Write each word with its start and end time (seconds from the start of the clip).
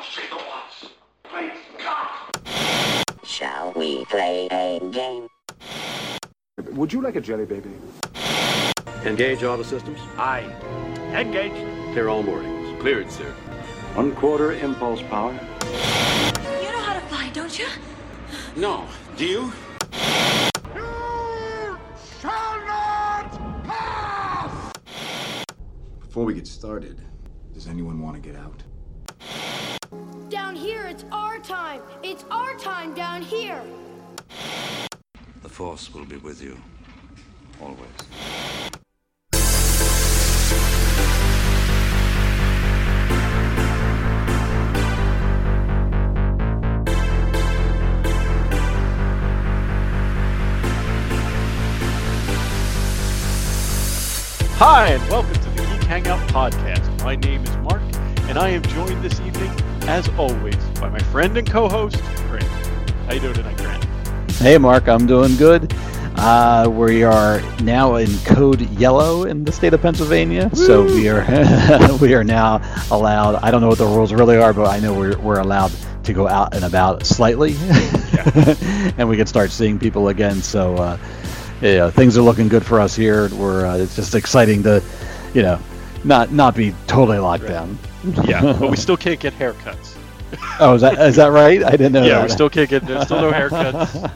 I'll 0.00 0.06
say 0.06 0.22
the 0.30 0.36
once. 0.36 0.94
Please, 1.24 1.60
God. 1.84 2.08
Shall 3.22 3.70
we 3.76 4.06
play 4.06 4.48
a 4.50 4.80
game? 4.90 5.28
Would 6.72 6.90
you 6.90 7.02
like 7.02 7.16
a 7.16 7.20
jelly 7.20 7.44
baby? 7.44 7.68
Engage 9.04 9.44
auto 9.44 9.62
systems. 9.62 9.98
Aye. 10.16 10.50
Engaged. 11.12 11.66
Clear 11.92 12.08
all 12.08 12.22
moorings. 12.22 12.80
Cleared, 12.80 13.10
sir. 13.10 13.30
One 13.92 14.16
quarter 14.16 14.52
impulse 14.54 15.02
power. 15.02 15.32
You 15.34 16.72
know 16.72 16.78
how 16.78 16.94
to 16.94 17.06
fly, 17.08 17.28
don't 17.34 17.58
you? 17.58 17.66
No. 18.56 18.86
Do 19.18 19.26
you? 19.26 19.52
You 20.74 21.78
shall 22.22 22.58
not 22.64 23.64
pass! 23.64 24.72
Before 26.00 26.24
we 26.24 26.32
get 26.32 26.46
started, 26.46 27.02
does 27.52 27.66
anyone 27.66 28.00
want 28.00 28.16
to 28.16 28.22
get 28.22 28.34
out? 28.34 28.62
Down 30.60 30.68
here, 30.68 30.86
it's 30.88 31.04
our 31.10 31.38
time. 31.38 31.80
It's 32.02 32.22
our 32.30 32.54
time 32.58 32.92
down 32.92 33.22
here. 33.22 33.62
The 35.40 35.48
Force 35.48 35.94
will 35.94 36.04
be 36.04 36.18
with 36.18 36.42
you. 36.42 36.58
Always. 37.62 37.78
Hi, 54.58 54.88
and 54.88 55.10
welcome 55.10 55.32
to 55.32 55.40
the 55.40 55.62
Geek 55.62 55.84
Hangout 55.84 56.20
Podcast. 56.28 57.02
My 57.02 57.16
name 57.16 57.44
is 57.44 57.56
Mark, 57.58 57.80
and 58.28 58.38
I 58.38 58.50
am 58.50 58.60
joined 58.60 59.02
this 59.02 59.18
evening, 59.20 59.50
as 59.82 60.08
always, 60.10 60.56
by 60.80 60.88
my 60.88 60.98
friend 60.98 61.36
and 61.36 61.48
co-host, 61.48 62.02
Grant. 62.28 62.44
How 63.06 63.14
you 63.14 63.20
doing 63.20 63.34
tonight, 63.34 63.56
Grant? 63.56 63.84
Hey, 64.32 64.58
Mark, 64.58 64.88
I'm 64.88 65.06
doing 65.06 65.36
good. 65.36 65.72
Uh, 66.16 66.68
we 66.70 67.02
are 67.02 67.40
now 67.62 67.96
in 67.96 68.08
code 68.20 68.60
yellow 68.72 69.24
in 69.24 69.44
the 69.44 69.52
state 69.52 69.72
of 69.72 69.80
Pennsylvania, 69.80 70.50
so 70.54 70.84
we 70.84 71.08
are 71.08 71.24
we 72.00 72.14
are 72.14 72.24
now 72.24 72.60
allowed. 72.90 73.36
I 73.36 73.50
don't 73.50 73.60
know 73.60 73.68
what 73.68 73.78
the 73.78 73.86
rules 73.86 74.12
really 74.12 74.36
are, 74.36 74.52
but 74.52 74.66
I 74.66 74.80
know 74.80 74.92
we're 74.92 75.18
we're 75.18 75.40
allowed 75.40 75.72
to 76.04 76.12
go 76.12 76.28
out 76.28 76.54
and 76.54 76.64
about 76.64 77.06
slightly, 77.06 77.54
and 78.98 79.08
we 79.08 79.16
can 79.16 79.26
start 79.26 79.50
seeing 79.50 79.78
people 79.78 80.08
again. 80.08 80.42
So, 80.42 80.74
uh, 80.76 80.98
yeah, 81.62 81.90
things 81.90 82.18
are 82.18 82.22
looking 82.22 82.48
good 82.48 82.66
for 82.66 82.80
us 82.80 82.94
here. 82.94 83.28
We're 83.34 83.64
uh, 83.64 83.78
it's 83.78 83.96
just 83.96 84.14
exciting 84.14 84.62
to, 84.64 84.82
you 85.32 85.42
know, 85.42 85.58
not 86.04 86.32
not 86.32 86.54
be 86.54 86.74
totally 86.86 87.18
locked 87.18 87.46
down. 87.46 87.78
Yeah, 88.24 88.40
but 88.60 88.70
we 88.70 88.76
still 88.76 88.96
can't 88.96 89.20
get 89.20 89.32
haircuts. 89.34 89.96
Oh, 90.60 90.74
is 90.74 90.82
that 90.82 90.98
is 91.00 91.16
that 91.16 91.28
right? 91.28 91.62
I 91.64 91.70
didn't 91.72 91.92
know. 91.92 92.02
yeah, 92.04 92.18
that. 92.20 92.22
we 92.24 92.28
still 92.28 92.50
can't 92.50 92.70
get. 92.70 92.86
There's 92.86 93.04
still 93.04 93.20
no 93.20 93.32
haircuts. 93.32 94.12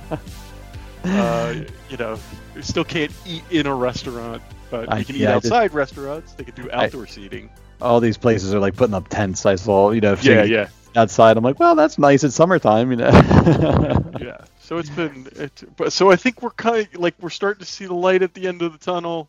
uh, 1.04 1.54
you 1.90 1.96
know, 1.96 2.18
we 2.54 2.62
still 2.62 2.84
can't 2.84 3.12
eat 3.26 3.42
in 3.50 3.66
a 3.66 3.74
restaurant, 3.74 4.42
but 4.70 4.90
I- 4.92 4.98
we 4.98 5.04
can 5.04 5.16
eat 5.16 5.20
yeah, 5.22 5.30
I 5.36 5.40
did- 5.40 5.46
outside 5.52 5.74
restaurants. 5.74 6.32
They 6.34 6.44
can 6.44 6.54
do 6.54 6.70
outdoor 6.72 7.06
seating. 7.06 7.50
All 7.82 8.00
these 8.00 8.16
places 8.16 8.54
are 8.54 8.60
like 8.60 8.76
putting 8.76 8.94
up 8.94 9.08
tents. 9.08 9.44
I 9.44 9.56
saw, 9.56 9.90
you 9.90 10.00
know, 10.00 10.16
Yeah, 10.22 10.44
yeah, 10.44 10.68
outside. 10.96 11.36
I'm 11.36 11.44
like, 11.44 11.58
well, 11.58 11.74
that's 11.74 11.98
nice. 11.98 12.24
It's 12.24 12.34
summertime, 12.36 12.90
you 12.90 12.96
know. 12.96 13.10
yeah. 14.20 14.38
So 14.60 14.78
it's 14.78 14.88
been, 14.88 15.28
it, 15.36 15.64
but 15.76 15.92
so 15.92 16.10
I 16.10 16.16
think 16.16 16.40
we're 16.40 16.50
kind 16.50 16.86
of 16.94 17.00
like 17.00 17.14
we're 17.20 17.28
starting 17.30 17.60
to 17.64 17.70
see 17.70 17.84
the 17.86 17.92
light 17.94 18.22
at 18.22 18.32
the 18.32 18.46
end 18.48 18.62
of 18.62 18.72
the 18.72 18.78
tunnel. 18.78 19.28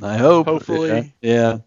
I 0.00 0.16
hope. 0.16 0.46
Hopefully. 0.46 1.12
Yeah. 1.20 1.58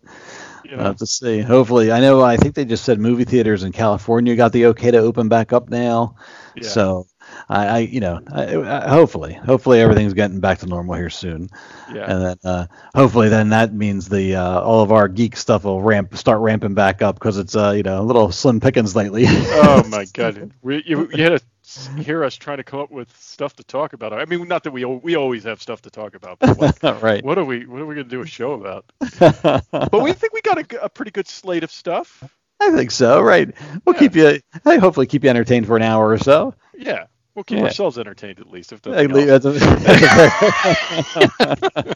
You 0.74 0.78
know, 0.78 0.86
I'll 0.86 0.90
have 0.90 0.98
to 0.98 1.06
see. 1.06 1.40
Hopefully, 1.40 1.92
I 1.92 2.02
know. 2.02 2.22
I 2.22 2.36
think 2.36 2.56
they 2.56 2.66
just 2.66 2.84
said 2.84 3.00
movie 3.00 3.26
theaters 3.26 3.64
in 3.64 3.72
California 3.72 4.36
got 4.36 4.52
the 4.52 4.66
okay 4.68 4.90
to 4.90 4.98
open 4.98 5.30
back 5.30 5.54
up 5.54 5.70
now. 5.70 6.16
Yeah. 6.56 6.64
So, 6.64 7.06
I, 7.48 7.68
I 7.68 7.78
you 7.80 8.00
know, 8.00 8.20
I, 8.32 8.58
I, 8.58 8.90
hopefully, 8.90 9.34
hopefully 9.34 9.82
everything's 9.82 10.16
getting 10.16 10.40
back 10.40 10.58
to 10.60 10.66
normal 10.66 10.96
here 10.96 11.12
soon. 11.12 11.50
yeah. 11.94 12.12
And 12.12 12.26
then, 12.26 12.38
uh, 12.44 12.66
hopefully, 12.96 13.30
then 13.30 13.50
that 13.50 13.72
means 13.72 14.10
the 14.10 14.36
uh, 14.36 14.62
all 14.62 14.82
of 14.82 14.92
our 14.92 15.08
geek 15.08 15.38
stuff 15.38 15.64
will 15.64 15.80
ramp, 15.80 16.18
start 16.18 16.40
ramping 16.42 16.74
back 16.74 17.04
up 17.04 17.16
because 17.16 17.38
it's 17.38 17.56
uh, 17.56 17.70
you 17.72 17.84
know, 17.84 18.02
a 18.02 18.04
little 18.04 18.32
slim 18.32 18.60
pickings 18.60 18.96
lately. 18.96 19.26
oh 19.28 19.84
my 19.90 20.06
god, 20.06 20.52
we, 20.64 20.82
you, 20.88 21.08
you 21.14 21.24
had 21.24 21.34
s- 21.34 21.42
hear 21.98 22.24
us 22.24 22.36
trying 22.36 22.58
to 22.58 22.64
come 22.64 22.80
up 22.80 22.92
with 22.92 23.16
stuff 23.20 23.56
to 23.58 23.64
talk 23.64 23.94
about. 23.94 24.14
I 24.14 24.26
mean, 24.26 24.48
not 24.48 24.64
that 24.64 24.72
we 24.72 24.86
we 24.86 25.16
always 25.16 25.44
have 25.44 25.62
stuff 25.62 25.82
to 25.84 25.90
talk 25.90 26.16
about, 26.16 26.40
but 26.40 26.58
what, 26.58 26.84
right. 27.04 27.24
what 27.24 27.38
are 27.38 27.46
we 27.46 27.66
what 27.66 27.82
are 27.82 27.86
we 27.86 27.96
gonna 27.96 28.08
do 28.08 28.22
a 28.22 28.26
show 28.26 28.54
about? 28.54 28.86
But 29.72 30.02
we 30.02 30.14
think 30.14 30.34
we 30.34 30.42
got 30.42 30.58
a 30.82 30.90
pretty 30.90 31.12
good 31.12 31.28
slate 31.28 31.64
of 31.64 31.72
stuff. 31.72 32.24
I 32.60 32.72
think 32.72 32.92
so. 32.92 33.22
Right. 33.22 33.54
We'll 33.86 33.96
Yeah. 33.96 34.00
keep 34.00 34.16
you. 34.16 34.40
I 34.66 34.78
hopefully 34.78 35.08
keep 35.08 35.24
you 35.24 35.30
entertained 35.30 35.68
for 35.68 35.76
an 35.76 35.84
hour 35.84 36.10
or 36.10 36.18
so. 36.18 36.56
Yeah, 36.76 37.06
we'll 37.36 37.44
keep 37.44 37.60
Yeah. 37.60 37.66
ourselves 37.66 37.98
entertained 37.98 38.40
at 38.40 38.50
least. 38.50 38.72
If 38.72 38.86
At 38.88 38.94
nothing 38.94 39.12
least- 39.12 39.44
that's 39.44 39.46
a- 39.46 41.96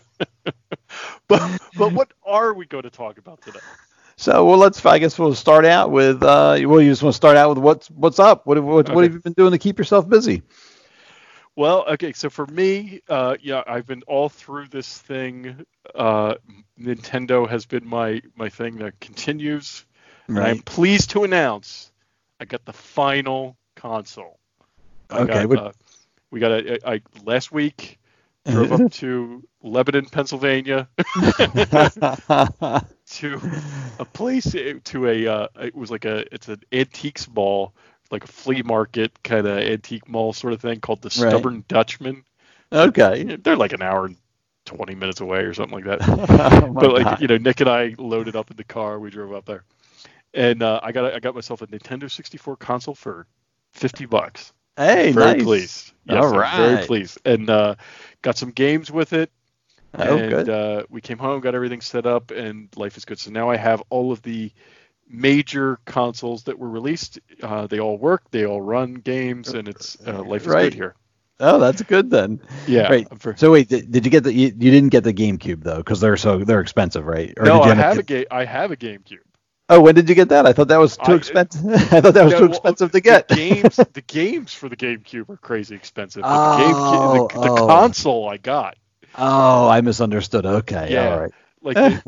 But 1.27 1.59
but 1.77 1.93
what 1.93 2.11
are 2.25 2.53
we 2.53 2.65
going 2.65 2.83
to 2.83 2.89
talk 2.89 3.17
about 3.17 3.41
today? 3.41 3.59
So 4.17 4.45
well, 4.45 4.57
let's. 4.57 4.83
I 4.85 4.97
guess 4.97 5.17
we'll 5.19 5.35
start 5.35 5.63
out 5.65 5.91
with. 5.91 6.23
Uh, 6.23 6.57
well, 6.65 6.81
you 6.81 6.89
just 6.89 7.03
want 7.03 7.13
to 7.13 7.17
start 7.17 7.37
out 7.37 7.49
with 7.49 7.59
what's 7.59 7.87
what's 7.91 8.17
up. 8.19 8.45
What 8.47 8.57
have- 8.57 8.65
what, 8.65 8.89
what 8.89 9.03
have 9.03 9.13
you 9.13 9.19
been 9.19 9.33
doing 9.33 9.51
to 9.51 9.59
keep 9.59 9.77
yourself 9.77 10.09
busy? 10.09 10.41
Well, 11.55 11.85
okay, 11.89 12.13
so 12.13 12.29
for 12.29 12.45
me, 12.47 13.01
uh, 13.09 13.35
yeah, 13.41 13.63
I've 13.65 13.87
been 13.87 14.03
all 14.07 14.29
through 14.29 14.67
this 14.67 14.97
thing. 14.97 15.65
Uh, 15.95 16.35
Nintendo 16.79 17.47
has 17.47 17.65
been 17.65 17.87
my 17.87 18.21
my 18.35 18.49
thing 18.49 18.77
that 18.77 18.99
continues. 18.99 19.85
And 20.27 20.39
I'm 20.39 20.59
pleased 20.59 21.11
to 21.11 21.23
announce 21.23 21.91
I 22.39 22.45
got 22.45 22.65
the 22.65 22.73
final 22.73 23.55
console. 23.75 24.37
I 25.09 25.19
Okay, 25.19 25.45
got, 25.45 25.57
uh, 25.57 25.71
we 26.31 26.39
got 26.41 26.51
a, 26.51 26.89
I 26.89 27.01
last 27.23 27.51
week 27.51 27.97
drove 28.47 28.71
up 28.71 28.87
to 28.91 29.43
Lebanon, 29.61 30.05
Pennsylvania, 30.07 30.89
to 33.07 33.41
a 33.99 34.05
place 34.05 34.55
to 34.83 35.07
a 35.07 35.27
uh, 35.27 35.47
it 35.61 35.75
was 35.75 35.91
like 35.91 36.05
a 36.05 36.25
it's 36.33 36.47
an 36.47 36.61
antiques 36.71 37.27
mall, 37.29 37.73
like 38.11 38.23
a 38.23 38.27
flea 38.27 38.61
market 38.63 39.11
kind 39.23 39.47
of 39.47 39.57
antique 39.57 40.07
mall 40.07 40.33
sort 40.33 40.53
of 40.53 40.61
thing 40.61 40.79
called 40.79 41.01
the 41.01 41.09
Right. 41.15 41.47
Stubborn 41.47 41.63
Dutchman. 41.67 42.23
okay. 42.71 43.35
They're 43.37 43.55
like 43.57 43.73
an 43.73 43.81
hour 43.81 44.05
and 44.05 44.17
20 44.65 44.95
minutes 44.95 45.21
away 45.21 45.39
or 45.41 45.53
something 45.53 45.75
like 45.83 45.85
that. 45.85 46.01
Oh 46.61 46.73
but 46.77 46.93
like 46.93 47.07
God. 47.07 47.19
you 47.19 47.27
know, 47.27 47.37
Nick 47.37 47.61
and 47.61 47.69
I 47.69 47.95
loaded 47.97 48.35
up 48.35 48.51
in 48.51 48.57
the 48.57 48.63
car. 48.63 48.99
We 48.99 49.09
drove 49.09 49.33
up 49.33 49.45
there, 49.45 49.63
and 50.33 50.61
uh, 50.63 50.79
I 50.83 50.91
got 50.91 51.13
I 51.13 51.19
got 51.19 51.35
myself 51.35 51.61
a 51.61 51.67
Nintendo 51.67 52.09
64 52.11 52.57
console 52.57 52.95
for 52.95 53.27
50 53.73 54.05
bucks. 54.05 54.53
Hey, 54.77 55.11
very 55.11 55.33
nice. 55.33 55.43
pleased. 55.43 55.91
Yes, 56.05 56.23
All 56.23 56.39
I'm 56.39 56.57
very 56.57 56.87
pleased, 56.87 57.19
and 57.25 57.49
uh, 57.49 57.75
got 58.21 58.37
some 58.37 58.51
games 58.51 58.91
with 58.91 59.13
it. 59.13 59.31
Oh, 59.97 60.17
and 60.17 60.29
good. 60.29 60.49
Uh, 60.49 60.83
we 60.89 61.01
came 61.01 61.17
home, 61.17 61.41
got 61.41 61.55
everything 61.55 61.81
set 61.81 62.05
up, 62.05 62.31
and 62.31 62.69
life 62.77 62.97
is 62.97 63.05
good. 63.05 63.19
So 63.19 63.31
now 63.31 63.49
I 63.49 63.57
have 63.57 63.83
all 63.89 64.11
of 64.11 64.21
the 64.21 64.51
major 65.09 65.79
consoles 65.85 66.43
that 66.43 66.57
were 66.59 66.69
released. 66.69 67.19
Uh, 67.41 67.67
they 67.67 67.79
all 67.79 67.97
work, 67.97 68.23
they 68.31 68.45
all 68.45 68.61
run 68.61 68.95
games, 68.95 69.53
and 69.53 69.67
it's 69.67 69.97
uh, 70.07 70.23
life 70.23 70.45
is 70.47 70.47
Right. 70.47 70.63
good 70.63 70.73
here. 70.73 70.95
Oh, 71.39 71.59
that's 71.59 71.81
good 71.83 72.09
then. 72.09 72.39
Yeah. 72.67 72.91
Right. 72.91 73.07
I'm 73.11 73.19
So 73.35 73.51
wait, 73.51 73.69
did, 73.69 73.91
did 73.91 74.05
you 74.05 74.11
get 74.11 74.23
the? 74.23 74.33
You, 74.33 74.47
you 74.47 74.71
didn't 74.71 74.89
get 74.89 75.03
the 75.03 75.13
GameCube 75.13 75.63
though, 75.63 75.77
because 75.77 75.99
they're 75.99 76.17
so 76.17 76.39
they're 76.39 76.61
expensive, 76.61 77.05
right? 77.05 77.33
Or 77.37 77.45
no, 77.45 77.61
I 77.61 77.71
end 77.71 77.79
have 77.79 77.97
a 77.99 78.03
game. 78.03 78.25
I 78.31 78.45
have 78.45 78.71
a 78.71 78.75
GameCube. 78.77 79.19
Oh, 79.69 79.81
when 79.81 79.95
did 79.95 80.07
you 80.09 80.15
get 80.15 80.29
that? 80.29 80.45
I 80.45 80.53
thought 80.53 80.69
that 80.69 80.77
was 80.77 80.97
too 80.97 81.13
I- 81.13 81.15
uh, 81.15 81.17
expensive. 81.17 81.65
I 81.93 82.01
thought 82.01 82.13
that 82.13 82.23
was 82.25 82.33
No, 82.33 82.37
too 82.37 82.47
well, 82.47 82.49
expensive 82.49 82.91
to 82.91 83.01
get. 83.01 83.27
The 83.27 83.35
games, 83.35 83.85
the 83.93 84.01
games 84.01 84.53
for 84.53 84.69
the 84.69 84.77
GameCube 84.77 85.29
are 85.29 85.37
crazy 85.37 85.75
expensive. 85.75 86.27
But 86.29 86.41
the, 86.41 86.49
oh, 86.49 86.51
GameCube, 86.51 87.07
the, 87.09 87.23
the 87.39 87.51
Oh, 87.51 87.55
oh. 87.57 87.67
console 87.67 88.29
I 88.29 88.37
got, 88.37 88.77
oh, 89.15 89.67
I 89.67 89.81
misunderstood. 89.81 90.45
Okay. 90.45 90.93
Yeah. 90.93 91.09
All 91.09 91.19
right. 91.19 91.31
like 91.61 91.81
the, 91.83 92.01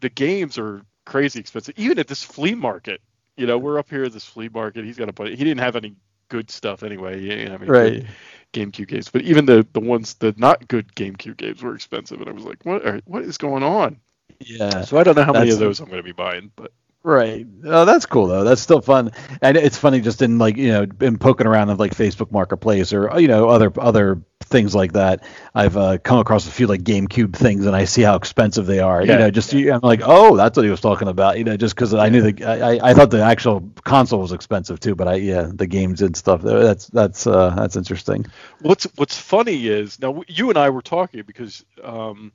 the 0.00 0.08
games 0.10 0.58
are 0.58 0.82
crazy 1.06 1.40
expensive. 1.40 1.74
Even 1.78 1.98
at 1.98 2.08
this 2.08 2.22
flea 2.22 2.54
market, 2.54 3.00
you 3.36 3.46
know, 3.46 3.58
we're 3.58 3.78
up 3.78 3.88
here 3.90 4.04
at 4.04 4.12
this 4.12 4.24
flea 4.26 4.48
market. 4.48 4.84
He's 4.84 4.96
got 4.98 5.08
a 5.08 5.12
buddy. 5.12 5.36
He 5.36 5.44
didn't 5.44 5.60
have 5.60 5.76
any 5.76 5.96
good 6.28 6.50
stuff 6.50 6.82
anyway. 6.82 7.20
He 7.20 7.28
didn't 7.28 7.52
have 7.52 7.62
any 7.62 7.70
Right. 7.70 7.92
good 7.92 8.08
GameCube 8.52 8.88
games, 8.88 9.08
but 9.10 9.22
even 9.22 9.46
the 9.46 9.66
the 9.72 9.80
ones 9.80 10.14
the 10.14 10.34
not 10.36 10.66
good 10.68 10.94
GameCube 10.94 11.36
games 11.36 11.62
were 11.62 11.74
expensive, 11.74 12.20
and 12.20 12.28
I 12.28 12.32
was 12.32 12.44
like, 12.44 12.64
what 12.64 12.84
are, 12.86 13.00
what 13.06 13.22
is 13.22 13.38
going 13.38 13.62
on? 13.62 14.00
Yeah. 14.40 14.82
So 14.82 14.98
I 14.98 15.02
don't 15.04 15.16
know 15.16 15.24
how 15.24 15.32
many 15.32 15.50
of 15.50 15.58
those 15.58 15.80
I'm 15.80 15.86
going 15.86 15.98
to 15.98 16.02
be 16.02 16.12
buying, 16.12 16.50
but 16.56 16.72
Right. 17.06 17.46
Oh, 17.64 17.84
that's 17.84 18.04
cool 18.04 18.26
though. 18.26 18.42
That's 18.42 18.60
still 18.60 18.80
fun, 18.80 19.12
and 19.40 19.56
it's 19.56 19.78
funny 19.78 20.00
just 20.00 20.22
in 20.22 20.38
like 20.38 20.56
you 20.56 20.72
know, 20.72 20.86
in 21.00 21.18
poking 21.18 21.46
around 21.46 21.70
of 21.70 21.78
like 21.78 21.94
Facebook 21.94 22.32
Marketplace 22.32 22.92
or 22.92 23.20
you 23.20 23.28
know 23.28 23.48
other 23.48 23.72
other 23.78 24.22
things 24.40 24.74
like 24.74 24.94
that. 24.94 25.22
I've 25.54 25.76
uh, 25.76 25.98
come 25.98 26.18
across 26.18 26.48
a 26.48 26.50
few 26.50 26.66
like 26.66 26.82
GameCube 26.82 27.36
things, 27.36 27.64
and 27.64 27.76
I 27.76 27.84
see 27.84 28.02
how 28.02 28.16
expensive 28.16 28.66
they 28.66 28.80
are. 28.80 29.04
Yeah, 29.04 29.12
you 29.12 29.18
know, 29.20 29.30
just 29.30 29.52
I'm 29.52 29.78
like, 29.84 30.00
oh, 30.02 30.36
that's 30.36 30.56
what 30.56 30.64
he 30.64 30.70
was 30.70 30.80
talking 30.80 31.06
about. 31.06 31.38
You 31.38 31.44
know, 31.44 31.56
just 31.56 31.76
because 31.76 31.94
I 31.94 32.08
knew 32.08 32.28
the 32.28 32.44
I, 32.44 32.72
I- 32.72 32.90
I 32.90 32.94
thought 32.94 33.12
the 33.12 33.22
actual 33.22 33.70
console 33.84 34.22
was 34.22 34.32
expensive 34.32 34.80
too, 34.80 34.96
but 34.96 35.06
I 35.06 35.14
yeah, 35.14 35.48
the 35.54 35.68
games 35.68 36.02
and 36.02 36.16
stuff. 36.16 36.42
That's 36.42 36.88
that's 36.88 37.24
uh, 37.24 37.50
that's 37.50 37.76
interesting. 37.76 38.26
what's 38.62 38.82
what's 38.96 39.16
funny 39.16 39.68
is 39.68 40.00
now 40.00 40.24
you 40.26 40.48
and 40.48 40.58
I 40.58 40.70
were 40.70 40.82
talking 40.82 41.22
because 41.24 41.64
um, 41.84 42.32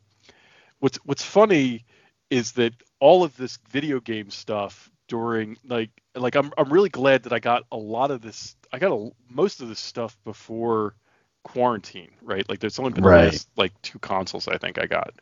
what's 0.79 0.97
what's 1.03 1.23
funny 1.23 1.83
is 2.29 2.53
that 2.53 2.73
all 3.01 3.25
of 3.25 3.37
this 3.37 3.59
video 3.69 3.99
game 3.99 4.31
stuff 4.31 4.91
during 5.09 5.57
like 5.67 5.89
like 6.15 6.35
I'm 6.35 6.53
I'm 6.57 6.71
really 6.71 6.89
glad 6.89 7.23
that 7.23 7.33
I 7.33 7.39
got 7.39 7.65
a 7.71 7.77
lot 7.77 8.11
of 8.11 8.21
this. 8.21 8.55
I 8.71 8.79
got 8.79 8.93
a, 8.93 9.11
most 9.29 9.61
of 9.61 9.69
this 9.69 9.79
stuff 9.79 10.17
before 10.23 10.95
quarantine, 11.43 12.11
right? 12.21 12.47
Like 12.49 12.59
there's 12.59 12.79
only 12.79 12.93
been 12.93 13.05
Right. 13.05 13.11
the 13.21 13.25
last 13.25 13.49
like 13.57 13.73
two 13.83 13.99
consoles 13.99 14.47
I 14.47 14.57
think 14.57 14.79
I 14.79 14.87
got 14.87 15.13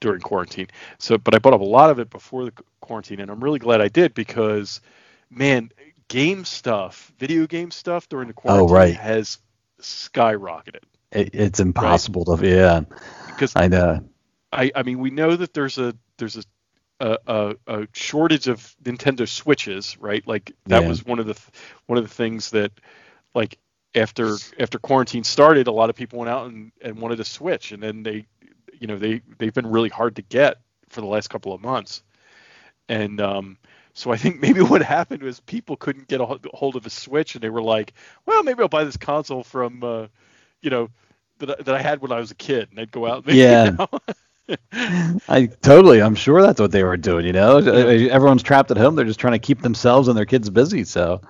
during 0.00 0.20
quarantine. 0.20 0.68
So, 0.98 1.18
but 1.18 1.34
I 1.34 1.38
bought 1.38 1.54
up 1.54 1.60
a 1.62 1.64
lot 1.64 1.90
of 1.90 1.98
it 2.00 2.10
before 2.10 2.44
the 2.46 2.52
quarantine, 2.80 3.20
and 3.20 3.30
I'm 3.30 3.44
really 3.44 3.60
glad 3.60 3.80
I 3.80 3.88
did 3.88 4.14
because, 4.14 4.80
man, 5.30 5.70
game 6.08 6.44
stuff, 6.44 7.12
video 7.18 7.46
game 7.46 7.70
stuff 7.70 8.08
during 8.08 8.28
the 8.28 8.34
oh, 8.46 8.66
quarantine 8.66 8.70
Oh, 8.70 8.74
right. 8.74 8.96
has 8.96 9.38
skyrocketed. 9.80 10.84
It, 11.12 11.34
it's 11.34 11.60
impossible 11.60 12.24
to. 12.26 12.46
Yeah, 12.46 12.82
Because 13.26 13.56
I 13.56 13.68
know. 13.68 14.00
I, 14.52 14.70
I 14.74 14.82
mean, 14.82 14.98
we 15.00 15.10
know 15.10 15.36
that 15.36 15.54
there's 15.54 15.78
a 15.78 15.94
there's 16.18 16.36
a 16.36 16.42
a, 17.00 17.18
a, 17.26 17.54
a 17.66 17.88
shortage 17.94 18.48
of 18.48 18.74
Nintendo 18.82 19.28
Switches, 19.28 19.96
right? 20.00 20.26
Like 20.26 20.52
that 20.66 20.82
Yeah. 20.82 20.88
was 20.88 21.04
one 21.04 21.18
of 21.18 21.26
the 21.26 21.34
th- 21.34 21.48
one 21.86 21.98
of 21.98 22.04
the 22.04 22.14
things 22.14 22.50
that, 22.50 22.72
like 23.34 23.58
after 23.94 24.36
after 24.58 24.78
quarantine 24.78 25.24
started, 25.24 25.66
a 25.68 25.72
lot 25.72 25.90
of 25.90 25.96
people 25.96 26.18
went 26.20 26.30
out 26.30 26.46
and, 26.48 26.72
and 26.82 26.98
wanted 27.00 27.20
a 27.20 27.24
Switch, 27.24 27.72
and 27.72 27.82
then 27.82 28.02
they, 28.02 28.26
you 28.78 28.86
know, 28.86 28.98
they 28.98 29.22
they've 29.38 29.54
been 29.54 29.66
really 29.70 29.88
hard 29.90 30.16
to 30.16 30.22
get 30.22 30.58
for 30.88 31.00
the 31.00 31.06
last 31.06 31.28
couple 31.30 31.52
of 31.52 31.60
months, 31.60 32.02
and 32.88 33.20
um, 33.20 33.58
so 33.94 34.10
I 34.12 34.16
think 34.16 34.40
maybe 34.42 34.60
what 34.60 34.82
happened 34.82 35.22
was 35.22 35.40
people 35.40 35.76
couldn't 35.76 36.08
get 36.08 36.20
a 36.20 36.26
hold 36.54 36.76
of 36.76 36.86
a 36.86 36.90
Switch, 36.90 37.34
and 37.34 37.42
they 37.42 37.50
were 37.50 37.62
like, 37.62 37.94
well, 38.26 38.42
maybe 38.42 38.62
I'll 38.62 38.68
buy 38.68 38.84
this 38.84 38.96
console 38.96 39.44
from, 39.44 39.82
uh, 39.84 40.06
you 40.62 40.70
know. 40.70 40.90
That, 41.40 41.50
I- 41.50 41.62
that 41.62 41.74
I 41.76 41.80
had 41.82 42.00
when 42.02 42.12
I 42.12 42.18
was 42.20 42.32
a 42.32 42.34
kid, 42.34 42.68
and 42.70 42.78
they'd 42.78 42.90
go 42.90 43.06
out. 43.06 43.24
And 43.28 43.36
Yeah. 43.36 43.64
You 43.64 43.72
know? 43.78 43.88
I 44.72 45.46
totally. 45.62 46.00
I'm 46.00 46.14
sure 46.14 46.42
that's 46.42 46.60
what 46.60 46.72
they 46.72 46.82
were 46.84 46.96
doing. 46.96 47.26
You 47.26 47.32
know, 47.32 47.58
everyone's 47.58 48.42
trapped 48.42 48.70
at 48.70 48.76
home. 48.76 48.94
They're 48.94 49.04
just 49.04 49.20
trying 49.20 49.34
to 49.34 49.38
keep 49.38 49.62
themselves 49.62 50.08
and 50.08 50.16
their 50.16 50.26
kids 50.26 50.48
busy. 50.50 50.84
So, 50.84 51.20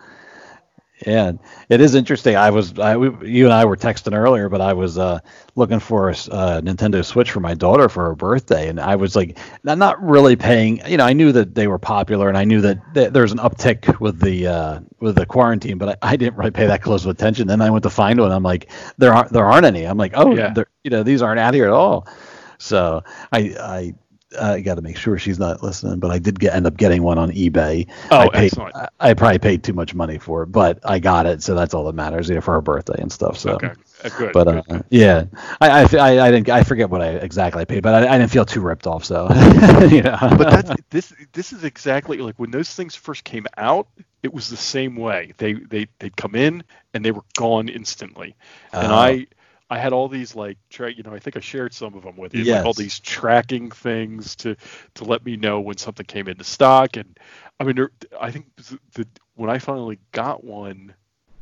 yeah, 1.07 1.33
it 1.69 1.81
is 1.81 1.95
interesting. 1.95 2.35
I 2.37 2.51
was, 2.51 2.77
I, 2.79 2.97
we, 2.97 3.29
you 3.31 3.45
and 3.45 3.53
I 3.53 3.65
were 3.65 3.77
texting 3.77 4.17
earlier, 4.17 4.49
but 4.49 4.61
I 4.61 4.73
was 4.73 4.99
uh, 4.99 5.21
looking 5.55 5.79
for 5.79 6.09
a, 6.09 6.13
uh, 6.13 6.61
Nintendo 6.61 7.05
Switch 7.05 7.31
for 7.31 7.39
my 7.39 7.55
daughter 7.55 7.89
for 7.89 8.05
her 8.07 8.15
birthday, 8.17 8.69
and 8.69 8.81
I 8.81 8.97
was 8.97 9.15
like, 9.15 9.39
I'm 9.65 9.79
not 9.79 10.03
really 10.03 10.35
paying. 10.35 10.81
You 10.89 10.97
know, 10.97 11.05
I 11.05 11.13
knew 11.13 11.31
that 11.33 11.55
they 11.55 11.69
were 11.69 11.79
popular, 11.79 12.29
and 12.29 12.37
I 12.37 12.45
knew 12.45 12.61
that 12.63 12.79
th- 12.95 13.13
there's 13.13 13.31
an 13.31 13.39
uptick 13.39 14.01
with 14.01 14.21
the 14.21 14.49
uh, 14.49 14.81
with 14.99 15.15
the 15.15 15.25
quarantine, 15.27 15.79
but 15.79 15.91
I, 16.03 16.13
I 16.13 16.17
didn't 16.17 16.37
really 16.37 16.51
pay 16.51 16.67
that 16.67 16.83
close 16.83 17.05
of 17.05 17.11
attention. 17.11 17.47
Then 17.47 17.61
I 17.61 17.71
went 17.71 17.85
to 17.85 17.91
find 17.91 18.19
one. 18.21 18.33
I'm 18.33 18.43
like, 18.43 18.69
there 18.97 19.15
aren't 19.15 19.33
there 19.33 19.47
aren't 19.47 19.67
any. 19.67 19.85
I'm 19.85 19.99
like, 19.99 20.13
oh, 20.17 20.35
Yeah. 20.35 20.53
you 20.83 20.91
know, 20.91 21.05
these 21.05 21.23
aren't 21.23 21.39
out 21.39 21.55
here 21.55 21.67
at 21.67 21.73
all. 21.73 22.09
So 22.59 23.03
I 23.33 23.39
I 23.61 23.95
I 24.39 24.61
got 24.61 24.75
to 24.75 24.83
make 24.83 24.97
sure 24.97 25.17
she's 25.19 25.39
not 25.39 25.63
listening, 25.63 26.01
but 26.01 26.11
I 26.11 26.19
did 26.19 26.39
get 26.39 26.55
end 26.55 26.67
up 26.67 26.77
getting 26.77 27.03
one 27.03 27.17
on 27.17 27.31
eBay. 27.31 27.89
Oh, 28.11 28.19
I 28.19 28.29
paid, 28.29 28.45
excellent. 28.45 28.77
I, 28.77 28.89
I 29.01 29.15
probably 29.15 29.39
paid 29.39 29.65
too 29.65 29.73
much 29.73 29.95
money 29.95 30.19
for 30.19 30.43
it, 30.43 30.49
but 30.49 30.81
I 30.85 30.99
got 30.99 31.25
it, 31.25 31.43
so 31.43 31.55
that's 31.55 31.73
all 31.73 31.85
that 31.85 31.95
matters. 31.95 32.29
You 32.29 32.35
know, 32.35 32.41
for 32.43 32.53
her 32.55 32.61
birthday 32.61 33.01
and 33.01 33.11
stuff. 33.11 33.39
So. 33.39 33.53
Okay, 33.53 33.73
uh, 34.05 34.09
good. 34.19 34.33
But 34.35 34.45
good. 34.45 34.65
uh, 34.69 34.83
yeah, 34.91 35.25
I, 35.61 35.71
I, 35.71 35.83
I, 35.83 36.27
I 36.27 36.31
didn't 36.31 36.51
I 36.51 36.63
forget 36.63 36.91
what 36.91 37.01
I 37.01 37.09
exactly 37.09 37.65
paid, 37.65 37.83
but 37.83 37.95
I, 37.95 38.15
I 38.15 38.19
didn't 38.19 38.31
feel 38.31 38.45
too 38.45 38.61
ripped 38.61 38.87
off. 38.87 39.05
So 39.05 39.29
you 39.91 40.03
know. 40.03 40.19
but 40.21 40.51
that's 40.51 40.71
this 40.91 41.15
this 41.33 41.53
is 41.55 41.65
exactly 41.65 42.19
like 42.19 42.39
when 42.39 42.51
those 42.51 42.75
things 42.75 42.95
first 42.95 43.25
came 43.25 43.47
out 43.57 43.89
it 44.23 44.35
was 44.35 44.49
the 44.51 44.57
same 44.57 44.97
way 44.97 45.33
they 45.39 45.55
they 45.55 45.87
they'd 46.01 46.17
come 46.17 46.35
in 46.35 46.65
and 46.93 47.05
they 47.05 47.13
were 47.13 47.25
gone 47.37 47.69
instantly 47.69 48.35
and 48.73 48.93
Oh. 48.93 48.95
i 48.97 49.27
i 49.71 49.79
had 49.79 49.93
all 49.93 50.09
these 50.09 50.35
like 50.35 50.59
tra- 50.71 50.93
you 50.93 51.03
know 51.03 51.15
i 51.15 51.19
think 51.19 51.37
i 51.37 51.41
shared 51.41 51.73
some 51.73 51.95
of 51.95 52.03
them 52.03 52.17
with 52.17 52.35
you 52.35 52.45
like 52.45 52.65
all 52.65 52.73
these 52.73 52.99
tracking 53.01 53.71
things 53.71 54.37
to 54.37 54.57
to 54.95 55.05
let 55.05 55.25
me 55.25 55.37
know 55.37 55.61
when 55.61 55.77
something 55.77 56.07
came 56.07 56.29
into 56.29 56.45
stock 56.45 56.97
and 56.97 57.19
i 57.61 57.65
mean 57.65 57.77
there, 57.77 57.91
i 58.21 58.31
think 58.31 58.47
the, 58.57 58.79
the 58.95 59.07
when 59.35 59.51
i 59.51 59.59
finally 59.59 59.99
got 60.13 60.45
one 60.45 60.95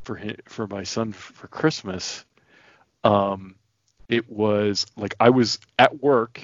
for 0.03 0.17
him 0.17 0.37
for 0.47 0.67
my 0.67 0.83
son 0.83 1.13
for 1.13 1.49
christmas 1.49 2.25
um 3.05 3.55
it 4.09 4.29
was 4.31 4.87
like 4.97 5.15
i 5.21 5.31
was 5.31 5.59
at 5.79 6.03
work 6.03 6.41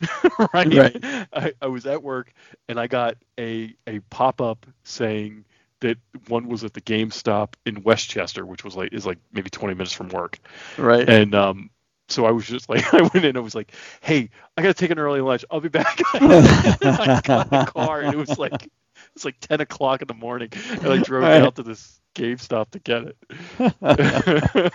right? 0.54 0.72
Right. 0.72 1.04
I, 1.32 1.52
I 1.60 1.66
was 1.66 1.86
at 1.86 2.02
work 2.02 2.32
and 2.68 2.78
I 2.78 2.86
got 2.86 3.16
a 3.38 3.74
a 3.86 3.98
pop 4.10 4.40
up 4.40 4.66
saying 4.84 5.44
that 5.80 5.98
one 6.28 6.48
was 6.48 6.64
at 6.64 6.74
the 6.74 6.80
GameStop 6.80 7.54
in 7.66 7.82
Westchester, 7.82 8.44
which 8.46 8.64
was 8.64 8.76
like 8.76 8.92
is 8.92 9.06
like 9.06 9.18
maybe 9.32 9.50
20 9.50 9.74
minutes 9.74 9.92
from 9.92 10.08
work, 10.08 10.38
right. 10.76 11.06
and 11.06 11.34
um. 11.34 11.70
So 12.10 12.24
I 12.24 12.30
was 12.30 12.46
just 12.46 12.70
like, 12.70 12.94
I 12.94 13.02
went 13.02 13.24
in 13.24 13.36
I 13.36 13.40
was 13.40 13.54
like, 13.54 13.72
"Hey, 14.00 14.30
I 14.56 14.62
gotta 14.62 14.74
take 14.74 14.90
an 14.90 14.98
early 14.98 15.20
lunch. 15.20 15.44
I'll 15.50 15.60
be 15.60 15.68
back." 15.68 16.00
I 16.14 17.20
got 17.22 17.44
in 17.44 17.50
the 17.50 17.60
car 17.60 18.02
and 18.02 18.12
it 18.12 18.16
was 18.16 18.38
like, 18.38 18.70
it's 19.14 19.24
like 19.24 19.38
10 19.40 19.60
o'clock 19.60 20.02
in 20.02 20.08
the 20.08 20.14
morning, 20.14 20.50
and 20.82 20.92
I 20.92 20.98
drove 20.98 21.22
Right. 21.22 21.34
out 21.34 21.56
to 21.56 21.62
this 21.62 22.00
GameStop 22.14 22.70
to 22.70 22.78
get 22.78 23.04
it. 23.04 23.16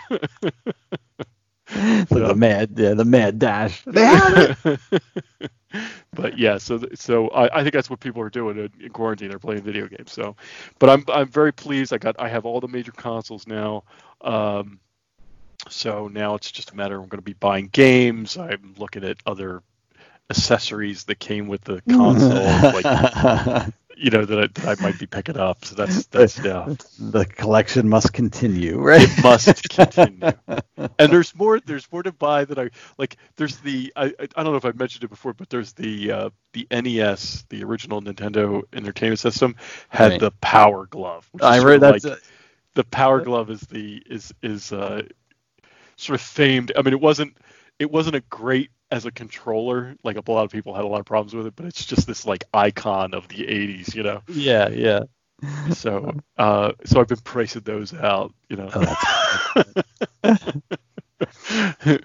It's 2.04 2.12
like 2.12 2.28
the 2.28 2.36
mad, 2.36 2.72
yeah, 2.76 2.94
the 2.94 3.06
mad 3.06 3.40
dash. 3.40 3.84
They 3.86 4.06
have 4.06 4.60
it. 4.66 5.02
but 6.14 6.38
yeah, 6.38 6.58
so 6.58 6.84
so 6.94 7.30
I, 7.30 7.60
I 7.60 7.64
think 7.64 7.74
that's 7.74 7.90
what 7.90 8.00
people 8.00 8.22
are 8.22 8.30
doing 8.30 8.58
in, 8.58 8.70
in 8.80 8.90
quarantine. 8.92 9.30
They're 9.30 9.40
playing 9.40 9.64
video 9.64 9.88
games. 9.88 10.12
So, 10.12 10.36
but 10.80 10.90
I'm 10.90 11.04
I'm 11.08 11.28
very 11.28 11.52
pleased. 11.52 11.94
I 11.94 11.98
got 11.98 12.16
I 12.20 12.30
have 12.30 12.46
all 12.46 12.60
the 12.60 12.68
major 12.68 12.92
consoles 12.92 13.48
now. 13.48 13.84
Um, 14.22 14.80
so 15.70 16.08
now 16.08 16.36
it's 16.36 16.52
just 16.52 16.72
a 16.72 16.76
matter. 16.76 16.96
I'm 16.96 17.08
going 17.08 17.20
to 17.20 17.22
be 17.22 17.34
buying 17.34 17.70
games. 17.70 18.38
I'm 18.38 18.76
looking 18.78 19.04
at 19.04 19.18
other 19.26 19.64
accessories 20.30 21.06
that 21.06 21.20
came 21.20 21.48
with 21.48 21.62
the 21.62 21.82
console, 21.90 22.32
like 22.82 23.74
you 23.96 24.10
know 24.10 24.26
that 24.26 24.60
I, 24.66 24.72
I 24.72 24.76
might 24.82 25.00
be 25.00 25.06
picking 25.06 25.38
up. 25.38 25.66
So 25.66 25.76
that's 25.76 26.06
that's 26.08 26.38
yeah. 26.44 26.74
the 27.00 27.26
collection 27.26 27.88
must 27.88 28.14
continue, 28.14 28.80
right? 28.80 29.02
It 29.02 29.24
must 29.24 29.70
continue. 29.70 30.32
and 30.78 31.12
there's 31.12 31.36
more. 31.36 31.60
There's 31.60 31.90
more 31.92 32.04
to 32.04 32.12
buy 32.12 32.46
that 32.46 32.60
I 32.60 32.70
like. 32.98 33.18
There's 33.36 33.58
the. 33.58 33.94
I, 33.96 34.06
I 34.06 34.14
I 34.20 34.44
don't 34.44 34.52
know 34.52 34.56
if 34.56 34.66
I've 34.66 34.80
mentioned 34.80 35.04
it 35.04 35.10
before, 35.10 35.34
but 35.34 35.50
there's 35.50 35.74
the 35.74 36.12
uh, 36.12 36.30
the 36.54 36.68
NES, 36.72 37.46
the 37.50 37.64
original 37.64 38.02
Nintendo 38.02 38.64
Entertainment 38.74 39.20
System, 39.20 39.56
had 39.90 40.12
Right. 40.12 40.20
the 40.20 40.32
Power 40.32 40.86
Glove. 40.86 41.30
I 41.42 41.60
read 41.60 41.82
that's 41.82 42.04
like, 42.06 42.20
the 42.76 42.84
Power 42.84 43.22
Glove 43.22 43.50
is 43.50 43.62
the 43.62 44.02
is 44.06 44.34
is 44.42 44.72
uh, 44.72 45.04
sort 45.96 46.20
of 46.20 46.22
famed. 46.22 46.72
I 46.76 46.82
mean, 46.82 46.94
it 46.94 47.02
wasn't 47.02 47.38
it 47.80 47.92
wasn't 47.92 48.16
a 48.16 48.22
great 48.22 48.72
as 48.94 49.06
a 49.06 49.12
controller. 49.12 49.96
Like 50.04 50.18
a 50.18 50.32
lot 50.32 50.44
of 50.44 50.52
people 50.52 50.76
had 50.76 50.86
a 50.86 50.88
lot 50.88 51.00
of 51.00 51.06
problems 51.06 51.34
with 51.34 51.48
it, 51.48 51.56
but 51.56 51.66
it's 51.66 51.84
just 51.84 52.06
this 52.06 52.26
like 52.26 52.46
icon 52.54 53.14
of 53.14 53.28
the 53.28 53.38
'80s, 53.38 53.96
you 53.96 54.04
know. 54.04 54.22
yeah, 54.28 54.70
yeah. 54.70 55.02
So 55.74 56.14
uh, 56.38 56.72
so 56.86 57.02
I've 57.02 57.08
been 57.08 57.18
pricing 57.18 57.64
those 57.64 57.94
out, 57.94 58.34
you 58.48 58.56
know. 58.56 58.70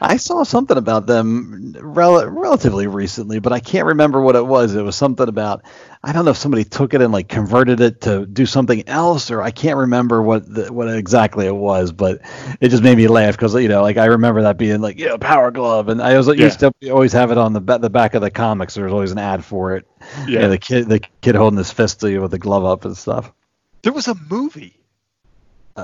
I 0.00 0.16
saw 0.16 0.42
something 0.44 0.76
about 0.76 1.06
them 1.06 1.74
rel- 1.80 2.26
relatively 2.28 2.86
recently, 2.86 3.38
but 3.38 3.52
I 3.52 3.60
can't 3.60 3.86
remember 3.86 4.20
what 4.20 4.36
it 4.36 4.46
was. 4.46 4.74
It 4.74 4.82
was 4.82 4.96
something 4.96 5.28
about 5.28 5.62
I 6.02 6.12
don't 6.12 6.24
know 6.24 6.30
if 6.30 6.36
somebody 6.36 6.64
took 6.64 6.94
it 6.94 7.02
and 7.02 7.12
like 7.12 7.28
converted 7.28 7.80
it 7.80 8.02
to 8.02 8.24
do 8.24 8.46
something 8.46 8.88
else, 8.88 9.30
or 9.30 9.42
I 9.42 9.50
can't 9.50 9.76
remember 9.76 10.22
what 10.22 10.52
the, 10.52 10.72
what 10.72 10.88
exactly 10.88 11.46
it 11.46 11.54
was. 11.54 11.90
But 11.92 12.20
it 12.60 12.68
just 12.68 12.82
made 12.82 12.96
me 12.96 13.08
laugh 13.08 13.34
because 13.34 13.54
you 13.54 13.68
know, 13.68 13.82
like 13.82 13.96
I 13.96 14.06
remember 14.06 14.42
that 14.42 14.58
being 14.58 14.80
like 14.80 14.98
yeah, 14.98 15.16
Power 15.18 15.50
Glove, 15.50 15.88
and 15.88 16.00
I 16.00 16.16
was 16.16 16.28
like, 16.28 16.38
Yeah. 16.38 16.44
used 16.46 16.60
to 16.60 16.72
always 16.90 17.12
have 17.12 17.30
it 17.32 17.38
on 17.38 17.52
the 17.52 17.60
ba- 17.60 17.78
the 17.78 17.90
back 17.90 18.14
of 18.14 18.22
the 18.22 18.30
comics. 18.30 18.74
There 18.74 18.84
was 18.84 18.92
always 18.92 19.12
an 19.12 19.18
ad 19.18 19.44
for 19.44 19.76
it. 19.76 19.86
Yeah. 20.26 20.40
Yeah, 20.40 20.46
the 20.48 20.58
kid 20.58 20.88
the 20.88 21.00
kid 21.20 21.34
holding 21.34 21.58
his 21.58 21.72
fist 21.72 22.00
to 22.00 22.10
you 22.10 22.20
with 22.22 22.30
the 22.30 22.38
glove 22.38 22.64
up 22.64 22.84
and 22.84 22.96
stuff. 22.96 23.32
There 23.82 23.92
was 23.92 24.08
a 24.08 24.14
movie. 24.30 24.77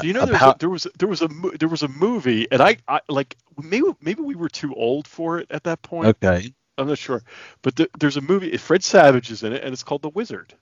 Do 0.01 0.07
you 0.07 0.13
know 0.13 0.23
Uh, 0.23 0.27
there 0.27 0.33
was, 0.35 0.43
about- 0.43 0.57
a, 0.57 0.59
there 0.59 0.69
was 0.71 0.87
there 0.99 1.09
was 1.09 1.23
a 1.23 1.29
there 1.59 1.69
was 1.69 1.83
a 1.83 1.89
movie, 1.89 2.47
and 2.51 2.61
I, 2.63 2.77
I 2.89 3.01
like 3.09 3.37
maybe 3.63 3.87
maybe 4.01 4.23
we 4.23 4.35
were 4.35 4.49
too 4.49 4.75
old 4.75 5.07
for 5.09 5.39
it 5.39 5.47
at 5.51 5.65
that 5.65 5.83
point. 5.83 6.09
Okay. 6.23 6.53
I'm 6.77 6.89
not 6.89 6.99
sure, 6.99 7.23
but 7.63 7.77
th- 7.77 7.91
there's 7.99 8.17
a 8.17 8.21
movie. 8.21 8.57
Fred 8.57 8.83
Savage 8.83 9.31
is 9.31 9.43
in 9.45 9.53
it, 9.53 9.63
and 9.63 9.73
it's 9.73 9.85
called 9.85 10.03
The 10.03 10.09
Wizard. 10.09 10.55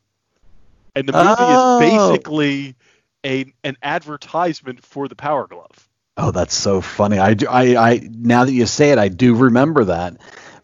And 0.94 1.08
the 1.08 1.12
movie 1.12 1.26
Oh. 1.38 1.80
is 1.80 1.90
basically 1.90 2.76
a 3.24 3.46
an 3.64 3.76
advertisement 3.82 4.84
for 4.84 5.08
the 5.08 5.14
Power 5.16 5.46
Glove. 5.46 5.88
Oh, 6.18 6.30
that's 6.30 6.54
so 6.54 6.82
funny. 6.82 7.18
I, 7.18 7.32
do, 7.32 7.46
I, 7.48 7.92
I 7.92 8.08
now 8.12 8.44
that 8.44 8.52
you 8.52 8.66
say 8.66 8.90
it, 8.90 8.98
I 8.98 9.08
do 9.08 9.34
remember 9.34 9.84
that, 9.84 10.18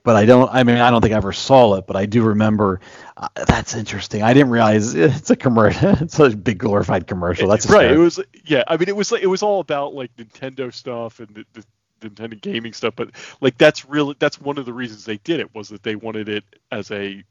but 0.08 0.16
I 0.16 0.24
don't. 0.24 0.48
I 0.50 0.62
mean, 0.62 0.78
I 0.78 0.90
don't 0.90 1.02
think 1.02 1.12
I 1.12 1.18
ever 1.18 1.34
saw 1.34 1.74
it, 1.74 1.86
but 1.86 1.94
I 1.94 2.06
do 2.06 2.22
remember. 2.22 2.80
Uh, 3.14 3.28
that's 3.46 3.74
interesting. 3.74 4.22
I 4.22 4.32
didn't 4.32 4.48
realize 4.48 4.94
it's 4.94 5.28
a 5.28 5.36
commercial. 5.36 5.90
It's 6.00 6.18
a 6.18 6.30
big 6.30 6.56
glorified 6.56 7.06
commercial. 7.06 7.46
That's 7.46 7.68
right. 7.68 7.90
It 7.90 7.98
was 7.98 8.18
yeah. 8.46 8.64
I 8.66 8.78
mean, 8.78 8.88
it 8.88 8.96
was 8.96 9.12
like 9.12 9.22
it 9.22 9.26
was 9.26 9.42
all 9.42 9.60
about 9.60 9.92
like 9.92 10.10
Nintendo 10.16 10.72
stuff 10.72 11.20
and 11.20 11.44
the, 11.52 11.62
the 12.00 12.08
Nintendo 12.08 12.40
gaming 12.40 12.72
stuff, 12.72 12.94
but 12.96 13.10
like 13.42 13.58
that's 13.58 13.84
really 13.84 14.16
that's 14.18 14.40
one 14.40 14.56
of 14.56 14.64
the 14.64 14.72
reasons 14.72 15.04
they 15.04 15.18
did 15.18 15.40
it 15.40 15.54
was 15.54 15.68
that 15.68 15.82
they 15.82 15.94
wanted 15.94 16.30
it 16.30 16.44
as 16.72 16.90
a 16.90 17.22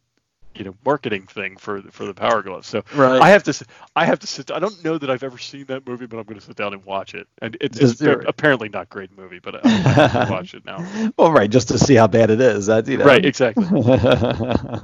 you 0.58 0.66
know 0.66 0.76
marketing 0.86 1.24
thing 1.28 1.58
for 1.58 1.82
for 1.84 2.06
the 2.06 2.14
Power 2.14 2.42
Glove. 2.42 2.66
So 2.66 2.84
Right. 2.94 3.22
I 3.22 3.30
have 3.30 3.44
to 3.44 3.66
I 3.96 4.06
have 4.06 4.20
to 4.20 4.28
sit. 4.28 4.52
I 4.52 4.60
don't 4.60 4.84
know 4.84 4.98
that 4.98 5.10
I've 5.10 5.24
ever 5.24 5.38
seen 5.38 5.66
that 5.66 5.88
movie, 5.88 6.06
but 6.06 6.18
I'm 6.18 6.24
going 6.24 6.40
to 6.40 6.46
sit 6.46 6.56
down 6.56 6.74
and 6.74 6.84
watch 6.86 7.14
it. 7.14 7.28
And 7.42 7.58
it's, 7.62 7.80
it's 7.80 8.02
apparently 8.02 8.70
not 8.70 8.90
great 8.90 9.16
movie, 9.18 9.40
but 9.40 9.66
I 9.66 9.70
have 9.70 10.28
to 10.28 10.32
watch 10.32 10.54
it 10.54 10.66
now. 10.66 11.12
well, 11.18 11.32
right, 11.32 11.50
just 11.50 11.70
to 11.70 11.78
see 11.78 11.96
how 11.96 12.08
bad 12.08 12.30
it 12.30 12.42
is. 12.42 12.66
That 12.68 12.88
you 12.88 12.98
know. 12.98 13.06
Right. 13.06 13.26
Exactly. 13.26 13.66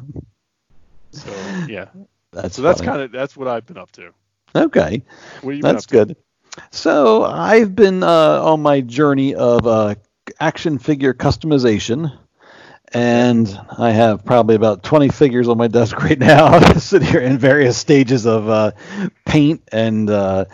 So 1.14 1.32
yeah. 1.68 1.90
That's 2.32 2.56
so 2.56 2.64
that's 2.64 2.82
kind 2.82 3.02
of 3.02 3.12
that's 3.12 3.38
what 3.38 3.48
I've 3.48 3.66
been 3.66 3.78
up 3.78 3.92
to. 3.94 4.12
Okay, 4.56 5.04
What 5.42 5.56
you 5.56 5.62
that's 5.62 5.86
good. 5.86 6.16
So 6.72 7.24
I've 7.24 7.76
been 7.76 8.04
uh, 8.04 8.42
on 8.44 8.62
my 8.62 8.82
journey 8.82 9.36
of 9.36 9.66
uh, 9.66 9.96
action 10.40 10.78
figure 10.78 11.14
customization, 11.14 12.12
and 12.94 13.60
I 13.78 13.92
have 13.92 14.24
probably 14.26 14.56
about 14.56 14.84
20 14.84 15.10
figures 15.10 15.48
on 15.48 15.58
my 15.58 15.68
desk 15.68 15.98
right 16.02 16.20
now, 16.20 16.60
sitting 16.74 17.08
here 17.08 17.22
in 17.22 17.38
various 17.38 17.78
stages 17.78 18.26
of 18.26 18.50
uh, 18.50 18.72
paint 19.26 19.62
and 19.72 20.10
uh, 20.10 20.46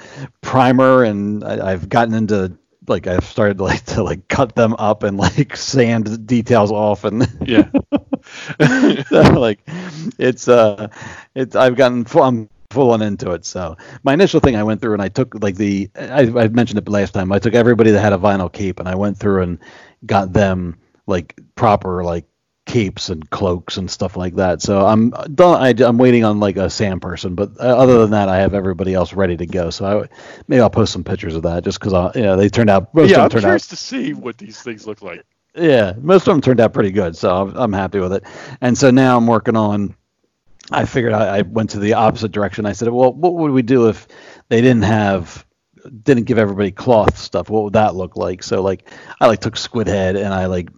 primer, 0.41 1.03
and 1.03 1.43
I, 1.43 1.72
I've 1.72 1.89
gotten 1.89 2.13
into 2.13 2.58
like 2.88 3.08
I've 3.08 3.25
started 3.25 3.60
like 3.62 3.84
to 3.88 4.03
like 4.03 4.27
cut 4.27 4.55
them 4.55 4.74
up 4.79 5.03
and 5.03 5.17
like 5.17 5.55
sand 5.58 6.25
details 6.27 6.72
off 6.72 7.03
and 7.03 7.27
Yeah. 7.46 7.69
so, 9.08 9.22
like 9.39 9.60
it's 10.17 10.48
uh 10.48 10.88
it's 11.36 11.55
I've 11.55 11.75
gotten 11.75 12.05
full 12.05 12.24
I'm 12.24 12.50
full 12.69 12.91
on 12.91 13.01
into 13.01 13.31
it. 13.31 13.46
So 13.46 13.77
my 14.03 14.13
initial 14.13 14.39
thing 14.39 14.55
I 14.55 14.63
went 14.63 14.81
through 14.81 14.93
and 14.93 15.01
I 15.01 15.10
took 15.10 15.36
like 15.41 15.55
the 15.55 15.89
I 15.96 16.22
I 16.22 16.48
mentioned 16.50 16.79
it 16.79 16.88
last 16.89 17.13
time. 17.13 17.31
I 17.31 17.39
took 17.39 17.53
everybody 17.53 17.91
that 17.91 18.01
had 18.01 18.13
a 18.13 18.17
vinyl 18.17 18.51
cape 18.51 18.79
and 18.79 18.88
I 18.88 18.96
went 18.96 19.17
through 19.17 19.43
and 19.43 19.60
got 20.05 20.34
them 20.34 20.77
like 21.09 21.35
proper 21.55 22.03
like 22.03 22.25
capes 22.65 23.09
and 23.09 23.27
cloaks 23.31 23.77
and 23.77 23.89
stuff 23.89 24.15
like 24.15 24.35
that. 24.35 24.61
So 24.61 24.85
I'm 24.85 25.09
done. 25.09 25.59
I, 25.59 25.73
I'm 25.83 25.97
waiting 25.97 26.23
on 26.23 26.39
like 26.39 26.55
a 26.55 26.69
Sam 26.69 26.99
person, 26.99 27.33
but 27.33 27.49
uh, 27.59 27.63
other 27.63 27.97
than 27.97 28.11
that, 28.11 28.29
I 28.29 28.37
have 28.37 28.53
everybody 28.53 28.93
else 28.93 29.11
ready 29.13 29.35
to 29.37 29.45
go. 29.47 29.71
So 29.71 29.85
I, 29.85 30.07
maybe 30.47 30.61
I'll 30.61 30.69
post 30.69 30.93
some 30.93 31.03
pictures 31.03 31.35
of 31.35 31.41
that 31.43 31.63
just 31.63 31.79
because 31.79 31.93
I, 31.93 32.11
you 32.13 32.21
know 32.21 32.37
they 32.37 32.47
turned 32.47 32.69
out. 32.69 32.93
Most 32.93 33.09
yeah, 33.09 33.17
I'm 33.17 33.25
of 33.25 33.31
them 33.31 33.41
turned 33.41 33.43
curious 33.45 33.67
out 33.67 33.69
to 33.69 33.75
see 33.75 34.13
what 34.13 34.37
these 34.37 34.61
things 34.61 34.85
look 34.85 35.01
like. 35.01 35.25
yeah, 35.55 35.93
most 35.99 36.27
of 36.27 36.33
them 36.33 36.41
turned 36.41 36.59
out 36.59 36.73
pretty 36.73 36.91
good, 36.91 37.15
so 37.15 37.35
I'm, 37.35 37.55
I'm 37.55 37.73
happy 37.73 37.99
with 37.99 38.13
it. 38.13 38.23
And 38.61 38.77
so 38.77 38.91
now 38.91 39.17
I'm 39.17 39.27
working 39.27 39.55
on. 39.55 39.95
I 40.71 40.85
figured 40.85 41.13
I, 41.13 41.39
I 41.39 41.41
went 41.41 41.71
to 41.71 41.79
the 41.79 41.93
opposite 41.93 42.31
direction. 42.31 42.67
I 42.67 42.73
said, 42.73 42.89
well, 42.89 43.11
what 43.11 43.33
would 43.33 43.51
we 43.51 43.63
do 43.63 43.89
if 43.89 44.07
they 44.49 44.61
didn't 44.61 44.83
have, 44.83 45.43
didn't 46.03 46.25
give 46.25 46.37
everybody 46.37 46.69
cloth 46.71 47.17
stuff? 47.17 47.49
What 47.49 47.63
would 47.63 47.73
that 47.73 47.95
look 47.95 48.15
like? 48.15 48.43
So 48.43 48.61
like, 48.61 48.87
I 49.19 49.25
like 49.25 49.39
took 49.39 49.57
Squid 49.57 49.87
Head 49.87 50.15
and 50.15 50.31
I 50.31 50.45
like 50.45 50.69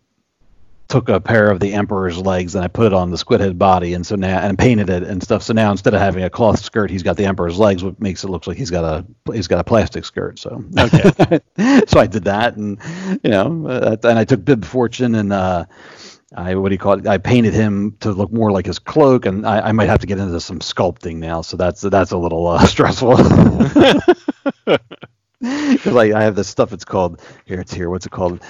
took 0.91 1.10
a 1.10 1.21
pair 1.21 1.50
of 1.50 1.60
the 1.62 1.74
Emperor's 1.74 2.17
legs 2.19 2.55
and 2.55 2.63
I 2.63 2.67
put 2.67 2.88
it 2.88 2.93
on 2.93 3.12
the 3.12 3.17
Squid 3.17 3.39
Head 3.41 3.57
body, 3.57 3.93
and 3.95 4.05
so 4.05 4.15
now 4.15 4.39
and 4.39 4.60
painted 4.60 4.89
it 4.89 5.03
and 5.03 5.24
stuff. 5.24 5.43
So 5.43 5.53
now 5.53 5.71
instead 5.71 5.93
of 5.93 6.01
having 6.01 6.24
a 6.24 6.29
cloth 6.29 6.60
skirt, 6.62 6.91
he's 6.91 7.03
got 7.03 7.17
the 7.17 7.25
Emperor's 7.25 7.57
legs, 7.57 7.83
which 7.83 7.95
makes 8.00 8.24
it 8.25 8.29
look 8.29 8.45
like 8.48 8.57
he's 8.57 8.71
got 8.71 8.83
a 8.83 9.33
he's 9.33 9.48
got 9.48 9.60
a 9.60 9.63
plastic 9.63 10.05
skirt. 10.05 10.39
So 10.39 10.63
Okay. 10.77 11.39
so 11.88 12.00
I 12.00 12.07
did 12.07 12.25
that, 12.25 12.57
and 12.57 12.79
you 13.24 13.31
know, 13.31 13.67
uh, 13.67 13.98
and 14.03 14.19
I 14.19 14.25
took 14.25 14.45
Bib 14.45 14.65
Fortuna 14.65 15.19
and 15.19 15.33
uh, 15.33 15.65
I 16.36 16.55
what 16.55 16.69
do 16.69 16.75
you 16.75 16.79
call 16.79 17.00
it? 17.00 17.07
I 17.07 17.17
painted 17.17 17.53
him 17.53 17.98
to 18.01 18.12
look 18.12 18.31
more 18.31 18.51
like 18.51 18.65
his 18.65 18.79
cloak, 18.79 19.25
and 19.25 19.45
I, 19.48 19.69
I 19.69 19.71
might 19.74 19.88
have 19.89 20.00
to 20.01 20.07
get 20.07 20.19
into 20.19 20.39
some 20.41 20.60
sculpting 20.60 21.17
now. 21.17 21.41
So 21.41 21.57
that's 21.57 21.81
that's 21.81 22.12
a 22.12 22.17
little 22.17 22.48
uh, 22.48 22.65
stressful. 22.67 23.17
Because 23.17 24.00
like 25.86 26.13
I 26.13 26.24
have 26.24 26.36
this 26.36 26.50
stuff. 26.50 26.74
It's 26.74 26.86
called 26.86 27.21
here. 27.45 27.60
It's 27.62 27.74
here. 27.74 27.89
What's 27.89 28.05
it 28.05 28.12
called? 28.12 28.41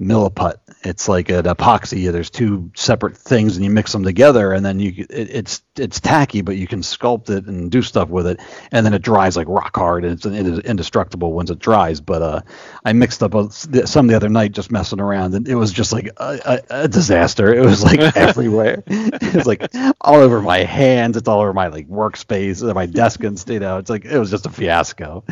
Milliput. 0.00 0.54
It's 0.82 1.08
like 1.08 1.28
an 1.28 1.44
epoxy. 1.44 2.10
There's 2.10 2.30
two 2.30 2.70
separate 2.74 3.16
things, 3.16 3.56
and 3.56 3.64
you 3.64 3.70
mix 3.70 3.92
them 3.92 4.02
together, 4.02 4.52
and 4.52 4.64
then 4.64 4.80
you 4.80 5.06
it, 5.10 5.30
it's 5.30 5.62
it's 5.76 6.00
tacky, 6.00 6.40
but 6.40 6.56
you 6.56 6.66
can 6.66 6.80
sculpt 6.80 7.30
it 7.30 7.46
and 7.46 7.70
do 7.70 7.82
stuff 7.82 8.08
with 8.08 8.26
it, 8.26 8.40
and 8.72 8.84
then 8.84 8.94
it 8.94 9.02
dries 9.02 9.36
like 9.36 9.46
rock 9.48 9.76
hard, 9.76 10.04
and 10.04 10.14
it's, 10.14 10.24
it 10.26 10.46
is 10.46 10.58
indestructible 10.60 11.32
once 11.32 11.50
it 11.50 11.58
dries. 11.58 12.00
But 12.00 12.22
uh, 12.22 12.40
I 12.84 12.92
mixed 12.94 13.22
up 13.22 13.34
a- 13.34 13.50
some 13.50 14.06
the 14.06 14.16
other 14.16 14.28
night 14.28 14.52
just 14.52 14.72
messing 14.72 15.00
around, 15.00 15.34
and 15.34 15.46
it 15.46 15.54
was 15.54 15.72
just 15.72 15.92
like 15.92 16.08
a, 16.16 16.40
a, 16.70 16.84
a 16.84 16.88
disaster. 16.88 17.54
It 17.54 17.64
was 17.64 17.82
like 17.84 18.00
everywhere. 18.16 18.82
it 18.86 19.34
was 19.34 19.46
like 19.46 19.70
all 20.00 20.16
over 20.16 20.40
my 20.40 20.58
hands. 20.58 21.16
It's 21.16 21.28
all 21.28 21.40
over 21.40 21.52
my 21.52 21.68
like 21.68 21.88
workspace, 21.88 22.62
my 22.74 22.86
desk, 22.86 23.22
and 23.24 23.42
you 23.48 23.60
know, 23.60 23.78
it's 23.78 23.90
like 23.90 24.04
it 24.06 24.18
was 24.18 24.30
just 24.30 24.46
a 24.46 24.50
fiasco. 24.50 25.24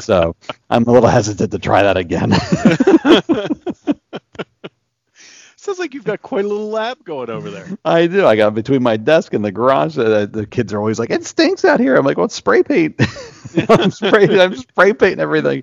So 0.00 0.34
I'm 0.70 0.84
a 0.84 0.92
little 0.92 1.08
hesitant 1.08 1.52
to 1.52 1.58
try 1.58 1.82
that 1.82 1.96
again. 1.96 2.32
Sounds 5.64 5.78
like 5.78 5.94
you've 5.94 6.04
got 6.04 6.20
quite 6.20 6.44
a 6.44 6.48
little 6.48 6.68
lab 6.68 7.02
going 7.06 7.30
over 7.30 7.50
there. 7.50 7.66
I 7.86 8.06
do. 8.06 8.26
I 8.26 8.36
got 8.36 8.54
between 8.54 8.82
my 8.82 8.98
desk 8.98 9.32
and 9.32 9.42
the 9.42 9.50
garage. 9.50 9.96
Uh, 9.96 10.26
the 10.26 10.46
kids 10.46 10.74
are 10.74 10.78
always 10.78 10.98
like, 10.98 11.08
"It 11.08 11.24
stinks 11.24 11.64
out 11.64 11.80
here." 11.80 11.96
I'm 11.96 12.04
like, 12.04 12.18
"Well, 12.18 12.26
it's 12.26 12.34
spray 12.34 12.62
paint." 12.62 12.96
I'm 13.70 13.90
spray. 13.90 14.28
I'm 14.40 14.54
spray 14.56 14.92
painting 14.92 15.20
everything. 15.20 15.62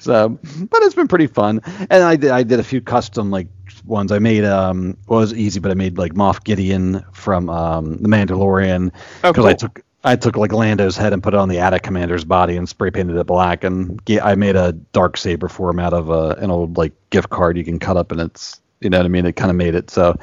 So, 0.00 0.40
but 0.70 0.82
it's 0.82 0.96
been 0.96 1.06
pretty 1.06 1.28
fun. 1.28 1.60
And 1.88 2.02
I 2.02 2.16
did. 2.16 2.32
I 2.32 2.42
did 2.42 2.58
a 2.58 2.64
few 2.64 2.80
custom 2.80 3.30
like 3.30 3.46
ones. 3.84 4.10
I 4.10 4.18
made 4.18 4.44
um 4.44 4.96
well, 5.06 5.20
it 5.20 5.22
was 5.22 5.34
easy, 5.34 5.60
but 5.60 5.70
I 5.70 5.74
made 5.74 5.98
like 5.98 6.14
Moff 6.14 6.42
Gideon 6.42 7.04
from 7.12 7.48
um 7.48 7.98
the 7.98 8.08
Mandalorian 8.08 8.90
Oh, 9.22 9.32
because 9.32 9.44
I 9.44 9.54
took. 9.54 9.84
I 10.04 10.16
took 10.16 10.36
like 10.36 10.52
Lando's 10.52 10.96
head 10.96 11.12
and 11.12 11.22
put 11.22 11.32
it 11.32 11.36
on 11.36 11.48
the 11.48 11.60
AT-AT 11.60 11.84
Commander's 11.84 12.24
body 12.24 12.56
and 12.56 12.68
spray 12.68 12.90
painted 12.90 13.16
it 13.16 13.26
black. 13.28 13.62
And 13.62 14.00
I 14.20 14.34
made 14.34 14.56
a 14.56 14.72
dark 14.72 15.16
saber 15.16 15.46
for 15.46 15.70
him 15.70 15.78
out 15.78 15.92
of 15.92 16.10
uh, 16.10 16.34
an 16.38 16.50
old 16.50 16.76
like 16.76 16.92
gift 17.10 17.30
card 17.30 17.56
you 17.56 17.62
can 17.62 17.78
cut 17.78 17.96
up, 17.96 18.10
and 18.10 18.20
it's 18.20 18.60
you 18.82 18.90
know 18.90 18.98
what 18.98 19.06
I 19.06 19.08
mean. 19.08 19.26
It 19.26 19.36
kind 19.36 19.50
of 19.50 19.56
made 19.56 19.74
it. 19.74 19.90
So 19.90 20.16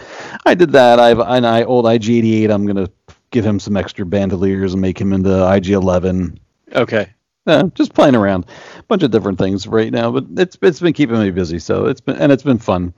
I 0.45 0.55
did 0.55 0.71
that. 0.71 0.99
I've 0.99 1.19
an 1.19 1.45
I 1.45 1.63
old 1.63 1.85
IG88. 1.85 2.51
I'm 2.51 2.65
gonna 2.65 2.89
give 3.31 3.45
him 3.45 3.59
some 3.59 3.77
extra 3.77 4.05
bandoliers 4.05 4.73
and 4.73 4.81
make 4.81 4.99
him 4.99 5.13
into 5.13 5.29
IG11. 5.29 6.37
Okay. 6.73 7.09
Yeah, 7.45 7.63
just 7.73 7.93
playing 7.93 8.15
around, 8.15 8.45
a 8.77 8.83
bunch 8.83 9.01
of 9.03 9.11
different 9.11 9.39
things 9.39 9.65
right 9.65 9.91
now. 9.91 10.11
But 10.11 10.25
it's 10.37 10.57
it's 10.61 10.79
been 10.79 10.93
keeping 10.93 11.19
me 11.19 11.31
busy. 11.31 11.59
So 11.59 11.85
it's 11.85 12.01
been 12.01 12.17
and 12.17 12.31
it's 12.31 12.43
been 12.43 12.59
fun. 12.59 12.93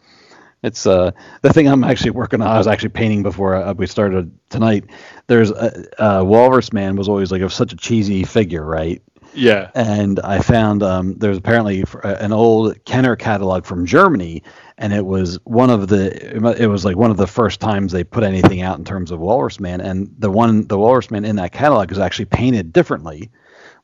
It's 0.63 0.85
uh 0.85 1.11
the 1.41 1.53
thing 1.53 1.67
I'm 1.67 1.83
actually 1.83 2.11
working 2.11 2.41
on. 2.41 2.47
I 2.47 2.57
was 2.57 2.67
actually 2.67 2.89
painting 2.89 3.23
before 3.23 3.55
uh, 3.55 3.73
we 3.73 3.87
started 3.87 4.31
tonight. 4.49 4.85
There's 5.27 5.51
a, 5.51 6.03
uh, 6.03 6.23
Walrus 6.23 6.73
Man 6.73 6.95
was 6.95 7.07
always 7.07 7.31
like 7.31 7.41
a, 7.41 7.49
such 7.49 7.73
a 7.73 7.77
cheesy 7.77 8.23
figure, 8.23 8.65
right? 8.65 9.01
Yeah. 9.33 9.71
and 9.75 10.19
I 10.19 10.39
found 10.41 10.83
um, 10.83 11.13
there's 11.17 11.37
apparently 11.37 11.83
uh, 12.03 12.15
an 12.19 12.33
old 12.33 12.83
Kenner 12.85 13.15
catalog 13.15 13.65
from 13.65 13.85
Germany, 13.85 14.43
and 14.81 14.93
it 14.93 15.05
was 15.05 15.39
one 15.43 15.69
of 15.69 15.87
the 15.87 16.35
it 16.61 16.67
was 16.67 16.83
like 16.83 16.97
one 16.97 17.11
of 17.11 17.17
the 17.17 17.27
first 17.27 17.59
times 17.59 17.91
they 17.91 18.03
put 18.03 18.23
anything 18.23 18.63
out 18.63 18.79
in 18.79 18.83
terms 18.83 19.11
of 19.11 19.19
Walrus 19.19 19.59
Man, 19.59 19.79
and 19.79 20.13
the 20.17 20.31
one 20.31 20.67
the 20.67 20.77
Walrus 20.77 21.11
Man 21.11 21.23
in 21.23 21.35
that 21.35 21.51
catalog 21.51 21.91
is 21.91 21.99
actually 21.99 22.25
painted 22.25 22.73
differently, 22.73 23.29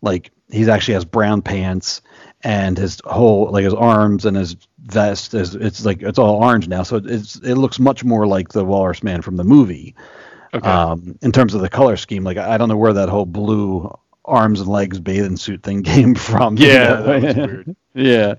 like 0.02 0.32
he's 0.50 0.68
actually 0.68 0.96
has 0.96 1.06
brown 1.06 1.44
pants 1.44 2.02
and 2.42 2.78
his 2.78 3.00
whole 3.06 3.52
like 3.52 3.64
his 3.64 3.76
arms 3.76 4.26
and 4.26 4.36
his 4.36 4.58
vest 4.80 5.36
is 5.36 5.54
it's 5.54 5.86
like 5.86 6.02
it's 6.02 6.18
all 6.18 6.44
orange 6.44 6.68
now, 6.68 6.82
so 6.82 6.98
it's 6.98 7.36
it 7.38 7.56
looks 7.56 7.78
much 7.80 8.04
more 8.04 8.26
like 8.26 8.50
the 8.50 8.66
Walrus 8.66 9.04
Man 9.04 9.22
from 9.22 9.36
the 9.38 9.44
movie 9.44 9.96
Okay. 10.54 10.68
um, 10.68 11.18
in 11.22 11.32
terms 11.32 11.54
of 11.54 11.62
the 11.62 11.70
color 11.70 11.96
scheme. 11.96 12.24
Like 12.24 12.38
I 12.38 12.58
don't 12.58 12.70
know 12.70 12.78
where 12.78 12.94
that 12.94 13.10
whole 13.10 13.26
blue 13.28 13.96
arms 14.28 14.60
and 14.60 14.70
legs 14.70 15.00
bathing 15.00 15.38
suit 15.38 15.64
thing 15.64 15.84
came 15.96 16.16
from. 16.16 16.58
you 16.58 16.68
yeah, 16.68 16.88
know? 16.90 17.04
that 17.04 17.24
was 17.24 17.36
weird. 17.36 17.76
yeah. 17.94 18.36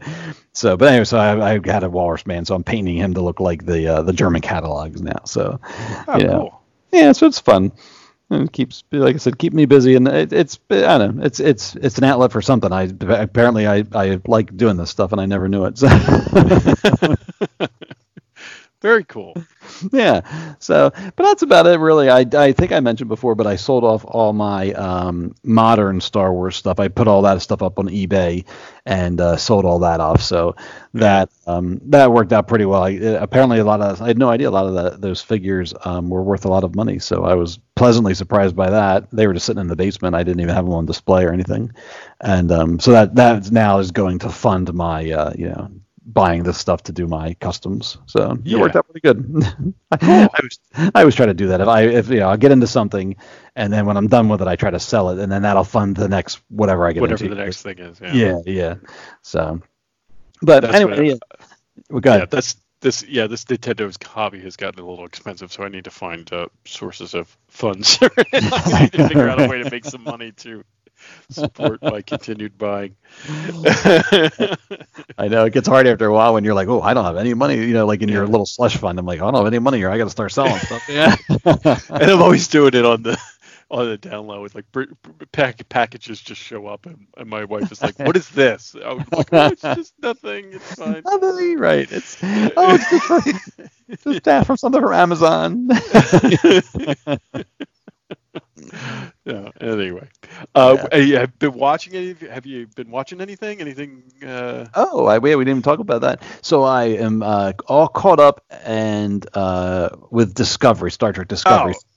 So, 0.52 0.76
but 0.76 0.88
anyway, 0.88 1.04
so 1.04 1.18
I, 1.18 1.54
I 1.54 1.61
had 1.64 1.83
a 1.85 1.90
walrus 1.90 2.26
man, 2.26 2.45
so 2.45 2.54
I'm 2.54 2.64
painting 2.64 2.97
him 2.97 3.14
to 3.14 3.21
look 3.23 3.40
like 3.40 3.64
the 3.66 3.87
uh, 3.88 4.02
the 4.02 4.12
German 4.12 4.40
catalogs 4.40 5.00
now. 5.02 5.21
So, 5.25 5.61
Oh, 6.09 6.18
yeah, 6.18 6.26
cool. 6.28 6.62
yeah. 6.92 7.12
So 7.12 7.26
it's 7.26 7.40
fun. 7.40 7.73
And 8.30 8.45
it 8.47 8.52
keeps, 8.52 8.85
like 8.92 9.14
I 9.14 9.18
said, 9.18 9.38
keep 9.38 9.54
me 9.54 9.64
busy, 9.64 9.95
and 9.97 10.07
it, 10.07 10.35
it's 10.35 10.59
I 10.71 10.99
don't 10.99 11.16
know, 11.16 11.25
it's 11.25 11.40
it's 11.40 11.75
it's 11.76 11.97
an 11.97 12.04
outlet 12.04 12.30
for 12.30 12.42
something. 12.42 12.71
I 12.73 12.83
apparently 13.09 13.66
I 13.66 13.85
I 13.95 14.21
like 14.26 14.54
doing 14.54 14.76
this 14.76 14.90
stuff, 14.90 15.12
and 15.12 15.21
I 15.21 15.25
never 15.26 15.49
knew 15.49 15.64
it. 15.64 15.78
So. 15.78 15.88
Very 18.83 19.04
cool. 19.04 19.35
yeah 19.93 20.55
so 20.59 20.91
but 20.95 21.23
that's 21.25 21.43
about 21.43 21.67
it 21.67 21.79
really. 21.79 22.09
I, 22.09 22.25
I 22.33 22.53
think 22.53 22.73
i 22.73 22.81
mentioned 22.81 23.09
before 23.09 23.35
but 23.35 23.47
i 23.47 23.57
sold 23.57 23.85
off 23.85 24.05
all 24.07 24.33
my 24.33 24.73
um, 24.73 25.35
modern 25.45 26.01
star 26.01 26.33
wars 26.33 26.57
stuff. 26.57 26.81
I 26.81 26.89
put 26.89 27.09
all 27.09 27.23
that 27.23 27.43
stuff 27.43 27.63
up 27.63 27.79
on 27.79 27.89
ebay 27.89 28.45
and 28.87 29.21
uh, 29.21 29.37
sold 29.37 29.65
all 29.65 29.81
that 29.81 30.01
off. 30.01 30.23
So 30.23 30.57
that 30.95 31.29
um, 31.47 31.81
that 31.87 32.11
worked 32.13 32.33
out 32.33 32.49
pretty 32.49 32.65
well. 32.65 32.85
I, 32.85 32.91
apparently 32.91 33.59
a 33.59 33.65
lot 33.65 33.81
of 33.81 34.01
i 34.01 34.09
had 34.09 34.19
no 34.19 34.31
idea 34.31 34.49
a 34.49 34.51
lot 34.51 34.67
of 34.67 34.75
that, 34.75 35.01
those 35.01 35.21
figures 35.21 35.75
um, 35.85 36.09
were 36.09 36.23
worth 36.23 36.45
a 36.45 36.49
lot 36.49 36.65
of 36.65 36.75
money. 36.75 36.99
So 36.99 37.25
i 37.25 37.35
was 37.35 37.59
pleasantly 37.77 38.15
surprised 38.15 38.57
by 38.57 38.71
that. 38.71 39.11
They 39.13 39.27
were 39.27 39.35
just 39.35 39.47
sitting 39.47 39.61
in 39.61 39.69
the 39.69 39.77
basement. 39.77 40.15
I 40.15 40.23
didn't 40.25 40.41
even 40.41 40.55
have 40.55 40.65
them 40.65 40.75
on 40.75 40.87
display 40.87 41.25
or 41.25 41.33
anything. 41.33 41.73
And 42.21 42.51
um, 42.51 42.81
so 42.81 42.93
that 42.93 43.15
that 43.17 43.51
now 43.53 43.79
is 43.79 43.93
going 43.93 44.19
to 44.21 44.31
fund 44.31 44.73
my 44.75 45.11
uh, 45.11 45.33
you 45.37 45.49
know 45.49 45.71
buying 46.12 46.43
this 46.43 46.57
stuff 46.59 46.83
to 46.85 46.93
do 46.93 47.07
my 47.07 47.35
customs. 47.35 47.99
So 48.07 48.33
it 48.33 48.41
Yeah. 48.45 48.59
worked 48.59 48.77
out 48.77 48.87
pretty 48.87 49.00
good. 49.00 49.75
I, 49.91 50.29
was 50.43 50.59
I 50.95 51.00
always 51.00 51.15
try 51.15 51.27
to 51.27 51.35
do 51.35 51.49
that. 51.49 51.61
If 51.61 51.69
I 51.69 51.83
if 51.83 52.09
you 52.09 52.21
know 52.21 52.31
I 52.31 52.37
get 52.37 52.50
into 52.50 52.67
something 52.67 53.17
and 53.57 53.73
then 53.73 53.85
when 53.87 53.97
I'm 53.97 54.09
done 54.09 54.29
with 54.29 54.41
it 54.41 54.49
I 54.49 54.57
try 54.57 54.71
to 54.71 54.81
sell 54.81 55.11
it 55.11 55.19
and 55.19 55.31
then 55.31 55.43
that'll 55.43 55.65
fund 55.65 55.97
the 55.97 56.09
next 56.09 56.41
whatever 56.49 56.87
I 56.87 56.93
get 56.93 57.03
into. 57.03 57.12
Whatever 57.12 57.25
into. 57.25 57.35
the 57.37 57.45
next 57.45 57.62
thing 57.62 57.79
is. 57.79 58.00
Yeah. 58.00 58.15
Yeah, 58.15 58.38
yeah. 58.47 58.75
So 59.23 59.61
but 60.43 60.61
That's 60.62 60.75
anyway, 60.75 61.09
yeah. 61.09 61.15
Well, 61.91 62.00
go 62.00 62.17
Yeah, 62.17 62.25
that's 62.27 62.57
this. 62.81 63.05
Yeah, 63.05 63.27
this 63.27 63.45
Nintendo's 63.45 63.99
hobby 64.05 64.41
has 64.41 64.57
gotten 64.57 64.81
a 64.83 64.88
little 64.88 65.05
expensive, 65.05 65.53
so 65.53 65.65
I 65.65 65.69
need 65.69 65.85
to 65.85 65.91
find 65.91 66.33
uh, 66.33 66.47
sources 66.65 67.15
of 67.15 67.37
funds. 67.49 67.99
I 68.00 68.09
need 68.83 68.93
to 68.93 69.09
figure 69.09 69.29
out 69.29 69.41
a 69.41 69.49
way 69.49 69.62
to 69.62 69.71
make 69.71 69.85
some 69.85 70.05
money 70.05 70.33
too. 70.33 70.65
support 71.31 71.83
my 71.83 72.02
continued 72.02 72.59
buying. 72.59 72.97
I 75.19 75.28
know 75.28 75.45
it 75.45 75.52
gets 75.52 75.69
hard 75.69 75.87
after 75.87 76.07
a 76.07 76.12
while 76.12 76.35
when 76.35 76.45
you're 76.45 76.55
like, 76.55 76.69
oh, 76.69 76.81
I 76.81 76.95
don't 76.95 77.05
have 77.05 77.17
any 77.17 77.35
money. 77.35 77.57
You 77.57 77.75
know, 77.75 77.87
like 77.87 78.02
in 78.02 78.09
your 78.09 78.26
little 78.26 78.47
slush 78.47 78.76
fund. 78.76 78.99
I'm 78.99 79.07
like, 79.07 79.21
I 79.21 79.25
don't 79.25 79.35
have 79.35 79.47
any 79.47 79.59
money 79.59 79.78
here. 79.78 79.90
I 79.90 79.99
got 79.99 80.05
to 80.05 80.11
start 80.11 80.33
selling 80.33 80.59
stuff. 80.59 80.83
yeah, 80.88 81.17
and 81.90 82.11
I'm 82.11 82.23
always 82.23 82.49
doing 82.49 82.75
it 82.75 82.85
on 82.85 83.02
the 83.02 83.21
on 83.71 83.87
the 83.88 83.99
down 83.99 84.26
low. 84.26 84.45
It's 84.45 84.55
like 84.55 84.64
pack- 85.33 85.69
packages 85.69 86.21
just 86.21 86.40
show 86.40 86.67
up, 86.67 86.87
and, 86.87 87.07
and 87.17 87.28
my 87.28 87.45
wife 87.45 87.71
is 87.71 87.83
like, 87.83 87.99
"What 87.99 88.17
is 88.17 88.28
this?" 88.31 88.75
I 88.83 88.93
was 88.95 89.05
like, 89.12 89.28
oh, 89.33 89.47
"It's 89.49 89.62
just 89.62 89.95
nothing. 90.00 90.52
It's 90.52 90.75
fine." 90.75 91.02
Nothing, 91.05 91.59
right? 91.59 91.90
It's 91.90 92.17
oh, 92.23 92.75
it's 92.75 92.90
just, 92.90 93.05
from, 93.07 94.12
just 94.12 94.47
from 94.47 94.57
something 94.57 94.81
from 94.81 94.93
Amazon. 94.93 95.69
Yeah. 99.25 99.49
Anyway, 99.61 100.09
uh, 100.54 100.76
have 100.90 101.07
you 101.07 101.16
have 101.16 101.38
been 101.38 101.54
watching 101.54 101.95
any? 101.95 102.14
Have 102.30 102.47
you 102.47 102.66
been 102.75 102.90
watching 102.90 103.21
anything? 103.21 103.61
Anything? 103.61 104.02
Uh, 104.25 104.66
Oh, 104.75 105.07
I, 105.07 105.18
we 105.18 105.35
we 105.35 105.45
didn't 105.45 105.59
even 105.59 105.62
talk 105.62 105.78
about 105.78 106.02
that. 106.02 106.23
So 106.42 106.62
I 106.62 106.85
am 106.85 107.23
uh, 107.23 107.52
all 107.66 107.88
caught 107.88 108.21
up 108.21 108.45
and 108.64 109.26
uh, 109.35 109.90
with 110.11 110.35
Discovery, 110.35 110.90
Star 110.90 111.12
Trek 111.12 111.28
Discovery. 111.28 111.75
Oh. 111.76 111.88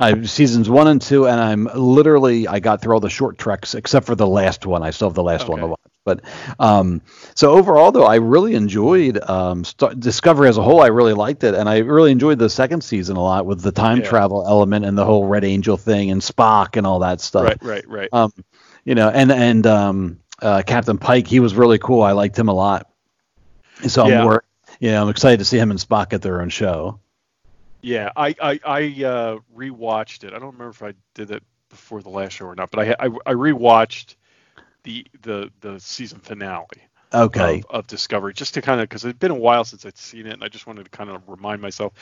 I 0.00 0.22
seasons 0.22 0.70
one 0.70 0.88
and 0.88 1.00
two, 1.02 1.26
and 1.26 1.40
I'm 1.40 1.68
literally 1.74 2.48
I 2.48 2.60
got 2.60 2.80
through 2.80 2.94
all 2.94 3.00
the 3.00 3.10
short 3.10 3.38
treks 3.38 3.74
except 3.74 4.06
for 4.06 4.14
the 4.14 4.26
last 4.26 4.66
one. 4.66 4.82
I 4.82 4.90
still 4.90 5.08
have 5.08 5.14
the 5.14 5.22
last 5.22 5.48
one 5.48 5.60
to 5.60 5.66
watch. 5.68 5.80
But 6.06 6.20
um, 6.60 7.02
so 7.34 7.50
overall, 7.50 7.90
though, 7.92 8.06
I 8.06 8.14
really 8.14 8.54
enjoyed 8.54 9.18
um, 9.28 9.64
Star- 9.64 9.92
Discovery 9.92 10.48
as 10.48 10.56
a 10.56 10.62
whole. 10.62 10.80
I 10.80 10.86
really 10.86 11.12
liked 11.14 11.42
it, 11.44 11.54
and 11.54 11.68
I 11.68 11.78
really 11.78 12.12
enjoyed 12.12 12.38
the 12.38 12.48
second 12.48 12.82
season 12.84 13.16
a 13.16 13.22
lot 13.22 13.44
with 13.44 13.60
the 13.60 13.72
time 13.72 13.98
Yeah. 13.98 14.08
travel 14.08 14.46
element 14.46 14.84
and 14.86 14.96
the 14.96 15.04
whole 15.04 15.26
Red 15.26 15.44
Angel 15.44 15.76
thing 15.76 16.10
and 16.12 16.22
Spock 16.22 16.76
and 16.76 16.86
all 16.86 17.00
that 17.00 17.20
stuff. 17.20 17.42
right, 17.44 17.58
right, 17.62 17.88
right. 17.88 18.08
Um, 18.12 18.32
you 18.84 18.94
know, 18.94 19.08
and 19.10 19.32
and 19.32 19.66
um, 19.66 20.20
uh, 20.40 20.62
Captain 20.64 20.96
Pike, 20.96 21.26
he 21.26 21.40
was 21.40 21.56
really 21.56 21.78
cool. 21.78 22.02
I 22.02 22.12
liked 22.12 22.38
him 22.38 22.48
a 22.48 22.54
lot. 22.54 22.88
So 23.88 24.06
Yeah. 24.06 24.18
I'm 24.20 24.24
more, 24.24 24.44
you 24.78 24.92
know, 24.92 25.02
I'm 25.02 25.08
excited 25.08 25.40
to 25.40 25.44
see 25.44 25.58
him 25.58 25.72
and 25.72 25.80
Spock 25.80 26.10
get 26.10 26.22
their 26.22 26.40
own 26.40 26.50
show. 26.50 27.00
Yeah, 27.82 28.10
I 28.16 28.34
I, 28.40 28.60
I 28.64 29.04
uh, 29.04 29.38
rewatched 29.56 30.22
it. 30.22 30.28
I 30.32 30.38
don't 30.38 30.52
remember 30.52 30.68
if 30.70 30.82
I 30.84 30.94
did 31.14 31.32
it 31.32 31.42
before 31.68 32.00
the 32.00 32.10
last 32.10 32.34
show 32.34 32.46
or 32.46 32.54
not, 32.54 32.70
but 32.70 32.88
I 32.88 33.06
I, 33.06 33.06
I 33.26 33.32
rewatched 33.34 34.14
the 34.86 35.06
the 35.22 35.52
the 35.60 35.80
season 35.80 36.20
finale 36.20 36.66
Okay. 37.14 37.64
of, 37.64 37.66
of 37.70 37.86
Discovery 37.88 38.34
just 38.34 38.54
to 38.54 38.62
kind 38.62 38.80
of 38.80 38.88
because 38.88 39.04
it'd 39.04 39.18
been 39.20 39.32
a 39.32 39.34
while 39.34 39.64
since 39.64 39.86
I'd 39.86 39.98
seen 39.98 40.26
it, 40.26 40.34
and 40.34 40.44
I 40.44 40.48
just 40.48 40.66
wanted 40.66 40.84
to 40.84 40.90
kind 40.90 41.10
of 41.10 41.28
remind 41.28 41.62
myself. 41.62 41.94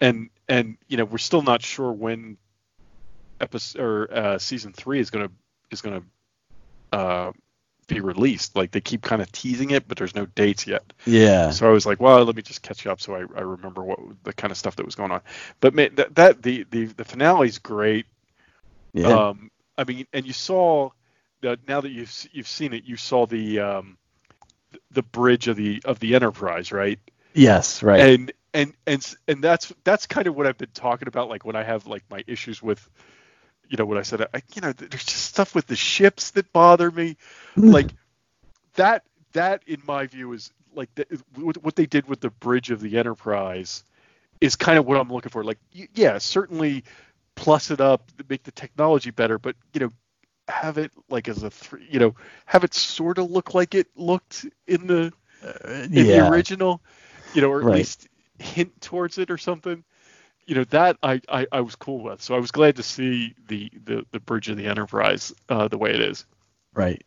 And 0.00 0.30
and 0.48 0.78
you 0.88 0.98
know 0.98 1.06
we're 1.06 1.18
still 1.18 1.42
not 1.42 1.62
sure 1.62 1.92
when 1.92 2.38
episode 3.40 3.80
or 3.82 4.12
uh, 4.14 4.38
season 4.38 4.72
three 4.72 5.00
is 5.00 5.10
gonna 5.10 5.30
is 5.70 5.82
gonna 5.82 6.02
uh, 6.92 7.32
be 7.88 8.00
released. 8.00 8.56
Like 8.56 8.72
they 8.72 8.80
keep 8.80 9.02
kind 9.02 9.22
of 9.22 9.32
teasing 9.32 9.70
it, 9.72 9.88
but 9.88 9.98
there's 9.98 10.16
no 10.16 10.26
dates 10.26 10.66
yet. 10.66 10.92
yeah. 11.06 11.50
So 11.52 11.68
I 11.68 11.72
was 11.72 11.86
like, 11.86 12.00
well, 12.00 12.24
let 12.24 12.36
me 12.36 12.42
just 12.42 12.62
catch 12.62 12.86
up 12.86 13.00
so 13.00 13.14
I, 13.16 13.20
I 13.20 13.42
remember 13.42 13.84
what 13.84 14.00
the 14.24 14.34
kind 14.34 14.52
of 14.52 14.58
stuff 14.58 14.76
that 14.76 14.86
was 14.86 14.96
going 14.96 15.12
on. 15.12 15.22
But 15.60 15.74
man, 15.74 15.96
that, 15.96 16.14
that 16.16 16.42
the 16.42 16.66
the 16.70 16.86
the 16.86 17.04
finale's 17.04 17.58
great. 17.58 18.06
Yeah. 18.94 19.24
Um, 19.28 19.50
I 19.78 19.84
mean, 19.84 20.06
and 20.12 20.26
you 20.26 20.32
saw 20.34 20.90
that 21.40 21.66
now 21.68 21.80
that 21.80 21.90
you've 21.90 22.28
you've 22.32 22.48
seen 22.48 22.72
it, 22.72 22.84
you 22.84 22.96
saw 22.96 23.26
the 23.26 23.60
um, 23.60 23.98
the 24.90 25.02
bridge 25.02 25.48
of 25.48 25.56
the 25.56 25.82
of 25.84 25.98
the 25.98 26.14
Enterprise, 26.14 26.72
right? 26.72 26.98
yes. 27.34 27.82
Right. 27.82 28.00
And 28.00 28.32
and 28.54 28.72
and 28.86 29.14
and 29.26 29.42
that's 29.42 29.72
that's 29.84 30.06
kind 30.06 30.26
of 30.26 30.34
what 30.36 30.46
I've 30.46 30.58
been 30.58 30.70
talking 30.74 31.08
about. 31.08 31.28
Like 31.28 31.44
when 31.44 31.56
I 31.56 31.62
have 31.62 31.86
like 31.86 32.04
my 32.10 32.24
issues 32.26 32.62
with, 32.62 32.88
you 33.68 33.76
know, 33.76 33.86
what 33.86 33.98
I 33.98 34.02
said, 34.02 34.22
I, 34.22 34.42
you 34.54 34.62
know, 34.62 34.72
there's 34.72 35.04
just 35.04 35.24
stuff 35.26 35.54
with 35.54 35.66
the 35.66 35.76
ships 35.76 36.32
that 36.32 36.52
bother 36.52 36.90
me. 36.90 37.16
like 37.56 37.94
that 38.74 39.04
that 39.32 39.62
in 39.66 39.82
my 39.86 40.06
view 40.06 40.32
is 40.32 40.52
like 40.74 40.94
the, 40.94 41.06
what 41.34 41.76
they 41.76 41.86
did 41.86 42.08
with 42.08 42.20
the 42.20 42.30
bridge 42.30 42.70
of 42.70 42.80
the 42.80 42.98
Enterprise 42.98 43.84
is 44.40 44.56
kind 44.56 44.78
of 44.78 44.86
what 44.86 44.98
I'm 45.00 45.12
looking 45.12 45.30
for. 45.30 45.42
Like, 45.42 45.58
yeah, 45.72 46.18
certainly 46.18 46.84
plus 47.34 47.70
it 47.70 47.80
up, 47.80 48.10
make 48.28 48.42
the 48.44 48.52
technology 48.52 49.10
better, 49.10 49.38
but 49.38 49.56
you 49.72 49.80
know, 49.80 49.90
have 50.48 50.78
it 50.78 50.92
like 51.08 51.28
as 51.28 51.42
a 51.42 51.50
three, 51.50 51.86
you 51.90 51.98
know, 52.00 52.14
have 52.46 52.64
it 52.64 52.74
sort 52.74 53.18
of 53.18 53.30
look 53.30 53.54
like 53.54 53.74
it 53.74 53.88
looked 53.96 54.46
in 54.66 54.86
the 54.86 55.12
in 55.94 56.08
the 56.08 56.20
original, 56.20 56.82
you 57.32 57.40
know, 57.42 57.50
or 57.50 57.60
at 57.62 57.66
Right. 57.66 57.76
least 57.76 58.08
hint 58.38 58.80
towards 58.80 59.18
it 59.18 59.30
or 59.30 59.38
something. 59.38 59.84
You 60.46 60.54
know 60.56 60.64
that 60.64 60.96
I, 61.02 61.20
I, 61.28 61.46
I 61.52 61.60
was 61.60 61.76
cool 61.76 62.02
with, 62.02 62.22
so 62.22 62.34
I 62.34 62.38
was 62.38 62.50
glad 62.50 62.76
to 62.76 62.82
see 62.82 63.34
the 63.48 63.70
the, 63.84 64.06
the 64.12 64.20
bridge 64.20 64.48
of 64.48 64.56
the 64.56 64.66
Enterprise 64.66 65.32
uh, 65.48 65.68
the 65.68 65.78
way 65.78 65.90
it 65.94 66.00
is. 66.00 66.24
Right. 66.74 67.02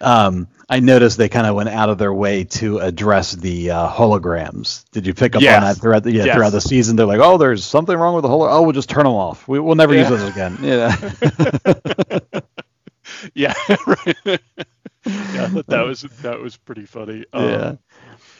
Um, 0.00 0.48
I 0.70 0.80
noticed 0.80 1.18
they 1.18 1.28
kind 1.28 1.46
of 1.46 1.54
went 1.54 1.68
out 1.68 1.90
of 1.90 1.98
their 1.98 2.14
way 2.14 2.44
to 2.44 2.78
address 2.78 3.32
the 3.32 3.70
uh, 3.70 3.88
holograms. 3.90 4.84
Did 4.92 5.06
you 5.06 5.12
pick 5.14 5.36
up 5.36 5.42
Yes. 5.42 5.54
on 5.54 5.60
that 5.60 5.78
throughout 5.78 6.04
the 6.04 6.12
yeah, 6.12 6.24
Yes. 6.24 6.34
throughout 6.34 6.50
the 6.52 6.60
season? 6.62 6.96
They're 6.96 7.06
like, 7.06 7.20
oh, 7.20 7.36
there's 7.36 7.64
something 7.64 7.96
wrong 7.96 8.14
with 8.14 8.22
the 8.22 8.28
holo. 8.28 8.48
Oh, 8.48 8.62
we'll 8.62 8.72
just 8.72 8.88
turn 8.88 9.04
them 9.04 9.12
off. 9.12 9.46
We, 9.48 9.60
we'll 9.60 9.74
never 9.74 9.94
use 9.94 10.08
those 10.08 10.22
again. 10.22 10.58
Yeah. 10.62 10.96
Yeah, 13.34 13.54
right. 13.86 14.16
yeah, 15.04 15.48
that 15.68 15.84
was 15.86 16.02
that 16.22 16.40
was 16.40 16.56
pretty 16.56 16.86
funny. 16.86 17.24
Um, 17.32 17.44
yeah. 17.48 17.74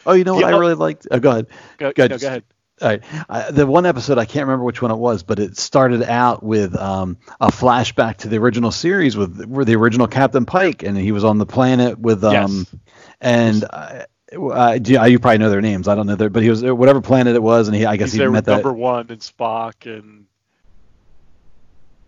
Oh, 0.05 0.13
you 0.13 0.23
know 0.23 0.35
what 0.35 0.41
the 0.41 0.47
I 0.47 0.53
o- 0.53 0.59
really 0.59 0.73
liked? 0.75 1.07
Oh, 1.11 1.19
go 1.19 1.29
ahead. 1.31 1.47
Go, 1.77 1.91
Go 1.93 2.07
no, 2.07 2.17
go 2.17 2.27
ahead. 2.27 2.43
All 2.81 2.87
right. 2.87 3.03
I, 3.29 3.51
the 3.51 3.67
one 3.67 3.85
episode 3.85 4.17
I 4.17 4.25
can't 4.25 4.47
remember 4.47 4.65
which 4.65 4.81
one 4.81 4.89
it 4.89 4.97
was, 4.97 5.21
but 5.21 5.37
it 5.37 5.55
started 5.57 6.01
out 6.03 6.41
with 6.41 6.75
um, 6.75 7.17
a 7.39 7.47
flashback 7.49 8.17
to 8.17 8.27
the 8.27 8.37
original 8.39 8.71
series 8.71 9.15
with 9.15 9.45
where 9.45 9.65
the 9.65 9.75
original 9.75 10.07
Captain 10.07 10.45
Pike, 10.45 10.81
and 10.81 10.97
he 10.97 11.11
was 11.11 11.23
on 11.23 11.37
the 11.37 11.45
planet 11.45 11.99
with 11.99 12.23
um, 12.23 12.33
Yes. 12.33 12.75
and. 13.21 13.63
Uh, 13.69 14.03
uh, 14.33 14.79
you, 14.81 15.19
probably 15.19 15.39
know 15.39 15.49
their 15.49 15.59
names. 15.59 15.89
I 15.89 15.95
don't 15.95 16.07
know 16.07 16.15
their, 16.15 16.29
but 16.29 16.41
he 16.41 16.49
was 16.49 16.63
whatever 16.63 17.01
planet 17.01 17.35
it 17.35 17.43
was, 17.43 17.67
and 17.67 17.75
he 17.75 17.85
I 17.85 17.97
guess 17.97 18.13
He's 18.13 18.21
he 18.21 18.25
met 18.27 18.31
with 18.31 18.45
that. 18.45 18.51
number 18.53 18.71
one 18.71 19.07
and 19.09 19.19
Spock, 19.19 19.85
and 19.93 20.25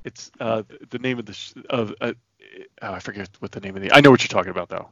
it's 0.06 0.32
uh, 0.40 0.64
the 0.90 1.00
name 1.00 1.20
of 1.20 1.26
the 1.26 1.34
sh- 1.34 1.54
of 1.70 1.94
uh, 2.00 2.14
oh, 2.82 2.94
I 2.94 3.00
forget 3.00 3.30
what 3.40 3.52
the 3.52 3.60
name 3.60 3.76
of 3.76 3.82
the. 3.82 3.92
I 3.92 4.02
know 4.02 4.12
what 4.12 4.22
you're 4.22 4.28
talking 4.30 4.52
about 4.52 4.70
though. 4.70 4.90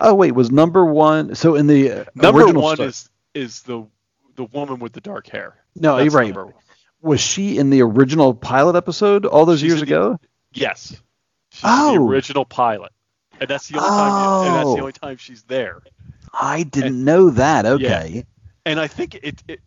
Oh 0.00 0.14
wait, 0.14 0.32
was 0.32 0.50
number 0.50 0.84
one? 0.84 1.34
So 1.34 1.54
in 1.54 1.66
the 1.66 1.90
uh, 1.90 2.04
Number 2.14 2.46
one 2.52 2.80
is 2.80 3.08
is 3.34 3.62
the 3.62 3.86
the 4.36 4.44
woman 4.44 4.78
with 4.78 4.92
the 4.92 5.00
dark 5.00 5.28
hair. 5.28 5.56
no, 5.74 5.96
That's 5.96 6.04
you're 6.06 6.14
right. 6.14 6.26
number 6.28 6.46
one. 6.46 6.54
Was 7.02 7.20
she 7.20 7.56
in 7.58 7.70
the 7.70 7.82
original 7.82 8.34
pilot 8.34 8.76
episode 8.76 9.24
all 9.24 9.46
those 9.46 9.60
She's 9.60 9.68
years 9.70 9.82
in 9.82 9.88
the- 9.88 9.94
ago? 9.94 10.20
Yes. 10.52 11.00
She's 11.52 11.62
Oh. 11.64 11.94
the 11.94 12.00
original 12.00 12.44
pilot, 12.44 12.92
and 13.40 13.48
that's 13.48 13.68
the 13.68 13.78
only 13.78 13.88
time. 13.88 14.46
And 14.46 14.54
that's 14.56 14.66
Oh. 14.66 14.74
the 14.74 14.80
only 14.80 14.92
time 14.92 15.16
she's 15.16 15.42
there. 15.44 15.80
I 16.32 16.62
didn't 16.62 17.02
know 17.02 17.30
that. 17.30 17.64
Okay. 17.66 18.24
and 18.66 18.78
I 18.78 18.86
think 18.86 19.14
it, 19.16 19.42
it 19.48 19.60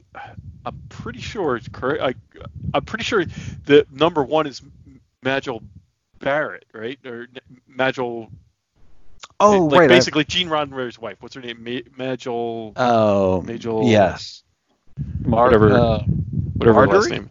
I'm 0.65 0.80
pretty 0.89 1.19
sure 1.19 1.56
it's 1.58 1.67
correct. 1.67 2.02
I, 2.04 2.13
I'm 2.74 2.86
pretty 2.86 3.04
sure 3.04 3.26
the 3.65 3.86
number 3.91 4.24
one 4.24 4.46
is 4.48 4.62
Majel 5.24 5.62
Barrett, 6.19 6.65
right? 6.73 6.99
Or 7.06 7.28
Majel. 7.67 8.30
Oh, 9.39 9.65
like 9.65 9.80
right. 9.82 9.91
I- 9.91 9.95
Basically, 9.95 10.23
Gene 10.26 10.47
Roddenberry's 10.49 10.99
wife. 10.99 11.17
What's 11.21 11.36
her 11.36 11.41
name? 11.41 11.63
Ma- 11.63 11.82
Majel. 11.97 12.73
Oh, 12.76 13.41
Majel- 13.41 13.88
yes. 13.88 14.43
Mar- 15.26 15.45
whatever. 15.45 15.71
uh, 15.73 15.99
whatever 16.58 16.82
her 16.82 16.88
last 16.88 17.10
name. 17.10 17.30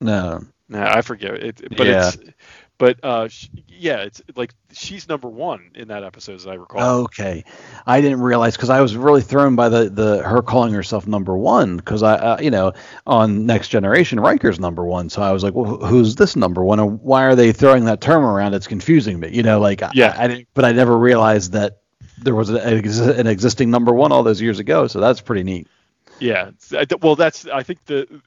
no. 0.00 0.42
No, 0.66 0.82
I 0.82 1.02
forget 1.02 1.34
it. 1.34 1.76
But 1.76 1.86
Yeah. 1.86 2.08
it's. 2.08 2.16
But 2.76 3.04
uh, 3.04 3.28
sh- 3.28 3.48
yeah, 3.68 3.98
it's 3.98 4.20
like 4.34 4.52
she's 4.72 5.08
number 5.08 5.28
one 5.28 5.70
in 5.76 5.88
that 5.88 6.02
episode, 6.02 6.34
as 6.34 6.46
I 6.46 6.54
recall. 6.54 7.02
Okay, 7.04 7.44
I 7.86 8.00
didn't 8.00 8.20
realize 8.20 8.56
because 8.56 8.70
I 8.70 8.80
was 8.80 8.96
really 8.96 9.22
thrown 9.22 9.54
by 9.54 9.68
the, 9.68 9.88
the 9.88 10.22
her 10.24 10.42
calling 10.42 10.74
herself 10.74 11.06
number 11.06 11.36
one 11.36 11.76
because 11.76 12.02
I 12.02 12.14
uh, 12.14 12.40
you 12.40 12.50
know 12.50 12.72
on 13.06 13.46
Next 13.46 13.68
Generation 13.68 14.18
Riker's 14.18 14.58
number 14.58 14.84
one, 14.84 15.08
so 15.08 15.22
I 15.22 15.30
was 15.30 15.44
like, 15.44 15.54
well, 15.54 15.76
who's 15.76 16.16
this 16.16 16.34
number 16.34 16.64
one, 16.64 16.80
and 16.80 17.00
why 17.00 17.22
are 17.24 17.36
they 17.36 17.52
throwing 17.52 17.84
that 17.84 18.00
term 18.00 18.24
around? 18.24 18.54
It's 18.54 18.66
confusing 18.66 19.20
me, 19.20 19.30
you 19.30 19.44
know, 19.44 19.60
like 19.60 19.80
Yeah. 19.92 20.14
I, 20.18 20.26
didn't, 20.26 20.48
but 20.54 20.64
I 20.64 20.72
never 20.72 20.98
realized 20.98 21.52
that 21.52 21.82
there 22.18 22.34
was 22.34 22.50
a, 22.50 22.58
an 22.58 23.28
existing 23.28 23.70
number 23.70 23.92
one 23.92 24.10
all 24.10 24.24
those 24.24 24.40
years 24.40 24.58
ago, 24.58 24.88
so 24.88 24.98
that's 24.98 25.20
pretty 25.20 25.44
neat. 25.44 25.68
Yeah. 26.18 26.50
I 26.72 26.86
Well, 27.00 27.14
that's 27.14 27.46
I 27.46 27.62
think 27.62 27.84
the 27.84 28.20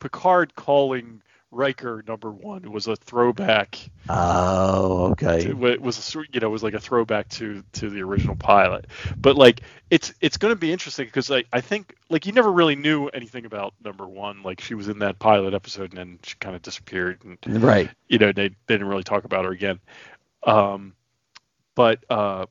Picard 0.00 0.54
calling 0.54 1.22
Riker 1.52 2.02
number 2.06 2.30
one 2.30 2.70
was 2.72 2.86
a 2.86 2.96
throwback. 2.96 3.78
Oh, 4.08 5.12
okay. 5.12 5.44
To, 5.44 5.66
it 5.66 5.80
was 5.80 6.14
a, 6.14 6.18
you 6.32 6.40
know 6.40 6.48
it 6.48 6.50
was 6.50 6.62
like 6.62 6.74
a 6.74 6.80
throwback 6.80 7.28
to 7.30 7.62
to 7.74 7.88
the 7.88 8.02
original 8.02 8.36
pilot. 8.36 8.86
But 9.16 9.36
like 9.36 9.62
it's 9.90 10.12
it's 10.20 10.36
going 10.36 10.52
to 10.52 10.58
be 10.58 10.72
interesting 10.72 11.06
because 11.06 11.30
like 11.30 11.46
I 11.52 11.60
think 11.60 11.94
like 12.10 12.26
you 12.26 12.32
never 12.32 12.52
really 12.52 12.76
knew 12.76 13.06
anything 13.08 13.46
about 13.46 13.74
number 13.82 14.06
one. 14.06 14.42
Like 14.42 14.60
she 14.60 14.74
was 14.74 14.88
in 14.88 14.98
that 14.98 15.18
pilot 15.18 15.54
episode 15.54 15.90
and 15.90 15.98
then 15.98 16.18
she 16.22 16.34
kind 16.40 16.56
of 16.56 16.62
disappeared 16.62 17.22
and 17.24 17.62
Right. 17.62 17.90
you 18.08 18.18
know 18.18 18.32
they, 18.32 18.48
they 18.48 18.74
didn't 18.74 18.88
really 18.88 19.04
talk 19.04 19.24
about 19.24 19.44
her 19.44 19.52
again. 19.52 19.78
Um, 20.42 20.94
but 21.74 22.04
uh, 22.10 22.46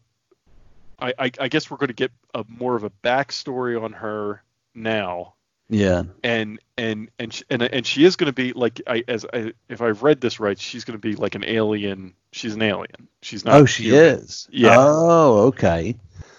I, 1.00 1.14
I 1.20 1.32
I 1.42 1.48
guess 1.50 1.70
we're 1.70 1.78
going 1.78 1.88
to 1.90 1.94
get 1.94 2.12
a 2.34 2.44
more 2.48 2.76
of 2.76 2.84
a 2.84 2.90
backstory 3.04 3.82
on 3.82 3.94
her 3.94 4.42
now 4.74 5.35
Yeah. 5.69 6.04
and 6.23 6.60
and 6.78 7.10
and 7.17 7.34
sh- 7.34 7.43
and 7.49 7.62
and 7.63 7.86
she 7.86 8.06
is 8.06 8.15
going 8.15 8.28
to 8.28 8.34
be 8.34 8.54
like 8.54 8.82
I 8.88 9.04
as 9.08 9.25
I, 9.34 9.54
if 9.69 9.82
I've 9.82 10.04
read 10.04 10.21
this 10.21 10.39
right, 10.39 10.60
she's 10.60 10.84
going 10.86 10.99
to 10.99 11.01
be 11.01 11.15
like 11.15 11.36
an 11.36 11.43
alien. 11.43 12.13
She's 12.32 12.54
an 12.54 12.62
alien. 12.62 13.08
She's 13.21 13.45
not. 13.45 13.56
Oh, 13.56 13.65
she 13.65 13.84
human. 13.84 14.01
is. 14.01 14.47
Yeah. 14.51 14.75
Oh, 14.78 15.47
okay. 15.47 15.95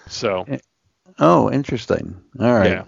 So 0.07 0.45
Oh, 1.19 1.51
interesting. 1.51 2.15
All 2.39 2.53
right. 2.53 2.71
Yeah. 2.71 2.85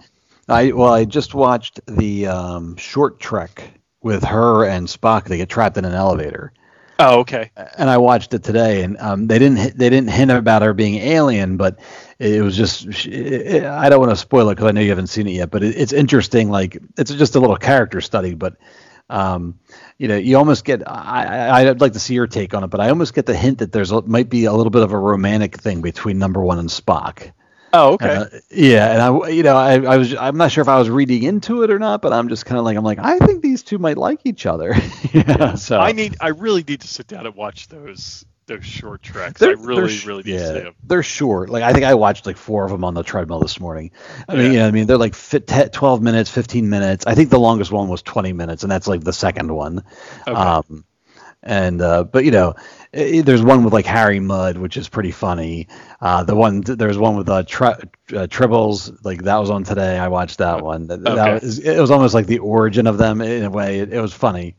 I 0.48 0.72
well, 0.72 0.92
I 0.92 1.04
just 1.04 1.34
watched 1.34 1.80
the 1.86 2.26
um, 2.26 2.76
short 2.76 3.20
trek 3.20 3.70
with 4.02 4.24
her 4.24 4.64
and 4.64 4.86
Spock. 4.86 5.24
They 5.24 5.36
get 5.36 5.48
trapped 5.48 5.76
in 5.76 5.84
an 5.84 5.92
elevator, 5.94 6.52
oh 7.00 7.20
okay. 7.20 7.50
and 7.78 7.90
I 7.90 7.98
watched 7.98 8.34
it 8.34 8.42
today. 8.44 8.82
And 8.82 8.98
um, 8.98 9.26
they 9.26 9.38
didn't 9.38 9.76
they 9.76 9.90
didn't 9.90 10.10
hint 10.10 10.30
about 10.30 10.62
her 10.62 10.74
being 10.74 10.96
alien, 10.96 11.56
but 11.56 11.80
it 12.18 12.42
was 12.42 12.56
just 12.56 12.92
she- 12.92 13.60
I 13.60 13.88
don't 13.88 14.00
want 14.00 14.12
to 14.12 14.16
spoil 14.16 14.48
it 14.50 14.56
because 14.56 14.68
I 14.68 14.72
know 14.72 14.80
you 14.80 14.90
haven't 14.90 15.08
seen 15.08 15.26
it 15.26 15.32
yet. 15.32 15.50
But 15.50 15.62
it, 15.62 15.76
it's 15.76 15.92
interesting. 15.92 16.50
Like 16.50 16.78
it's 16.98 17.12
just 17.12 17.34
a 17.36 17.40
little 17.40 17.56
character 17.56 18.00
study, 18.00 18.34
but. 18.34 18.56
Um, 19.10 19.58
you 19.98 20.06
know, 20.06 20.16
you 20.16 20.38
almost 20.38 20.64
get. 20.64 20.88
I, 20.88 21.66
I'd 21.68 21.80
like 21.80 21.94
to 21.94 21.98
see 21.98 22.14
your 22.14 22.28
take 22.28 22.54
on 22.54 22.62
it, 22.62 22.68
but 22.68 22.80
I 22.80 22.90
almost 22.90 23.12
get 23.12 23.26
the 23.26 23.36
hint 23.36 23.58
that 23.58 23.72
there's 23.72 23.90
a, 23.90 24.02
might 24.02 24.30
be 24.30 24.44
a 24.44 24.52
little 24.52 24.70
bit 24.70 24.82
of 24.82 24.92
a 24.92 24.98
romantic 24.98 25.56
thing 25.56 25.82
between 25.82 26.18
Number 26.20 26.40
One 26.40 26.60
and 26.60 26.68
Spock. 26.68 27.32
Oh 27.72 27.92
okay. 27.94 28.14
Uh, 28.16 28.26
yeah, 28.50 28.92
and 28.92 29.02
I, 29.02 29.28
you 29.28 29.42
know, 29.42 29.56
I, 29.56 29.74
I 29.74 29.96
was, 29.96 30.14
I'm 30.14 30.36
not 30.36 30.50
sure 30.50 30.62
if 30.62 30.68
I 30.68 30.78
was 30.78 30.90
reading 30.90 31.22
into 31.22 31.62
it 31.62 31.70
or 31.70 31.78
not, 31.78 32.02
but 32.02 32.12
I'm 32.12 32.28
just 32.28 32.44
kind 32.46 32.58
of 32.58 32.64
like, 32.64 32.76
I'm 32.76 32.84
like, 32.84 32.98
I 32.98 33.18
think 33.18 33.42
these 33.42 33.62
two 33.62 33.78
might 33.78 33.96
like 33.96 34.20
each 34.24 34.44
other. 34.46 34.74
yeah, 35.12 35.54
so 35.54 35.78
I 35.78 35.92
need. 35.92 36.16
I 36.20 36.28
really 36.28 36.64
need 36.66 36.80
to 36.80 36.88
sit 36.88 37.06
down 37.06 37.26
and 37.26 37.34
watch 37.36 37.68
those 37.68 38.24
those 38.46 38.64
short 38.64 39.02
treks. 39.02 39.40
I 39.40 39.46
They're- 39.46 39.56
really 39.56 39.94
they're 39.96 40.06
really 40.08 40.22
need 40.24 40.32
yeah, 40.32 40.38
to 40.40 40.46
see 40.54 40.60
them. 40.64 40.74
They're 40.82 41.02
short. 41.04 41.50
Like 41.50 41.62
I 41.62 41.72
think 41.72 41.84
I 41.84 41.94
watched 41.94 42.26
like 42.26 42.36
four 42.36 42.64
of 42.64 42.72
them 42.72 42.82
on 42.82 42.94
the 42.94 43.04
treadmill 43.04 43.38
this 43.38 43.60
morning. 43.60 43.92
I 44.28 44.34
mean, 44.34 44.46
Yeah. 44.46 44.50
you 44.50 44.58
know, 44.58 44.66
I 44.66 44.70
mean, 44.72 44.86
they're 44.88 44.98
like 44.98 45.14
fit, 45.14 45.46
12 45.72 46.02
minutes, 46.02 46.28
15 46.30 46.68
minutes. 46.68 47.06
I 47.06 47.14
think 47.14 47.30
the 47.30 47.38
longest 47.38 47.70
one 47.70 47.86
was 47.88 48.02
20 48.02 48.32
minutes, 48.32 48.64
and 48.64 48.72
that's 48.72 48.88
like 48.88 49.02
the 49.04 49.12
second 49.12 49.54
one. 49.54 49.84
Okay. 50.26 50.32
Um, 50.32 50.84
and 51.42 51.80
uh, 51.80 52.04
but 52.04 52.24
you 52.24 52.30
know, 52.30 52.54
i 52.94 53.22
there's 53.24 53.42
one 53.42 53.64
with 53.64 53.72
like 53.72 53.86
Harry 53.86 54.20
Mudd, 54.20 54.58
which 54.58 54.76
is 54.76 54.88
pretty 54.88 55.10
funny. 55.10 55.68
Uh, 56.00 56.22
the 56.24 56.36
one 56.36 56.60
there's 56.60 56.98
one 56.98 57.16
with 57.16 57.28
uh, 57.28 57.42
tri- 57.44 57.72
uh, 57.72 58.26
Tribbles, 58.26 58.96
like 59.04 59.22
that 59.22 59.36
was 59.36 59.50
on 59.50 59.64
today. 59.64 59.98
I 59.98 60.08
watched 60.08 60.38
that 60.38 60.62
one. 60.62 60.86
That, 60.88 61.02
that 61.02 61.42
was, 61.42 61.58
it 61.58 61.80
was 61.80 61.90
almost 61.90 62.14
like 62.14 62.26
the 62.26 62.38
origin 62.40 62.86
of 62.86 62.98
them 62.98 63.20
in 63.20 63.44
a 63.44 63.50
way. 63.50 63.80
It, 63.80 63.92
it 63.92 64.00
was 64.00 64.12
funny. 64.12 64.56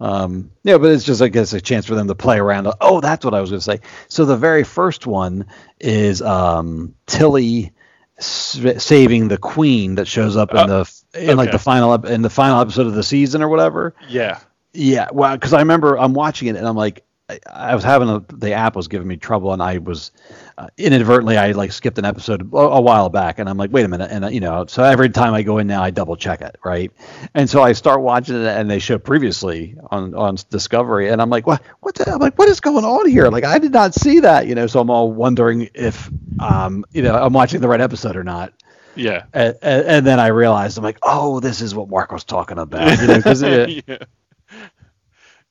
Um, 0.00 0.52
yeah, 0.62 0.78
but 0.78 0.92
it's 0.92 1.04
just 1.04 1.22
I 1.22 1.28
guess 1.28 1.52
a 1.52 1.60
chance 1.60 1.86
for 1.86 1.94
them 1.94 2.08
to 2.08 2.14
play 2.14 2.38
around. 2.38 2.68
Oh, 2.80 3.00
that's 3.00 3.24
what 3.24 3.34
I 3.34 3.40
was 3.40 3.50
going 3.50 3.60
to 3.60 3.64
say. 3.64 3.80
So 4.08 4.24
the 4.24 4.36
very 4.36 4.64
first 4.64 5.06
one 5.06 5.46
is 5.80 6.22
um, 6.22 6.94
Tilly 7.06 7.72
saving 8.20 9.28
the 9.28 9.38
queen 9.38 9.94
that 9.96 10.08
shows 10.08 10.36
up 10.36 10.50
in 10.50 10.56
Uh, 10.58 10.66
the 10.66 11.30
in 11.30 11.36
like 11.36 11.52
the 11.52 11.58
final 11.58 11.94
in 12.06 12.22
the 12.22 12.30
final 12.30 12.60
episode 12.60 12.86
of 12.86 12.94
the 12.94 13.02
season 13.02 13.42
or 13.42 13.48
whatever. 13.48 13.94
Yeah. 14.08 14.40
Yeah, 14.72 15.08
well, 15.12 15.34
because 15.34 15.52
I 15.52 15.60
remember 15.60 15.98
I'm 15.98 16.14
watching 16.14 16.48
it 16.48 16.56
and 16.56 16.66
I'm 16.66 16.76
like, 16.76 17.04
I, 17.28 17.40
I 17.50 17.74
was 17.74 17.84
having 17.84 18.08
a 18.08 18.24
the 18.32 18.52
app 18.52 18.74
was 18.74 18.88
giving 18.88 19.06
me 19.06 19.16
trouble 19.16 19.52
and 19.52 19.62
I 19.62 19.78
was 19.78 20.12
uh, 20.56 20.68
inadvertently 20.76 21.36
I 21.36 21.52
like 21.52 21.72
skipped 21.72 21.98
an 21.98 22.04
episode 22.04 22.52
a, 22.52 22.56
a 22.56 22.80
while 22.80 23.08
back 23.10 23.38
and 23.38 23.48
I'm 23.48 23.58
like, 23.58 23.70
wait 23.70 23.84
a 23.84 23.88
minute, 23.88 24.10
and 24.10 24.24
uh, 24.24 24.28
you 24.28 24.40
know, 24.40 24.66
so 24.66 24.82
every 24.82 25.10
time 25.10 25.34
I 25.34 25.42
go 25.42 25.58
in 25.58 25.66
now 25.66 25.82
I 25.82 25.90
double 25.90 26.16
check 26.16 26.40
it, 26.40 26.56
right? 26.64 26.90
And 27.34 27.48
so 27.48 27.62
I 27.62 27.72
start 27.72 28.00
watching 28.00 28.36
it 28.36 28.46
and 28.46 28.70
they 28.70 28.78
show 28.78 28.98
previously 28.98 29.76
on 29.90 30.14
on 30.14 30.36
Discovery 30.50 31.08
and 31.08 31.20
I'm 31.20 31.30
like, 31.30 31.46
what 31.46 31.62
what 31.80 31.94
the, 31.96 32.10
I'm 32.10 32.18
like, 32.18 32.38
what 32.38 32.48
is 32.48 32.60
going 32.60 32.84
on 32.84 33.08
here? 33.08 33.28
Like 33.28 33.44
I 33.44 33.58
did 33.58 33.72
not 33.72 33.94
see 33.94 34.20
that, 34.20 34.46
you 34.46 34.54
know, 34.54 34.66
so 34.66 34.80
I'm 34.80 34.90
all 34.90 35.12
wondering 35.12 35.68
if 35.74 36.10
um 36.40 36.84
you 36.92 37.02
know 37.02 37.14
I'm 37.14 37.32
watching 37.32 37.60
the 37.60 37.68
right 37.68 37.80
episode 37.80 38.16
or 38.16 38.24
not. 38.24 38.52
Yeah. 38.94 39.24
And, 39.32 39.56
and, 39.62 39.86
and 39.86 40.06
then 40.06 40.18
I 40.18 40.28
realized 40.28 40.76
I'm 40.76 40.84
like, 40.84 40.98
oh, 41.02 41.40
this 41.40 41.60
is 41.60 41.74
what 41.74 41.88
Mark 41.88 42.10
was 42.10 42.24
talking 42.24 42.58
about, 42.58 42.98
you 43.00 43.06
know, 43.06 43.16
because 43.16 43.42
yeah. 43.86 43.98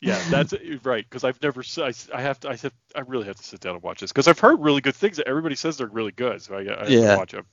Yeah, 0.08 0.24
that's 0.28 0.54
right. 0.84 1.06
Because 1.10 1.24
I've 1.24 1.42
never, 1.44 1.64
I, 1.80 1.94
I 2.14 2.22
have 2.22 2.40
to, 2.42 2.50
I 2.50 2.56
said, 2.56 2.74
I 2.96 3.02
really 3.02 3.26
have 3.28 3.38
to 3.38 3.44
sit 3.44 3.62
down 3.62 3.76
and 3.76 3.84
watch 3.84 4.02
this 4.02 4.12
because 4.12 4.28
I've 4.28 4.40
heard 4.40 4.62
really 4.62 4.82
good 4.82 4.96
things. 4.96 5.18
That 5.18 5.28
everybody 5.28 5.56
says 5.56 5.78
they're 5.78 5.88
really 5.88 6.12
good, 6.14 6.42
so 6.42 6.56
I, 6.56 6.84
I 6.84 6.86
have 6.88 6.98
Yeah. 7.00 7.02
to 7.02 7.10
watch 7.10 7.32
them. 7.32 7.46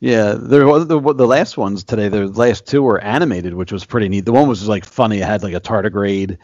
Yeah, 0.00 0.34
there 0.38 0.66
was 0.66 0.86
the, 0.88 1.00
the 1.00 1.26
last 1.26 1.56
ones 1.58 1.84
today. 1.84 2.08
The 2.08 2.26
last 2.28 2.66
two 2.66 2.82
were 2.82 3.00
animated, 3.00 3.54
which 3.54 3.72
was 3.72 3.84
pretty 3.84 4.08
neat. 4.08 4.24
The 4.24 4.32
one 4.32 4.48
was 4.48 4.68
like 4.68 4.84
funny. 4.84 5.18
It 5.20 5.24
had 5.26 5.42
like 5.42 5.54
a 5.54 5.60
tardigrade. 5.60 6.38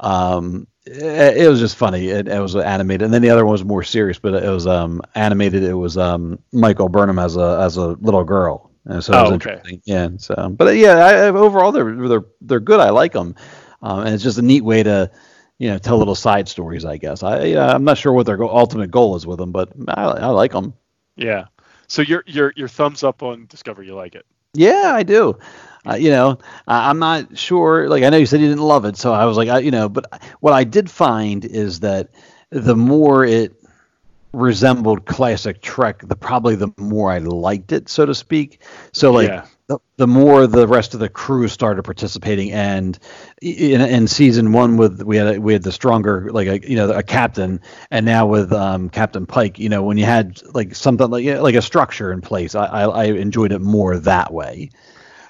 Um, 0.00 0.66
it, 0.86 1.38
it 1.38 1.48
was 1.48 1.60
just 1.60 1.76
funny. 1.76 2.08
It, 2.08 2.28
it 2.28 2.40
was 2.40 2.56
animated, 2.56 3.02
and 3.02 3.14
then 3.14 3.22
the 3.22 3.30
other 3.30 3.44
one 3.44 3.52
was 3.52 3.64
more 3.64 3.82
serious, 3.82 4.18
but 4.18 4.34
it 4.42 4.48
was 4.50 4.66
um 4.66 5.02
animated. 5.14 5.62
It 5.64 5.74
was 5.74 5.96
um 5.98 6.38
Michael 6.52 6.88
Burnham 6.88 7.18
as 7.18 7.36
a 7.36 7.58
as 7.62 7.76
a 7.76 7.88
little 7.88 8.24
girl, 8.24 8.70
and 8.86 9.04
so 9.04 9.16
it 9.16 9.20
was 9.20 9.30
Oh, 9.30 9.34
okay. 9.34 9.62
interesting. 9.62 9.82
Yeah, 9.84 10.08
so 10.18 10.48
but 10.56 10.68
uh, 10.68 10.72
yeah, 10.72 10.94
I, 10.96 11.12
I, 11.12 11.28
overall 11.28 11.72
they're 11.72 12.08
they're 12.08 12.24
they're 12.40 12.60
good. 12.60 12.80
I 12.80 12.90
like 12.90 13.12
them, 13.12 13.34
um, 13.82 14.00
and 14.00 14.14
it's 14.14 14.22
just 14.22 14.38
a 14.38 14.42
neat 14.42 14.62
way 14.62 14.82
to. 14.82 15.10
You 15.58 15.68
know, 15.68 15.76
tell 15.76 15.98
little 15.98 16.14
side 16.14 16.48
stories. 16.48 16.86
I 16.86 16.96
guess 16.96 17.22
I, 17.22 17.36
I'm 17.48 17.84
not 17.84 17.98
sure 17.98 18.14
what 18.14 18.24
their 18.24 18.38
go- 18.38 18.48
ultimate 18.48 18.90
goal 18.90 19.14
is 19.16 19.26
with 19.26 19.36
them, 19.36 19.52
but 19.52 19.68
I, 19.88 20.04
I 20.04 20.26
like 20.28 20.52
them. 20.52 20.72
Yeah. 21.16 21.48
So 21.86 22.00
your 22.00 22.24
your 22.26 22.54
your 22.56 22.66
thumbs 22.66 23.04
up 23.04 23.22
on 23.22 23.44
Discovery, 23.44 23.86
you 23.86 23.94
like 23.94 24.14
it? 24.14 24.24
Yeah, 24.54 24.92
I 24.94 25.02
do. 25.02 25.38
Uh, 25.86 25.96
you 25.96 26.12
know, 26.12 26.38
I, 26.66 26.88
I'm 26.88 26.98
not 26.98 27.36
sure. 27.36 27.90
Like, 27.90 28.04
I 28.04 28.08
know 28.08 28.16
you 28.16 28.24
said 28.24 28.40
you 28.40 28.48
didn't 28.48 28.62
love 28.62 28.86
it, 28.86 28.96
so 28.96 29.12
I 29.12 29.26
was 29.26 29.36
like, 29.36 29.50
I, 29.50 29.58
you 29.58 29.70
know, 29.70 29.90
but 29.90 30.22
what 30.40 30.54
I 30.54 30.64
did 30.64 30.90
find 30.90 31.44
is 31.44 31.80
that 31.80 32.08
the 32.48 32.74
more 32.74 33.26
it 33.26 33.54
resembled 34.32 35.04
classic 35.04 35.60
Trek, 35.60 36.00
the 36.06 36.16
probably 36.16 36.54
the 36.54 36.72
more 36.78 37.10
I 37.10 37.18
liked 37.18 37.72
it, 37.72 37.90
so 37.90 38.06
to 38.06 38.14
speak. 38.14 38.62
So, 38.92 39.12
like, 39.12 39.28
Yeah. 39.28 39.46
The, 39.70 39.78
the 39.98 40.06
more 40.08 40.48
the 40.48 40.66
rest 40.66 40.94
of 40.94 41.00
the 41.00 41.08
crew 41.08 41.46
started 41.46 41.84
participating, 41.84 42.50
and 42.50 42.98
in, 43.40 43.80
in 43.80 44.08
season 44.08 44.50
one, 44.52 44.76
with 44.76 45.00
we 45.00 45.16
had 45.16 45.36
a, 45.36 45.40
we 45.40 45.52
had 45.52 45.62
the 45.62 45.70
stronger, 45.70 46.28
like 46.32 46.48
a 46.48 46.68
you 46.68 46.74
know 46.74 46.90
a 46.90 47.04
captain, 47.04 47.60
and 47.88 48.04
now 48.04 48.26
with 48.26 48.52
um, 48.52 48.90
Captain 48.90 49.26
Pike, 49.26 49.60
you 49.60 49.68
know, 49.68 49.84
when 49.84 49.96
you 49.96 50.04
had 50.04 50.42
like 50.54 50.74
something 50.74 51.08
like 51.08 51.24
like 51.40 51.54
a 51.54 51.62
structure 51.62 52.10
in 52.10 52.20
place, 52.20 52.56
I, 52.56 52.64
I, 52.64 52.82
I 52.82 53.04
enjoyed 53.04 53.52
it 53.52 53.60
more 53.60 53.96
that 53.98 54.32
way. 54.32 54.70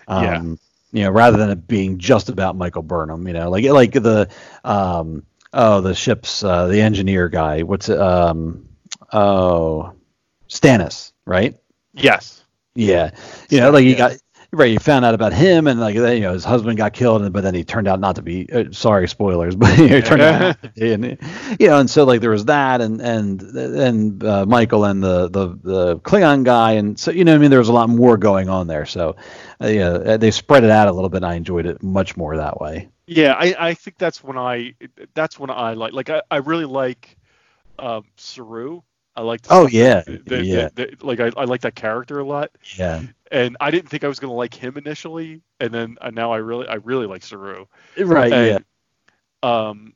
Um, 0.08 0.24
Yeah. 0.24 0.42
You 0.92 1.04
know, 1.04 1.10
rather 1.10 1.36
than 1.36 1.50
it 1.50 1.68
being 1.68 1.98
just 1.98 2.30
about 2.30 2.56
Michael 2.56 2.82
Burnham, 2.82 3.28
you 3.28 3.34
know, 3.34 3.50
like 3.50 3.64
like 3.66 3.92
the 3.92 4.30
um, 4.64 5.22
oh 5.52 5.82
the 5.82 5.94
ship's 5.94 6.42
uh, 6.42 6.66
the 6.66 6.80
engineer 6.80 7.28
guy, 7.28 7.62
what's 7.62 7.90
it, 7.90 7.98
um, 8.00 8.66
oh 9.12 9.92
Stamets, 10.48 11.12
right? 11.26 11.54
Yes. 11.92 12.42
Yeah, 12.74 13.10
you 13.50 13.60
know, 13.60 13.70
like 13.72 13.84
you 13.84 13.96
got 13.96 14.12
right. 14.52 14.70
You 14.70 14.78
found 14.78 15.04
out 15.04 15.14
about 15.14 15.32
him, 15.32 15.66
and 15.66 15.80
like 15.80 15.94
you 15.94 16.20
know, 16.20 16.32
his 16.32 16.44
husband 16.44 16.76
got 16.76 16.92
killed, 16.92 17.22
and 17.22 17.32
but 17.32 17.42
then 17.42 17.54
he 17.54 17.64
turned 17.64 17.88
out 17.88 18.00
not 18.00 18.16
to 18.16 18.22
be. 18.22 18.50
Uh, 18.52 18.64
sorry, 18.72 19.08
spoilers, 19.08 19.56
but 19.56 19.76
you 19.78 19.88
know, 19.88 19.96
he 19.96 20.02
turned 20.02 20.22
out 20.22 20.74
be, 20.74 20.92
and 20.92 21.04
you 21.58 21.68
know, 21.68 21.78
and 21.78 21.90
so 21.90 22.04
like 22.04 22.20
there 22.20 22.30
was 22.30 22.46
that, 22.46 22.80
and 22.80 23.00
and 23.00 23.42
and 23.42 24.24
uh, 24.24 24.46
Michael 24.46 24.84
and 24.84 25.02
the 25.02 25.28
the 25.28 25.58
the 25.62 25.98
Klingon 26.00 26.44
guy, 26.44 26.72
and 26.72 26.98
so 26.98 27.10
you 27.10 27.24
know, 27.24 27.34
I 27.34 27.38
mean, 27.38 27.50
there 27.50 27.58
was 27.58 27.68
a 27.68 27.74
lot 27.74 27.88
more 27.88 28.16
going 28.16 28.48
on 28.48 28.66
there. 28.66 28.86
So, 28.86 29.16
uh, 29.60 29.66
yeah, 29.68 29.90
uh, 29.90 30.16
they 30.16 30.30
spread 30.30 30.64
it 30.64 30.70
out 30.70 30.88
a 30.88 30.92
little 30.92 31.08
bit. 31.08 31.18
and 31.18 31.26
I 31.26 31.34
enjoyed 31.34 31.66
it 31.66 31.82
much 31.82 32.16
more 32.16 32.36
that 32.36 32.60
way. 32.60 32.88
Yeah, 33.06 33.34
I, 33.34 33.54
I 33.58 33.74
think 33.74 33.98
that's 33.98 34.22
when 34.22 34.38
I 34.38 34.74
that's 35.14 35.38
when 35.38 35.50
I 35.50 35.74
like 35.74 35.92
like 35.92 36.10
I, 36.10 36.22
I 36.30 36.36
really 36.36 36.64
like 36.64 37.16
um 37.78 38.04
Saru. 38.16 38.82
I 39.20 39.22
like 39.22 39.42
the 39.42 39.54
Oh, 39.54 39.66
yeah, 39.66 40.00
that- 40.00 40.24
that- 40.26 40.44
yeah. 40.46 40.68
that- 40.74 41.02
like 41.04 41.20
I, 41.20 41.30
I 41.36 41.44
like 41.44 41.60
that 41.60 41.74
character 41.74 42.18
a 42.20 42.24
lot. 42.24 42.50
Yeah, 42.78 43.02
And 43.30 43.56
I 43.60 43.70
didn't 43.70 43.90
think 43.90 44.02
I 44.02 44.08
was 44.08 44.18
gonna 44.18 44.32
like 44.32 44.54
him 44.54 44.78
initially, 44.78 45.42
and 45.60 45.72
then 45.74 45.98
uh, 46.00 46.10
now 46.10 46.32
I 46.32 46.38
really 46.38 46.66
I 46.66 46.76
really 46.76 47.06
like 47.06 47.22
Saru. 47.22 47.66
right. 47.98 48.32
yeah, 48.32 48.58
Um, 49.42 49.92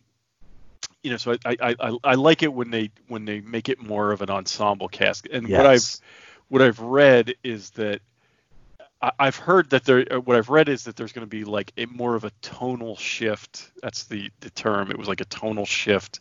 you 1.02 1.10
know, 1.10 1.16
so 1.16 1.36
I, 1.44 1.56
I, 1.60 1.74
I, 1.80 1.96
I 2.04 2.14
like 2.14 2.42
it 2.42 2.52
when 2.52 2.70
they 2.70 2.90
when 3.08 3.24
they 3.24 3.40
make 3.40 3.68
it 3.70 3.80
more 3.80 4.12
of 4.12 4.20
an 4.22 4.30
ensemble 4.30 4.88
cast. 4.88 5.26
And 5.26 5.48
what 5.48 5.66
I've 5.66 5.80
what 6.48 6.62
I've 6.62 6.80
read 6.80 7.34
is 7.42 7.70
that 7.70 8.02
I, 9.02 9.10
I've 9.18 9.36
heard 9.36 9.70
that 9.70 9.84
there. 9.84 10.06
uh, 10.12 10.20
What 10.20 10.36
I've 10.36 10.50
read 10.50 10.68
is 10.68 10.84
that 10.84 10.96
there's 10.96 11.12
going 11.12 11.26
to 11.26 11.30
be 11.30 11.44
like 11.44 11.72
a 11.78 11.86
more 11.86 12.14
of 12.14 12.24
a 12.24 12.30
tonal 12.42 12.96
shift. 12.96 13.70
That's 13.82 14.04
the 14.04 14.30
the 14.40 14.50
term. 14.50 14.90
It 14.90 14.98
was 14.98 15.08
like 15.08 15.20
a 15.20 15.26
tonal 15.26 15.66
shift 15.66 16.20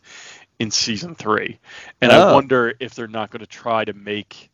in 0.59 0.71
season 0.71 1.15
three, 1.15 1.59
and 2.01 2.11
I 2.11 2.29
Oh. 2.29 2.33
wonder 2.33 2.73
if 2.79 2.95
they're 2.95 3.07
not 3.07 3.31
going 3.31 3.41
to 3.41 3.47
try 3.47 3.83
to 3.85 3.93
make 3.93 4.49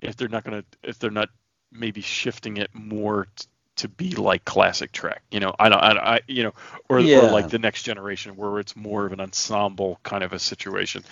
if 0.00 0.16
they're 0.16 0.28
not 0.28 0.44
going 0.44 0.62
to 0.62 0.88
if 0.88 0.98
they're 0.98 1.10
not 1.10 1.28
maybe 1.72 2.00
shifting 2.00 2.56
it 2.56 2.70
more 2.72 3.26
t- 3.36 3.46
to 3.76 3.88
be 3.88 4.12
like 4.16 4.44
classic 4.44 4.90
Trek. 4.92 5.22
You 5.30 5.38
know, 5.40 5.54
I 5.58 5.68
don't, 5.68 5.78
I, 5.80 6.14
I 6.16 6.20
you 6.26 6.42
know, 6.42 6.54
or, 6.88 6.98
Yeah. 6.98 7.18
or 7.28 7.30
like 7.30 7.48
the 7.50 7.58
next 7.58 7.82
generation 7.84 8.34
where 8.36 8.58
it's 8.58 8.74
more 8.74 9.06
of 9.06 9.12
an 9.12 9.20
ensemble 9.20 10.00
kind 10.02 10.24
of 10.24 10.32
a 10.32 10.38
situation. 10.38 11.04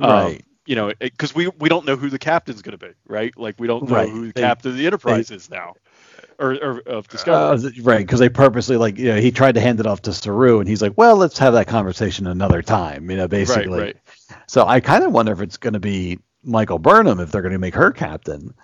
Um, 0.00 0.10
Right. 0.10 0.44
you 0.66 0.76
know, 0.76 0.92
because 0.98 1.34
we 1.34 1.48
we 1.58 1.68
don't 1.68 1.86
know 1.86 1.96
who 1.96 2.10
the 2.10 2.18
captain's 2.18 2.60
going 2.62 2.76
to 2.78 2.86
be, 2.86 2.92
right? 3.06 3.36
Like 3.38 3.56
we 3.58 3.66
don't 3.66 3.88
know 3.88 3.94
Right. 3.96 4.08
who 4.10 4.26
the 4.28 4.32
They- 4.34 4.40
captain 4.42 4.70
of 4.72 4.76
the 4.76 4.86
Enterprise 4.86 5.30
is 5.30 5.48
now, 5.50 5.74
or, 6.40 6.52
or 6.54 6.80
of 6.80 7.06
Discovery. 7.08 7.68
Uh, 7.68 7.82
right, 7.82 7.98
because 7.98 8.18
they 8.18 8.28
purposely 8.28 8.76
like 8.76 8.98
you 8.98 9.12
know 9.12 9.20
he 9.20 9.30
tried 9.30 9.54
to 9.56 9.60
hand 9.60 9.78
it 9.78 9.86
off 9.86 10.02
to 10.02 10.12
Saru, 10.12 10.58
and 10.58 10.68
he's 10.68 10.82
like, 10.82 10.94
"Well, 10.96 11.16
let's 11.16 11.38
have 11.38 11.52
that 11.52 11.66
conversation 11.66 12.26
another 12.26 12.62
time." 12.62 13.10
You 13.10 13.18
know, 13.18 13.28
basically. 13.28 13.78
right. 13.78 13.96
right. 14.30 14.38
So 14.46 14.66
I 14.66 14.80
kind 14.80 15.04
of 15.04 15.12
wonder 15.12 15.32
if 15.32 15.40
it's 15.40 15.58
going 15.58 15.74
to 15.74 15.80
be 15.80 16.18
Michael 16.42 16.78
Burnham 16.78 17.20
if 17.20 17.30
they're 17.30 17.42
going 17.42 17.52
to 17.52 17.58
make 17.58 17.74
her 17.74 17.92
captain. 17.92 18.54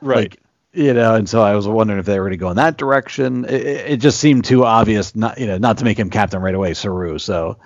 right. 0.00 0.16
Like, 0.16 0.42
you 0.72 0.92
know, 0.92 1.14
and 1.14 1.26
so 1.26 1.40
I 1.40 1.54
was 1.54 1.66
wondering 1.66 1.98
if 1.98 2.04
they 2.04 2.18
were 2.18 2.26
going 2.26 2.32
to 2.32 2.36
go 2.36 2.50
in 2.50 2.56
that 2.56 2.76
direction. 2.76 3.46
It, 3.46 3.66
it 3.66 3.90
it 3.92 3.96
just 3.96 4.18
seemed 4.18 4.44
too 4.44 4.64
obvious, 4.64 5.14
not 5.16 5.38
you 5.38 5.46
know, 5.46 5.58
not 5.58 5.78
to 5.78 5.84
make 5.84 5.98
him 5.98 6.10
captain 6.10 6.42
right 6.42 6.54
away, 6.54 6.74
Saru. 6.74 7.18
So, 7.18 7.58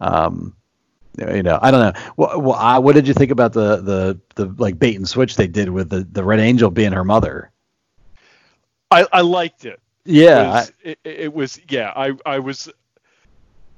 um, 0.00 0.56
you 1.18 1.42
know, 1.42 1.58
I 1.60 1.70
don't 1.70 1.80
know. 1.80 2.00
What 2.16 2.42
what, 2.42 2.58
I, 2.58 2.78
what 2.78 2.94
did 2.94 3.08
you 3.08 3.14
think 3.14 3.30
about 3.30 3.52
the 3.52 3.76
the 3.76 4.20
the 4.36 4.54
like 4.58 4.78
bait 4.78 4.96
and 4.96 5.08
switch 5.08 5.36
they 5.36 5.46
did 5.46 5.68
with 5.68 5.90
the 5.90 6.00
the 6.10 6.24
Red 6.24 6.40
Angel 6.40 6.70
being 6.70 6.92
her 6.92 7.04
mother? 7.04 7.52
I, 8.90 9.06
I 9.12 9.20
liked 9.22 9.64
it. 9.64 9.80
Yeah, 10.04 10.40
it 10.42 10.46
was, 10.48 10.72
it, 10.82 10.98
it 11.04 11.34
was 11.34 11.60
yeah. 11.68 11.92
I 11.96 12.12
I 12.24 12.38
was 12.38 12.70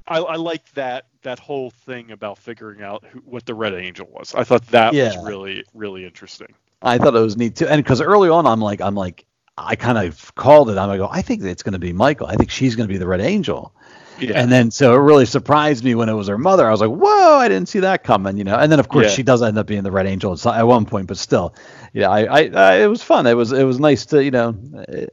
I, 0.06 0.18
I 0.18 0.36
liked 0.36 0.74
that 0.74 1.06
that 1.22 1.38
whole 1.38 1.70
thing 1.70 2.10
about 2.12 2.38
figuring 2.38 2.82
out 2.82 3.04
who, 3.04 3.20
what 3.20 3.46
the 3.46 3.54
Red 3.54 3.74
Angel 3.74 4.06
was. 4.10 4.34
I 4.34 4.44
thought 4.44 4.66
that 4.68 4.94
Yeah. 4.94 5.04
was 5.04 5.16
really 5.16 5.64
really 5.74 6.04
interesting. 6.04 6.54
I 6.82 6.98
thought 6.98 7.16
it 7.16 7.20
was 7.20 7.36
neat 7.36 7.56
too. 7.56 7.66
And 7.68 7.82
because 7.82 8.00
early 8.00 8.28
on, 8.28 8.46
I'm 8.46 8.60
like, 8.60 8.80
I'm 8.80 8.94
like, 8.94 9.26
I 9.56 9.74
kind 9.76 9.98
of 9.98 10.34
called 10.36 10.70
it. 10.70 10.78
I'm 10.78 10.88
like, 10.88 11.00
oh, 11.00 11.08
I 11.10 11.22
think 11.22 11.42
it's 11.42 11.62
going 11.62 11.72
to 11.72 11.78
be 11.78 11.92
Michael. 11.92 12.26
I 12.28 12.36
think 12.36 12.50
she's 12.50 12.76
going 12.76 12.88
to 12.88 12.92
be 12.92 12.98
the 12.98 13.06
Red 13.06 13.20
Angel. 13.20 13.74
Yeah. 14.18 14.34
And 14.34 14.50
then 14.52 14.70
so 14.70 14.94
it 14.94 14.98
really 14.98 15.26
surprised 15.26 15.84
me 15.84 15.94
when 15.94 16.08
it 16.08 16.12
was 16.14 16.28
her 16.28 16.38
mother. 16.38 16.66
I 16.66 16.70
was 16.70 16.80
like, 16.80 16.90
whoa, 16.90 17.38
I 17.38 17.48
didn't 17.48 17.68
see 17.68 17.80
that 17.80 18.04
coming, 18.04 18.36
you 18.36 18.44
know. 18.44 18.56
And 18.56 18.70
then 18.70 18.80
of 18.80 18.88
course 18.88 19.08
Yeah. 19.08 19.12
she 19.12 19.22
does 19.22 19.42
end 19.42 19.58
up 19.58 19.66
being 19.66 19.82
the 19.82 19.90
Red 19.92 20.06
Angel 20.06 20.32
at, 20.32 20.46
at 20.46 20.66
one 20.66 20.86
point, 20.86 21.06
but 21.08 21.18
still, 21.18 21.54
yeah, 21.92 22.10
I, 22.10 22.20
I, 22.24 22.50
I, 22.54 22.74
it 22.82 22.86
was 22.88 23.02
fun. 23.02 23.26
It 23.26 23.34
was, 23.34 23.52
it 23.52 23.64
was 23.64 23.80
nice 23.80 24.06
to, 24.06 24.22
you 24.24 24.30
know, 24.30 24.56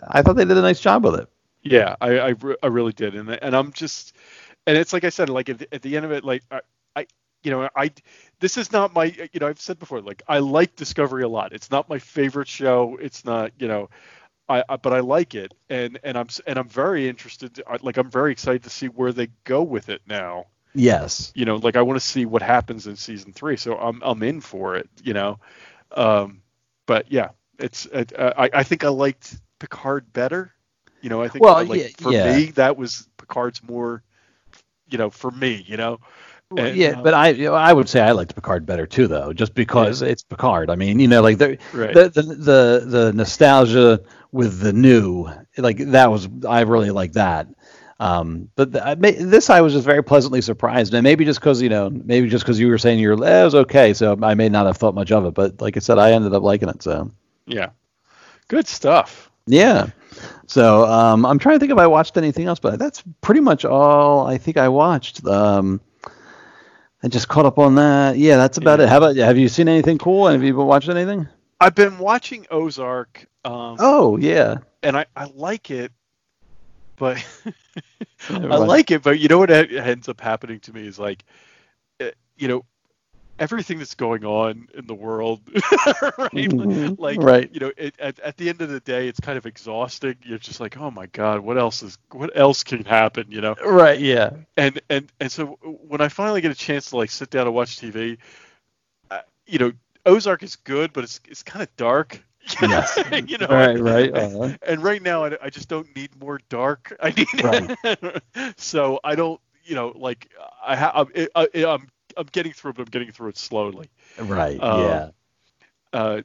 I 0.08 0.22
thought 0.22 0.36
they 0.36 0.46
did 0.46 0.58
a 0.58 0.62
nice 0.62 0.80
job 0.80 1.04
with 1.06 1.16
it. 1.16 1.30
Yeah, 1.64 1.96
I 2.02 2.20
I, 2.20 2.30
re- 2.30 2.58
I 2.62 2.68
really 2.68 2.94
did, 2.94 3.16
and 3.16 3.30
and 3.30 3.56
I'm 3.56 3.72
just, 3.74 4.16
and 4.68 4.78
it's 4.78 4.94
like 4.94 5.04
I 5.04 5.10
said, 5.10 5.30
like 5.30 5.50
at 5.50 5.60
the, 5.60 5.74
at 5.74 5.82
the 5.82 5.96
end 5.96 6.06
of 6.06 6.12
it, 6.12 6.24
like 6.24 6.44
I, 6.52 6.62
I 6.96 7.08
you 7.44 7.52
know 7.52 7.70
I 7.76 7.92
this 8.40 8.58
is 8.58 8.72
not 8.72 8.94
my 8.94 9.06
you 9.34 9.40
know 9.40 9.48
I've 9.48 9.60
said 9.60 9.80
before, 9.80 10.02
like 10.02 10.22
I 10.28 10.40
like 10.40 10.76
Discovery 10.76 11.24
a 11.24 11.28
lot. 11.30 11.54
It's 11.54 11.72
not 11.72 11.90
my 11.90 11.98
favorite 12.00 12.48
show. 12.48 12.98
It's 13.02 13.26
not 13.26 13.52
you 13.60 13.68
know. 13.68 13.90
I, 14.48 14.64
I 14.70 14.76
but 14.78 14.94
I 14.94 15.00
like 15.00 15.34
it, 15.36 15.54
and 15.70 16.00
and 16.04 16.18
I'm 16.18 16.28
and 16.46 16.60
I'm 16.60 16.68
very 16.70 17.08
interested. 17.10 17.62
I- 17.68 17.78
Like 17.82 17.98
I'm 17.98 18.10
very 18.12 18.32
excited 18.32 18.64
to 18.64 18.70
see 18.70 18.88
where 18.88 19.12
they 19.12 19.30
go 19.44 19.64
with 19.64 19.90
it 19.90 20.02
now. 20.08 20.46
Yes. 20.74 21.32
You 21.36 21.46
know, 21.46 21.56
like 21.56 21.76
I 21.78 21.82
want 21.82 22.00
to 22.00 22.06
see 22.06 22.26
what 22.26 22.42
happens 22.42 22.86
in 22.86 22.96
season 22.96 23.34
three. 23.34 23.58
So 23.58 23.78
I'm 23.78 24.02
I'm 24.04 24.22
in 24.24 24.42
for 24.42 24.76
it. 24.76 24.90
You 25.04 25.14
know, 25.14 25.40
um, 25.94 26.42
but 26.86 27.12
yeah, 27.12 27.30
it's 27.58 27.86
it, 27.88 28.18
uh, 28.18 28.34
I 28.38 28.50
I 28.54 28.64
think 28.64 28.84
I 28.84 28.90
liked 28.90 29.38
Picard 29.60 30.12
better. 30.14 30.52
You 31.02 31.10
know, 31.10 31.22
I 31.22 31.28
think 31.28 31.44
Well, 31.44 31.64
like, 31.66 31.82
yeah- 31.82 31.88
for 31.98 32.12
yeah. 32.12 32.38
me 32.38 32.46
that 32.52 32.78
was 32.78 33.08
Picard's 33.18 33.64
more. 33.64 34.04
You 34.88 35.00
know, 35.00 35.10
for 35.10 35.32
me, 35.32 35.64
you 35.68 35.78
know. 35.78 36.00
And, 36.56 36.76
yeah, 36.78 37.00
uh, 37.00 37.02
but 37.02 37.14
I 37.16 37.30
you 37.30 37.46
know, 37.46 37.56
I 37.56 37.74
would 37.74 37.90
say 37.90 38.02
I 38.02 38.12
liked 38.12 38.36
Picard 38.36 38.66
better 38.68 38.86
too, 38.86 39.08
though, 39.08 39.34
just 39.34 39.56
because 39.56 40.04
it's 40.04 40.24
Picard. 40.24 40.70
I 40.70 40.76
mean, 40.76 41.00
you 41.00 41.08
know, 41.08 41.22
like 41.24 41.40
the, 41.40 41.58
Right. 41.74 41.94
the 41.94 42.10
the 42.10 42.22
the 42.22 42.84
the 42.86 43.14
nostalgia 43.14 44.02
with 44.36 44.60
the 44.60 44.74
new, 44.74 45.28
like 45.58 45.78
that 45.78 46.12
was 46.12 46.28
I 46.48 46.62
really 46.62 46.92
like 46.92 47.14
that. 47.14 47.48
Um, 47.98 48.50
but 48.56 48.74
the, 48.74 48.86
I 48.86 48.96
this 48.96 49.50
I 49.50 49.62
was 49.62 49.72
just 49.72 49.86
very 49.86 50.04
pleasantly 50.04 50.42
surprised, 50.42 50.94
and 50.94 51.04
maybe 51.04 51.24
just 51.24 51.40
because 51.40 51.62
you 51.62 51.70
know, 51.70 51.90
maybe 51.90 52.28
just 52.28 52.44
because 52.44 52.60
you 52.60 52.68
were 52.68 52.78
saying 52.78 53.00
you're 53.00 53.24
eh, 53.24 53.42
it 53.42 53.46
was 53.46 53.56
okay, 53.56 53.94
so 53.94 54.20
I 54.22 54.36
may 54.36 54.50
not 54.50 54.66
have 54.66 54.76
thought 54.78 54.94
much 54.94 55.12
of 55.14 55.26
it. 55.26 55.34
But 55.34 55.62
like 55.62 55.78
I 55.78 55.80
said, 55.80 55.98
I 55.98 56.12
ended 56.12 56.34
up 56.34 56.44
liking 56.44 56.68
it. 56.68 56.84
So 56.84 57.10
yeah, 57.48 57.70
good 58.50 58.68
stuff. 58.68 59.32
yeah. 59.48 59.88
So 60.48 60.86
um, 60.86 61.26
I'm 61.26 61.40
trying 61.40 61.56
to 61.56 61.60
think 61.60 61.72
if 61.72 61.78
I 61.78 61.88
watched 61.88 62.18
anything 62.18 62.48
else, 62.48 62.60
but 62.60 62.78
that's 62.78 63.04
pretty 63.22 63.42
much 63.42 63.66
all 63.66 64.28
I 64.28 64.38
think 64.38 64.58
I 64.58 64.68
watched. 64.68 65.26
Um, 65.26 65.80
I 67.02 67.08
just 67.08 67.28
caught 67.30 67.46
up 67.46 67.60
on 67.60 67.76
that. 67.76 68.18
Yeah, 68.18 68.38
that's 68.38 68.58
about 68.58 68.80
it. 68.82 68.90
How 68.90 68.98
about 68.98 69.16
have 69.16 69.38
you 69.38 69.48
seen 69.48 69.68
anything 69.70 69.98
cool? 69.98 70.28
Have 70.28 70.44
you 70.44 70.54
been 70.54 70.66
watching 70.66 70.98
anything? 70.98 71.28
I've 71.60 71.76
been 71.76 71.98
watching 71.98 72.46
Ozark. 72.52 73.26
Um, 73.44 73.80
Oh 73.80 74.18
yeah, 74.18 74.58
and 74.84 74.98
I, 74.98 75.06
I 75.16 75.26
like 75.26 75.72
it, 75.72 75.92
but 76.98 77.24
I 78.50 78.58
like 78.58 78.92
it, 78.92 79.04
but 79.04 79.20
you 79.20 79.28
know 79.28 79.38
what 79.40 79.52
ends 79.52 80.10
up 80.10 80.20
happening 80.22 80.60
to 80.62 80.74
me 80.74 80.88
is 80.88 81.00
like, 81.00 81.24
eh, 82.00 82.12
you 82.38 82.48
know, 82.48 82.66
everything 83.40 83.78
that's 83.80 83.96
going 83.96 84.26
on 84.26 84.68
in 84.76 84.88
the 84.88 84.96
world, 84.96 85.42
right? 86.18 86.52
Mhm. 86.52 86.98
Like, 86.98 87.24
Right. 87.24 87.52
you 87.52 87.60
know, 87.60 87.72
it, 87.78 87.96
at 88.00 88.20
at 88.20 88.38
the 88.38 88.50
end 88.50 88.62
of 88.62 88.70
the 88.70 88.80
day, 88.82 89.08
it's 89.08 89.20
kind 89.20 89.38
of 89.38 89.46
exhausting. 89.46 90.16
You're 90.24 90.38
just 90.40 90.60
like, 90.60 90.78
oh 90.78 90.92
my 90.92 91.08
god, 91.08 91.42
what 91.42 91.58
else 91.58 91.84
is 91.84 91.98
what 92.12 92.32
else 92.36 92.64
can 92.64 92.84
happen? 92.86 93.28
You 93.30 93.42
know, 93.42 93.56
right. 93.66 94.00
Yeah, 94.00 94.32
and 94.58 94.82
and 94.90 95.12
and 95.20 95.32
so 95.32 95.58
when 95.62 96.02
I 96.02 96.10
finally 96.10 96.42
get 96.42 96.52
a 96.52 96.56
chance 96.56 96.90
to 96.92 96.98
like 96.98 97.12
sit 97.12 97.30
down 97.30 97.48
and 97.48 97.56
watch 97.56 97.78
TV, 97.80 98.18
uh, 99.12 99.22
you 99.48 99.60
know, 99.60 99.72
Ozark 100.06 100.44
is 100.44 100.56
good, 100.56 100.94
but 100.94 101.04
it's 101.04 101.20
it's 101.28 101.44
kind 101.44 101.64
of 101.64 101.76
dark. 101.78 102.22
Yes. 102.62 102.98
you 103.28 103.38
know, 103.38 103.48
Right, 103.50 103.80
right, 103.80 104.16
uh-huh. 104.16 104.58
And 104.62 104.84
right 104.84 105.02
now, 105.02 105.26
I, 105.26 105.38
I 105.44 105.50
just 105.50 105.68
don't 105.70 105.94
need 105.96 106.20
more 106.20 106.40
dark. 106.50 106.96
I 107.02 107.12
need, 107.12 107.28
so 108.58 109.00
I 109.04 109.16
don't, 109.16 109.40
you 109.64 109.76
know, 109.76 109.94
like 109.96 110.30
I 110.66 110.76
ha- 110.76 110.92
I'm, 110.94 111.08
I, 111.36 111.48
I'm, 111.66 111.88
I'm 112.18 112.28
getting 112.32 112.54
through 112.54 112.72
it, 112.72 112.76
but 112.78 112.84
I'm 112.84 112.92
getting 112.92 113.12
through 113.12 113.30
it 113.30 113.38
slowly. 113.38 113.90
right. 114.18 114.62
Um, 114.62 114.80
yeah, 114.80 115.10
Uh, 115.94 116.22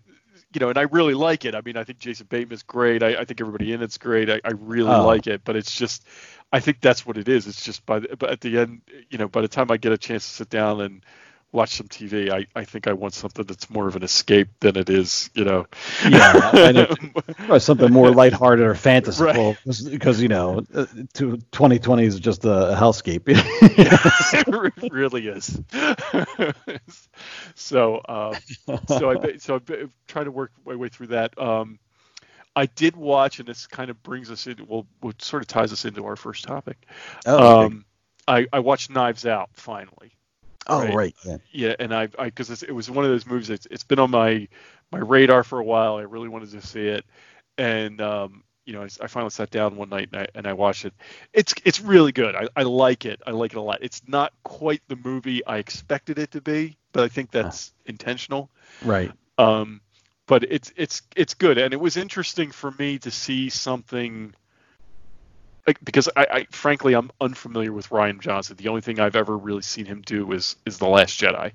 you 0.53 0.61
know, 0.61 0.69
and 0.69 0.79
I 0.79 0.83
really 0.83 1.15
like 1.15 1.45
it. 1.45 1.55
I 1.55 1.61
mean, 1.63 1.77
I 1.77 1.85
think 1.85 1.99
Jason 1.99 2.27
Bateman's 2.29 2.63
great. 2.63 3.03
I, 3.03 3.17
I 3.17 3.25
think 3.25 3.41
everybody 3.41 3.73
in 3.73 3.83
it's 3.83 3.99
great. 3.99 4.29
I, 4.31 4.41
I 4.45 4.51
really 4.53 4.97
Oh. 4.97 5.03
like 5.03 5.27
it, 5.27 5.43
but 5.45 5.57
it's 5.57 5.75
just, 5.75 6.05
I 6.53 6.61
think 6.61 6.81
that's 6.81 7.07
what 7.07 7.17
it 7.19 7.29
is. 7.29 7.47
It's 7.47 7.65
just 7.65 7.85
by 7.87 8.01
the, 8.01 8.17
but 8.17 8.31
at 8.31 8.41
the 8.41 8.59
end, 8.59 8.83
you 9.11 9.19
know, 9.19 9.29
by 9.29 9.41
the 9.43 9.49
time 9.49 9.71
I 9.71 9.77
get 9.77 9.93
a 9.93 9.99
chance 9.99 10.27
to 10.29 10.35
sit 10.35 10.51
down 10.51 10.81
and 10.81 11.05
watch 11.53 11.71
some 11.77 11.89
TV, 11.89 12.31
I, 12.31 12.47
I 12.55 12.65
think 12.65 12.87
I 12.87 12.93
want 12.93 13.15
something 13.15 13.45
that's 13.45 13.69
more 13.71 13.89
of 13.89 13.97
an 13.97 14.03
escape 14.03 14.49
than 14.61 14.77
it 14.77 14.89
is, 14.89 15.31
you 15.35 15.45
know. 15.45 15.67
yeah. 16.09 16.51
I 16.53 16.73
know. 16.73 16.87
Or 17.49 17.59
something 17.59 17.93
more 17.93 18.11
lighthearted 18.11 18.65
or 18.65 18.75
fanciful, 18.75 19.27
Right. 19.27 19.57
because 19.91 20.23
you 20.23 20.29
know, 20.29 20.65
uh, 20.75 20.87
to 21.15 21.37
2020 21.53 22.05
is 22.05 22.21
just 22.21 22.45
a 22.45 22.77
hellscape. 22.79 23.23
it 24.83 24.93
really 24.93 25.27
is. 25.29 25.61
so, 27.55 28.01
um, 28.09 28.35
so 28.89 29.11
I 29.11 29.37
so 29.39 29.59
been 29.59 29.91
trying 30.07 30.27
to 30.27 30.31
work 30.31 30.53
my 30.65 30.77
way 30.77 30.89
through 30.89 31.09
that. 31.09 31.37
Um, 31.41 31.79
I 32.57 32.67
did 32.67 32.97
watch, 32.97 33.39
and 33.39 33.49
this 33.49 33.67
kind 33.67 33.91
of 33.91 34.03
brings 34.03 34.31
us 34.31 34.47
into 34.47 34.65
well, 34.65 34.87
what 35.01 35.23
sort 35.23 35.43
of 35.43 35.49
ties 35.49 35.73
us 35.73 35.85
into 35.85 36.05
our 36.07 36.17
first 36.17 36.45
topic. 36.45 36.79
Oh, 37.27 37.37
okay. 37.37 37.67
um, 37.67 37.85
I, 38.27 38.47
I 38.53 38.61
watched 38.61 38.91
Knives 38.91 39.27
Out 39.27 39.51
finally. 39.55 40.13
Oh, 40.67 40.81
right. 40.81 40.95
right. 40.95 41.15
Yeah. 41.25 41.37
Yeah, 41.53 41.75
and 41.79 41.95
I 41.95 42.07
because 42.07 42.63
it 42.63 42.75
was 42.75 42.91
one 42.91 43.05
of 43.05 43.11
those 43.11 43.27
movies 43.27 43.49
that's 43.49 43.67
it's 43.71 43.85
been 43.85 43.99
on 43.99 44.11
my 44.11 44.49
my 44.93 44.99
radar 44.99 45.45
for 45.45 45.59
a 45.59 45.65
while. 45.65 45.97
I 45.97 46.03
really 46.03 46.29
wanted 46.29 46.51
to 46.53 46.63
see 46.63 46.87
it, 46.87 47.05
and 47.59 48.01
um, 48.01 48.45
you 48.65 48.73
know, 48.73 48.83
I, 48.83 48.89
I 49.03 49.07
finally 49.07 49.31
sat 49.31 49.51
down 49.51 49.77
one 49.77 49.89
night 49.89 50.11
and 50.13 50.23
I, 50.23 50.27
and 50.35 50.47
I 50.47 50.53
watched 50.53 50.85
it. 50.85 50.95
It's 51.33 51.55
it's 51.65 51.81
really 51.81 52.13
good. 52.13 52.35
I, 52.35 52.49
I 52.55 52.63
like 52.63 53.05
it. 53.05 53.21
I 53.27 53.33
like 53.33 53.53
it 53.53 53.57
a 53.57 53.63
lot. 53.63 53.79
It's 53.83 54.03
not 54.07 54.33
quite 54.45 54.83
the 54.89 54.97
movie 54.97 55.45
I 55.45 55.59
expected 55.59 56.19
it 56.19 56.33
to 56.33 56.41
be, 56.41 56.77
but 56.93 57.05
I 57.05 57.09
think 57.09 57.31
that's 57.31 57.73
intentional. 57.87 58.51
Right. 58.85 59.11
Um, 59.39 59.81
but 60.27 60.45
it's 60.45 60.73
it's 60.77 61.03
it's 61.17 61.35
good, 61.35 61.59
and 61.59 61.75
it 61.75 61.81
was 61.81 61.97
interesting 61.97 62.53
for 62.53 62.71
me 62.79 62.99
to 63.01 63.11
see 63.11 63.49
something. 63.49 64.35
Like, 65.71 65.85
because 65.85 66.09
I, 66.17 66.27
I 66.31 66.47
frankly 66.51 66.95
I'm 66.95 67.13
unfamiliar 67.21 67.73
with 67.73 67.91
Rian 67.91 68.21
Johnson. 68.21 68.57
The 68.57 68.67
only 68.69 68.81
thing 68.81 68.99
I've 68.99 69.15
ever 69.15 69.39
really 69.39 69.63
seen 69.63 69.87
him 69.87 70.03
do 70.05 70.33
is 70.33 70.57
is 70.67 70.79
The 70.79 70.89
Last 70.89 71.21
Jedi. 71.21 71.53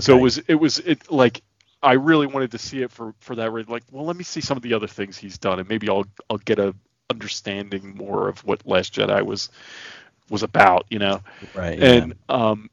So 0.00 0.16
it 0.16 0.20
was 0.22 0.38
it 0.38 0.54
was 0.54 0.78
it 0.78 1.10
like 1.12 1.42
I 1.82 1.92
really 1.92 2.26
wanted 2.26 2.52
to 2.52 2.58
see 2.58 2.80
it 2.80 2.90
for 2.90 3.14
for 3.20 3.36
that 3.36 3.52
reason. 3.52 3.70
Like, 3.70 3.82
well, 3.90 4.06
let 4.06 4.16
me 4.16 4.24
see 4.24 4.40
some 4.40 4.56
of 4.56 4.62
the 4.62 4.72
other 4.72 4.86
things 4.86 5.18
he's 5.18 5.36
done, 5.36 5.58
and 5.58 5.68
maybe 5.68 5.88
I'll 5.90 6.06
I'll 6.30 6.38
get 6.38 6.58
a 6.58 6.74
understanding 7.10 7.94
more 7.94 8.28
of 8.28 8.42
what 8.46 8.66
Last 8.66 8.94
Jedi 8.94 9.22
was 9.22 9.50
was 10.30 10.42
about. 10.42 10.86
You 10.88 11.00
know 11.00 11.20
Right. 11.54 11.78
yeah. 11.78 11.92
and 11.92 12.14
um 12.30 12.70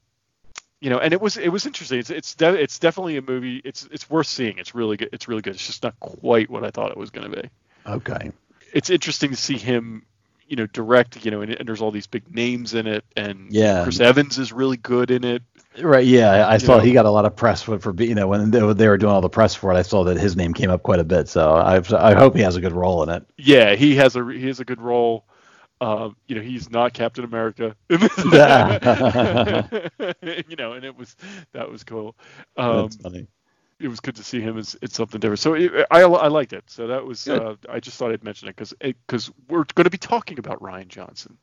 you 0.80 0.90
know 0.90 1.00
and 1.00 1.12
it 1.12 1.20
was 1.20 1.36
it 1.36 1.50
was 1.50 1.66
interesting 1.66 2.00
it's 2.00 2.10
it's 2.10 2.36
de- 2.36 2.62
it's 2.62 2.80
definitely 2.80 3.18
a 3.18 3.22
movie 3.22 3.62
it's 3.66 3.86
it's 3.92 4.10
worth 4.10 4.28
seeing 4.28 4.60
it's 4.60 4.74
really 4.74 4.96
good 4.96 5.10
it's 5.12 5.28
really 5.28 5.42
good 5.42 5.56
it's 5.56 5.66
just 5.68 5.84
not 5.84 6.00
quite 6.00 6.50
what 6.50 6.64
i 6.64 6.70
thought 6.70 6.92
it 6.92 6.98
was 6.98 7.10
going 7.10 7.32
to 7.32 7.42
be 7.42 7.50
okay. 7.88 8.32
it's 8.74 8.90
interesting 8.90 9.32
to 9.32 9.38
see 9.38 9.58
him 9.58 10.06
you 10.48 10.56
know 10.56 10.68
direct 10.68 11.26
you 11.26 11.32
know 11.32 11.42
and, 11.42 11.52
and 11.54 11.68
there's 11.68 11.82
all 11.82 11.92
these 11.92 12.08
big 12.08 12.34
names 12.34 12.74
in 12.74 12.88
it 12.88 13.04
and 13.16 13.52
Yeah. 13.52 13.84
chris 13.84 14.00
evans 14.00 14.38
is 14.38 14.54
really 14.54 14.78
good 14.78 15.12
in 15.12 15.24
it 15.24 15.42
Right. 15.82 16.06
Yeah. 16.06 16.48
I- 16.48 16.58
saw 16.58 16.78
know. 16.78 16.84
he 16.84 16.94
got 16.94 17.06
a 17.06 17.10
lot 17.12 17.26
of 17.26 17.36
press 17.36 17.62
for, 17.62 17.78
for 17.80 17.92
being, 17.92 18.10
you 18.12 18.16
know, 18.16 18.28
when 18.30 18.50
they 18.50 18.62
were, 18.62 18.74
they 18.74 18.88
were 18.88 18.98
doing 18.98 19.12
all 19.12 19.20
the 19.22 19.30
press 19.30 19.56
for 19.56 19.72
it. 19.74 19.76
I 19.76 19.82
saw 19.82 20.06
that 20.06 20.18
his 20.18 20.38
name 20.38 20.54
came 20.54 20.70
up 20.70 20.84
quite 20.84 21.00
a 21.00 21.04
bit. 21.04 21.28
So 21.28 21.54
I, 21.54 21.82
I 21.94 22.14
hope 22.14 22.34
he 22.36 22.42
has 22.44 22.56
a 22.56 22.62
good 22.62 22.72
role 22.72 23.04
in 23.04 23.10
it. 23.10 23.26
yeah 23.38 23.76
he 23.76 23.96
has 23.96 24.16
a 24.16 24.26
he 24.26 24.48
has 24.48 24.60
a 24.62 24.66
good 24.66 24.80
role 24.82 25.26
um, 25.82 26.16
you 26.28 26.36
know, 26.38 26.42
he's 26.42 26.70
not 26.70 26.94
Captain 26.94 27.26
America. 27.26 27.76
you 27.90 28.00
know, 30.56 30.72
and 30.74 30.86
it 30.86 30.96
was 30.98 31.16
that 31.52 31.70
was 31.70 31.84
cool. 31.84 32.16
Um, 32.56 32.84
That's 32.84 32.96
funny. 32.96 33.28
It 33.80 33.90
was 33.90 34.00
good 34.00 34.16
to 34.16 34.24
see 34.24 34.40
him 34.40 34.58
as 34.58 34.78
it's 34.82 34.96
something 34.96 35.20
different. 35.20 35.40
So 35.40 35.54
it, 35.54 35.86
I 35.92 36.02
I 36.02 36.28
liked 36.28 36.54
it. 36.54 36.64
So 36.68 36.88
that 36.88 37.06
was 37.06 37.28
uh, 37.28 37.56
I 37.70 37.80
just 37.80 37.98
thought 37.98 38.12
I'd 38.12 38.24
mention 38.24 38.48
it 38.48 38.56
because 38.56 38.74
because 38.80 39.32
we're 39.50 39.66
going 39.76 39.84
to 39.84 39.90
be 39.90 39.98
talking 39.98 40.40
about 40.40 40.62
Rian 40.62 40.88
Johnson 40.88 41.38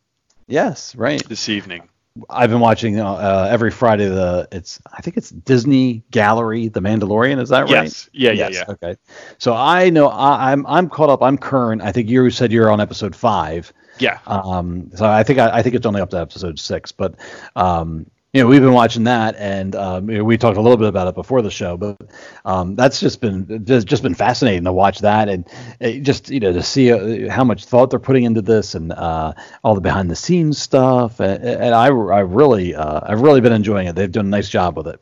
Yes. 0.47 0.95
Right. 0.95 1.27
this 1.29 1.49
evening. 1.49 1.89
I've 2.29 2.51
been 2.51 2.61
watching 2.61 3.01
uh, 3.01 3.49
every 3.51 3.71
Friday. 3.71 4.07
The 4.07 4.47
it's 4.53 4.81
I 4.93 5.01
think 5.01 5.17
it's 5.17 5.31
Disney 5.31 6.03
Gallery, 6.11 6.69
The 6.69 6.81
Mandalorian. 6.81 7.41
Is 7.41 7.49
that 7.49 7.63
right? 7.63 7.85
Yes. 7.85 8.11
Yeah, 8.13 8.33
yeah, 8.33 8.49
yeah. 8.49 8.65
Okay. 8.69 8.97
So 9.39 9.55
I 9.55 9.89
know 9.89 10.09
I, 10.09 10.53
I'm 10.53 10.67
I'm 10.67 10.91
caught 10.91 11.09
up. 11.09 11.23
I'm 11.23 11.39
current. 11.39 11.81
I 11.81 11.91
think 11.91 12.11
you 12.11 12.29
said 12.29 12.53
you're 12.53 12.71
on 12.71 12.83
episode 12.83 13.17
five. 13.17 13.73
Yeah. 13.99 14.19
Um. 14.27 14.91
So 14.95 15.07
I 15.07 15.23
think 15.23 15.39
I, 15.39 15.59
I 15.59 15.63
think 15.63 15.75
it's 15.75 15.87
only 15.87 16.03
up 16.03 16.11
to 16.11 16.19
episode 16.19 16.59
six, 16.59 16.93
but 16.93 17.15
um. 17.57 18.11
You 18.33 18.41
know, 18.41 18.49
we've 18.49 18.63
been 18.63 18.73
watching 18.73 19.05
that, 19.05 19.37
and 19.37 19.77
um, 19.77 20.07
we 20.07 20.39
talked 20.39 20.57
a 20.57 20.61
little 20.63 20.79
bit 20.79 20.89
about 20.89 21.07
it 21.07 21.15
before 21.15 21.43
the 21.43 21.51
show, 21.51 21.77
but 21.77 22.01
um, 22.47 22.77
that's 22.77 22.99
just 22.99 23.21
been 23.21 23.63
just, 23.67 24.03
been 24.03 24.15
fascinating 24.15 24.65
to 24.65 24.73
watch 24.73 25.01
that, 25.01 25.29
and 25.29 25.47
it 25.81 26.01
just 26.01 26.31
you 26.31 26.41
know 26.41 26.51
to 26.51 26.63
see 26.63 26.91
uh, 26.91 27.31
how 27.31 27.45
much 27.45 27.67
thought 27.67 27.91
they're 27.91 27.99
putting 27.99 28.25
into 28.25 28.41
this, 28.41 28.75
and 28.75 28.91
uh, 28.91 29.35
all 29.63 29.75
the 29.75 29.83
behind 29.83 30.11
the 30.11 30.17
scenes 30.17 30.59
stuff, 30.59 31.21
and, 31.21 31.75
I 31.75 31.89
I 31.89 32.21
really 32.21 32.75
uh, 32.75 33.01
I've 33.03 33.21
really 33.21 33.43
been 33.43 33.53
enjoying 33.53 33.87
it. 33.87 33.97
They've 33.97 34.11
done 34.11 34.25
a 34.25 34.31
nice 34.31 34.49
job 34.49 34.79
with 34.79 34.89
it. 34.89 34.99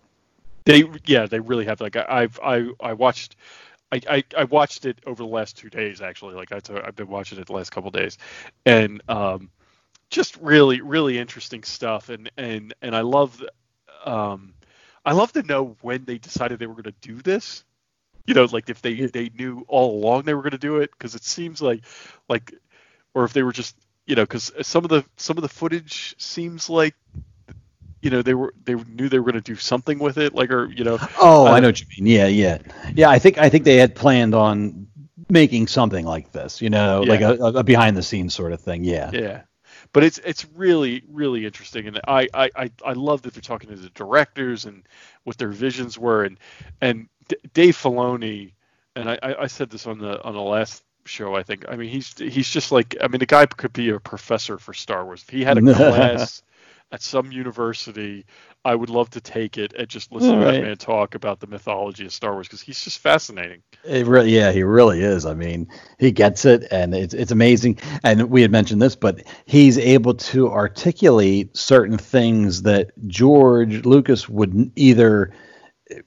They 0.65 0.83
yeah, 1.07 1.27
they 1.27 1.39
really 1.39 1.67
have. 1.67 1.81
Like 1.81 1.95
I've 1.95 2.41
I 2.43 2.69
I 2.81 2.95
watched. 2.95 3.37
I, 3.93 4.01
I, 4.09 4.25
I 4.39 4.45
watched 4.45 4.87
it 4.87 4.99
over 5.07 5.23
the 5.23 5.29
last 5.29 5.57
two 5.57 5.71
days 5.71 6.01
actually. 6.01 6.35
Like 6.35 6.51
I 6.51 6.61
I've 6.85 6.97
been 6.97 7.07
watching 7.07 7.39
it 7.39 7.47
the 7.47 7.53
last 7.53 7.71
couple 7.71 7.93
days, 7.93 8.19
and 8.67 9.01
um, 9.09 9.51
just 10.11 10.37
really 10.39 10.81
really 10.81 11.19
interesting 11.19 11.63
stuff. 11.63 12.09
And 12.09 12.31
and 12.37 12.75
and 12.83 12.95
I 12.95 13.01
love, 13.01 13.43
um, 14.05 14.53
I 15.05 15.13
love 15.13 15.33
to 15.33 15.43
know 15.43 15.77
when 15.81 16.05
they 16.05 16.19
decided 16.19 16.59
they 16.59 16.67
were 16.67 16.75
going 16.75 16.85
to 16.85 17.09
do 17.09 17.23
this. 17.23 17.65
You 18.27 18.35
know, 18.35 18.47
like 18.51 18.69
if 18.69 18.83
they 18.83 19.07
they 19.07 19.31
knew 19.31 19.65
all 19.69 19.99
along 19.99 20.25
they 20.25 20.35
were 20.35 20.43
going 20.43 20.53
to 20.53 20.59
do 20.59 20.77
it, 20.77 20.91
because 20.91 21.15
it 21.15 21.25
seems 21.25 21.63
like 21.63 21.85
like, 22.29 22.53
or 23.15 23.25
if 23.25 23.33
they 23.33 23.43
were 23.43 23.53
just 23.53 23.77
you 24.07 24.17
know, 24.17 24.23
because 24.23 24.53
some 24.63 24.85
of 24.85 24.91
the 24.91 25.05
some 25.17 25.39
of 25.39 25.43
the 25.43 25.49
footage 25.49 26.15
seems 26.19 26.69
like 26.69 26.95
you 28.03 28.11
know 28.11 28.23
they 28.23 28.35
were 28.35 28.53
they 28.65 28.75
knew 28.75 29.09
they 29.09 29.19
were 29.19 29.31
going 29.31 29.43
to 29.43 29.53
do 29.53 29.57
something 29.57 29.99
with 29.99 30.17
it 30.19 30.35
like 30.35 30.51
or 30.51 30.71
you 30.73 30.85
know 30.85 30.99
Oh, 31.21 31.47
uh, 31.47 31.51
I 31.51 31.61
know 31.61 31.69
what 31.69 31.81
you 31.81 31.87
mean. 31.97 32.07
Yeah, 32.07 32.27
yeah, 32.27 32.59
yeah. 32.95 33.11
I 33.11 33.19
think 33.19 33.39
I 33.39 33.49
think 33.49 33.65
they 33.65 33.77
had 33.77 33.95
planned 33.95 34.35
on 34.35 34.87
making 35.29 35.69
something 35.69 36.05
like 36.05 36.33
this. 36.33 36.61
You 36.61 36.71
know, 36.71 37.03
like 37.03 37.21
a, 37.21 37.35
a 37.35 37.65
behind 37.65 37.97
the 37.97 38.03
scenes 38.03 38.35
sort 38.35 38.53
of 38.53 38.61
thing. 38.61 38.85
Yeah. 38.85 39.11
yeah 39.13 39.43
but 39.93 40.05
it's 40.05 40.19
it's 40.19 40.47
really 40.55 41.03
really 41.09 41.45
interesting. 41.45 41.87
And 41.89 42.01
I, 42.07 42.29
I 42.35 42.71
i 42.85 42.93
love 42.93 43.23
that 43.23 43.35
they're 43.35 43.43
talking 43.43 43.71
to 43.71 43.77
the 43.77 43.91
directors 43.91 44.65
and 44.65 44.87
what 45.25 45.39
their 45.39 45.49
visions 45.49 45.99
were. 45.99 46.25
And 46.25 46.39
and 46.81 47.09
D- 47.29 47.37
dave 47.53 47.77
filoni 47.77 48.53
and 48.97 49.11
I, 49.11 49.19
I 49.23 49.43
I 49.43 49.47
said 49.47 49.71
this 49.71 49.87
on 49.87 49.99
the 49.99 50.23
on 50.23 50.35
the 50.35 50.41
last 50.41 50.85
show 51.07 51.35
i 51.35 51.43
think. 51.43 51.65
I 51.69 51.77
mean 51.77 51.89
he's 51.89 52.17
he's 52.19 52.49
just 52.49 52.73
like 52.73 52.97
i 53.01 53.09
mean 53.09 53.21
the 53.21 53.27
guy 53.27 53.47
could 53.47 53.73
be 53.73 53.91
a 53.91 54.01
professor 54.01 54.59
for 54.59 54.75
star 54.75 55.05
wars. 55.05 55.23
If 55.23 55.31
he 55.31 55.45
had 55.45 55.59
a 55.59 55.63
class 55.75 56.43
at 56.93 57.03
some 57.03 57.31
university 57.33 58.25
i 58.65 58.75
would 58.75 58.91
love 58.91 59.09
to 59.11 59.21
take 59.21 59.57
it 59.59 59.73
and 59.79 59.89
just 59.89 60.13
listen 60.13 60.39
to 60.39 60.45
Right. 60.45 60.53
that 60.57 60.63
man 60.63 60.77
talk 60.77 61.15
about 61.15 61.41
the 61.41 61.47
mythology 61.47 62.05
of 62.05 62.13
star 62.13 62.33
wars 62.33 62.47
because 62.49 62.61
he's 62.61 62.83
just 62.83 62.99
fascinating 62.99 63.63
It 63.85 64.07
really, 64.07 64.35
yeah, 64.37 64.53
he 64.53 64.63
really 64.63 65.01
is. 65.01 65.25
I 65.25 65.33
mean, 65.33 65.67
he 65.99 66.11
gets 66.13 66.45
it, 66.45 66.65
and 66.71 66.95
it's 66.95 67.15
it's 67.15 67.33
amazing. 67.33 67.79
And 68.05 68.29
we 68.29 68.43
had 68.43 68.51
mentioned 68.51 68.83
this, 68.83 68.95
but 68.95 69.23
he's 69.47 69.79
able 69.79 70.13
to 70.15 70.51
articulate 70.51 71.57
certain 71.57 71.97
things 71.97 72.61
that 72.63 72.91
George 73.07 73.87
Lucas 73.87 74.29
would 74.29 74.71
either 74.77 75.33
eh, 75.91 76.01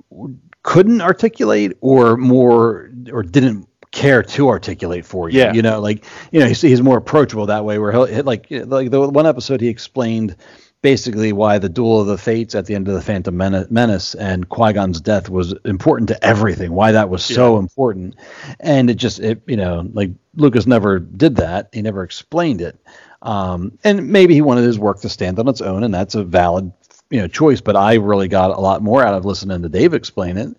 couldn't 0.62 1.02
articulate 1.02 1.76
or 1.82 2.16
more 2.18 2.92
or 3.12 3.24
didn't 3.24 3.68
care 3.92 4.22
to 4.24 4.50
articulate 4.50 5.06
for 5.06 5.30
you. 5.30 5.40
Yeah. 5.40 5.54
You 5.54 5.62
know, 5.64 5.80
like 5.80 6.06
you 6.32 6.40
know, 6.40 6.46
he's, 6.48 6.62
he's 6.62 6.82
more 6.82 6.98
approachable 6.98 7.48
that 7.48 7.66
way. 7.66 7.80
Where 7.80 7.92
he'll 7.92 8.24
like 8.24 8.48
like 8.52 8.92
the 8.92 9.10
one 9.10 9.26
episode 9.26 9.62
he 9.62 9.68
explained 9.68 10.36
basically 10.84 11.34
why 11.34 11.58
the 11.58 11.70
duel 11.70 12.02
of 12.02 12.08
the 12.08 12.18
fates 12.18 12.54
at 12.54 12.68
the 12.68 12.76
end 12.76 12.88
of 12.88 12.94
the 12.94 13.02
Phantom 13.02 13.36
Menace 13.36 14.14
and 14.14 14.48
Qui 14.50 14.74
Gon's 14.74 15.02
death 15.02 15.30
was 15.30 15.54
important 15.66 16.10
to 16.10 16.24
everything. 16.24 16.74
Why 16.74 16.92
that 16.92 17.10
was 17.10 17.26
so 17.26 17.58
important, 17.58 18.16
and 18.60 18.92
it 18.92 18.96
just 18.96 19.20
it 19.20 19.42
you 19.48 19.58
know 19.58 19.90
like 19.94 20.12
Lucas 20.36 20.68
never 20.68 21.00
did 21.00 21.38
that. 21.38 21.70
He 21.74 21.82
never 21.82 22.04
explained 22.04 22.62
it. 22.62 22.78
Um, 23.24 23.80
and 23.84 24.10
maybe 24.10 24.36
he 24.36 24.42
wanted 24.42 24.66
his 24.66 24.78
work 24.78 25.00
to 25.02 25.10
stand 25.10 25.40
on 25.40 25.48
its 25.48 25.62
own, 25.62 25.84
and 25.84 25.94
that's 25.94 26.14
a 26.14 26.24
valid 26.24 26.72
you 27.10 27.20
know 27.20 27.28
choice. 27.28 27.62
But 27.62 27.76
I 27.76 27.96
really 27.96 28.28
got 28.28 28.52
a 28.52 28.60
lot 28.60 28.84
more 28.84 29.04
out 29.04 29.16
of 29.16 29.26
listening 29.26 29.64
to 29.64 29.70
Dave 29.70 29.96
explain 29.96 30.38
it 30.38 30.56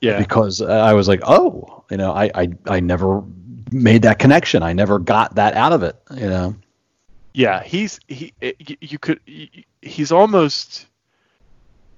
yeah 0.00 0.18
because 0.18 0.60
I 0.60 0.92
was 0.92 1.08
like, 1.08 1.20
oh, 1.24 1.84
you 1.90 1.96
know, 1.96 2.12
I, 2.12 2.30
I 2.34 2.48
I 2.66 2.80
never 2.80 3.22
made 3.70 4.02
that 4.02 4.18
connection. 4.18 4.62
I 4.62 4.72
never 4.72 4.98
got 4.98 5.36
that 5.36 5.54
out 5.54 5.72
of 5.72 5.82
it. 5.82 5.96
You 6.14 6.28
know. 6.28 6.56
Yeah, 7.34 7.62
he's 7.62 8.00
he. 8.08 8.32
You, 8.80 8.98
could. 8.98 9.20
He's 9.82 10.12
almost 10.12 10.86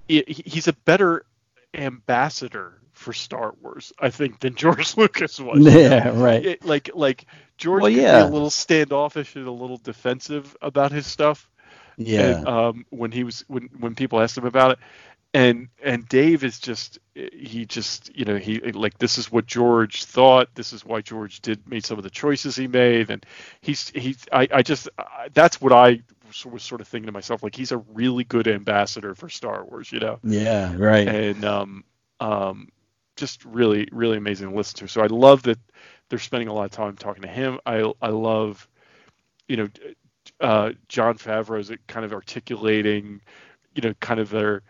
he's 0.07 0.67
a 0.67 0.73
better 0.73 1.25
ambassador 1.73 2.73
for 2.93 3.13
Star 3.13 3.53
Wars, 3.61 3.93
I 3.99 4.09
think, 4.09 4.39
than 4.39 4.55
George 4.63 4.97
Lucas 4.97 5.39
was. 5.39 5.59
Yeah, 5.73 6.09
right. 6.09 6.45
It- 6.45 6.65
like 6.65 6.89
like 6.93 7.25
George 7.57 7.81
Well, 7.83 7.91
yeah. 7.91 8.23
a 8.23 8.29
little 8.29 8.49
standoffish 8.49 9.35
and 9.35 9.47
a 9.47 9.51
little 9.51 9.77
defensive 9.77 10.55
about 10.61 10.91
his 10.91 11.05
stuff. 11.07 11.49
Yeah. 11.97 12.37
And, 12.37 12.47
um, 12.47 12.85
when 12.89 13.11
he 13.11 13.23
was 13.23 13.43
when 13.47 13.69
when 13.79 13.95
people 13.95 14.19
asked 14.21 14.37
him 14.37 14.45
about 14.45 14.71
it, 14.71 14.79
and 15.33 15.67
and 15.83 16.07
Dave 16.09 16.43
is 16.43 16.59
just 16.59 16.99
he 17.13 17.65
just 17.65 18.15
you 18.17 18.25
know 18.25 18.37
he 18.37 18.59
like 18.59 18.97
this 18.97 19.17
is 19.17 19.31
what 19.31 19.45
George 19.45 20.03
thought. 20.05 20.49
This 20.55 20.73
is 20.73 20.83
why 20.85 21.01
George 21.01 21.41
did 21.41 21.67
made 21.69 21.85
some 21.85 21.97
of 21.97 22.03
the 22.03 22.09
choices 22.09 22.55
he 22.55 22.67
made, 22.67 23.09
and 23.11 23.23
he's 23.61 23.89
he's 23.89 24.25
I 24.31 24.47
I 24.51 24.61
just 24.63 24.89
I, 24.97 25.29
that's 25.33 25.61
what 25.61 25.71
I 25.73 26.01
was- 26.31 26.45
was 26.53 26.63
sort 26.63 26.81
of 26.81 26.87
thinking 26.87 27.07
to 27.07 27.11
myself 27.11 27.43
like 27.43 27.55
he's 27.55 27.71
a 27.71 27.77
really 27.77 28.23
good 28.23 28.47
ambassador 28.47 29.15
for 29.15 29.29
Star 29.29 29.63
Wars, 29.65 29.91
you 29.91 29.99
know 29.99 30.19
yeah. 30.23 30.73
Right. 30.77 31.07
and 31.07 31.45
um, 31.45 31.83
um, 32.19 32.69
just 33.17 33.43
really, 33.45 33.87
really 33.91 34.17
amazing 34.17 34.49
to 34.49 34.55
listen 34.55 34.79
to. 34.79 34.87
So 34.87 35.01
I 35.01 35.07
love 35.07 35.43
that 35.43 35.59
they're 36.09 36.19
spending 36.19 36.47
a 36.47 36.53
lot 36.53 36.65
of 36.65 36.71
time 36.71 36.95
talking 36.95 37.23
to 37.23 37.27
him. 37.27 37.59
I 37.65 37.91
I 38.01 38.09
love, 38.09 38.67
you 39.47 39.57
know, 39.57 39.69
uh, 40.39 40.71
Jon 40.87 41.17
Favreau's 41.17 41.71
kind 41.87 42.05
of 42.05 42.13
articulating, 42.13 43.21
you 43.75 43.81
know, 43.81 43.93
kind 43.99 44.19
of 44.19 44.29
their, 44.29 44.61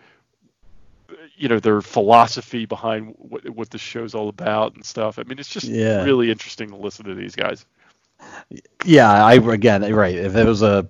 you 1.36 1.50
know, 1.50 1.60
their 1.60 1.82
philosophy 1.82 2.66
behind 2.66 3.16
what 3.18 3.50
what 3.50 3.70
the 3.70 3.78
show's 3.78 4.16
all 4.16 4.30
about 4.30 4.76
and 4.76 4.86
stuff. 4.86 5.20
I 5.20 5.24
mean, 5.24 5.40
it's 5.40 5.50
just 5.50 5.68
Yeah. 5.68 6.04
really 6.04 6.32
interesting 6.32 6.70
to 6.70 6.76
listen 6.76 7.06
to 7.06 7.16
these 7.16 7.36
guys. 7.36 7.66
Yeah, 8.84 9.10
I 9.12 9.36
again, 9.36 9.94
right. 9.94 10.16
If 10.16 10.36
it 10.36 10.46
was 10.46 10.62
a 10.62 10.84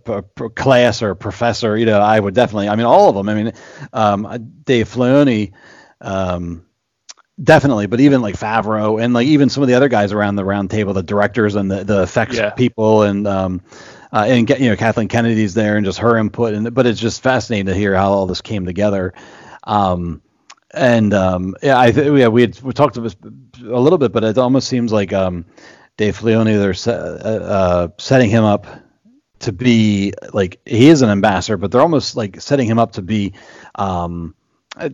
class 0.56 1.02
or 1.02 1.12
a 1.12 1.16
professor, 1.16 1.78
you 1.78 1.86
know, 1.86 2.00
I 2.00 2.20
would 2.20 2.34
definitely. 2.34 2.70
I 2.70 2.76
mean, 2.76 2.86
all 2.86 3.10
of 3.10 3.16
them. 3.16 3.30
I 3.30 3.36
mean, 3.36 3.54
um, 3.94 4.54
Dave 4.64 4.88
Filoni, 4.90 5.52
um, 6.00 6.66
definitely. 7.42 7.88
But 7.88 8.00
even 8.00 8.22
like 8.22 8.36
Favreau 8.36 9.02
and 9.04 9.14
like 9.14 9.28
even 9.28 9.50
some 9.50 9.64
of 9.64 9.68
the 9.70 9.76
other 9.76 9.90
guys 9.90 10.12
around 10.14 10.36
the 10.36 10.46
round 10.46 10.72
table, 10.72 10.94
the 10.94 11.04
directors 11.04 11.56
and 11.56 11.70
the 11.70 11.84
the 11.84 12.04
effects 12.04 12.38
Yeah. 12.38 12.52
people, 12.52 13.04
and 13.04 13.28
um, 13.28 13.62
uh, 14.14 14.26
and 14.28 14.50
you 14.50 14.70
know 14.70 14.76
Kathleen 14.76 15.08
Kennedy's 15.08 15.54
there 15.54 15.78
and 15.78 15.86
just 15.86 16.00
her 16.00 16.18
input. 16.18 16.54
And 16.54 16.74
but 16.74 16.86
it's 16.88 17.00
just 17.00 17.22
fascinating 17.22 17.68
to 17.68 17.76
hear 17.76 17.96
how 17.96 18.12
all 18.12 18.26
this 18.26 18.42
came 18.42 18.66
together. 18.66 19.14
Um, 19.64 20.22
and 20.74 21.14
um, 21.14 21.56
yeah, 21.62 21.80
I 21.80 21.92
th- 21.92 22.12
yeah, 22.18 22.30
we 22.30 22.42
had 22.42 22.60
we 22.62 22.74
talked 22.74 22.98
about 22.98 23.14
this 23.22 23.62
a 23.64 23.80
little 23.80 23.98
bit, 24.00 24.12
but 24.12 24.24
it 24.24 24.38
almost 24.38 24.68
seems 24.70 24.92
like 24.94 25.12
um, 25.14 25.46
Dave 26.02 26.18
Filoni 26.18 26.58
they're 26.58 26.96
uh, 26.96 27.44
uh, 27.44 27.88
setting 28.00 28.32
him 28.32 28.44
up 28.44 28.66
to 29.38 29.52
be 29.52 30.14
like 30.34 30.60
he 30.66 30.90
is 30.90 31.04
an 31.04 31.12
ambassador, 31.12 31.58
but 31.58 31.72
they're 31.72 31.82
almost 31.82 32.18
like 32.18 32.42
setting 32.42 32.68
him 32.68 32.80
up 32.80 32.94
to 32.94 33.04
be, 33.04 33.34
um, 33.76 34.34
uh, 34.78 34.90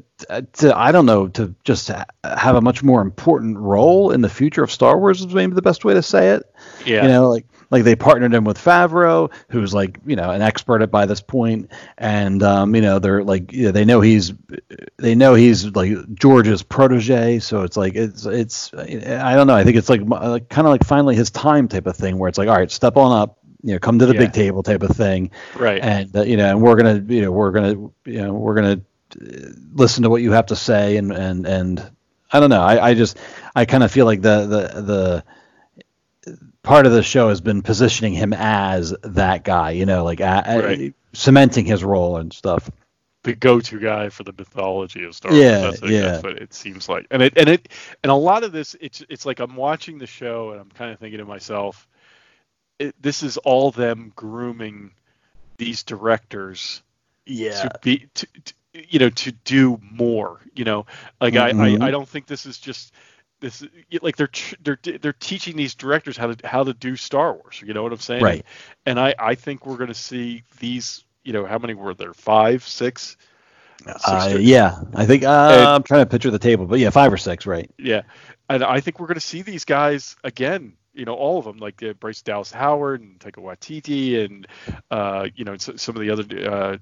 to 0.51 0.77
I 0.77 0.91
don't 0.91 1.05
know, 1.05 1.29
to 1.29 1.55
just 1.63 1.87
have 1.87 2.55
a 2.55 2.59
much 2.59 2.83
more 2.83 2.99
important 2.99 3.57
role 3.57 4.11
in 4.11 4.19
the 4.19 4.27
future 4.27 4.63
of 4.63 4.69
Star 4.69 4.99
Wars 4.99 5.21
is 5.21 5.27
maybe 5.27 5.53
the 5.53 5.61
best 5.61 5.85
way 5.85 5.93
to 5.93 6.01
say 6.01 6.31
it. 6.31 6.43
Yeah. 6.85 7.03
You 7.03 7.07
know, 7.07 7.29
like 7.29 7.45
like 7.69 7.83
they 7.83 7.95
partnered 7.95 8.33
him 8.33 8.43
with 8.45 8.57
Favreau, 8.57 9.31
who's 9.49 9.73
like 9.73 9.99
you 10.05 10.15
know 10.15 10.29
an 10.31 10.41
expert 10.41 10.81
at 10.81 10.91
by 10.91 11.05
this 11.05 11.21
point, 11.21 11.71
and 11.97 12.41
um, 12.43 12.75
you 12.75 12.81
know 12.81 12.99
they're 12.99 13.23
like 13.23 13.51
you 13.53 13.65
know, 13.65 13.71
they 13.71 13.85
know 13.85 14.01
he's 14.01 14.33
they 14.97 15.15
know 15.15 15.33
he's 15.33 15.65
like 15.75 15.91
George's 16.15 16.63
protege, 16.63 17.39
so 17.39 17.63
it's 17.63 17.77
like 17.77 17.95
it's 17.95 18.25
it's 18.25 18.73
I 18.73 19.35
don't 19.35 19.47
know. 19.47 19.55
I 19.55 19.63
think 19.63 19.77
it's 19.77 19.89
like, 19.89 20.01
like 20.01 20.49
kind 20.49 20.65
of 20.67 20.71
like 20.71 20.83
finally 20.85 21.15
his 21.15 21.29
time 21.31 21.67
type 21.67 21.87
of 21.87 21.95
thing, 21.95 22.17
where 22.17 22.29
it's 22.29 22.37
like 22.37 22.47
all 22.49 22.55
right, 22.57 22.71
step 22.71 22.95
on 22.97 23.11
up, 23.11 23.37
you 23.63 23.73
know, 23.73 23.79
come 23.79 23.99
to 23.99 24.05
the 24.05 24.13
Yeah. 24.13 24.19
big 24.19 24.33
table 24.33 24.63
type 24.63 24.83
of 24.83 24.95
thing, 24.95 25.31
Right. 25.55 25.81
and 25.81 26.15
uh, 26.15 26.21
you 26.23 26.37
know, 26.37 26.49
and 26.49 26.61
we're 26.61 26.75
gonna 26.75 27.03
you 27.07 27.21
know 27.21 27.31
we're 27.31 27.51
gonna 27.51 27.73
you 28.05 28.21
know 28.21 28.33
we're 28.33 28.55
gonna 28.55 28.81
uh, 29.21 29.49
listen 29.73 30.03
to 30.03 30.09
what 30.09 30.21
you 30.21 30.31
have 30.31 30.47
to 30.47 30.55
say, 30.55 30.97
and 30.97 31.11
and 31.11 31.45
and 31.45 31.91
I 32.31 32.39
don't 32.39 32.49
know. 32.49 32.61
I, 32.61 32.89
I 32.89 32.93
just 32.93 33.17
I 33.55 33.65
kind 33.65 33.83
of 33.83 33.91
feel 33.91 34.05
like 34.05 34.21
the 34.21 34.41
the 34.41 34.81
the 34.81 35.23
part 36.67 36.85
of 36.85 36.91
the 36.91 37.03
show 37.03 37.29
has 37.29 37.41
been 37.41 37.61
positioning 37.61 38.13
him 38.13 38.33
as 38.33 38.93
that 39.03 39.43
guy, 39.43 39.71
you 39.71 39.85
know, 39.85 40.03
like 40.03 40.19
a, 40.19 40.43
a- 40.45 40.61
Right. 40.61 40.93
cementing 41.13 41.65
his 41.65 41.83
role 41.83 42.17
and 42.17 42.31
stuff. 42.33 42.69
the 43.23 43.33
go-to 43.35 43.79
guy 43.79 44.09
for 44.09 44.23
the 44.23 44.33
mythology 44.37 45.03
of 45.03 45.13
Star 45.15 45.33
Yeah, 45.33 45.61
Wars. 45.63 45.79
That's, 45.79 45.91
yeah. 45.91 46.01
that's 46.01 46.23
what 46.23 46.37
it 46.37 46.53
seems 46.53 46.87
like. 46.87 47.07
And 47.11 47.21
it 47.21 47.33
and 47.37 47.49
it 47.49 47.67
and 48.03 48.11
a 48.11 48.15
lot 48.15 48.43
of 48.43 48.51
this, 48.51 48.75
it's 48.79 49.03
it's 49.09 49.25
like 49.25 49.39
I'm 49.39 49.55
watching 49.55 49.97
the 49.97 50.07
show 50.07 50.51
and 50.51 50.61
I'm 50.61 50.69
kind 50.69 50.91
of 50.91 50.99
thinking 50.99 51.17
to 51.19 51.25
myself, 51.25 51.87
it, 52.79 52.95
this 53.01 53.23
is 53.23 53.37
all 53.37 53.71
them 53.71 54.11
grooming 54.15 54.91
these 55.57 55.83
directors 55.83 56.83
Yeah. 57.25 57.63
to 57.63 57.79
be 57.81 58.07
to, 58.13 58.27
to 58.45 58.53
you 58.73 58.99
know 58.99 59.09
to 59.09 59.31
do 59.31 59.79
more. 59.81 60.39
You 60.55 60.63
know, 60.65 60.85
like 61.19 61.33
Mhm. 61.33 61.81
I, 61.81 61.85
I 61.85 61.87
I 61.87 61.91
don't 61.91 62.07
think 62.07 62.27
this 62.27 62.45
is 62.45 62.57
just 62.59 62.93
this 63.39 63.63
like 64.01 64.15
they're 64.15 64.29
they're 64.61 64.79
they're 65.01 65.13
teaching 65.13 65.55
these 65.55 65.75
directors 65.75 66.17
how 66.17 66.33
to 66.33 66.47
how 66.47 66.63
to 66.63 66.73
do 66.73 66.95
Star 66.95 67.33
Wars. 67.33 67.61
You 67.65 67.73
know 67.73 67.83
what 67.83 67.91
I'm 67.93 67.99
saying? 67.99 68.23
Right. 68.23 68.45
And 68.85 68.99
I 68.99 69.13
I 69.19 69.35
think 69.35 69.65
we're 69.65 69.77
going 69.77 69.89
to 69.89 69.93
see 69.93 70.43
these. 70.59 71.03
You 71.23 71.33
know, 71.33 71.45
how 71.45 71.57
many 71.57 71.73
were 71.73 71.93
there? 71.93 72.13
Five, 72.13 72.63
six. 72.63 73.17
Uh, 73.85 74.37
yeah, 74.39 74.79
I 74.95 75.05
think 75.05 75.23
uh, 75.23 75.49
And- 75.51 75.67
I'm 75.67 75.83
trying 75.83 76.01
to 76.01 76.09
picture 76.09 76.31
the 76.31 76.39
table, 76.39 76.65
but 76.65 76.79
yeah, 76.79 76.89
five 76.89 77.13
or 77.13 77.17
six, 77.17 77.45
right? 77.45 77.69
Yeah, 77.77 78.03
and 78.49 78.63
I 78.63 78.79
think 78.79 78.99
we're 78.99 79.07
going 79.07 79.15
to 79.15 79.21
see 79.21 79.41
these 79.43 79.65
guys 79.65 80.15
again. 80.23 80.73
You 80.93 81.05
know, 81.05 81.13
all 81.13 81.37
of 81.37 81.45
them, 81.45 81.57
like 81.57 81.83
uh, 81.83 81.93
Bryce 81.93 82.23
Dallas 82.23 82.51
Howard 82.51 83.01
and 83.01 83.19
Taika 83.19 83.43
Waititi, 83.43 84.25
and 84.25 84.47
uh, 84.89 85.27
you 85.35 85.45
know, 85.45 85.53
s- 85.53 85.69
some 85.75 85.95
of 85.95 86.01
the 86.01 86.09
other. 86.09 86.79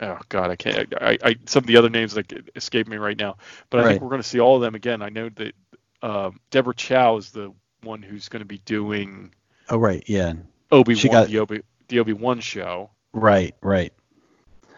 Uh, 0.00 0.04
uh, 0.04 0.16
oh 0.18 0.22
God, 0.28 0.50
I 0.50 0.56
can't. 0.56 0.94
I, 1.00 1.18
I 1.22 1.36
some 1.46 1.62
of 1.64 1.66
the 1.66 1.76
other 1.76 1.90
names 1.90 2.14
that 2.14 2.32
escape 2.56 2.88
me 2.88 2.96
right 2.96 3.18
now, 3.18 3.36
but 3.70 3.80
I 3.80 3.82
Right. 3.82 3.88
think 3.90 4.02
we're 4.02 4.08
going 4.10 4.22
to 4.22 4.28
see 4.28 4.40
all 4.40 4.56
of 4.56 4.62
them 4.62 4.74
again. 4.74 5.02
I 5.02 5.08
know 5.08 5.28
that 5.30 5.54
um, 6.02 6.40
Deborah 6.50 6.74
Chow 6.74 7.16
is 7.18 7.30
the 7.30 7.52
one 7.82 8.02
who's 8.02 8.28
going 8.28 8.40
to 8.40 8.46
be 8.46 8.58
doing 8.58 9.34
Oh, 9.68 9.76
right, 9.78 10.02
yeah, 10.06 10.32
Obi 10.72 10.94
She 10.94 11.08
Wan, 11.08 11.22
got- 11.22 11.28
the 11.28 11.38
Obi 11.38 11.62
the 11.88 11.98
Obi 12.00 12.12
Wan 12.12 12.40
show, 12.40 12.90
right, 13.12 13.54
right. 13.62 13.92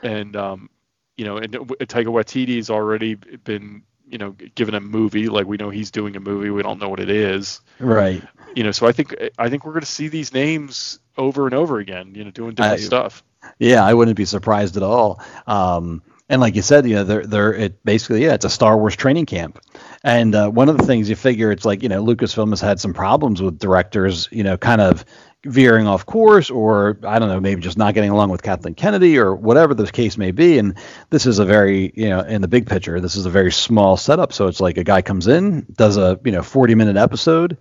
and 0.02 0.34
um, 0.36 0.70
you 1.16 1.24
know, 1.24 1.36
and 1.36 1.52
W- 1.52 1.76
Taika 1.76 2.06
Waititi's 2.06 2.70
already 2.70 3.14
been 3.14 3.82
you 4.08 4.18
know 4.18 4.32
given 4.54 4.74
a 4.74 4.80
movie. 4.80 5.28
Like 5.28 5.46
we 5.46 5.56
know 5.56 5.70
he's 5.70 5.90
doing 5.90 6.16
a 6.16 6.20
movie. 6.20 6.50
We 6.50 6.62
don't 6.62 6.78
know 6.80 6.88
what 6.88 7.00
it 7.00 7.10
is. 7.10 7.60
Right. 7.78 8.22
you 8.54 8.62
know 8.64 8.70
so 8.70 8.86
i 8.86 8.92
think 8.92 9.14
i 9.38 9.48
think 9.48 9.64
we're 9.64 9.72
going 9.72 9.80
to 9.80 9.86
see 9.86 10.08
these 10.08 10.32
names 10.34 10.98
over 11.16 11.46
and 11.46 11.54
over 11.54 11.78
again 11.78 12.14
you 12.14 12.22
know 12.22 12.30
doing 12.30 12.54
different 12.54 12.80
I- 12.80 12.84
stuff 12.84 13.24
Yeah, 13.58 13.84
I 13.84 13.94
wouldn't 13.94 14.16
be 14.16 14.24
surprised 14.24 14.76
at 14.76 14.82
all. 14.82 15.20
Um, 15.46 16.02
and 16.28 16.40
like 16.40 16.56
you 16.56 16.62
said, 16.62 16.86
you 16.88 16.94
know, 16.94 17.04
they're 17.04 17.26
they're 17.26 17.52
it 17.52 17.84
basically 17.84 18.24
yeah, 18.24 18.34
it's 18.34 18.44
a 18.44 18.50
Star 18.50 18.78
Wars 18.78 18.96
training 18.96 19.26
camp. 19.26 19.60
And 20.02 20.34
uh, 20.34 20.48
one 20.48 20.68
of 20.68 20.78
the 20.78 20.86
things 20.86 21.08
you 21.10 21.14
figure 21.16 21.52
it's 21.52 21.64
like 21.64 21.82
you 21.82 21.88
know 21.88 22.02
Lucasfilm 22.02 22.50
has 22.50 22.60
had 22.60 22.80
some 22.80 22.94
problems 22.94 23.42
with 23.42 23.58
directors, 23.58 24.28
you 24.32 24.42
know, 24.42 24.56
kind 24.56 24.80
of 24.80 25.04
veering 25.44 25.86
off 25.86 26.06
course 26.06 26.50
or 26.50 26.98
I 27.06 27.18
don't 27.18 27.28
know, 27.28 27.40
maybe 27.40 27.60
just 27.60 27.76
not 27.76 27.94
getting 27.94 28.10
along 28.10 28.30
with 28.30 28.42
Kathleen 28.42 28.74
Kennedy 28.74 29.18
or 29.18 29.34
whatever 29.34 29.74
the 29.74 29.86
case 29.90 30.16
may 30.16 30.30
be. 30.30 30.58
And 30.58 30.74
this 31.10 31.26
is 31.26 31.38
a 31.38 31.44
very 31.44 31.92
you 31.94 32.08
know 32.08 32.20
in 32.20 32.40
the 32.40 32.48
big 32.48 32.66
picture, 32.66 32.98
this 32.98 33.16
is 33.16 33.26
a 33.26 33.30
very 33.30 33.52
small 33.52 33.96
setup. 33.96 34.32
So 34.32 34.46
it's 34.46 34.60
like 34.60 34.78
a 34.78 34.84
guy 34.84 35.02
comes 35.02 35.26
in, 35.26 35.66
does 35.76 35.98
a 35.98 36.18
you 36.24 36.32
know 36.32 36.42
40 36.42 36.74
minute 36.74 36.96
episode. 36.96 37.58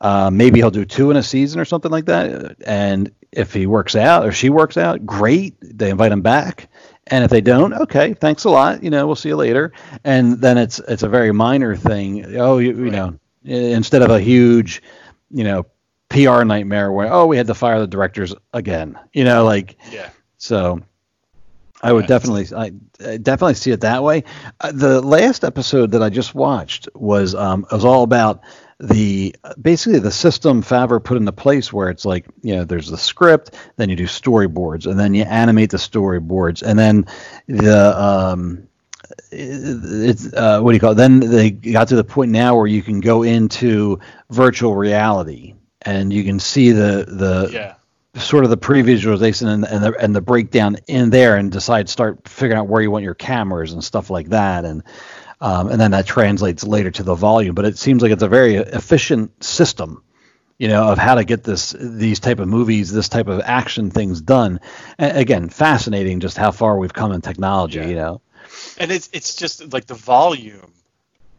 Uh, 0.00 0.30
maybe 0.30 0.60
he'll 0.60 0.70
do 0.70 0.84
two 0.84 1.10
in 1.10 1.16
a 1.16 1.22
season 1.22 1.60
or 1.60 1.64
something 1.64 1.90
like 1.90 2.06
that. 2.06 2.56
And 2.66 3.10
if 3.32 3.52
he 3.52 3.66
works 3.66 3.96
out 3.96 4.26
or 4.26 4.32
she 4.32 4.50
works 4.50 4.76
out, 4.76 5.06
great. 5.06 5.56
They 5.60 5.90
invite 5.90 6.12
him 6.12 6.22
back. 6.22 6.68
And 7.06 7.24
if 7.24 7.30
they 7.30 7.40
don't, 7.40 7.72
okay, 7.74 8.14
thanks 8.14 8.44
a 8.44 8.50
lot. 8.50 8.82
You 8.82 8.90
know, 8.90 9.06
we'll 9.06 9.16
see 9.16 9.28
you 9.30 9.36
later. 9.36 9.72
And 10.04 10.40
then 10.40 10.58
it's 10.58 10.78
it's 10.88 11.02
a 11.02 11.08
very 11.08 11.32
minor 11.32 11.76
thing. 11.76 12.36
Oh, 12.36 12.58
you, 12.58 12.84
you 12.84 12.90
know, 12.90 13.18
instead 13.44 14.02
of 14.02 14.10
a 14.10 14.20
huge, 14.20 14.82
you 15.30 15.44
know, 15.44 15.66
PR 16.08 16.44
nightmare 16.44 16.92
where 16.92 17.12
oh 17.12 17.26
we 17.26 17.36
had 17.36 17.46
to 17.48 17.54
fire 17.54 17.80
the 17.80 17.86
directors 17.86 18.34
again. 18.52 18.98
You 19.12 19.24
know, 19.24 19.44
like 19.44 19.76
yeah 19.90 20.10
so. 20.38 20.82
I 21.82 21.92
would 21.92 22.06
definitely, 22.06 22.46
I, 22.56 22.72
I 23.06 23.18
definitely 23.18 23.54
see 23.54 23.70
it 23.70 23.82
that 23.82 24.02
way. 24.02 24.24
Uh, 24.58 24.72
the 24.72 25.02
last 25.02 25.44
episode 25.44 25.90
that 25.90 26.02
I 26.02 26.08
just 26.08 26.34
watched 26.34 26.88
was 26.94 27.34
um, 27.34 27.66
it 27.70 27.74
was 27.74 27.84
all 27.84 28.04
about 28.04 28.40
the 28.80 29.34
basically 29.60 29.98
the 29.98 30.10
system 30.10 30.62
Favreau 30.62 31.02
put 31.02 31.16
into 31.16 31.32
place 31.32 31.72
where 31.72 31.90
it's 31.90 32.04
like 32.04 32.26
you 32.42 32.56
know 32.56 32.64
there's 32.64 32.90
the 32.90 32.98
script, 32.98 33.54
then 33.76 33.88
you 33.88 33.96
do 33.96 34.06
storyboards, 34.06 34.86
and 34.86 34.98
then 34.98 35.14
you 35.14 35.24
animate 35.24 35.70
the 35.70 35.76
storyboards, 35.76 36.62
and 36.62 36.78
then 36.78 37.06
the 37.46 38.00
um, 38.00 38.66
it's 39.30 40.32
uh, 40.32 40.60
what 40.60 40.72
do 40.72 40.74
you 40.74 40.80
call 40.80 40.92
it? 40.92 40.96
Then 40.96 41.20
they 41.20 41.50
got 41.50 41.88
to 41.88 41.96
the 41.96 42.04
point 42.04 42.32
now 42.32 42.56
where 42.56 42.66
you 42.66 42.82
can 42.82 43.00
go 43.00 43.22
into 43.22 44.00
virtual 44.30 44.74
reality 44.74 45.54
and 45.82 46.12
you 46.12 46.24
can 46.24 46.40
see 46.40 46.72
the 46.72 47.04
the 47.08 47.50
yeah 47.52 47.74
sort 48.16 48.44
of 48.44 48.50
the 48.50 48.56
pre-visualization 48.56 49.48
and, 49.48 49.64
and 49.64 49.84
the 49.84 49.92
and 50.00 50.14
the 50.14 50.20
breakdown 50.20 50.76
in 50.86 51.10
there 51.10 51.36
and 51.36 51.50
decide 51.50 51.88
start 51.88 52.28
figuring 52.28 52.58
out 52.58 52.68
where 52.68 52.80
you 52.80 52.90
want 52.90 53.04
your 53.04 53.14
cameras 53.14 53.72
and 53.72 53.82
stuff 53.82 54.08
like 54.08 54.28
that 54.28 54.64
and 54.64 54.84
um, 55.44 55.68
and 55.68 55.78
then 55.80 55.90
that 55.90 56.06
translates 56.06 56.64
later 56.64 56.90
to 56.90 57.02
the 57.02 57.14
volume 57.14 57.54
but 57.54 57.64
it 57.66 57.76
seems 57.78 58.02
like 58.02 58.12
it's 58.12 58.22
a 58.22 58.28
very 58.40 58.54
efficient 58.56 59.30
system 59.44 60.02
you 60.58 60.68
know 60.68 60.84
of 60.92 60.98
how 60.98 61.14
to 61.16 61.24
get 61.24 61.42
this 61.44 61.74
these 61.78 62.20
type 62.20 62.38
of 62.40 62.48
movies 62.48 62.90
this 62.92 63.08
type 63.08 63.28
of 63.28 63.40
action 63.44 63.90
things 63.90 64.20
done 64.20 64.58
A- 64.98 65.18
again 65.20 65.48
fascinating 65.48 66.20
just 66.20 66.36
how 66.38 66.50
far 66.50 66.78
we've 66.78 66.92
come 66.94 67.12
in 67.12 67.20
technology 67.20 67.78
Yeah. 67.80 67.86
you 67.88 67.96
know 67.96 68.20
and 68.78 68.90
it's 68.90 69.08
it's 69.12 69.34
just 69.34 69.72
like 69.72 69.86
the 69.86 69.94
volume 69.94 70.72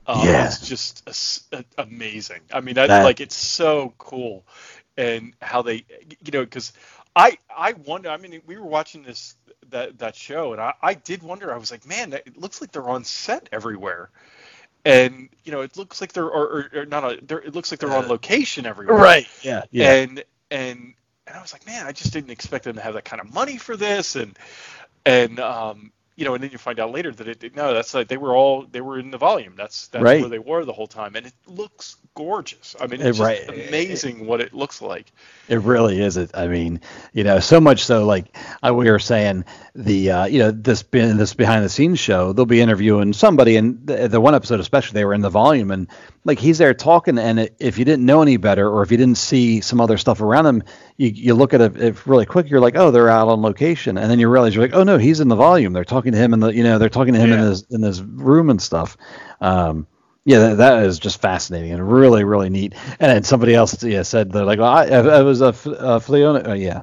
um, 0.07 0.27
Yeah. 0.27 0.47
is 0.47 0.59
just 0.59 0.93
a 1.07 1.57
a- 1.57 1.83
amazing 1.83 2.41
i 2.53 2.61
mean 2.61 2.75
that, 2.75 2.87
That- 2.87 3.03
like 3.03 3.21
it's 3.21 3.35
so 3.35 3.93
cool 3.97 4.45
and 4.97 5.33
how 5.41 5.61
they 5.63 5.85
you 6.25 6.31
know 6.33 6.43
because 6.43 6.73
i 7.15 7.37
i 7.55 7.73
wonder 7.85 8.09
i 8.09 8.17
mean 8.17 8.41
we 8.45 8.57
were 8.57 8.67
watching 8.67 9.03
this 9.03 9.35
that 9.71 9.99
that 9.99 10.15
show. 10.15 10.53
And 10.53 10.61
i 10.61 10.73
i 10.81 10.93
did 10.93 11.23
wonder 11.23 11.53
i 11.53 11.57
was 11.57 11.71
like 11.71 11.85
man 11.85 12.13
it 12.13 12.37
looks 12.37 12.61
like 12.61 12.71
they're 12.71 12.89
on 12.89 13.03
set 13.03 13.49
everywhere. 13.51 14.09
And 14.83 15.29
you 15.43 15.51
know 15.51 15.61
it 15.61 15.77
looks 15.77 15.99
like 15.99 16.13
they're 16.13 16.29
or, 16.29 16.45
or, 16.45 16.69
or 16.81 16.85
not 16.85 17.03
a, 17.03 17.19
they're, 17.21 17.41
it 17.41 17.55
looks 17.55 17.71
like 17.71 17.79
they're 17.79 17.93
on 17.93 18.07
location 18.07 18.65
everywhere. 18.65 18.97
Right. 18.97 19.27
yeah 19.41 19.63
yeah. 19.71 19.93
And 19.93 20.23
and 20.51 20.93
and 21.27 21.35
I 21.35 21.41
was 21.41 21.53
like, 21.53 21.65
man, 21.65 21.87
I 21.87 21.91
just 21.91 22.13
didn't 22.13 22.29
expect 22.29 22.65
them 22.65 22.75
to 22.75 22.81
have 22.81 22.93
that 22.93 23.05
kind 23.05 23.19
of 23.19 23.33
money 23.33 23.57
for 23.57 23.75
this, 23.75 24.15
and 24.15 24.37
and 25.05 25.39
um, 25.39 25.91
you 26.15 26.23
know, 26.23 26.33
and 26.33 26.41
then 26.43 26.49
you 26.51 26.57
find 26.57 26.79
out 26.79 26.91
later 26.91 27.11
that 27.11 27.27
it 27.27 27.55
no, 27.55 27.73
that's 27.73 27.93
like 27.93 28.07
they 28.07 28.17
were 28.17 28.35
all 28.35 28.65
they 28.71 28.81
were 28.81 28.99
in 28.99 29.11
the 29.11 29.17
volume. 29.17 29.53
That's 29.57 29.87
that's 29.87 30.03
Right. 30.03 30.21
where 30.21 30.29
they 30.29 30.39
were 30.39 30.63
the 30.63 30.73
whole 30.73 30.87
time, 30.87 31.15
and 31.15 31.25
it 31.25 31.33
looks 31.45 31.97
gorgeous. 32.15 32.75
I 32.79 32.87
mean, 32.87 33.01
it's 33.01 33.17
just 33.17 33.19
right. 33.19 33.67
amazing 33.67 34.25
what 34.25 34.39
it 34.39 34.53
looks 34.53 34.81
like. 34.81 35.11
It 35.49 35.59
really 35.59 36.01
is. 36.01 36.15
It. 36.15 36.31
I 36.33 36.47
mean, 36.47 36.79
you 37.13 37.23
know, 37.23 37.39
so 37.39 37.59
much 37.59 37.83
so. 37.83 38.05
Like 38.05 38.35
I, 38.63 38.71
we 38.71 38.89
were 38.89 38.99
saying, 38.99 39.43
the 39.75 40.11
uh, 40.11 40.25
you 40.25 40.39
know 40.39 40.51
this 40.51 40.83
be- 40.83 40.99
this 41.01 41.33
behind 41.33 41.65
the 41.65 41.69
scenes 41.69 41.99
show, 41.99 42.31
they'll 42.31 42.45
be 42.45 42.61
interviewing 42.61 43.11
somebody, 43.11 43.57
and 43.57 43.85
the, 43.85 44.07
the 44.07 44.21
one 44.21 44.35
episode 44.35 44.59
especially, 44.61 44.93
they 44.95 45.05
were 45.05 45.13
in 45.13 45.21
the 45.21 45.29
volume, 45.29 45.69
and 45.71 45.87
like 46.23 46.39
he's 46.39 46.57
there 46.57 46.73
talking, 46.73 47.19
and 47.19 47.39
it, 47.41 47.55
if 47.59 47.77
you 47.77 47.83
didn't 47.85 48.05
know 48.05 48.21
any 48.21 48.37
better, 48.37 48.69
or 48.69 48.81
if 48.83 48.89
you 48.91 48.97
didn't 48.97 49.17
see 49.17 49.59
some 49.61 49.81
other 49.81 49.97
stuff 49.97 50.21
around 50.21 50.45
him, 50.45 50.63
you, 50.97 51.09
you 51.09 51.33
look 51.35 51.53
at 51.53 51.61
it, 51.61 51.79
it 51.79 52.07
really 52.07 52.25
quick, 52.25 52.49
you're 52.49 52.59
like, 52.61 52.75
oh, 52.75 52.89
they're 52.89 53.09
out 53.09 53.27
on 53.27 53.41
location, 53.41 53.97
and 53.97 54.09
then 54.09 54.17
you 54.19 54.29
realize 54.29 54.55
you're 54.55 54.63
like, 54.63 54.73
oh 54.73 54.83
no, 54.83 54.97
he's 54.97 55.19
in 55.19 55.27
the 55.27 55.35
volume. 55.35 55.73
They're 55.73 55.83
talking 55.83 56.04
to 56.13 56.19
him 56.19 56.33
in 56.33 56.39
the 56.39 56.49
you 56.49 56.63
know 56.63 56.77
they're 56.77 56.89
talking 56.89 57.13
to 57.13 57.19
him 57.19 57.31
in 57.33 57.39
Yeah. 57.39 57.41
his 57.41 57.63
in 57.69 57.81
his 57.81 58.01
room 58.01 58.49
and 58.49 58.61
stuff. 58.61 58.97
Um, 59.41 59.87
yeah, 60.25 60.39
that, 60.39 60.55
that 60.57 60.83
is 60.83 60.99
just 60.99 61.21
fascinating 61.21 61.71
and 61.71 61.91
really, 61.91 62.23
really 62.23 62.49
neat. 62.49 62.73
And 62.99 63.11
then 63.11 63.23
somebody 63.23 63.53
else 63.53 63.83
yeah, 63.83 64.01
said 64.01 64.31
they're 64.31 64.43
like, 64.45 64.59
well, 64.59 64.71
I, 64.71 64.85
I 64.85 65.21
was 65.21 65.41
a 65.41 65.53
Fleone, 65.53 66.47
uh, 66.47 66.53
yeah, 66.53 66.81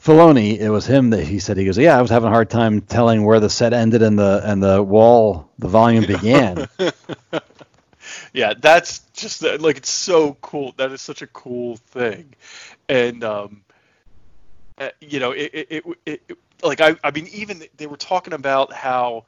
Filoni. 0.00 0.58
It 0.58 0.70
was 0.70 0.86
him 0.86 1.10
that 1.10 1.24
he 1.24 1.38
said 1.38 1.56
he 1.56 1.64
goes, 1.64 1.78
yeah, 1.78 1.98
I 1.98 2.02
was 2.02 2.10
having 2.10 2.28
a 2.28 2.32
hard 2.32 2.50
time 2.50 2.80
telling 2.80 3.24
where 3.24 3.40
the 3.40 3.50
set 3.50 3.72
ended 3.72 4.02
and 4.02 4.18
the 4.18 4.40
and 4.44 4.62
the 4.62 4.82
wall, 4.82 5.50
the 5.58 5.68
volume 5.68 6.04
began. 6.04 6.68
yeah, 8.32 8.54
that's 8.58 9.00
just 9.14 9.42
like 9.42 9.76
it's 9.78 9.90
so 9.90 10.34
cool. 10.40 10.72
That 10.76 10.92
is 10.92 11.00
such 11.02 11.22
a 11.22 11.26
cool 11.26 11.76
thing, 11.76 12.34
and 12.88 13.22
um, 13.24 13.62
uh, 14.78 14.90
you 15.00 15.20
know, 15.20 15.32
it, 15.32 15.50
it, 15.52 15.84
it, 16.06 16.22
it 16.28 16.38
like 16.62 16.80
I, 16.80 16.96
I 17.02 17.10
mean, 17.10 17.28
even 17.32 17.64
they 17.76 17.86
were 17.86 17.96
talking 17.96 18.32
about 18.32 18.72
how 18.72 19.24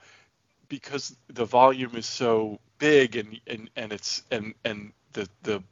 because 0.69 1.15
the 1.29 1.45
volume 1.45 1.97
is 1.97 2.07
so 2.07 2.59
big 2.79 3.17
and 3.17 3.41
and 3.47 3.71
and 3.77 3.93
it's 3.93 4.23
and 4.31 4.55
and 4.65 4.93
the 5.13 5.29
the 5.43 5.63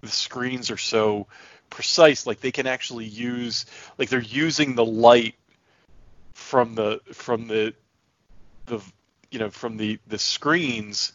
the 0.00 0.08
screens 0.08 0.70
are 0.70 0.76
so 0.76 1.26
precise, 1.70 2.26
like 2.26 2.40
they 2.40 2.52
can 2.52 2.66
actually 2.66 3.06
use 3.06 3.66
like 3.98 4.08
they're 4.08 4.20
using 4.20 4.74
the 4.74 4.84
light 4.84 5.34
from 6.32 6.74
the 6.74 7.00
from 7.12 7.46
the 7.46 7.74
the 8.66 8.80
you 9.30 9.38
know 9.38 9.50
from 9.50 9.76
the 9.76 9.98
the 10.08 10.18
screens 10.18 11.12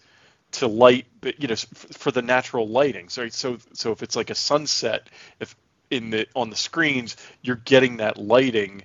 to 0.51 0.67
light 0.67 1.05
you 1.37 1.47
know 1.47 1.55
for 1.55 2.11
the 2.11 2.21
natural 2.21 2.67
lighting 2.67 3.09
so 3.09 3.27
so 3.29 3.57
so 3.73 3.91
if 3.91 4.01
it's 4.01 4.15
like 4.15 4.29
a 4.29 4.35
sunset 4.35 5.09
if 5.39 5.55
in 5.91 6.09
the 6.09 6.27
on 6.35 6.49
the 6.49 6.55
screens 6.55 7.17
you're 7.41 7.57
getting 7.57 7.97
that 7.97 8.17
lighting 8.17 8.81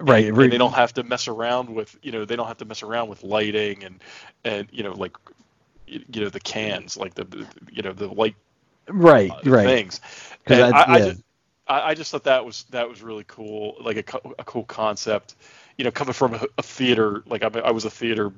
Right, 0.00 0.26
and, 0.26 0.38
and 0.38 0.50
they 0.50 0.58
don't 0.58 0.74
have 0.74 0.92
to 0.94 1.02
mess 1.04 1.28
around 1.28 1.70
with 1.70 1.96
you 2.02 2.12
know 2.12 2.24
they 2.24 2.36
don't 2.36 2.46
have 2.48 2.58
to 2.58 2.64
mess 2.64 2.82
around 2.82 3.08
with 3.08 3.22
lighting 3.22 3.84
and 3.84 4.02
and 4.44 4.68
you 4.72 4.82
know 4.82 4.92
like 4.92 5.16
you 5.86 6.20
know 6.20 6.28
the 6.28 6.40
cans 6.40 6.96
like 6.96 7.14
the, 7.14 7.46
you 7.72 7.82
know 7.82 7.92
the 7.92 8.08
light 8.08 8.36
right, 8.88 9.36
uh, 9.36 9.42
right. 9.44 9.60
things 9.62 10.00
and 10.46 10.60
I- 10.60 10.66
I, 10.70 10.86
I, 10.96 11.00
just, 11.00 11.22
I, 11.66 11.80
I 11.90 11.94
just 11.94 12.10
thought 12.10 12.24
that 12.24 12.44
was 12.44 12.64
that 12.70 12.88
was 12.88 13.02
really 13.02 13.24
cool 13.26 13.76
like 13.80 13.96
a, 13.96 14.02
co- 14.02 14.34
a 14.38 14.44
cool 14.44 14.64
concept 14.64 15.34
you 15.76 15.84
know 15.84 15.90
coming 15.90 16.12
from 16.14 16.34
a, 16.34 16.44
a 16.58 16.62
theater 16.62 17.22
like 17.26 17.42
I, 17.42 17.48
I 17.60 17.70
was 17.72 17.84
a 17.84 17.90
theater 17.90 18.32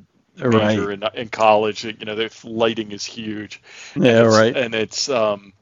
major 0.45 0.91
Right. 0.91 0.91
in, 0.91 1.03
in 1.15 1.29
college 1.29 1.85
you 1.85 2.05
know 2.05 2.15
the 2.15 2.31
lighting 2.45 2.93
is 2.93 3.05
huge 3.05 3.63
Yeah, 3.97 4.23
and 4.23 4.29
right. 4.29 4.57
and 4.57 4.75
it's 4.75 5.09
um 5.09 5.53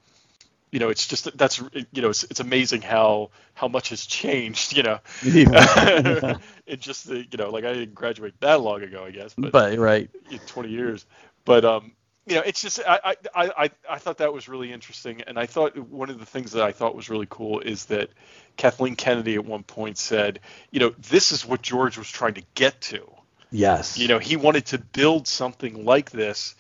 you 0.77 0.81
know, 0.81 0.91
it's 0.91 1.07
just 1.07 1.35
that's 1.39 1.59
you 1.72 2.03
know, 2.03 2.11
it's, 2.11 2.24
it's 2.24 2.41
amazing 2.41 2.83
how 2.83 3.31
how 3.55 3.66
much 3.66 3.89
has 3.89 4.05
changed, 4.05 4.77
you 4.77 4.83
know, 4.83 4.99
Yeah. 5.24 6.37
in 6.66 6.81
just 6.81 7.09
the 7.09 7.20
you 7.20 7.39
know, 7.39 7.49
like 7.49 7.64
I 7.64 7.72
didn't 7.72 7.95
graduate 7.95 8.35
that 8.41 8.61
long 8.61 8.83
ago, 8.83 9.03
I 9.03 9.11
guess, 9.11 9.33
but, 9.39 9.53
but 9.53 9.79
right. 9.79 10.11
20 10.47 10.68
years. 10.68 11.07
But 11.47 11.64
um, 11.64 11.93
you 12.27 12.35
know, 12.35 12.43
it's 12.43 12.61
just 12.61 12.79
I, 12.87 13.01
I 13.03 13.16
I 13.35 13.51
I 13.57 13.70
I 13.89 13.99
thought 13.99 14.18
that 14.18 14.35
was 14.35 14.51
really 14.51 14.70
interesting, 14.70 15.22
and 15.22 15.39
I 15.39 15.47
thought 15.47 15.79
one 15.79 16.11
of 16.11 16.18
the 16.18 16.27
things 16.27 16.53
that 16.53 16.62
I 16.62 16.72
thought 16.72 16.95
was 16.95 17.09
really 17.09 17.27
cool 17.31 17.61
is 17.61 17.87
that 17.87 18.11
Kathleen 18.59 18.97
Kennedy 18.97 19.37
at 19.37 19.47
one 19.47 19.62
point 19.62 19.97
said, 19.97 20.41
you 20.70 20.81
know, 20.81 20.91
this 21.09 21.33
is 21.33 21.47
what 21.47 21.62
George 21.62 21.97
was 21.97 22.11
trying 22.11 22.35
to 22.35 22.43
get 22.55 22.79
to. 22.83 23.11
Yes. 23.51 23.97
You 23.97 24.09
know, 24.09 24.18
he 24.18 24.37
wanted 24.37 24.66
to 24.66 24.79
build 24.79 25.27
something 25.27 25.87
like 25.87 26.11
this, 26.11 26.55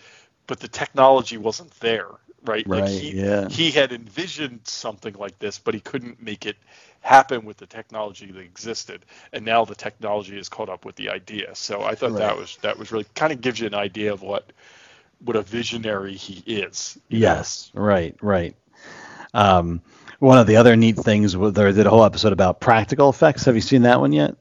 but 0.46 0.58
the 0.58 0.68
technology 0.68 1.36
wasn't 1.36 1.78
there, 1.80 2.08
right? 2.46 2.66
Right, 2.66 2.82
Like 2.82 2.90
he, 2.90 3.12
yeah. 3.12 3.48
he 3.48 3.70
had 3.70 3.92
envisioned 3.92 4.60
something 4.64 5.14
like 5.14 5.38
this, 5.38 5.58
but 5.58 5.74
he 5.74 5.80
couldn't 5.80 6.22
make 6.22 6.46
it 6.46 6.56
happen 7.00 7.44
with 7.44 7.56
the 7.56 7.66
technology 7.66 8.30
that 8.32 8.40
existed. 8.40 9.04
And 9.32 9.44
now 9.44 9.64
the 9.64 9.74
technology 9.74 10.36
has 10.36 10.48
caught 10.48 10.68
up 10.68 10.84
with 10.84 10.96
the 10.96 11.10
idea. 11.10 11.54
So 11.54 11.82
I 11.82 11.94
thought 11.94 12.14
that 12.14 12.36
was 12.36 12.56
that 12.62 12.78
was 12.78 12.92
really 12.92 13.06
kind 13.14 13.32
of 13.32 13.40
gives 13.40 13.60
you 13.60 13.66
an 13.66 13.74
idea 13.74 14.12
of 14.12 14.22
what 14.22 14.52
what 15.24 15.36
a 15.36 15.42
visionary 15.42 16.14
he 16.14 16.42
is. 16.52 16.98
you 17.08 17.20
know? 17.20 17.26
Yes, 17.26 17.70
right, 17.74 18.16
right. 18.20 18.54
Um, 19.32 19.82
one 20.18 20.38
of 20.38 20.46
the 20.46 20.56
other 20.56 20.76
neat 20.76 20.96
things 20.96 21.36
was 21.36 21.52
they 21.52 21.72
did 21.72 21.86
a 21.86 21.90
whole 21.90 22.04
episode 22.04 22.32
about 22.32 22.60
practical 22.60 23.08
effects. 23.10 23.44
Have 23.44 23.54
you 23.54 23.60
seen 23.60 23.82
that 23.82 24.00
one 24.00 24.12
yet? 24.12 24.34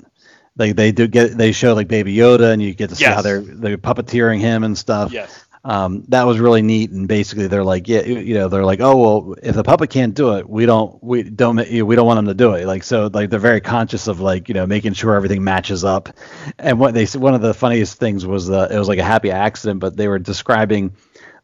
Like 0.57 0.75
they 0.75 0.91
do 0.93 1.07
get 1.07 1.37
they 1.37 1.51
show 1.51 1.73
like 1.73 1.89
Baby 1.89 2.15
Yoda 2.15 2.53
and 2.53 2.61
you 2.61 2.73
get 2.73 2.89
to 2.89 2.95
see 2.95 3.03
how 3.03 3.21
they're 3.21 3.41
they're 3.41 3.77
puppeteering 3.77 4.39
him 4.39 4.63
and 4.63 4.77
stuff. 4.77 5.11
Yes. 5.11 5.44
Um, 5.67 6.03
that 6.09 6.27
was 6.27 6.39
really 6.39 6.61
neat. 6.61 6.91
And 6.91 7.07
basically 7.07 7.47
they're 7.47 7.63
like, 7.63 7.87
yeah, 7.87 8.01
you 8.03 8.19
you 8.19 8.33
know, 8.35 8.49
they're 8.49 8.63
like, 8.63 8.81
oh 8.81 8.95
well, 8.97 9.35
if 9.41 9.55
the 9.55 9.63
puppet 9.63 9.89
can't 9.89 10.13
do 10.13 10.35
it, 10.37 10.47
we 10.47 10.67
don't 10.67 11.03
we 11.03 11.23
don't 11.23 11.55
ma- 11.55 11.83
we 11.83 11.95
don't 11.95 12.05
want 12.05 12.19
them 12.19 12.27
to 12.27 12.35
do 12.35 12.53
it. 12.53 12.67
Like 12.67 12.83
so, 12.83 13.09
like 13.11 13.31
they're 13.31 13.39
very 13.39 13.61
conscious 13.61 14.07
of 14.07 14.19
like 14.19 14.47
you 14.47 14.53
know 14.53 14.67
making 14.67 14.93
sure 14.93 15.15
everything 15.15 15.43
matches 15.43 15.83
up. 15.83 16.09
And 16.59 16.79
what 16.79 16.93
they 16.93 17.05
one 17.17 17.33
of 17.33 17.41
the 17.41 17.53
funniest 17.55 17.97
things 17.99 18.27
was 18.27 18.47
uh, 18.49 18.67
it 18.69 18.77
was 18.77 18.87
like 18.87 18.99
a 18.99 19.03
happy 19.03 19.31
accident, 19.31 19.79
but 19.79 19.97
they 19.97 20.07
were 20.07 20.19
describing 20.19 20.93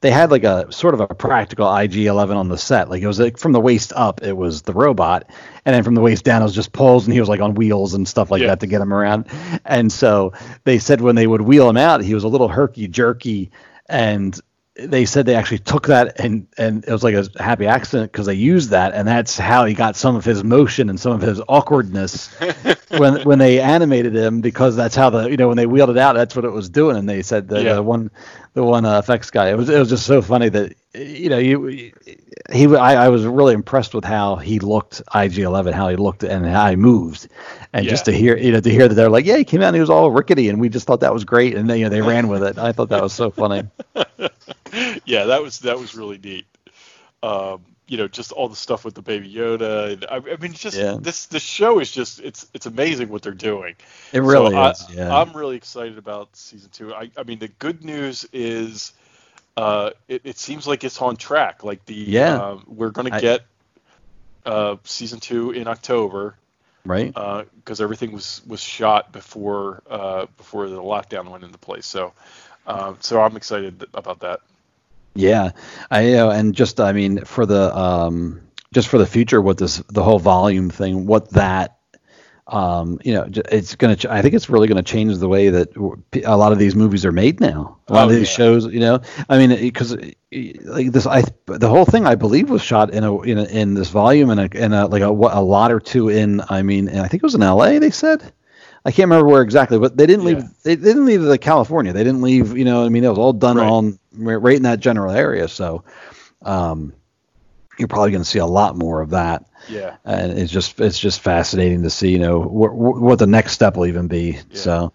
they 0.01 0.11
had 0.11 0.31
like 0.31 0.43
a 0.43 0.71
sort 0.71 0.95
of 0.95 0.99
a 0.99 1.07
practical 1.07 1.67
IG-11 1.75 2.35
on 2.35 2.47
the 2.49 2.57
set. 2.57 2.89
Like 2.89 3.01
it 3.03 3.07
was 3.07 3.19
like 3.19 3.37
from 3.37 3.51
the 3.53 3.59
waist 3.59 3.93
up, 3.95 4.21
it 4.23 4.35
was 4.35 4.63
the 4.63 4.73
robot, 4.73 5.29
and 5.65 5.75
then 5.75 5.83
from 5.83 5.95
the 5.95 6.01
waist 6.01 6.23
down, 6.23 6.41
it 6.41 6.45
was 6.45 6.55
just 6.55 6.73
poles, 6.73 7.05
and 7.05 7.13
he 7.13 7.19
was 7.19 7.29
like 7.29 7.39
on 7.39 7.53
wheels 7.55 7.93
and 7.95 8.07
stuff 8.07 8.29
like 8.31 8.41
Yeah. 8.41 8.47
that 8.49 8.59
to 8.61 8.67
get 8.67 8.81
him 8.81 8.93
around. 8.93 9.25
And 9.65 9.91
so 9.91 10.33
they 10.63 10.79
said 10.79 11.01
when 11.01 11.15
they 11.15 11.27
would 11.27 11.41
wheel 11.41 11.69
him 11.69 11.77
out, 11.77 12.01
he 12.03 12.13
was 12.15 12.23
a 12.23 12.27
little 12.27 12.47
herky 12.47 12.87
jerky, 12.87 13.51
and 13.91 14.39
they 14.75 15.05
said 15.05 15.25
they 15.25 15.35
actually 15.35 15.59
took 15.59 15.87
that 15.87 16.19
and 16.19 16.47
and 16.57 16.85
it 16.85 16.91
was 16.91 17.03
like 17.03 17.13
a 17.13 17.27
happy 17.43 17.67
accident 17.67 18.11
because 18.11 18.25
they 18.25 18.33
used 18.33 18.69
that 18.69 18.93
and 18.93 19.05
that's 19.07 19.37
how 19.37 19.65
he 19.65 19.73
got 19.73 19.97
some 19.97 20.15
of 20.15 20.23
his 20.23 20.43
motion 20.45 20.89
and 20.89 20.97
some 20.99 21.11
of 21.11 21.21
his 21.21 21.41
awkwardness 21.49 22.33
when 22.97 23.21
when 23.23 23.37
they 23.37 23.59
animated 23.59 24.15
him 24.15 24.39
because 24.39 24.75
that's 24.77 24.95
how 24.95 25.09
the 25.09 25.29
you 25.29 25.35
know 25.35 25.49
when 25.49 25.57
they 25.57 25.65
wheeled 25.65 25.89
it 25.89 25.97
out 25.97 26.15
that's 26.15 26.35
what 26.35 26.45
it 26.45 26.51
was 26.51 26.69
doing 26.69 26.95
and 26.95 27.07
they 27.07 27.21
said 27.21 27.49
the, 27.49 27.61
Yeah. 27.61 27.73
the 27.75 27.83
one 27.83 28.11
the 28.53 28.63
one 28.63 28.85
uh, 28.85 28.99
effects 28.99 29.31
guy. 29.31 29.49
It 29.49 29.57
was 29.57 29.69
it 29.69 29.79
was 29.79 29.89
just 29.89 30.05
so 30.05 30.21
funny 30.21 30.49
that 30.49 30.75
you 30.93 31.29
know 31.29 31.37
you 31.37 31.91
he 32.51 32.75
I, 32.75 33.05
I 33.05 33.09
was 33.09 33.25
really 33.25 33.53
impressed 33.53 33.93
with 33.93 34.03
how 34.03 34.35
he 34.35 34.59
looked 34.59 35.01
IG11 35.07 35.73
how 35.73 35.89
he 35.89 35.95
looked 35.95 36.23
and 36.23 36.45
how 36.45 36.69
he 36.69 36.75
moved. 36.75 37.27
And 37.73 37.87
just 37.87 38.05
to 38.05 38.11
hear 38.11 38.37
you 38.37 38.51
know 38.51 38.59
to 38.59 38.69
hear 38.69 38.87
that 38.87 38.95
they're 38.95 39.09
like 39.09 39.25
yeah 39.25 39.37
he 39.37 39.45
came 39.45 39.61
out 39.61 39.67
and 39.67 39.75
he 39.75 39.81
was 39.81 39.89
all 39.89 40.11
rickety 40.11 40.49
and 40.49 40.59
we 40.59 40.69
just 40.69 40.85
thought 40.87 40.99
that 41.01 41.13
was 41.13 41.23
great. 41.23 41.55
And 41.55 41.69
then 41.69 41.77
you 41.77 41.85
know 41.85 41.89
they 41.89 42.01
ran 42.01 42.27
with 42.27 42.43
it. 42.43 42.57
I 42.57 42.71
thought 42.73 42.89
that 42.89 43.01
was 43.01 43.13
so 43.13 43.31
funny. 43.31 43.63
Yeah, 45.05 45.25
that 45.25 45.41
was 45.41 45.59
that 45.59 45.77
was 45.77 45.95
really 45.95 46.17
neat. 46.17 46.45
Um, 47.23 47.65
you 47.91 47.97
know, 47.97 48.07
just 48.07 48.31
all 48.31 48.47
the 48.47 48.55
stuff 48.55 48.85
with 48.85 48.95
the 48.95 49.01
Baby 49.01 49.33
Yoda. 49.33 49.91
And, 49.91 50.05
I, 50.05 50.15
I 50.15 50.37
mean, 50.37 50.51
it's 50.51 50.59
just 50.61 50.77
Yeah. 50.77 50.95
this 51.03 51.25
this 51.25 51.43
show 51.43 51.79
is 51.79 51.91
just 51.91 52.21
it's 52.21 52.47
it's 52.53 52.65
amazing 52.65 53.09
what 53.09 53.21
they're 53.21 53.33
doing. 53.33 53.75
it 54.13 54.19
really 54.21 54.55
So 54.55 54.69
is 54.69 54.87
I, 54.89 54.95
yeah 54.95 55.19
I'm 55.19 55.33
really 55.35 55.57
excited 55.57 55.97
about 55.97 56.33
season 56.37 56.69
two. 56.71 56.93
I, 56.93 57.11
I 57.17 57.23
mean, 57.23 57.39
the 57.39 57.49
good 57.49 57.83
news 57.83 58.25
is, 58.31 58.93
uh, 59.57 59.91
it, 60.07 60.21
it 60.23 60.37
seems 60.39 60.65
like 60.67 60.85
it's 60.85 61.01
on 61.01 61.17
track. 61.17 61.65
Like 61.65 61.85
the 61.85 61.95
Yeah. 61.95 62.35
um, 62.35 62.63
we're 62.67 62.91
gonna 62.91 63.11
get 63.11 63.41
uh, 64.45 64.77
season 64.85 65.19
two 65.19 65.51
in 65.51 65.67
October 65.67 66.35
right 66.85 67.13
because 67.13 67.81
everything 67.81 68.13
was 68.13 68.41
was 68.47 68.61
shot 68.61 69.11
before 69.11 69.83
uh, 69.89 70.27
before 70.37 70.69
the 70.69 70.81
lockdown 70.81 71.29
went 71.29 71.43
into 71.43 71.57
place. 71.57 71.85
So 71.85 72.13
um, 72.65 72.97
so 73.01 73.21
I'm 73.21 73.35
excited 73.35 73.85
about 73.93 74.21
that. 74.21 74.39
Yeah, 75.13 75.51
I 75.89 76.11
know, 76.11 76.29
and 76.29 76.55
just 76.55 76.79
I 76.79 76.93
mean 76.93 77.25
for 77.25 77.45
the 77.45 77.75
um 77.77 78.41
just 78.73 78.87
for 78.87 78.97
the 78.97 79.05
future, 79.05 79.41
what 79.41 79.57
this 79.57 79.77
the 79.89 80.03
whole 80.03 80.19
volume 80.19 80.69
thing, 80.69 81.05
what 81.05 81.29
that 81.31 81.77
um 82.47 82.99
you 83.03 83.13
know 83.13 83.27
it's 83.51 83.75
gonna 83.75 83.95
ch- 83.95 84.05
I 84.07 84.21
think 84.21 84.33
it's 84.33 84.49
really 84.49 84.67
gonna 84.67 84.81
change 84.83 85.17
the 85.17 85.27
way 85.27 85.49
that 85.49 85.75
a 86.25 86.35
lot 86.37 86.51
of 86.53 86.59
these 86.59 86.75
movies 86.75 87.05
are 87.05 87.11
made 87.11 87.39
now. 87.41 87.77
A 87.87 87.93
lot 87.93 88.05
Oh, 88.05 88.09
of 88.09 88.15
these 88.15 88.29
yeah. 88.29 88.35
shows, 88.37 88.65
you 88.67 88.79
know, 88.79 89.01
I 89.29 89.37
mean 89.37 89.49
because 89.59 89.95
like 90.31 90.91
this 90.91 91.05
I 91.05 91.23
the 91.45 91.67
whole 91.69 91.85
thing 91.85 92.05
I 92.07 92.15
believe 92.15 92.49
was 92.49 92.61
shot 92.61 92.91
in 92.93 93.03
a 93.03 93.21
in 93.21 93.37
a, 93.37 93.43
in 93.45 93.73
this 93.73 93.89
volume 93.89 94.29
and 94.29 94.39
a 94.39 94.63
in 94.65 94.71
a 94.73 94.87
like 94.87 95.01
a, 95.01 95.07
a 95.09 95.43
lot 95.43 95.71
or 95.71 95.79
two 95.81 96.09
in 96.09 96.41
I 96.49 96.61
mean 96.61 96.87
and 96.87 96.99
I 97.01 97.07
think 97.07 97.21
it 97.21 97.25
was 97.25 97.35
in 97.35 97.43
L.A. 97.43 97.79
They 97.79 97.91
said. 97.91 98.31
I 98.83 98.89
can't 98.89 99.09
remember 99.11 99.27
where 99.29 99.43
exactly, 99.43 99.77
but 99.77 99.95
they 99.95 100.07
didn't 100.07 100.25
leave. 100.25 100.39
Yeah. 100.39 100.47
They, 100.63 100.73
they 100.73 100.89
didn't 100.89 101.05
leave 101.05 101.21
the 101.21 101.37
California. 101.37 101.93
They 101.93 102.03
didn't 102.03 102.23
leave. 102.23 102.57
You 102.57 102.65
know, 102.65 102.83
I 102.83 102.89
mean, 102.89 103.03
it 103.03 103.09
was 103.09 103.19
all 103.19 103.31
done 103.31 103.57
Right. 103.57 103.69
on 103.69 103.99
right 104.13 104.55
in 104.57 104.63
that 104.63 104.79
general 104.79 105.11
area. 105.13 105.47
So, 105.47 105.83
um, 106.43 106.93
you're 107.79 107.87
probably 107.87 108.11
going 108.11 108.23
to 108.23 108.29
see 108.29 108.39
a 108.39 108.45
lot 108.45 108.75
more 108.77 109.01
of 109.01 109.11
that, 109.11 109.45
Yeah. 109.69 109.95
and 110.05 110.37
it's 110.37 110.51
just 110.51 110.79
it's 110.79 110.99
just 110.99 111.21
fascinating 111.21 111.83
to 111.83 111.89
see. 111.89 112.11
You 112.11 112.19
know, 112.19 112.41
wh- 112.41 112.73
wh- 112.73 113.01
what 113.01 113.19
the 113.19 113.27
next 113.27 113.53
step 113.53 113.75
will 113.77 113.87
even 113.87 114.07
be. 114.07 114.39
So, 114.53 114.91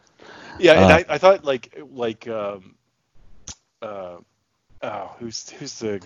Yeah, 0.58 0.72
and 0.74 0.84
Uh, 0.92 0.94
I, 0.96 1.14
I 1.14 1.18
thought 1.18 1.44
like 1.44 1.76
like 1.92 2.28
um, 2.28 2.74
uh, 3.82 4.16
oh, 4.82 5.10
who's 5.18 5.50
who's 5.50 5.78
the 5.78 6.00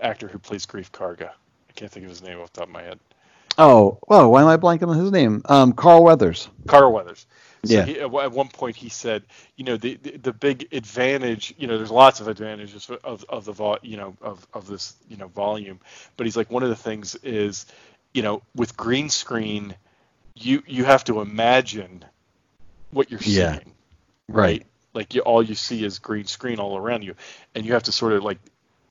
actor 0.00 0.28
who 0.28 0.38
plays 0.38 0.66
Greef 0.66 0.90
Karga? 0.90 1.28
I 1.30 1.72
can't 1.74 1.90
think 1.92 2.04
of 2.04 2.10
his 2.10 2.22
name 2.22 2.40
off 2.40 2.52
the 2.52 2.60
top 2.60 2.68
of 2.68 2.72
my 2.74 2.82
head. 2.82 2.98
oh, 3.58 3.98
well, 4.08 4.30
why 4.30 4.42
am 4.42 4.48
I 4.48 4.56
blanking 4.56 4.88
on 4.88 4.96
his 4.98 5.10
name? 5.12 5.42
Um, 5.46 5.72
Carl 5.72 6.02
Weathers. 6.02 6.48
Carl 6.66 6.92
Weathers. 6.92 7.26
So 7.64 7.74
Yeah. 7.74 7.84
He, 7.84 8.00
at 8.00 8.10
one- 8.10 8.48
point, 8.48 8.76
he 8.76 8.88
said, 8.88 9.24
you 9.56 9.64
know, 9.64 9.76
the, 9.76 9.94
the 9.96 10.16
the 10.18 10.32
big 10.32 10.68
advantage, 10.72 11.54
you 11.58 11.66
know, 11.66 11.76
there's 11.76 11.90
lots 11.90 12.20
of 12.20 12.28
advantages 12.28 12.88
of 13.04 13.24
of 13.28 13.44
the 13.44 13.52
vol, 13.52 13.78
you 13.82 13.96
know, 13.96 14.16
of 14.22 14.46
of 14.54 14.66
this, 14.66 14.94
you 15.08 15.16
know, 15.16 15.28
volume. 15.28 15.80
But 16.16 16.26
he's 16.26 16.36
like, 16.36 16.50
one 16.50 16.62
of 16.62 16.68
the 16.68 16.76
things 16.76 17.14
is, 17.16 17.66
you 18.14 18.22
know, 18.22 18.42
with 18.54 18.76
green 18.76 19.08
screen, 19.10 19.74
you 20.34 20.62
you 20.66 20.84
have 20.84 21.04
to 21.04 21.20
imagine 21.20 22.04
what 22.90 23.10
you're 23.10 23.20
Yeah. 23.22 23.54
seeing. 23.54 23.72
Right. 24.28 24.64
Like 24.94 25.14
you, 25.14 25.20
all 25.22 25.42
you 25.42 25.54
see 25.54 25.84
is 25.84 25.98
green 25.98 26.26
screen 26.26 26.58
all 26.60 26.76
around 26.76 27.02
you, 27.02 27.14
and 27.54 27.64
you 27.66 27.72
have 27.74 27.84
to 27.84 27.92
sort 27.92 28.12
of 28.12 28.24
like 28.24 28.38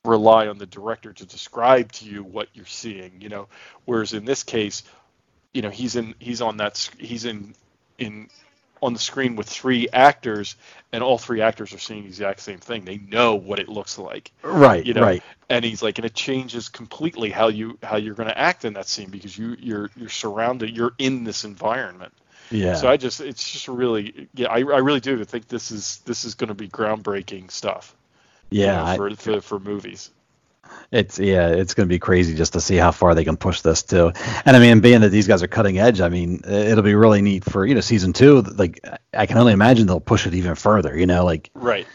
rely 0.04 0.46
on 0.48 0.58
the 0.58 0.66
director 0.66 1.12
to 1.12 1.26
describe 1.26 1.90
to 1.92 2.04
you 2.04 2.22
what 2.22 2.48
you're 2.54 2.66
seeing. 2.66 3.20
You 3.20 3.28
know, 3.28 3.48
whereas 3.84 4.12
in 4.12 4.24
this 4.24 4.42
case, 4.42 4.84
you 5.52 5.62
know, 5.62 5.70
he's 5.70 5.96
in 5.96 6.14
he's 6.18 6.40
on 6.40 6.58
that 6.58 6.90
he's 6.98 7.24
in 7.24 7.54
in 7.98 8.28
on 8.82 8.92
the 8.92 8.98
screen 8.98 9.36
with 9.36 9.48
three 9.48 9.88
actors, 9.92 10.56
and 10.92 11.02
all 11.02 11.18
three 11.18 11.40
actors 11.40 11.72
are 11.72 11.78
seeing 11.78 12.02
the 12.02 12.08
exact 12.08 12.40
same 12.40 12.58
thing. 12.58 12.84
They 12.84 12.98
know 12.98 13.34
what 13.34 13.58
it 13.58 13.68
looks 13.68 13.98
like. 13.98 14.32
Right. 14.42 14.84
You 14.84 14.94
know, 14.94 15.02
right. 15.02 15.22
and 15.48 15.64
he's 15.64 15.82
like, 15.82 15.98
and 15.98 16.04
it 16.06 16.14
changes 16.14 16.68
completely 16.68 17.30
how 17.30 17.48
you 17.48 17.78
how 17.82 17.96
you're 17.96 18.14
going 18.14 18.28
to 18.28 18.38
act 18.38 18.64
in 18.64 18.74
that 18.74 18.88
scene 18.88 19.10
because 19.10 19.36
you 19.36 19.56
you're 19.58 19.90
you're 19.96 20.08
surrounded, 20.08 20.76
you're 20.76 20.94
in 20.98 21.24
this 21.24 21.44
environment. 21.44 22.12
Yeah. 22.50 22.76
So 22.76 22.88
I 22.88 22.96
just, 22.96 23.20
it's 23.20 23.50
just 23.52 23.68
really, 23.68 24.28
yeah, 24.34 24.48
I, 24.48 24.56
I 24.56 24.78
really 24.78 25.00
do 25.00 25.22
think 25.24 25.48
this 25.48 25.70
is 25.70 25.98
this 26.06 26.24
is 26.24 26.34
going 26.34 26.48
to 26.48 26.54
be 26.54 26.68
groundbreaking 26.68 27.50
stuff. 27.50 27.94
you 28.50 28.62
yeah. 28.62 28.76
know, 28.76 28.84
I- 28.84 28.96
for, 28.96 29.14
for 29.16 29.40
for 29.40 29.58
movies. 29.60 30.10
It's 30.90 31.18
yeah, 31.18 31.48
it's 31.48 31.74
going 31.74 31.86
to 31.86 31.92
be 31.92 31.98
crazy 31.98 32.34
just 32.34 32.54
to 32.54 32.60
see 32.60 32.76
how 32.76 32.92
far 32.92 33.14
they 33.14 33.24
can 33.24 33.36
push 33.36 33.60
this 33.60 33.82
too. 33.82 34.12
And 34.44 34.56
I 34.56 34.58
mean, 34.58 34.80
being 34.80 35.00
that 35.02 35.10
these 35.10 35.26
guys 35.26 35.42
are 35.42 35.48
cutting 35.48 35.78
edge, 35.78 36.00
I 36.00 36.08
mean, 36.08 36.40
it'll 36.46 36.82
be 36.82 36.94
really 36.94 37.20
neat 37.20 37.44
for 37.44 37.66
you 37.66 37.74
know 37.74 37.80
season 37.80 38.12
two. 38.12 38.40
Like, 38.40 38.80
I 39.12 39.26
can 39.26 39.36
only 39.38 39.52
imagine 39.52 39.86
they'll 39.86 40.00
push 40.00 40.26
it 40.26 40.34
even 40.34 40.54
further. 40.54 40.96
You 40.98 41.06
know, 41.06 41.24
like 41.24 41.50
Right. 41.54 41.86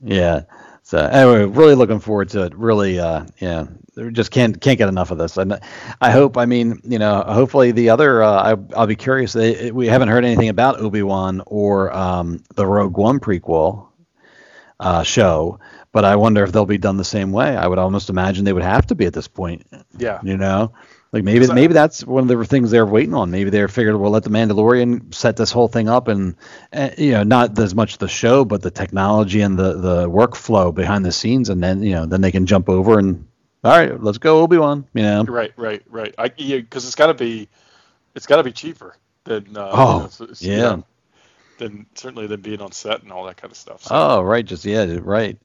yeah. 0.00 0.42
So 0.82 0.98
anyway, 0.98 1.46
really 1.46 1.74
looking 1.74 1.98
forward 1.98 2.28
to 2.30 2.44
it. 2.44 2.54
Really, 2.54 3.00
uh, 3.00 3.26
yeah, 3.40 3.66
just 4.12 4.30
can't 4.30 4.60
can't 4.60 4.78
get 4.78 4.88
enough 4.88 5.10
of 5.10 5.18
this. 5.18 5.36
And 5.36 5.58
I 6.00 6.12
hope, 6.12 6.36
I 6.36 6.46
mean, 6.46 6.80
you 6.84 7.00
know, 7.00 7.24
hopefully 7.26 7.72
the 7.72 7.90
other, 7.90 8.22
uh, 8.22 8.54
I, 8.54 8.76
I'll 8.76 8.86
be 8.86 8.94
curious. 8.94 9.32
They, 9.32 9.72
we 9.72 9.88
haven't 9.88 10.10
heard 10.10 10.24
anything 10.24 10.48
about 10.48 10.78
Obi 10.78 11.02
Wan 11.02 11.42
or 11.46 11.92
um, 11.92 12.44
the 12.54 12.64
Rogue 12.64 12.96
One 12.96 13.18
prequel 13.18 13.88
uh, 14.78 15.02
show, 15.02 15.58
but 15.96 16.04
I 16.04 16.16
wonder 16.16 16.44
if 16.44 16.52
they'll 16.52 16.66
be 16.66 16.76
done 16.76 16.98
the 16.98 17.04
same 17.04 17.32
way. 17.32 17.56
I 17.56 17.66
would 17.66 17.78
almost 17.78 18.10
imagine 18.10 18.44
they 18.44 18.52
would 18.52 18.62
have 18.62 18.86
to 18.88 18.94
be 18.94 19.06
at 19.06 19.14
this 19.14 19.28
point. 19.28 19.66
Yeah. 19.96 20.20
You 20.22 20.36
know, 20.36 20.72
like 21.10 21.24
maybe 21.24 21.46
maybe 21.46 21.72
that's 21.72 22.04
one 22.04 22.22
of 22.22 22.28
the 22.28 22.44
things 22.44 22.70
they're 22.70 22.84
waiting 22.84 23.14
on. 23.14 23.30
Maybe 23.30 23.48
they're 23.48 23.66
figured 23.66 23.96
we'll 23.96 24.10
let 24.10 24.22
the 24.22 24.28
Mandalorian 24.28 25.14
set 25.14 25.38
this 25.38 25.50
whole 25.50 25.68
thing 25.68 25.88
up, 25.88 26.08
and, 26.08 26.36
uh, 26.74 26.90
you 26.98 27.12
know, 27.12 27.22
not 27.22 27.58
as 27.58 27.74
much 27.74 27.96
the 27.96 28.08
show, 28.08 28.44
but 28.44 28.60
the 28.60 28.70
technology 28.70 29.40
and 29.40 29.58
the 29.58 29.72
the 29.78 30.06
workflow 30.06 30.74
behind 30.74 31.02
the 31.02 31.12
scenes, 31.12 31.48
and 31.48 31.62
then 31.62 31.82
you 31.82 31.94
know, 31.94 32.04
then 32.04 32.20
they 32.20 32.30
can 32.30 32.44
jump 32.44 32.68
over 32.68 32.98
and 32.98 33.26
all 33.64 33.70
right, 33.70 33.98
let's 33.98 34.18
go 34.18 34.42
Obi 34.42 34.58
Wan. 34.58 34.84
You 34.92 35.02
know. 35.02 35.24
Right, 35.24 35.54
right, 35.56 35.82
right. 35.88 36.14
I 36.18 36.28
because 36.28 36.84
it's 36.84 36.94
got 36.94 37.06
to 37.06 37.14
be, 37.14 37.48
it's 38.14 38.26
got 38.26 38.36
to 38.36 38.44
be 38.44 38.52
cheaper 38.52 38.98
than. 39.24 39.56
Uh, 39.56 39.70
Oh, 39.72 39.94
you 39.96 40.02
know, 40.02 40.08
so- 40.08 40.32
so, 40.34 40.46
yeah. 40.46 40.56
know, 40.58 40.84
Than 41.56 41.86
certainly 41.94 42.26
than 42.26 42.42
being 42.42 42.60
on 42.60 42.72
set 42.72 43.02
and 43.02 43.10
all 43.10 43.24
that 43.24 43.38
kind 43.38 43.50
of 43.50 43.56
stuff. 43.56 43.84
So, 43.84 43.94
Oh, 43.94 44.20
right. 44.20 44.44
Just 44.44 44.66
yeah, 44.66 44.98
right. 45.00 45.38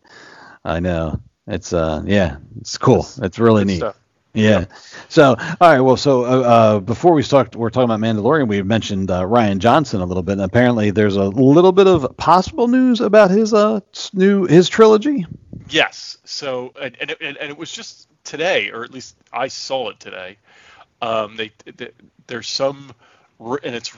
I 0.63 0.79
know. 0.79 1.19
It's 1.47 1.73
uh, 1.73 2.03
yeah, 2.05 2.37
it's 2.59 2.77
cool. 2.77 3.07
It's 3.21 3.39
really 3.39 3.61
good 3.61 3.67
neat. 3.67 3.77
stuff. 3.77 3.97
Yeah. 4.33 4.65
So, 5.09 5.35
all 5.35 5.57
right. 5.59 5.81
Well, 5.81 5.97
so 5.97 6.23
uh, 6.23 6.39
uh, 6.41 6.79
before 6.79 7.13
we 7.13 7.23
start, 7.23 7.55
we're 7.55 7.69
talking 7.69 7.85
about 7.93 7.99
Mandalorian. 7.99 8.47
We 8.47 8.61
mentioned 8.61 9.11
uh, 9.11 9.23
Rian 9.23 9.57
Johnson 9.57 9.99
a 9.99 10.05
little 10.05 10.23
bit. 10.23 10.33
And 10.33 10.41
apparently, 10.41 10.91
there's 10.91 11.17
a 11.17 11.25
little 11.25 11.73
bit 11.73 11.87
of 11.87 12.15
possible 12.15 12.67
news 12.67 13.01
about 13.01 13.29
his 13.31 13.53
uh 13.53 13.81
new 14.13 14.45
his 14.45 14.69
trilogy. 14.69 15.25
Yes. 15.69 16.17
So 16.23 16.71
and 16.81 16.95
and 17.01 17.11
it, 17.11 17.17
and 17.19 17.37
and 17.37 17.49
it 17.49 17.57
was 17.57 17.71
just 17.71 18.07
today, 18.23 18.69
or 18.69 18.83
at 18.83 18.91
least 18.91 19.17
I 19.33 19.47
saw 19.47 19.89
it 19.89 19.99
today. 19.99 20.37
Um, 21.01 21.35
they, 21.35 21.51
they 21.65 21.89
there's 22.27 22.47
some, 22.47 22.93
and 23.39 23.75
it's 23.75 23.91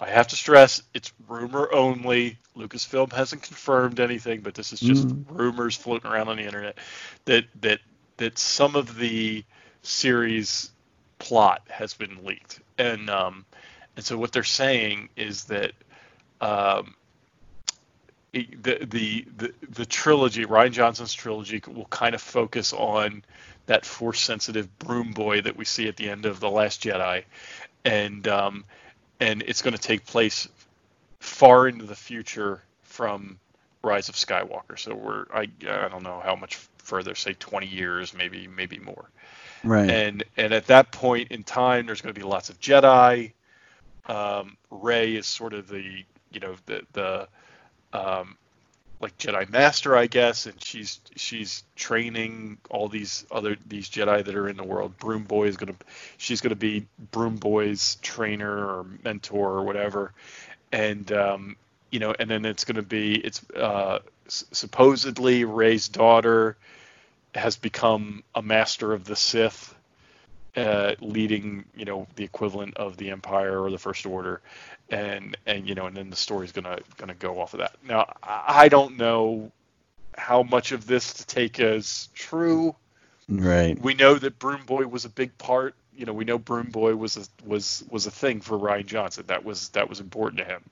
I 0.00 0.10
have 0.10 0.28
to 0.28 0.36
stress 0.36 0.82
it's 0.94 1.12
rumor 1.28 1.70
only. 1.74 2.38
Lucasfilm 2.56 3.12
hasn't 3.12 3.42
confirmed 3.44 4.00
anything, 4.00 4.42
but 4.42 4.54
this 4.54 4.72
is 4.74 4.80
just 4.82 5.08
rumors 5.28 5.76
floating 5.76 6.10
around 6.10 6.28
on 6.30 6.38
the 6.38 6.44
internet 6.44 6.78
that 7.26 7.46
that 7.62 7.80
that 8.18 8.38
some 8.38 8.76
of 8.76 8.96
the 8.98 9.44
series 9.82 10.72
plot 11.20 11.62
has 11.70 11.94
been 11.94 12.24
leaked, 12.24 12.60
and 12.78 13.10
um, 13.10 13.46
and 13.96 14.04
so 14.04 14.18
what 14.18 14.32
they're 14.32 14.44
saying 14.44 15.10
is 15.16 15.46
that 15.46 15.72
um, 16.40 16.96
it- 18.32 18.62
the, 18.62 18.86
the 18.86 19.26
the 19.38 19.54
the 19.70 19.86
trilogy, 19.86 20.46
Rian 20.46 20.72
Johnson's 20.72 21.14
trilogy, 21.14 21.62
will 21.68 21.86
kind 21.86 22.14
of 22.16 22.22
focus 22.22 22.72
on 22.74 23.24
that 23.66 23.86
force 23.86 24.20
sensitive 24.20 24.78
broom 24.80 25.12
boy 25.12 25.42
that 25.42 25.56
we 25.56 25.66
see 25.66 25.88
at 25.88 25.96
the 25.96 26.10
end 26.10 26.26
of 26.26 26.40
the 26.40 26.50
Last 26.50 26.82
Jedi, 26.84 27.24
and 27.84 28.28
um, 28.28 28.64
and 29.20 29.42
it's 29.42 29.62
going 29.62 29.74
to 29.74 29.80
take 29.80 30.06
place 30.06 30.48
far 31.20 31.68
into 31.68 31.84
the 31.84 31.96
future 31.96 32.62
from 32.82 33.38
Rise 33.82 34.08
of 34.08 34.16
Skywalker. 34.16 34.78
So 34.78 34.94
we're 34.94 35.26
I 35.32 35.48
I 35.68 35.88
don't 35.88 36.02
know 36.02 36.20
how 36.24 36.36
much 36.36 36.56
further, 36.78 37.14
say 37.14 37.34
20 37.34 37.66
years, 37.66 38.14
maybe 38.14 38.48
maybe 38.48 38.78
more 38.78 39.10
Right. 39.62 39.90
and 39.90 40.24
and 40.36 40.54
at 40.54 40.66
that 40.68 40.90
point 40.92 41.30
in 41.30 41.42
time 41.44 41.86
there's 41.86 42.00
going 42.00 42.14
to 42.14 42.18
be 42.18 42.26
lots 42.26 42.48
of 42.50 42.58
jedi 42.60 43.32
um, 44.06 44.56
Rey 44.70 45.14
is 45.16 45.26
sort 45.26 45.52
of 45.54 45.68
the 45.68 46.04
you 46.32 46.40
know 46.40 46.56
the 46.66 46.82
the 46.92 47.28
um, 47.92 48.36
like 49.00 49.16
jedi 49.18 49.48
master 49.50 49.96
i 49.96 50.06
guess 50.06 50.46
and 50.46 50.62
she's 50.62 51.00
she's 51.16 51.64
training 51.76 52.58
all 52.70 52.88
these 52.88 53.26
other 53.30 53.56
these 53.66 53.88
jedi 53.88 54.24
that 54.24 54.34
are 54.34 54.48
in 54.48 54.56
the 54.56 54.64
world. 54.64 54.96
Broom 54.98 55.24
boy 55.24 55.46
is 55.46 55.56
to 55.74 55.86
she's 56.18 56.40
to 56.50 56.56
be 56.56 56.86
broom 57.10 57.36
boy's 57.36 57.96
trainer 57.96 58.50
or 58.50 58.86
mentor 59.04 59.50
or 59.50 59.64
whatever. 59.64 60.12
And 60.72 61.10
um, 61.12 61.56
you 61.90 62.00
know 62.00 62.14
and 62.18 62.30
then 62.30 62.44
it's 62.44 62.64
to 62.76 62.82
be 62.82 63.14
it's 63.16 63.48
uh, 63.50 64.00
supposedly 64.28 65.44
Rey's 65.44 65.88
daughter 65.88 66.56
has 67.34 67.56
become 67.56 68.22
a 68.34 68.42
master 68.42 68.92
of 68.92 69.04
the 69.04 69.16
Sith, 69.16 69.74
uh, 70.60 70.94
leading 71.00 71.64
you 71.74 71.84
know 71.84 72.06
the 72.16 72.24
equivalent 72.24 72.76
of 72.76 72.96
the 72.96 73.10
Empire 73.10 73.62
or 73.62 73.70
the 73.70 73.78
First 73.78 74.04
Order, 74.04 74.40
and 74.90 75.36
and 75.46 75.68
you 75.68 75.74
know 75.74 75.86
and 75.86 75.96
then 75.96 76.10
the 76.10 76.16
story's 76.16 76.52
gonna 76.52 76.78
gonna 76.96 77.14
go 77.14 77.40
off 77.40 77.54
of 77.54 77.60
that. 77.60 77.76
Now 77.86 78.12
I 78.22 78.68
don't 78.68 78.96
know 78.96 79.50
how 80.16 80.42
much 80.42 80.72
of 80.72 80.86
this 80.86 81.14
to 81.14 81.26
take 81.26 81.60
as 81.60 82.08
true. 82.14 82.74
right. 83.28 83.80
We 83.80 83.94
know 83.94 84.14
that 84.16 84.38
Broom 84.38 84.64
Boy 84.66 84.86
was 84.86 85.04
a 85.04 85.08
big 85.08 85.36
part. 85.38 85.74
You 85.96 86.04
know 86.04 86.12
we 86.12 86.24
know 86.24 86.38
Broom 86.38 86.70
Boy 86.70 86.94
was 86.94 87.16
a, 87.16 87.24
was 87.46 87.84
was 87.90 88.06
a 88.06 88.10
thing 88.10 88.40
for 88.40 88.58
Rian 88.58 88.86
Johnson. 88.86 89.24
That 89.28 89.44
was 89.44 89.70
that 89.70 89.88
was 89.88 90.00
important 90.00 90.38
to 90.40 90.44
him. 90.44 90.62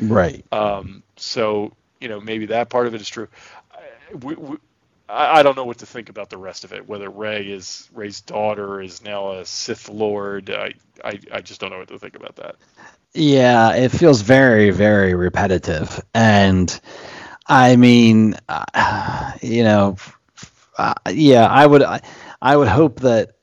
Right. 0.00 0.44
Um, 0.52 1.02
so 1.16 1.72
you 2.00 2.08
know 2.08 2.20
maybe 2.20 2.46
that 2.46 2.68
part 2.68 2.86
of 2.86 2.94
it 2.94 3.00
is 3.00 3.08
true. 3.08 3.28
We, 4.12 4.34
we, 4.34 4.56
I 5.08 5.40
I 5.40 5.42
don't 5.42 5.56
know 5.56 5.64
what 5.64 5.78
to 5.78 5.86
think 5.86 6.08
about 6.08 6.30
the 6.30 6.38
rest 6.38 6.64
of 6.64 6.72
it. 6.72 6.88
Whether 6.88 7.08
Rey 7.08 7.46
is 7.46 7.88
Rey's 7.92 8.20
daughter 8.20 8.80
is 8.80 9.02
now 9.02 9.32
a 9.32 9.44
Sith 9.46 9.88
Lord, 9.88 10.50
I, 10.50 10.74
I 11.04 11.20
I 11.32 11.40
just 11.40 11.60
don't 11.60 11.70
know 11.70 11.78
what 11.78 11.88
to 11.88 11.98
think 11.98 12.16
about 12.16 12.36
that. 12.36 12.56
Yeah, 13.14 13.74
it 13.74 13.90
feels 13.90 14.20
very, 14.20 14.70
very 14.70 15.14
repetitive, 15.14 16.02
and 16.12 16.78
I 17.46 17.76
mean, 17.76 18.36
uh, 18.48 19.32
you 19.42 19.62
know, 19.62 19.96
uh, 20.76 20.94
yeah, 21.10 21.46
I 21.46 21.66
would, 21.66 21.82
I, 21.82 22.00
I 22.42 22.56
would 22.56 22.68
hope 22.68 23.00
that, 23.00 23.36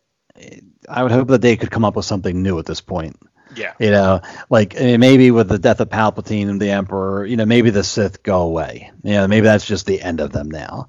I 0.90 1.04
would 1.04 1.12
hope 1.12 1.30
that 1.30 1.42
they 1.42 1.56
could 1.56 1.72
come 1.72 1.86
up 1.86 1.96
with 1.96 2.06
something 2.06 2.44
new 2.44 2.60
at 2.60 2.66
this 2.66 2.82
point. 2.82 3.18
Yeah. 3.56 3.74
You 3.80 3.92
know, 3.92 4.22
like 4.50 4.76
maybe 4.76 5.32
with 5.32 5.48
the 5.48 5.60
death 5.60 5.80
of 5.80 5.90
Palpatine 5.90 6.50
and 6.50 6.60
the 6.60 6.72
Emperor, 6.72 7.26
you 7.26 7.38
know, 7.38 7.46
maybe 7.46 7.70
the 7.70 7.84
Sith 7.84 8.24
go 8.24 8.42
away. 8.42 8.92
You 9.04 9.14
know, 9.14 9.28
maybe 9.28 9.46
that's 9.46 9.66
just 9.66 9.86
the 9.86 10.02
end 10.02 10.22
of 10.22 10.32
them 10.32 10.50
now. 10.50 10.88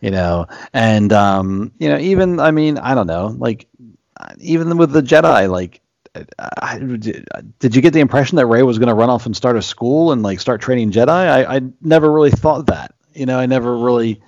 You 0.00 0.10
know, 0.10 0.46
and 0.72 1.12
um, 1.12 1.72
you 1.78 1.88
know, 1.88 1.98
even 1.98 2.40
I 2.40 2.50
mean, 2.50 2.78
I 2.78 2.94
don't 2.94 3.06
know, 3.06 3.34
like 3.38 3.66
even 4.38 4.76
with 4.76 4.92
the 4.92 5.02
Jedi, 5.02 5.50
like. 5.50 5.80
I, 6.38 6.78
did 6.78 7.76
you 7.76 7.82
get 7.82 7.92
the 7.92 8.00
impression 8.00 8.36
that 8.36 8.46
Rey 8.46 8.62
was 8.62 8.78
going 8.78 8.88
to 8.88 8.94
run 8.94 9.10
off 9.10 9.26
and 9.26 9.36
start 9.36 9.56
a 9.56 9.60
school 9.60 10.12
and 10.12 10.22
like 10.22 10.40
start 10.40 10.62
training 10.62 10.90
Jedi? 10.90 11.10
I, 11.10 11.56
I 11.56 11.60
never 11.82 12.10
really 12.10 12.30
thought 12.30 12.68
that. 12.68 12.94
You 13.14 13.26
know, 13.26 13.38
I 13.38 13.44
never 13.44 13.76
really. 13.76 14.22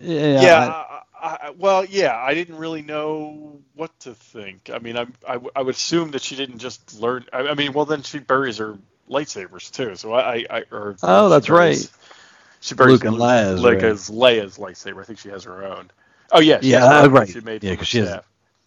Yeah. 0.00 0.42
Yeah. 0.42 0.58
I- 0.68 1.02
I, 1.22 1.38
I, 1.40 1.50
well, 1.50 1.84
yeah, 1.84 2.16
I 2.16 2.34
didn't 2.34 2.56
really 2.56 2.82
know 2.82 3.60
what 3.74 3.96
to 4.00 4.12
think. 4.14 4.70
I 4.74 4.80
mean, 4.80 4.98
I 4.98 5.06
I 5.28 5.62
would 5.62 5.76
assume 5.76 6.10
that 6.10 6.22
she 6.22 6.34
didn't 6.34 6.58
just 6.58 7.00
learn. 7.00 7.26
I, 7.32 7.46
I 7.48 7.54
mean, 7.54 7.72
well, 7.72 7.84
then 7.84 8.02
she 8.02 8.18
buries 8.18 8.58
her 8.58 8.76
lightsabers 9.08 9.70
too. 9.70 9.94
So 9.94 10.12
I, 10.12 10.34
I, 10.34 10.46
I 10.50 10.64
or 10.72 10.96
Oh, 11.02 11.28
that's 11.28 11.48
right. 11.48 11.88
She 12.62 12.74
buries 12.74 13.02
Luke 13.02 13.04
and 13.04 13.16
Leia's, 13.16 13.62
right. 13.62 13.78
Leia's, 13.78 14.56
lightsaber. 14.56 15.00
I 15.02 15.04
think 15.04 15.18
she 15.18 15.28
has 15.28 15.44
her 15.44 15.64
own. 15.64 15.90
Oh 16.30 16.40
yeah, 16.40 16.60
she 16.60 16.70
Yeah, 16.70 16.84
uh, 16.86 17.08
right. 17.08 17.28
She 17.28 17.40
made 17.40 17.62
Yeah, 17.62 17.70
from 17.72 17.76
'cause 17.78 17.80
her 17.80 17.84
she 17.86 17.98
has- 17.98 18.20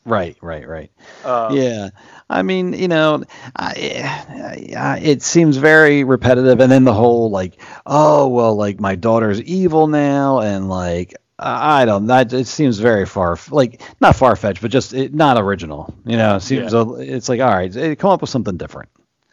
Right, 0.07 0.37
right, 0.39 0.67
right. 0.67 0.91
Um, 1.23 1.55
yeah, 1.57 1.89
I 2.29 2.43
mean, 2.43 2.73
you 2.73 2.87
know, 2.87 3.23
I, 3.55 4.69
I, 4.77 4.99
it 5.01 5.23
seems 5.23 5.57
very 5.57 6.03
repetitive, 6.03 6.59
and 6.59 6.71
then 6.71 6.83
the 6.83 6.93
whole 6.93 7.31
like, 7.31 7.59
oh 7.87 8.27
well, 8.27 8.55
like 8.55 8.79
my 8.79 8.93
daughter's 8.93 9.41
evil 9.41 9.87
now, 9.87 10.41
and 10.41 10.69
like 10.69 11.15
I 11.39 11.81
I 11.81 11.85
don't, 11.85 12.05
that 12.07 12.31
it 12.33 12.45
seems 12.45 12.77
very 12.77 13.07
far, 13.07 13.37
like 13.49 13.81
not 13.99 14.15
far 14.15 14.35
fetched, 14.35 14.61
but 14.61 14.69
just 14.69 14.93
it, 14.93 15.13
not 15.15 15.37
original. 15.41 15.91
You 16.05 16.17
know, 16.17 16.35
it 16.35 16.41
seems 16.41 16.73
Yeah. 16.73 16.81
a, 16.81 16.93
it's 16.99 17.27
like 17.29 17.41
all 17.41 17.49
right, 17.55 17.75
eh, 17.75 17.95
come 17.95 18.11
up 18.11 18.21
with 18.21 18.29
something 18.29 18.57
different. 18.57 18.89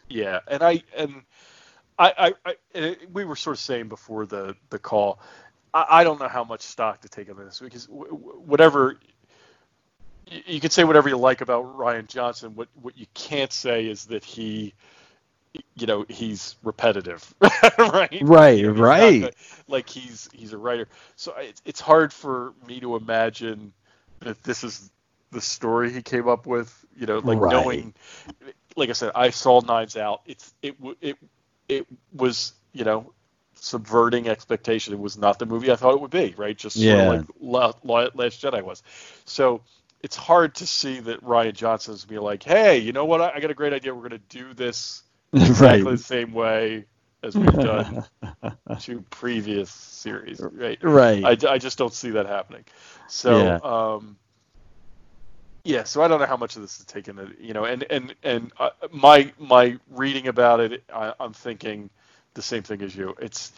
Yeah, 0.09 0.39
and 0.47 0.63
I 0.63 0.81
and 0.97 1.21
I, 2.11 2.33
I, 2.45 2.55
I 2.75 2.97
we 3.11 3.25
were 3.25 3.35
sort 3.35 3.55
of 3.57 3.61
saying 3.61 3.89
before 3.89 4.25
the 4.25 4.55
the 4.69 4.79
call. 4.79 5.19
I, 5.73 5.85
I 5.89 6.03
don't 6.03 6.19
know 6.19 6.27
how 6.27 6.43
much 6.43 6.61
stock 6.61 7.01
to 7.01 7.09
take 7.09 7.29
on 7.29 7.37
this 7.37 7.59
because 7.59 7.87
whatever 7.89 8.97
you, 10.47 10.59
can 10.59 10.69
say 10.71 10.83
whatever 10.83 11.09
you 11.09 11.17
like 11.17 11.41
about 11.41 11.77
Rian 11.77 12.07
Johnson. 12.07 12.55
What 12.55 12.69
what 12.81 12.97
you 12.97 13.05
can't 13.13 13.51
say 13.51 13.87
is 13.87 14.05
that 14.07 14.23
he, 14.23 14.73
you 15.75 15.87
know, 15.87 16.05
he's 16.09 16.55
repetitive, 16.63 17.33
right? 17.79 18.11
Right, 18.19 18.65
You 18.65 18.67
know, 18.67 18.73
he's 18.73 18.95
not 18.95 19.19
right. 19.19 19.19
the- 19.19 19.33
like 19.67 19.89
he's 19.89 20.29
he's 20.33 20.53
a 20.53 20.57
writer. 20.57 20.87
So 21.15 21.33
it's 21.37 21.61
it's 21.65 21.81
hard 21.81 22.13
for 22.13 22.53
me 22.67 22.79
to 22.81 22.95
imagine 22.95 23.73
that 24.21 24.43
this 24.43 24.63
is 24.63 24.91
the 25.31 25.41
story 25.41 25.91
he 25.91 26.01
came 26.01 26.27
up 26.27 26.45
with. 26.47 26.85
You 26.95 27.07
know, 27.07 27.19
like 27.19 27.41
Right. 27.41 27.43
knowing 27.43 27.93
like 28.75 28.89
I 28.89 28.93
said, 28.93 29.11
I 29.15 29.29
saw 29.31 29.61
Knives 29.61 29.97
Out. 29.97 30.21
It's 30.25 30.53
it 30.61 30.75
it 31.01 31.17
it 31.77 31.87
was 32.13 32.53
you 32.73 32.83
know 32.85 33.13
subverting 33.55 34.27
expectation. 34.27 34.93
It 34.93 34.99
was 34.99 35.17
not 35.17 35.39
the 35.39 35.45
movie 35.45 35.71
I 35.71 35.75
thought 35.75 35.93
it 35.93 36.01
would 36.01 36.11
be. 36.11 36.33
Right, 36.37 36.57
just 36.57 36.75
sort 36.75 36.85
Yeah. 36.85 37.01
of 37.03 37.07
like 37.19 37.27
La- 37.39 37.73
La- 37.83 38.09
Last 38.13 38.41
Jedi 38.41 38.61
was. 38.61 38.83
So 39.25 39.61
it's 40.01 40.15
hard 40.17 40.55
to 40.55 40.67
see 40.67 40.99
that 40.99 41.23
Rian 41.23 41.53
Johnson's 41.53 42.03
be 42.05 42.19
like, 42.19 42.43
hey, 42.43 42.79
you 42.79 42.91
know 42.91 43.05
what? 43.05 43.21
I, 43.21 43.33
I 43.35 43.39
got 43.39 43.51
a 43.51 43.53
great 43.53 43.71
idea. 43.73 43.93
We're 43.95 44.09
going 44.09 44.21
to 44.21 44.37
do 44.37 44.53
this 44.53 45.03
exactly 45.33 45.83
right, 45.83 45.83
the 45.83 45.97
same 45.97 46.33
way 46.33 46.85
as 47.23 47.37
we've 47.37 47.53
done 47.53 48.03
two 48.79 49.01
previous 49.09 49.71
series. 49.71 50.41
Right. 50.41 50.77
right. 50.83 51.23
I, 51.23 51.53
I 51.53 51.57
just 51.57 51.77
don't 51.77 51.93
see 51.93 52.11
that 52.11 52.25
happening. 52.25 52.65
So, 53.07 53.37
Yeah. 53.37 53.59
um, 53.63 54.17
yeah. 55.63 55.83
So 55.83 56.01
I 56.01 56.07
don't 56.07 56.19
know 56.19 56.25
how 56.25 56.37
much 56.37 56.55
of 56.55 56.61
this 56.61 56.79
is 56.79 56.85
taken. 56.85 57.35
You 57.39 57.53
know, 57.53 57.65
and 57.65 57.83
and 57.89 58.15
and 58.23 58.51
uh, 58.59 58.71
my 58.91 59.31
my 59.39 59.77
reading 59.91 60.27
about 60.27 60.59
it, 60.59 60.83
I, 60.93 61.13
I'm 61.19 61.33
thinking 61.33 61.89
the 62.33 62.41
same 62.41 62.63
thing 62.63 62.81
as 62.81 62.95
you. 62.95 63.15
It's 63.19 63.53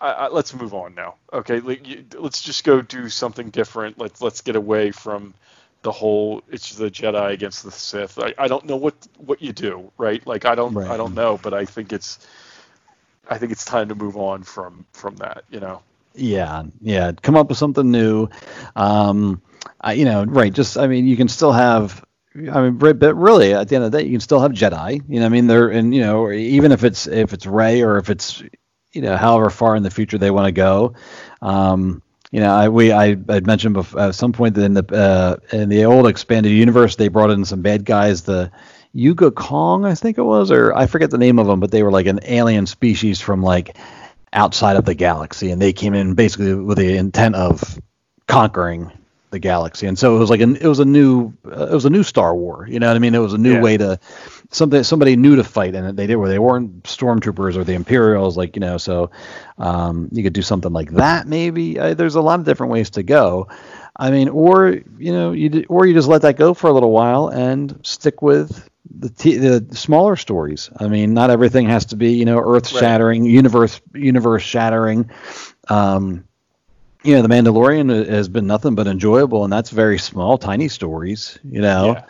I, 0.00 0.10
I, 0.10 0.28
let's 0.28 0.54
move 0.54 0.74
on 0.74 0.94
now. 0.94 1.16
Okay, 1.32 1.60
let's 1.60 2.42
just 2.42 2.64
go 2.64 2.82
do 2.82 3.08
something 3.08 3.50
different. 3.50 3.98
Let's 3.98 4.20
let's 4.20 4.40
get 4.40 4.56
away 4.56 4.90
from 4.90 5.34
the 5.82 5.92
whole 5.92 6.42
it's 6.50 6.74
the 6.76 6.90
Jedi 6.90 7.32
against 7.32 7.64
the 7.64 7.70
Sith. 7.70 8.18
I, 8.18 8.34
I 8.38 8.48
don't 8.48 8.64
know 8.64 8.76
what 8.76 8.94
what 9.18 9.42
you 9.42 9.52
do, 9.52 9.92
right? 9.98 10.26
Like 10.26 10.44
I 10.46 10.54
don't 10.54 10.74
Right. 10.74 10.90
I 10.90 10.96
don't 10.96 11.14
know, 11.14 11.38
but 11.42 11.54
I 11.54 11.64
think 11.64 11.92
it's 11.92 12.26
I 13.28 13.38
think 13.38 13.52
it's 13.52 13.64
time 13.64 13.88
to 13.88 13.94
move 13.94 14.16
on 14.16 14.42
from 14.42 14.86
from 14.92 15.16
that. 15.16 15.44
You 15.50 15.60
know. 15.60 15.82
Yeah, 16.14 16.64
yeah. 16.80 17.12
Come 17.22 17.36
up 17.36 17.48
with 17.48 17.58
something 17.58 17.90
new. 17.90 18.28
Um, 18.76 19.42
I, 19.80 19.94
you 19.94 20.04
know, 20.04 20.24
right? 20.24 20.52
Just, 20.52 20.78
I 20.78 20.86
mean, 20.86 21.06
you 21.06 21.16
can 21.16 21.28
still 21.28 21.52
have. 21.52 22.04
I 22.36 22.62
mean, 22.70 22.78
but 22.78 23.14
really, 23.14 23.54
at 23.54 23.68
the 23.68 23.76
end 23.76 23.84
of 23.84 23.92
the 23.92 23.98
day, 23.98 24.04
you 24.04 24.10
can 24.12 24.20
still 24.20 24.40
have 24.40 24.52
Jedi. 24.52 25.02
You 25.08 25.20
know, 25.20 25.26
I 25.26 25.28
mean, 25.28 25.46
they're 25.46 25.68
and 25.68 25.94
you 25.94 26.00
know, 26.00 26.30
even 26.30 26.72
if 26.72 26.82
it's 26.82 27.06
if 27.06 27.32
it's 27.32 27.46
Rey 27.46 27.82
or 27.82 27.98
if 27.98 28.10
it's 28.10 28.42
you 28.92 29.02
know, 29.02 29.16
however 29.16 29.50
far 29.50 29.76
in 29.76 29.82
the 29.82 29.90
future 29.90 30.18
they 30.18 30.30
want 30.30 30.46
to 30.46 30.52
go. 30.52 30.94
Um, 31.42 32.02
you 32.32 32.40
know, 32.40 32.52
I 32.52 32.68
we 32.68 32.92
I 32.92 33.08
had 33.28 33.46
mentioned 33.46 33.74
before, 33.74 34.00
at 34.00 34.14
some 34.16 34.32
point 34.32 34.54
that 34.56 34.64
in 34.64 34.74
the 34.74 34.84
uh, 34.92 35.56
in 35.56 35.68
the 35.68 35.84
old 35.84 36.08
expanded 36.08 36.50
universe 36.52 36.96
they 36.96 37.08
brought 37.08 37.30
in 37.30 37.44
some 37.44 37.62
bad 37.62 37.84
guys, 37.84 38.22
the 38.22 38.50
Yuga 38.92 39.30
Kong, 39.30 39.84
I 39.84 39.94
think 39.94 40.18
it 40.18 40.22
was, 40.22 40.50
or 40.50 40.74
I 40.74 40.86
forget 40.86 41.10
the 41.10 41.18
name 41.18 41.38
of 41.38 41.46
them, 41.46 41.60
but 41.60 41.70
they 41.70 41.82
were 41.84 41.92
like 41.92 42.06
an 42.06 42.20
alien 42.24 42.66
species 42.66 43.20
from 43.20 43.42
like 43.42 43.76
outside 44.34 44.76
of 44.76 44.84
the 44.84 44.94
galaxy, 44.94 45.50
and 45.50 45.60
they 45.62 45.72
came 45.72 45.94
in 45.94 46.14
basically 46.14 46.54
with 46.54 46.78
the 46.78 46.96
intent 46.96 47.34
of 47.36 47.78
conquering 48.26 48.90
the 49.30 49.38
galaxy. 49.38 49.86
And 49.86 49.98
so 49.98 50.16
it 50.16 50.18
was 50.20 50.30
like 50.30 50.40
an, 50.40 50.56
it 50.56 50.66
was 50.66 50.78
a 50.78 50.84
new 50.84 51.32
uh, 51.46 51.66
it 51.66 51.74
was 51.74 51.84
a 51.84 51.90
new 51.90 52.02
Star 52.02 52.34
War. 52.34 52.66
You 52.68 52.78
know 52.80 52.88
what 52.88 52.96
I 52.96 53.00
mean? 53.00 53.14
It 53.14 53.18
was 53.18 53.34
a 53.34 53.38
new 53.38 53.54
Yeah. 53.54 53.62
way 53.62 53.76
to 53.78 53.98
something 54.50 54.82
somebody 54.84 55.16
new 55.16 55.36
to 55.36 55.44
fight, 55.44 55.74
and 55.74 55.96
they 55.96 56.06
did 56.06 56.16
where 56.16 56.28
they 56.28 56.38
weren't 56.38 56.84
stormtroopers 56.84 57.56
or 57.56 57.64
the 57.64 57.74
Imperials, 57.74 58.36
like 58.36 58.56
you 58.56 58.60
know. 58.60 58.76
So 58.78 59.10
um, 59.58 60.08
you 60.12 60.22
could 60.22 60.32
do 60.34 60.42
something 60.42 60.72
like 60.72 60.90
that 60.92 61.26
maybe. 61.26 61.78
Uh, 61.78 61.94
there's 61.94 62.14
a 62.14 62.20
lot 62.20 62.38
of 62.40 62.46
different 62.46 62.72
ways 62.72 62.90
to 62.90 63.02
go. 63.02 63.48
I 63.96 64.10
mean, 64.10 64.28
or 64.28 64.68
you 64.98 65.12
know, 65.12 65.32
you 65.32 65.64
or 65.68 65.86
you 65.86 65.94
just 65.94 66.08
let 66.08 66.22
that 66.22 66.36
go 66.36 66.54
for 66.54 66.68
a 66.68 66.72
little 66.72 66.90
while 66.92 67.28
and 67.28 67.78
stick 67.82 68.22
with 68.22 68.68
the 68.98 69.08
t- 69.08 69.36
the 69.36 69.66
smaller 69.74 70.16
stories. 70.16 70.70
I 70.78 70.88
mean, 70.88 71.14
not 71.14 71.30
everything 71.30 71.68
has 71.68 71.86
to 71.86 71.96
be 71.96 72.12
you 72.12 72.24
know 72.24 72.38
earth 72.38 72.68
shattering, 72.68 73.24
universe 73.24 73.80
universe 73.94 74.42
shattering. 74.42 75.10
Um, 75.68 76.24
you 77.02 77.14
know, 77.14 77.22
The 77.22 77.28
Mandalorian 77.28 78.08
has 78.08 78.28
been 78.28 78.46
nothing 78.46 78.74
but 78.74 78.86
enjoyable, 78.86 79.44
and 79.44 79.52
that's 79.52 79.70
very 79.70 79.98
small, 79.98 80.38
tiny 80.38 80.68
stories. 80.68 81.38
You 81.44 81.60
know, 81.60 82.02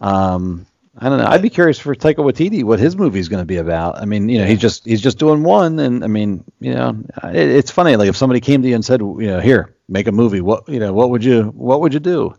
um, 0.00 0.66
I 0.96 1.08
don't 1.08 1.18
know. 1.18 1.26
I'd 1.26 1.42
be 1.42 1.50
curious 1.50 1.78
for 1.78 1.94
Taika 1.94 2.16
Waititi 2.16 2.64
what 2.64 2.80
his 2.80 2.96
movie's 2.96 3.28
going 3.28 3.42
to 3.42 3.46
be 3.46 3.58
about. 3.58 3.98
I 3.98 4.04
mean, 4.04 4.28
you 4.28 4.38
know, 4.38 4.46
he's 4.46 4.58
just 4.60 4.84
he's 4.84 5.00
just 5.00 5.18
doing 5.18 5.42
one, 5.42 5.78
and 5.78 6.02
I 6.02 6.06
mean, 6.08 6.44
you 6.60 6.74
know, 6.74 7.04
it, 7.24 7.36
it's 7.36 7.70
funny. 7.70 7.96
Like 7.96 8.08
if 8.08 8.16
somebody 8.16 8.40
came 8.40 8.62
to 8.62 8.68
you 8.68 8.74
and 8.74 8.84
said, 8.84 9.00
you 9.00 9.26
know, 9.26 9.40
here, 9.40 9.74
make 9.88 10.06
a 10.08 10.12
movie. 10.12 10.40
What 10.40 10.68
you 10.68 10.80
know, 10.80 10.92
what 10.92 11.10
would 11.10 11.22
you 11.22 11.44
what 11.44 11.80
would 11.82 11.94
you 11.94 12.00
do? 12.00 12.34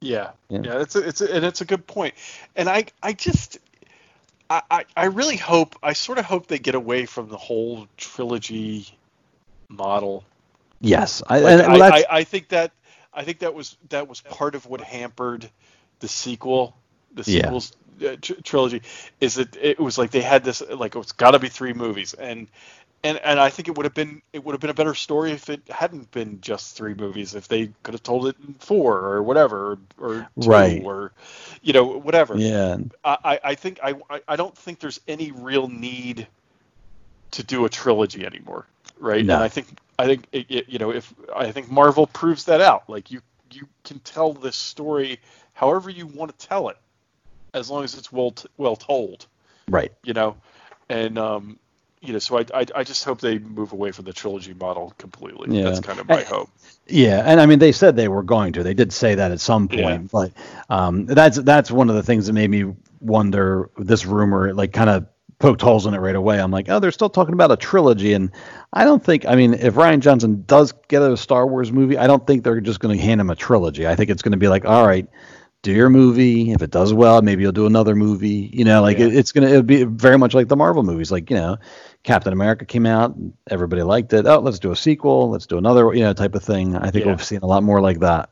Yeah, 0.00 0.30
Yeah. 0.48 0.60
yeah, 0.64 0.80
it's 0.80 0.96
a, 0.96 1.06
it's 1.06 1.20
a, 1.20 1.34
and 1.34 1.44
it's 1.44 1.60
a 1.60 1.64
good 1.64 1.86
point, 1.86 2.14
and 2.56 2.68
I 2.68 2.86
I 3.02 3.12
just 3.12 3.58
I, 4.48 4.62
I 4.70 4.84
I 4.96 5.04
really 5.06 5.36
hope 5.36 5.76
I 5.82 5.92
sort 5.92 6.18
of 6.18 6.24
hope 6.24 6.46
they 6.46 6.58
get 6.58 6.74
away 6.74 7.06
from 7.06 7.28
the 7.28 7.36
whole 7.36 7.86
trilogy 7.96 8.86
model. 9.68 10.24
Yes, 10.80 11.22
I, 11.26 11.40
Like, 11.40 11.60
and, 11.60 11.72
well, 11.72 11.82
I, 11.82 11.98
I 11.98 12.04
I 12.18 12.24
think 12.24 12.48
that 12.48 12.72
I 13.12 13.24
think 13.24 13.40
that 13.40 13.54
was 13.54 13.76
that 13.90 14.08
was 14.08 14.20
part 14.20 14.54
of 14.54 14.66
what 14.66 14.80
hampered 14.80 15.48
the 16.00 16.08
sequel, 16.08 16.74
the 17.14 17.30
Yeah. 17.30 17.42
sequels 17.42 17.72
uh, 18.02 18.16
tr- 18.20 18.40
trilogy, 18.42 18.82
is 19.20 19.34
that 19.34 19.56
it 19.56 19.78
was 19.78 19.98
like 19.98 20.10
they 20.10 20.22
had 20.22 20.44
this 20.44 20.62
like 20.62 20.96
it's 20.96 21.12
got 21.12 21.32
to 21.32 21.38
be 21.38 21.48
three 21.48 21.74
movies, 21.74 22.14
and 22.14 22.48
and 23.02 23.18
and 23.18 23.40
I 23.40 23.48
think 23.50 23.68
it 23.68 23.76
would 23.76 23.84
have 23.84 23.94
been 23.94 24.20
it 24.32 24.44
would 24.44 24.52
have 24.52 24.60
been 24.60 24.70
a 24.70 24.74
better 24.74 24.94
story 24.94 25.32
if 25.32 25.48
it 25.48 25.62
hadn't 25.68 26.10
been 26.10 26.40
just 26.40 26.76
three 26.76 26.94
movies, 26.94 27.34
if 27.34 27.48
they 27.48 27.70
could 27.82 27.94
have 27.94 28.02
told 28.02 28.26
it 28.26 28.36
in 28.46 28.54
four 28.54 28.98
or 28.98 29.22
whatever, 29.22 29.78
or, 29.98 30.28
Right. 30.36 30.82
or 30.84 31.12
you 31.62 31.72
know 31.72 31.84
whatever. 31.98 32.36
yeah, 32.36 32.76
I, 33.04 33.40
I- 33.42 33.54
think 33.54 33.80
I 33.82 33.94
I- 34.10 34.22
I 34.28 34.36
don't 34.36 34.56
think 34.56 34.80
there's 34.80 35.00
any 35.08 35.32
real 35.32 35.68
need 35.68 36.26
to 37.32 37.42
do 37.42 37.64
a 37.64 37.68
trilogy 37.68 38.26
anymore, 38.26 38.66
right? 38.98 39.24
No. 39.24 39.34
And 39.36 39.42
I 39.44 39.48
think 39.48 39.68
I 39.98 40.06
think 40.06 40.26
it, 40.32 40.46
it- 40.50 40.68
you 40.68 40.78
know 40.78 40.90
if 40.92 41.12
I 41.34 41.52
think 41.52 41.70
Marvel 41.70 42.06
proves 42.06 42.44
that 42.44 42.60
out. 42.60 42.88
Like 42.88 43.10
you 43.10 43.20
you 43.52 43.66
can 43.84 43.98
tell 44.00 44.32
this 44.32 44.56
story 44.56 45.18
however 45.54 45.90
you 45.90 46.06
want 46.06 46.36
to 46.38 46.46
tell 46.46 46.68
it, 46.68 46.76
as 47.54 47.70
long 47.70 47.82
as 47.84 47.94
it's 47.94 48.12
well 48.12 48.30
t- 48.32 48.48
well 48.58 48.76
told, 48.76 49.26
right. 49.68 49.92
you 50.04 50.12
know. 50.12 50.36
And 50.88 51.18
um, 51.18 51.58
you 52.00 52.12
know, 52.14 52.18
so 52.18 52.38
I, 52.38 52.46
I 52.54 52.66
I 52.76 52.84
just 52.84 53.04
hope 53.04 53.20
they 53.20 53.38
move 53.38 53.72
away 53.72 53.92
from 53.92 54.06
the 54.06 54.12
trilogy 54.12 54.54
model 54.54 54.94
completely. 54.98 55.56
Yeah. 55.56 55.64
That's 55.64 55.80
kind 55.80 55.98
of 56.00 56.08
my 56.08 56.22
hope. 56.22 56.48
Yeah, 56.86 57.22
and 57.24 57.40
I 57.40 57.46
mean 57.46 57.58
they 57.58 57.72
said 57.72 57.94
they 57.96 58.08
were 58.08 58.22
going 58.22 58.52
to. 58.54 58.62
They 58.62 58.74
did 58.74 58.92
say 58.92 59.14
that 59.16 59.30
at 59.32 59.40
some 59.40 59.68
point, 59.68 59.80
Yeah. 59.80 59.98
but 60.10 60.32
um, 60.68 61.06
that's 61.06 61.38
that's 61.38 61.70
one 61.70 61.88
of 61.90 61.96
the 61.96 62.02
things 62.02 62.26
that 62.26 62.32
made 62.32 62.50
me 62.50 62.74
wonder. 63.00 63.70
This 63.76 64.06
rumor 64.06 64.54
like 64.54 64.72
kind 64.72 64.88
of 64.90 65.06
poked 65.38 65.62
holes 65.62 65.86
in 65.86 65.94
it 65.94 65.98
right 65.98 66.16
away. 66.16 66.38
I'm 66.40 66.50
like, 66.50 66.68
oh, 66.68 66.80
they're 66.80 66.90
still 66.90 67.10
talking 67.10 67.34
about 67.34 67.50
a 67.52 67.56
trilogy, 67.56 68.12
and 68.14 68.30
I 68.72 68.84
don't 68.84 69.04
think. 69.04 69.26
I 69.26 69.34
mean, 69.34 69.54
if 69.54 69.74
Rian 69.74 70.00
Johnson 70.00 70.44
does 70.46 70.72
get 70.88 71.02
a 71.02 71.16
Star 71.16 71.46
Wars 71.46 71.70
movie, 71.70 71.98
I 71.98 72.06
don't 72.06 72.26
think 72.26 72.44
they're 72.44 72.60
just 72.60 72.80
going 72.80 72.96
to 72.96 73.02
hand 73.02 73.20
him 73.20 73.30
a 73.30 73.36
trilogy. 73.36 73.86
I 73.86 73.94
think 73.94 74.10
it's 74.10 74.22
going 74.22 74.32
to 74.32 74.38
be 74.38 74.48
like, 74.48 74.64
all 74.64 74.86
right. 74.86 75.06
Do 75.62 75.72
your 75.72 75.90
movie. 75.90 76.52
If 76.52 76.62
it 76.62 76.70
does 76.70 76.94
well, 76.94 77.20
maybe 77.20 77.42
you'll 77.42 77.52
do 77.52 77.66
another 77.66 77.94
movie. 77.94 78.50
You 78.52 78.64
know, 78.64 78.80
like 78.80 78.98
Yeah. 78.98 79.06
it, 79.06 79.14
it's 79.14 79.32
gonna 79.32 79.48
it'll 79.48 79.62
be 79.62 79.84
very 79.84 80.16
much 80.16 80.32
like 80.34 80.48
the 80.48 80.56
Marvel 80.56 80.82
movies. 80.82 81.12
Like 81.12 81.28
you 81.30 81.36
know, 81.36 81.58
Captain 82.02 82.32
America 82.32 82.64
came 82.64 82.86
out, 82.86 83.14
everybody 83.50 83.82
liked 83.82 84.12
it. 84.14 84.26
Oh, 84.26 84.38
let's 84.38 84.58
do 84.58 84.72
a 84.72 84.76
sequel. 84.76 85.28
Let's 85.30 85.46
do 85.46 85.58
another, 85.58 85.92
you 85.94 86.00
know, 86.00 86.14
type 86.14 86.34
of 86.34 86.42
thing. 86.42 86.76
I 86.76 86.90
think 86.90 87.04
Yeah. 87.04 87.10
we've 87.12 87.24
seen 87.24 87.40
a 87.42 87.46
lot 87.46 87.62
more 87.62 87.80
like 87.80 88.00
that. 88.00 88.30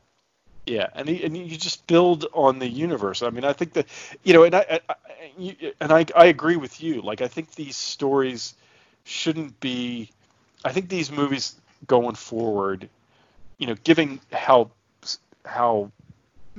Yeah, 0.65 0.87
and 0.95 1.07
and 1.09 1.35
you 1.37 1.57
just 1.57 1.85
build 1.87 2.25
on 2.33 2.59
the 2.59 2.67
universe. 2.67 3.21
I 3.23 3.29
mean, 3.31 3.43
I 3.43 3.53
think 3.53 3.73
that 3.73 3.87
you 4.23 4.33
know, 4.33 4.43
and 4.43 4.55
I, 4.55 4.65
I, 4.69 4.79
I 4.89 4.95
you, 5.37 5.55
and 5.79 5.91
I 5.91 6.05
I 6.15 6.25
agree 6.25 6.57
with 6.57 6.81
you. 6.81 7.01
Like, 7.01 7.21
I 7.21 7.27
think 7.27 7.55
these 7.55 7.75
stories 7.75 8.53
shouldn't 9.03 9.59
be. 9.59 10.09
I 10.65 10.71
think 10.71 10.89
these 10.89 11.11
movies 11.11 11.55
going 11.87 12.15
forward, 12.15 12.89
you 13.57 13.67
know, 13.67 13.75
giving 13.83 14.19
how 14.31 14.69
how 15.45 15.91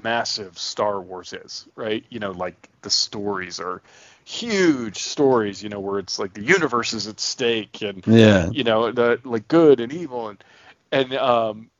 massive 0.02 0.58
Star 0.58 1.00
Wars 1.00 1.32
is, 1.32 1.66
right? 1.76 2.04
You 2.10 2.20
know, 2.20 2.32
like 2.32 2.68
the 2.82 2.90
stories 2.90 3.60
are 3.60 3.82
huge 4.24 4.98
stories. 4.98 5.62
You 5.62 5.68
know, 5.70 5.80
where 5.80 5.98
it's 5.98 6.18
like 6.18 6.34
the 6.34 6.42
universe 6.42 6.92
is 6.92 7.06
at 7.08 7.20
stake, 7.20 7.82
and 7.82 8.06
Yeah. 8.06 8.50
you 8.50 8.64
know 8.64 8.90
the 8.92 9.20
like 9.24 9.48
good 9.48 9.80
and 9.80 9.92
evil 9.92 10.28
and 10.28 10.44
and 10.92 11.14
um 11.14 11.70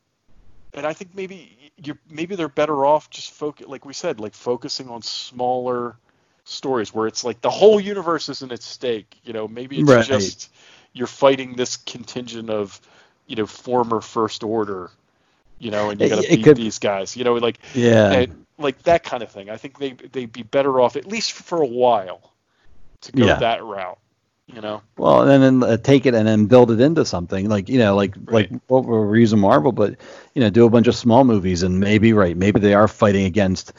and 0.75 0.87
I 0.87 0.93
think 0.93 1.15
maybe 1.15 1.73
you 1.77 1.97
maybe 2.09 2.35
they're 2.37 2.49
better 2.49 2.85
off 2.85 3.11
just 3.11 3.31
focus 3.33 3.67
like 3.67 3.85
we 3.85 3.93
said 3.93 4.21
like 4.21 4.35
focusing 4.35 4.89
on 4.89 5.03
smaller 5.03 5.97
stories 6.45 6.93
where 6.95 7.07
it's 7.07 7.25
like 7.25 7.41
the 7.41 7.51
whole 7.51 7.81
universe 7.81 8.29
isn't 8.29 8.53
at 8.53 8.63
stake 8.63 9.17
you 9.25 9.33
know 9.33 9.49
maybe 9.49 9.79
it's 9.79 9.95
Right. 9.95 10.07
just 10.07 10.51
you're 10.93 11.07
fighting 11.07 11.55
this 11.55 11.77
contingent 11.77 12.51
of 12.51 12.81
you 13.27 13.37
know 13.37 13.47
former 13.47 14.01
first 14.01 14.43
order 14.45 14.91
you 15.61 15.71
know 15.71 15.91
and 15.91 16.01
you 16.01 16.09
got 16.09 16.23
to 16.23 16.29
beat 16.29 16.43
could- 16.45 16.57
these 16.57 16.79
guys 16.81 17.17
you 17.17 17.23
know 17.23 17.35
like 17.35 17.59
Yeah. 17.75 18.11
and, 18.13 18.47
like 18.59 18.83
that 18.83 19.05
kind 19.05 19.23
of 19.23 19.31
thing 19.31 19.49
I 19.49 19.57
think 19.57 19.79
they 19.79 19.93
they'd 19.93 20.33
be 20.33 20.43
better 20.43 20.81
off 20.81 20.97
at 20.97 21.07
least 21.07 21.33
for 21.33 21.63
a 21.63 21.67
while 21.67 22.33
to 23.03 23.13
go 23.13 23.27
Yeah. 23.27 23.39
that 23.39 23.63
route 23.65 23.99
you 24.53 24.61
know 24.61 24.83
Well, 24.99 25.29
and 25.29 25.43
then 25.43 25.63
uh, 25.63 25.77
take 25.77 26.07
it 26.07 26.15
and 26.15 26.27
then 26.27 26.47
build 26.47 26.71
it 26.73 26.81
into 26.81 27.05
something 27.05 27.49
like 27.49 27.69
you 27.69 27.79
know, 27.79 27.95
like 27.95 28.17
Right. 28.25 28.51
like 28.51 28.61
what 28.67 28.85
we're 28.85 29.17
using 29.17 29.39
Marvel, 29.39 29.71
but 29.71 29.95
you 30.35 30.41
know, 30.43 30.51
do 30.51 30.67
a 30.67 30.71
bunch 30.71 30.89
of 30.89 30.97
small 30.97 31.23
movies 31.25 31.63
and 31.63 31.79
maybe 31.79 32.13
right, 32.13 32.37
maybe 32.37 32.59
they 32.59 32.75
are 32.75 32.89
fighting 32.89 33.27
against. 33.27 33.73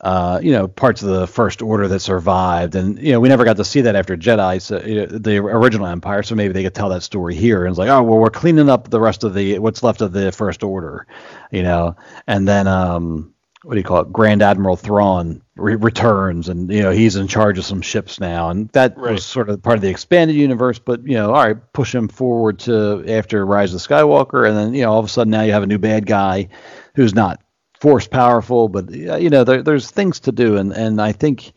Uh, 0.00 0.40
you 0.42 0.50
know, 0.52 0.66
parts 0.66 1.02
of 1.02 1.10
the 1.10 1.26
First 1.26 1.60
Order 1.60 1.86
that 1.88 2.00
survived, 2.00 2.74
and 2.74 2.98
you 2.98 3.12
know, 3.12 3.20
we 3.20 3.28
never 3.28 3.44
got 3.44 3.58
to 3.58 3.64
see 3.64 3.82
that 3.82 3.94
after 3.96 4.16
Jedi, 4.16 4.60
so 4.62 4.80
you 4.82 4.94
know, 4.94 5.06
the 5.06 5.36
original 5.36 5.86
Empire. 5.86 6.22
So 6.22 6.34
maybe 6.34 6.54
they 6.54 6.62
could 6.62 6.74
tell 6.74 6.88
that 6.88 7.02
story 7.02 7.34
here, 7.34 7.64
and 7.66 7.70
it's 7.72 7.78
like, 7.78 7.90
oh, 7.90 8.02
well, 8.02 8.18
we're 8.18 8.30
cleaning 8.30 8.70
up 8.70 8.88
the 8.88 8.98
rest 9.00 9.24
of 9.24 9.34
the 9.34 9.58
what's 9.58 9.82
left 9.82 10.00
of 10.00 10.12
the 10.12 10.32
First 10.32 10.62
Order, 10.62 11.06
you 11.50 11.62
know, 11.62 11.96
and 12.26 12.48
then 12.48 12.66
um, 12.66 13.34
what 13.62 13.74
do 13.74 13.78
you 13.78 13.84
call 13.84 14.00
it? 14.00 14.10
Grand 14.10 14.40
Admiral 14.40 14.76
Thrawn 14.76 15.42
re- 15.56 15.74
returns, 15.74 16.48
and 16.48 16.72
you 16.72 16.82
know 16.82 16.92
he's 16.92 17.16
in 17.16 17.28
charge 17.28 17.58
of 17.58 17.66
some 17.66 17.82
ships 17.82 18.18
now, 18.18 18.48
and 18.48 18.70
that 18.70 18.96
Right. 18.96 19.12
was 19.12 19.26
sort 19.26 19.50
of 19.50 19.62
part 19.62 19.76
of 19.76 19.82
the 19.82 19.90
expanded 19.90 20.34
universe. 20.34 20.78
But 20.78 21.06
you 21.06 21.12
know, 21.16 21.34
all 21.34 21.44
right, 21.46 21.72
push 21.74 21.94
him 21.94 22.08
forward 22.08 22.58
to 22.60 23.04
after 23.06 23.44
Rise 23.44 23.74
of 23.74 23.82
the 23.82 23.86
Skywalker, 23.86 24.48
and 24.48 24.56
then 24.56 24.72
you 24.72 24.80
know 24.80 24.92
all 24.92 24.98
of 24.98 25.04
a 25.04 25.08
sudden 25.08 25.30
now 25.30 25.42
you 25.42 25.52
have 25.52 25.62
a 25.62 25.66
new 25.66 25.76
bad 25.78 26.06
guy 26.06 26.48
who's 26.94 27.14
not 27.14 27.42
force 27.80 28.06
powerful, 28.06 28.68
but 28.68 28.90
you 28.90 29.30
know 29.30 29.42
there, 29.44 29.62
there's 29.62 29.90
things 29.90 30.20
to 30.20 30.32
do, 30.32 30.56
and 30.56 30.72
and 30.72 31.00
I 31.00 31.12
think. 31.12 31.52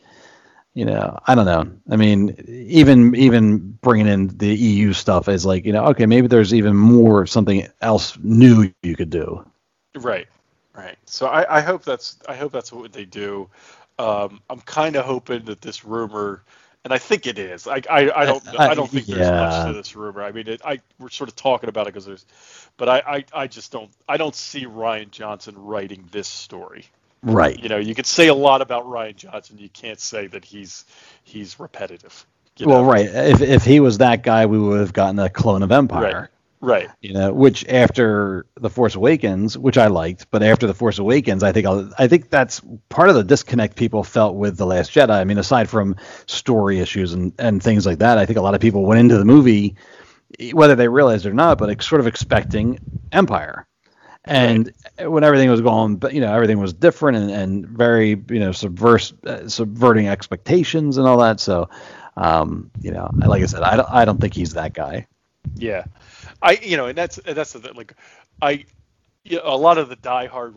You 0.76 0.86
know, 0.86 1.20
I 1.28 1.36
don't 1.36 1.46
know. 1.46 1.72
I 1.92 1.98
mean, 1.98 2.36
even 2.48 3.14
even 3.14 3.78
bringing 3.84 4.08
in 4.08 4.36
the 4.36 4.48
EU 4.56 4.94
stuff 4.94 5.30
is 5.30 5.46
like, 5.46 5.66
you 5.66 5.72
know, 5.72 5.86
okay, 5.90 6.08
maybe 6.08 6.26
there's 6.26 6.52
even 6.52 6.76
more 6.76 7.28
something 7.28 7.68
else 7.82 8.18
new 8.24 8.74
you 8.82 8.96
could 8.96 9.12
do. 9.12 9.46
Right, 9.94 10.28
right. 10.74 10.98
So 11.06 11.28
I, 11.28 11.58
I 11.58 11.62
hope 11.62 11.84
that's 11.84 12.18
I 12.28 12.36
hope 12.36 12.52
that's 12.52 12.74
what 12.74 12.92
they 12.92 13.06
do. 13.06 13.48
Um, 14.00 14.42
I'm 14.50 14.62
kind 14.62 14.96
of 14.96 15.06
hoping 15.06 15.46
that 15.46 15.62
this 15.62 15.86
rumor, 15.86 16.42
and 16.84 16.92
I 16.92 16.98
think 16.98 17.28
it 17.28 17.38
is. 17.38 17.68
I 17.68 17.82
I, 17.88 18.12
I 18.16 18.26
don't 18.26 18.60
I- 18.60 18.70
I, 18.70 18.74
don't 18.74 18.90
think 18.90 19.06
there's 19.06 19.20
yeah. 19.20 19.46
much 19.46 19.68
to 19.68 19.74
this 19.74 19.96
rumor. 19.96 20.24
I 20.24 20.32
mean, 20.32 20.48
it, 20.48 20.62
I 20.66 20.82
we're 20.98 21.10
sort 21.10 21.30
of 21.30 21.36
talking 21.36 21.70
about 21.70 21.86
it 21.86 21.94
because 21.94 22.06
there's, 22.08 22.26
but 22.78 22.90
I, 22.90 23.04
I 23.08 23.26
I 23.44 23.48
just 23.48 23.72
don't 23.72 23.92
I 24.08 24.18
don't 24.18 24.36
see 24.36 24.66
Rian 24.66 25.12
Johnson 25.12 25.56
writing 25.58 26.08
this 26.12 26.28
story. 26.28 26.86
Right. 27.24 27.62
You 27.62 27.70
know, 27.70 27.78
you 27.78 27.96
could 27.96 28.06
say 28.06 28.28
a 28.28 28.34
lot 28.34 28.62
about 28.62 28.86
Rian 28.86 29.16
Johnson. 29.16 29.58
You 29.58 29.70
can't 29.70 30.00
say 30.00 30.28
that 30.28 30.46
he's 30.46 30.86
he's 31.24 31.60
repetitive. 31.60 32.26
you 32.58 32.68
Well, 32.68 32.80
know? 32.80 32.84
right. 32.84 33.06
If 33.08 33.42
if 33.42 33.64
he 33.66 33.80
was 33.80 34.00
that 34.00 34.24
guy, 34.24 34.46
we 34.46 34.60
would 34.60 34.80
have 34.80 34.94
gotten 34.94 35.20
a 35.20 35.30
clone 35.30 35.64
of 35.64 35.72
Empire. 35.72 36.30
Right. 36.62 36.90
You 37.02 37.14
know, 37.14 37.34
which 37.34 37.66
after 37.68 38.46
the 38.56 38.70
Force 38.70 38.96
Awakens, 38.96 39.58
which 39.58 39.78
I 39.78 39.88
liked, 39.88 40.28
but 40.32 40.42
after 40.42 40.66
the 40.68 40.74
Force 40.74 40.98
Awakens, 40.98 41.44
I 41.44 41.52
think 41.52 41.68
I'll, 41.68 41.92
I 42.00 42.08
think 42.08 42.30
that's 42.30 42.62
part 42.90 43.10
of 43.10 43.16
the 43.16 43.24
disconnect 43.24 43.76
people 43.76 44.04
felt 44.06 44.36
with 44.36 44.58
the 44.58 44.66
Last 44.66 44.92
Jedi. 44.92 45.10
I 45.12 45.26
mean, 45.26 45.38
aside 45.38 45.70
from 45.70 45.98
story 46.26 46.80
issues 46.80 47.14
and 47.14 47.34
and 47.38 47.62
things 47.62 47.86
like 47.86 48.00
that, 48.00 48.18
I 48.18 48.26
think 48.26 48.40
a 48.40 48.42
lot 48.42 48.56
of 48.56 48.62
people 48.62 48.86
went 48.86 49.02
into 49.02 49.18
the 49.18 49.26
movie, 49.26 49.76
whether 50.52 50.76
they 50.76 50.88
realized 50.88 51.26
it 51.26 51.30
or 51.30 51.34
not, 51.34 51.58
but 51.58 51.70
ex- 51.70 51.88
sort 51.88 52.02
of 52.02 52.08
expecting 52.08 52.80
Empire. 53.12 53.68
And 54.26 54.72
when 55.00 55.24
everything 55.24 55.50
was 55.50 55.62
going, 55.62 55.98
but 55.98 56.14
you 56.14 56.22
know, 56.22 56.34
everything 56.34 56.60
was 56.60 56.72
different 56.74 57.18
and, 57.18 57.30
and 57.30 57.68
very, 57.68 58.10
you 58.10 58.40
know, 58.40 58.52
subverse, 58.52 59.14
uh, 59.26 59.50
subverting 59.50 60.08
expectations 60.08 60.98
and 60.98 61.06
all 61.06 61.18
that. 61.18 61.42
So, 61.42 61.70
um, 62.16 62.72
you 62.82 62.92
know, 62.92 63.12
like 63.26 63.44
I 63.44 63.46
said, 63.48 63.64
I 63.64 63.76
don't, 63.76 63.90
I 63.92 64.06
don't 64.06 64.20
think 64.20 64.34
he's 64.34 64.54
that 64.54 64.74
guy. 64.74 65.08
Yeah, 65.56 65.86
I 66.42 66.58
you 66.62 66.78
know, 66.78 66.86
and 66.86 66.98
that's 66.98 67.20
that's 67.26 67.54
the 67.54 67.60
thing, 67.60 67.76
like 67.76 67.96
I. 68.42 68.66
Yeah, 69.24 69.40
a 69.44 69.56
lot 69.56 69.78
of 69.78 69.90
the 69.90 69.96
diehard 69.98 70.56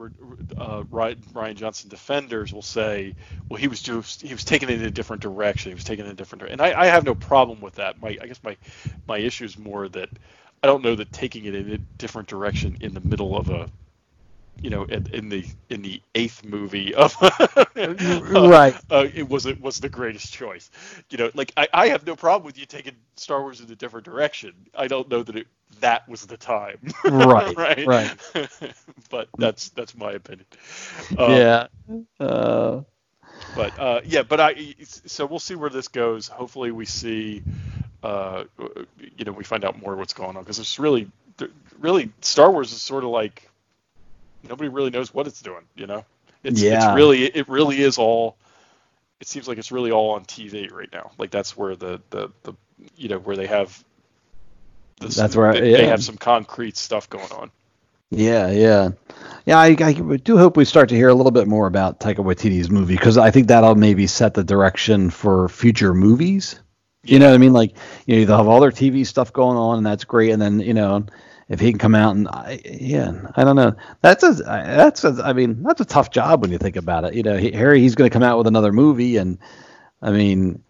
uh, 0.58 0.82
Rian, 0.84 1.16
Rian 1.34 1.54
Johnson 1.56 1.90
defenders 1.90 2.52
will 2.52 2.62
say, 2.62 3.14
"Well, 3.48 3.58
he 3.60 3.68
was 3.68 3.82
just 3.82 4.22
he 4.22 4.34
was 4.34 4.44
taking 4.44 4.70
it 4.70 4.80
in 4.80 4.86
a 4.86 4.90
different 4.90 5.22
direction. 5.22 5.70
He 5.70 5.74
was 5.74 5.84
taking 5.84 6.04
it 6.04 6.08
in 6.08 6.14
a 6.14 6.16
different 6.16 6.40
direction." 6.40 6.60
And 6.60 6.74
I, 6.74 6.82
I 6.82 6.86
have 6.86 7.04
no 7.04 7.14
problem 7.14 7.60
with 7.60 7.76
that. 7.76 8.00
My 8.00 8.18
I 8.20 8.26
guess 8.26 8.40
my 8.42 8.56
my 9.06 9.18
issue 9.18 9.44
is 9.44 9.58
more 9.58 9.88
that 9.90 10.10
I 10.64 10.66
don't 10.66 10.82
know 10.82 10.96
that 10.96 11.12
taking 11.12 11.44
it 11.44 11.54
in 11.54 11.72
a 11.74 11.78
different 11.98 12.28
direction 12.28 12.78
in 12.80 12.94
the 12.94 13.00
middle 13.02 13.36
of 13.36 13.50
a 13.50 13.70
you 14.62 14.70
know 14.70 14.84
in, 14.84 15.06
in 15.12 15.28
the 15.28 15.46
in 15.70 15.82
the 15.82 16.02
eighth 16.14 16.44
movie 16.44 16.94
of 16.94 17.14
right 18.30 18.76
uh, 18.90 19.06
it 19.14 19.28
was 19.28 19.46
it 19.46 19.60
was 19.60 19.80
the 19.80 19.88
greatest 19.88 20.32
choice 20.32 20.70
you 21.10 21.18
know 21.18 21.30
like 21.34 21.52
I, 21.56 21.68
I 21.72 21.88
have 21.88 22.06
no 22.06 22.16
problem 22.16 22.46
with 22.46 22.58
you 22.58 22.66
taking 22.66 22.94
star 23.16 23.42
wars 23.42 23.60
in 23.60 23.70
a 23.70 23.76
different 23.76 24.06
direction 24.06 24.54
i 24.74 24.88
don't 24.88 25.08
know 25.10 25.22
that 25.22 25.36
it 25.36 25.46
that 25.80 26.08
was 26.08 26.26
the 26.26 26.36
time 26.36 26.78
Right, 27.04 27.56
right 27.56 27.86
right. 27.86 28.16
but 29.10 29.28
that's 29.38 29.70
that's 29.70 29.96
my 29.96 30.12
opinion 30.12 30.46
um, 31.18 31.30
yeah. 31.30 31.66
Uh, 32.18 32.82
but 33.54 33.78
uh, 33.78 34.00
yeah, 34.04 34.22
but 34.22 34.40
I 34.40 34.74
so 34.80 35.26
we'll 35.26 35.38
see 35.38 35.54
where 35.54 35.70
this 35.70 35.88
goes. 35.88 36.28
Hopefully, 36.28 36.70
we 36.70 36.84
see, 36.84 37.42
uh, 38.02 38.44
you 39.16 39.24
know, 39.24 39.32
we 39.32 39.44
find 39.44 39.64
out 39.64 39.80
more 39.80 39.96
what's 39.96 40.12
going 40.12 40.36
on 40.36 40.42
because 40.42 40.58
it's 40.58 40.78
really, 40.78 41.10
really 41.78 42.12
Star 42.20 42.50
Wars 42.50 42.72
is 42.72 42.82
sort 42.82 43.04
of 43.04 43.10
like 43.10 43.48
nobody 44.48 44.68
really 44.68 44.90
knows 44.90 45.12
what 45.14 45.26
it's 45.26 45.40
doing. 45.40 45.64
You 45.74 45.86
know, 45.86 46.04
it's 46.44 46.60
Yeah. 46.60 46.74
it's 46.74 46.86
really 46.86 47.24
it 47.24 47.48
really 47.48 47.80
is 47.80 47.98
all. 47.98 48.36
It 49.20 49.26
seems 49.28 49.48
like 49.48 49.58
it's 49.58 49.72
really 49.72 49.90
all 49.90 50.10
on 50.10 50.24
TV 50.26 50.70
right 50.70 50.92
now. 50.92 51.12
Like 51.18 51.30
that's 51.30 51.56
where 51.56 51.74
the 51.76 52.00
the, 52.10 52.30
the 52.42 52.52
you 52.96 53.08
know 53.08 53.18
where 53.18 53.36
they 53.36 53.46
have. 53.46 53.82
This, 55.00 55.14
That's 55.16 55.36
where- 55.36 55.52
they, 55.52 55.60
they 55.60 55.82
yeah. 55.82 55.88
have 55.88 56.02
some 56.02 56.16
concrete 56.16 56.76
stuff 56.76 57.08
going 57.10 57.30
on. 57.32 57.50
Yeah, 58.10 58.50
yeah, 58.50 58.90
yeah. 59.46 59.58
I, 59.58 59.76
I 59.80 59.92
do 59.92 60.38
hope 60.38 60.56
we 60.56 60.64
start 60.64 60.88
to 60.90 60.94
hear 60.94 61.08
a 61.08 61.14
little 61.14 61.32
bit 61.32 61.48
more 61.48 61.66
about 61.66 61.98
Taika 61.98 62.18
Waititi's 62.18 62.70
movie 62.70 62.94
because 62.94 63.18
I 63.18 63.32
think 63.32 63.48
that'll 63.48 63.74
maybe 63.74 64.06
set 64.06 64.34
the 64.34 64.44
direction 64.44 65.10
for 65.10 65.48
future 65.48 65.92
movies. 65.92 66.60
You 67.02 67.18
know 67.18 67.26
what 67.26 67.34
I 67.34 67.38
mean? 67.38 67.52
Like, 67.52 67.76
you 68.06 68.20
know, 68.20 68.24
they'll 68.24 68.36
have 68.36 68.46
all 68.48 68.60
their 68.60 68.70
TV 68.70 69.04
stuff 69.04 69.32
going 69.32 69.56
on, 69.56 69.78
and 69.78 69.86
that's 69.86 70.04
great. 70.04 70.30
And 70.30 70.40
then, 70.40 70.60
you 70.60 70.72
know, 70.74 71.04
if 71.48 71.58
he 71.58 71.70
can 71.70 71.78
come 71.78 71.94
out 71.96 72.14
and, 72.14 72.28
I, 72.28 72.60
yeah, 72.64 73.12
I 73.36 73.42
don't 73.44 73.56
know. 73.56 73.74
That's 74.02 74.22
a, 74.22 74.32
that's 74.32 75.04
a, 75.04 75.20
I 75.24 75.32
mean, 75.32 75.62
that's 75.64 75.80
a 75.80 75.84
tough 75.84 76.10
job 76.10 76.42
when 76.42 76.50
you 76.52 76.58
think 76.58 76.76
about 76.76 77.04
it. 77.04 77.14
You 77.14 77.22
know, 77.24 77.36
he, 77.36 77.50
Harry, 77.52 77.80
he's 77.80 77.94
going 77.96 78.08
to 78.08 78.12
come 78.12 78.22
out 78.22 78.38
with 78.38 78.46
another 78.46 78.72
movie, 78.72 79.16
and 79.16 79.38
I 80.00 80.10
mean, 80.10 80.62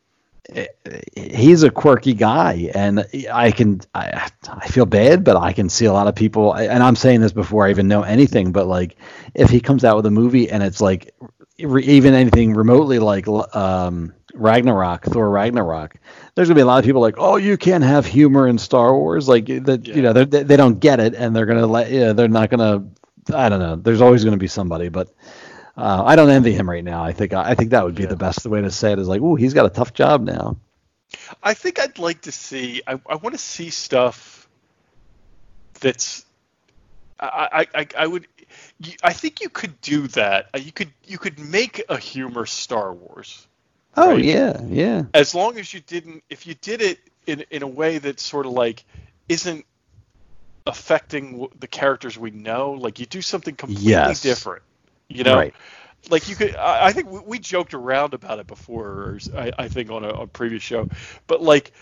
he's 1.16 1.62
a 1.62 1.70
quirky 1.70 2.14
guy 2.14 2.70
and 2.74 3.06
i 3.32 3.50
can 3.50 3.80
I, 3.94 4.30
I 4.48 4.68
feel 4.68 4.86
bad 4.86 5.24
but 5.24 5.36
i 5.36 5.52
can 5.52 5.68
see 5.68 5.86
a 5.86 5.92
lot 5.92 6.06
of 6.06 6.14
people 6.14 6.52
and 6.54 6.82
i'm 6.82 6.96
saying 6.96 7.20
this 7.20 7.32
before 7.32 7.66
i 7.66 7.70
even 7.70 7.88
know 7.88 8.02
anything 8.02 8.52
but 8.52 8.66
like 8.66 8.96
if 9.34 9.50
he 9.50 9.60
comes 9.60 9.84
out 9.84 9.96
with 9.96 10.06
a 10.06 10.10
movie 10.10 10.50
and 10.50 10.62
it's 10.62 10.80
like 10.80 11.14
even 11.58 12.14
anything 12.14 12.54
remotely 12.54 12.98
like 12.98 13.26
um 13.56 14.12
ragnarok 14.34 15.04
thor 15.04 15.30
ragnarok 15.30 15.96
there's 16.34 16.48
gonna 16.48 16.56
be 16.56 16.60
a 16.62 16.66
lot 16.66 16.78
of 16.78 16.84
people 16.84 17.00
like 17.00 17.16
oh 17.18 17.36
you 17.36 17.56
can't 17.56 17.82
have 17.84 18.04
humor 18.04 18.46
in 18.46 18.58
star 18.58 18.94
wars. 18.96 19.28
Like 19.28 19.46
that 19.46 19.86
you 19.86 20.02
know 20.02 20.12
they 20.12 20.24
they 20.42 20.56
don't 20.56 20.78
get 20.78 21.00
it 21.00 21.14
and 21.14 21.34
they're 21.34 21.46
gonna 21.46 21.66
let 21.66 21.90
yeah 21.90 22.12
they're 22.12 22.28
not 22.28 22.50
gonna 22.50 22.84
i 23.34 23.48
don't 23.48 23.60
know 23.60 23.76
there's 23.76 24.02
always 24.02 24.22
gonna 24.24 24.36
be 24.36 24.46
somebody 24.46 24.88
but 24.88 25.08
uh, 25.76 26.02
I 26.04 26.16
don't 26.16 26.30
envy 26.30 26.52
him 26.52 26.68
right 26.68 26.84
now. 26.84 27.02
I 27.02 27.12
think 27.12 27.32
I 27.34 27.54
think 27.54 27.70
that 27.70 27.84
would 27.84 27.94
be 27.94 28.06
the 28.06 28.16
best 28.16 28.46
way 28.46 28.60
to 28.62 28.70
say 28.70 28.92
it. 28.92 28.98
Is 28.98 29.08
like, 29.08 29.20
oh, 29.22 29.34
he's 29.34 29.54
got 29.54 29.66
a 29.66 29.70
tough 29.70 29.92
job 29.92 30.22
now. 30.22 30.56
I 31.42 31.54
think 31.54 31.78
I'd 31.78 31.98
like 31.98 32.22
to 32.22 32.32
see. 32.32 32.82
I, 32.86 33.00
I 33.08 33.16
want 33.16 33.34
to 33.34 33.38
see 33.38 33.70
stuff 33.70 34.48
that's. 35.80 36.24
I, 37.20 37.66
I, 37.74 37.80
I, 37.80 37.86
I 37.98 38.06
would. 38.06 38.26
I 39.02 39.12
think 39.12 39.40
you 39.40 39.48
could 39.48 39.80
do 39.80 40.06
that. 40.08 40.48
Uh, 40.54 40.58
You 40.58 40.72
could 40.72 40.90
you 41.06 41.18
could 41.18 41.38
make 41.38 41.84
a 41.88 41.98
humor 41.98 42.46
Star 42.46 42.92
Wars. 42.92 43.46
Oh 43.96 44.10
right? 44.10 44.24
yeah, 44.24 44.60
yeah, 44.68 45.04
As 45.14 45.34
long 45.34 45.58
as 45.58 45.72
you 45.72 45.80
didn't, 45.80 46.22
if 46.28 46.46
you 46.46 46.54
did 46.54 46.82
it 46.82 46.98
in 47.26 47.44
in 47.50 47.62
a 47.62 47.66
way 47.66 47.98
that 47.98 48.20
sort 48.20 48.46
of 48.46 48.52
like 48.52 48.84
isn't 49.28 49.64
affecting 50.66 51.48
the 51.58 51.66
characters 51.66 52.18
we 52.18 52.30
know, 52.30 52.72
like 52.72 52.98
you 52.98 53.06
do 53.06 53.22
something 53.22 53.54
completely 53.54 53.90
Yes. 53.90 54.20
different. 54.20 54.62
You 55.08 55.24
know, 55.24 55.36
Right. 55.36 55.54
like 56.10 56.28
you 56.28 56.36
could 56.36 56.54
I, 56.56 56.86
I 56.88 56.92
think 56.92 57.10
we, 57.10 57.20
we 57.20 57.38
joked 57.38 57.74
around 57.74 58.14
about 58.14 58.38
it 58.38 58.46
before 58.46 58.86
or 58.86 59.18
I, 59.36 59.52
I 59.58 59.68
think 59.68 59.90
on 59.90 60.04
a, 60.04 60.10
on 60.10 60.22
a 60.24 60.26
previous 60.26 60.62
show 60.62 60.88
but 61.26 61.42
like 61.42 61.72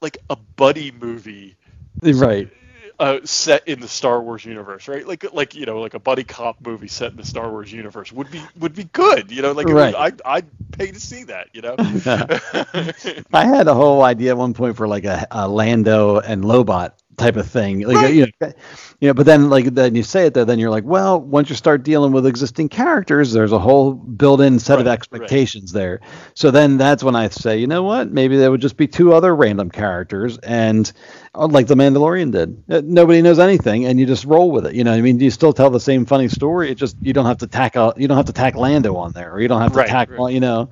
like 0.00 0.18
a 0.30 0.36
buddy 0.56 0.90
movie 0.92 1.56
right. 2.02 2.50
uh, 2.98 3.18
set 3.24 3.66
in 3.68 3.80
the 3.80 3.88
Star 3.88 4.20
Wars 4.22 4.44
universe 4.44 4.88
right 4.88 5.06
like 5.06 5.24
like 5.32 5.54
you 5.54 5.66
know 5.66 5.80
like 5.80 5.94
a 5.94 6.00
buddy 6.00 6.24
cop 6.24 6.56
movie 6.66 6.88
set 6.88 7.10
in 7.10 7.16
the 7.16 7.24
Star 7.24 7.50
Wars 7.50 7.72
universe 7.72 8.12
would 8.12 8.30
be 8.30 8.50
would 8.58 8.74
be 8.74 8.84
good 8.84 9.30
you 9.30 9.42
know 9.42 9.52
like 9.52 9.68
Right. 9.68 9.94
would, 9.94 9.94
I'd, 9.94 10.22
I'd 10.24 10.46
pay 10.72 10.90
to 10.92 11.00
see 11.00 11.24
that 11.24 11.48
you 11.52 11.62
know 11.62 11.76
I 13.32 13.44
had 13.46 13.68
a 13.68 13.74
whole 13.74 14.02
idea 14.02 14.30
at 14.30 14.38
one 14.38 14.54
point 14.54 14.76
for 14.76 14.88
like 14.88 15.04
a, 15.04 15.26
a 15.30 15.48
Lando 15.48 16.18
and 16.20 16.44
Lobot 16.44 16.92
type 17.18 17.36
of 17.36 17.46
thing. 17.48 17.80
Like 17.80 18.00
Right. 18.00 18.14
you 18.14 18.26
know, 18.40 18.52
you 19.00 19.08
know, 19.08 19.14
but 19.14 19.26
then 19.26 19.50
like 19.50 19.66
then 19.74 19.94
you 19.94 20.02
say 20.02 20.26
it 20.26 20.34
there, 20.34 20.44
then 20.44 20.58
you're 20.58 20.70
like, 20.70 20.84
well, 20.84 21.20
once 21.20 21.50
you 21.50 21.56
start 21.56 21.82
dealing 21.82 22.12
with 22.12 22.26
existing 22.26 22.68
characters, 22.68 23.32
there's 23.32 23.52
a 23.52 23.58
whole 23.58 23.92
built-in 23.94 24.58
set 24.58 24.80
of 24.80 24.86
Right, 24.86 24.98
right. 25.10 25.32
expectations 25.32 25.72
there. 25.72 26.00
So 26.34 26.50
then 26.50 26.76
that's 26.78 27.02
when 27.04 27.16
I 27.16 27.28
say, 27.28 27.58
you 27.58 27.66
know 27.66 27.82
what, 27.82 28.10
maybe 28.10 28.36
there 28.36 28.50
would 28.50 28.60
just 28.60 28.76
be 28.76 28.86
two 28.88 29.12
other 29.12 29.34
random 29.34 29.70
characters, 29.70 30.38
and 30.38 30.90
uh, 31.34 31.46
like 31.48 31.66
the 31.66 31.74
Mandalorian 31.74 32.32
did, 32.32 32.62
Uh, 32.70 32.82
nobody 32.84 33.22
knows 33.22 33.38
anything, 33.38 33.84
and 33.86 33.98
you 34.00 34.06
just 34.06 34.24
roll 34.24 34.50
with 34.50 34.66
it. 34.66 34.74
You 34.74 34.84
know, 34.84 34.92
what 34.92 34.98
I 34.98 35.02
mean, 35.02 35.20
you 35.20 35.30
still 35.30 35.52
tell 35.52 35.70
the 35.70 35.80
same 35.80 36.06
funny 36.06 36.28
story. 36.28 36.70
It 36.70 36.76
just 36.76 36.96
you 37.00 37.12
don't 37.12 37.26
have 37.26 37.38
to 37.38 37.46
tack 37.46 37.76
a, 37.76 37.92
you 37.96 38.08
don't 38.08 38.16
have 38.16 38.26
to 38.26 38.32
tack 38.32 38.56
Lando 38.56 38.96
on 38.96 39.12
there, 39.12 39.32
or 39.32 39.40
you 39.40 39.48
don't 39.48 39.60
have 39.62 39.72
to 39.72 39.80
Right, 39.80 39.88
tack, 39.88 40.08
right. 40.08 40.22
you 40.28 40.40
know. 40.40 40.70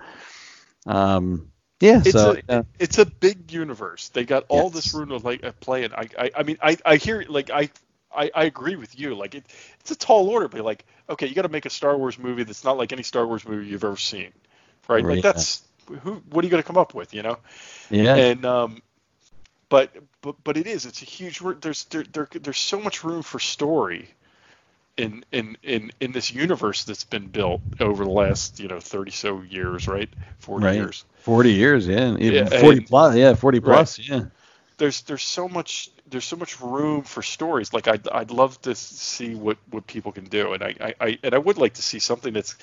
Um, 0.87 1.51
yeah, 1.81 2.03
it's 2.03 2.13
so 2.13 2.33
a 2.33 2.43
yeah. 2.49 2.63
it's 2.79 2.99
a 2.99 3.07
big 3.07 3.53
universe. 3.53 4.09
They 4.11 4.25
got 4.25 4.45
all 4.49 4.71
Yes. 4.71 4.75
this 4.75 4.95
room 4.95 5.11
to 5.11 5.19
like 5.19 5.45
uh, 5.45 5.53
play 5.61 5.85
in. 5.85 5.93
I, 5.93 6.09
I 6.19 6.31
I 6.37 6.43
mean 6.43 6.59
I 6.63 6.77
I 6.85 6.97
hear 6.97 7.25
like 7.29 7.51
I. 7.51 7.71
I, 8.17 8.31
I 8.35 8.45
agree 8.45 8.77
with 8.77 8.99
you. 8.99 9.15
Like 9.15 9.35
it, 9.35 9.45
it's 9.81 9.91
a 9.91 9.97
tall 9.97 10.31
order, 10.31 10.49
but 10.49 10.63
like, 10.63 10.87
okay, 11.11 11.27
you 11.27 11.35
got 11.35 11.43
to 11.43 11.51
make 11.51 11.67
a 11.67 11.71
Star 11.71 11.99
Wars 11.99 12.19
movie 12.19 12.45
that's 12.45 12.65
not 12.65 12.79
like 12.79 12.93
any 12.93 13.03
Star 13.03 13.27
Wars 13.27 13.47
movie 13.47 13.67
you've 13.67 13.85
ever 13.85 13.99
seen, 13.99 14.33
right? 14.89 15.05
Right. 15.05 15.07
Like 15.07 15.21
that's 15.21 15.63
who. 16.03 16.15
What 16.31 16.43
are 16.43 16.47
you 16.47 16.51
going 16.51 16.63
to 16.63 16.67
come 16.67 16.79
up 16.79 16.95
with, 16.95 17.13
you 17.13 17.23
know? 17.23 17.39
yeah. 17.91 18.17
And 18.17 18.47
um, 18.47 18.83
but 19.69 19.95
but 20.23 20.37
but 20.45 20.57
it 20.57 20.67
is. 20.67 20.87
It's 20.87 21.03
a 21.03 21.05
huge. 21.05 21.41
There's 21.61 21.85
there, 21.87 22.05
there 22.05 22.29
there's 22.33 22.59
so 22.59 22.81
much 22.81 23.05
room 23.05 23.23
for 23.23 23.39
story 23.39 24.09
in 24.97 25.25
in 25.33 25.57
in 25.63 25.93
in 26.01 26.13
this 26.13 26.33
universe 26.33 26.85
that's 26.85 27.05
been 27.05 27.27
built 27.27 27.61
over 27.81 28.05
the 28.05 28.11
last 28.11 28.59
you 28.61 28.69
know 28.69 28.81
30 28.81 29.11
so 29.11 29.43
years, 29.43 29.89
right? 29.89 30.09
40 30.39 30.65
Right. 30.65 30.75
years. 30.77 31.05
40 31.21 31.53
years, 31.53 31.87
yeah. 31.87 32.13
Even 32.19 32.47
Yeah, 32.47 32.61
40 32.61 32.79
and- 32.79 32.87
plus, 32.87 33.17
yeah, 33.17 33.35
40 33.35 33.61
plus, 33.61 33.99
yeah. 33.99 34.25
there's 34.79 35.03
there's 35.03 35.23
so 35.23 35.49
much 35.49 35.91
there's 36.09 36.25
so 36.25 36.37
much 36.37 36.61
room 36.61 37.03
for 37.03 37.23
stories. 37.23 37.73
Like 37.73 37.89
I'd 37.89 38.09
I'd 38.09 38.31
love 38.31 38.61
to 38.63 38.75
see 38.75 39.35
what 39.35 39.59
what 39.71 39.87
people 39.87 40.13
can 40.13 40.25
do, 40.25 40.53
and 40.55 40.63
I 40.63 40.75
I, 40.81 40.95
I 41.01 41.19
and 41.23 41.35
I 41.35 41.39
would 41.39 41.59
like 41.59 41.75
to 41.75 41.83
see 41.83 41.99
something 41.99 42.33
that's 42.33 42.57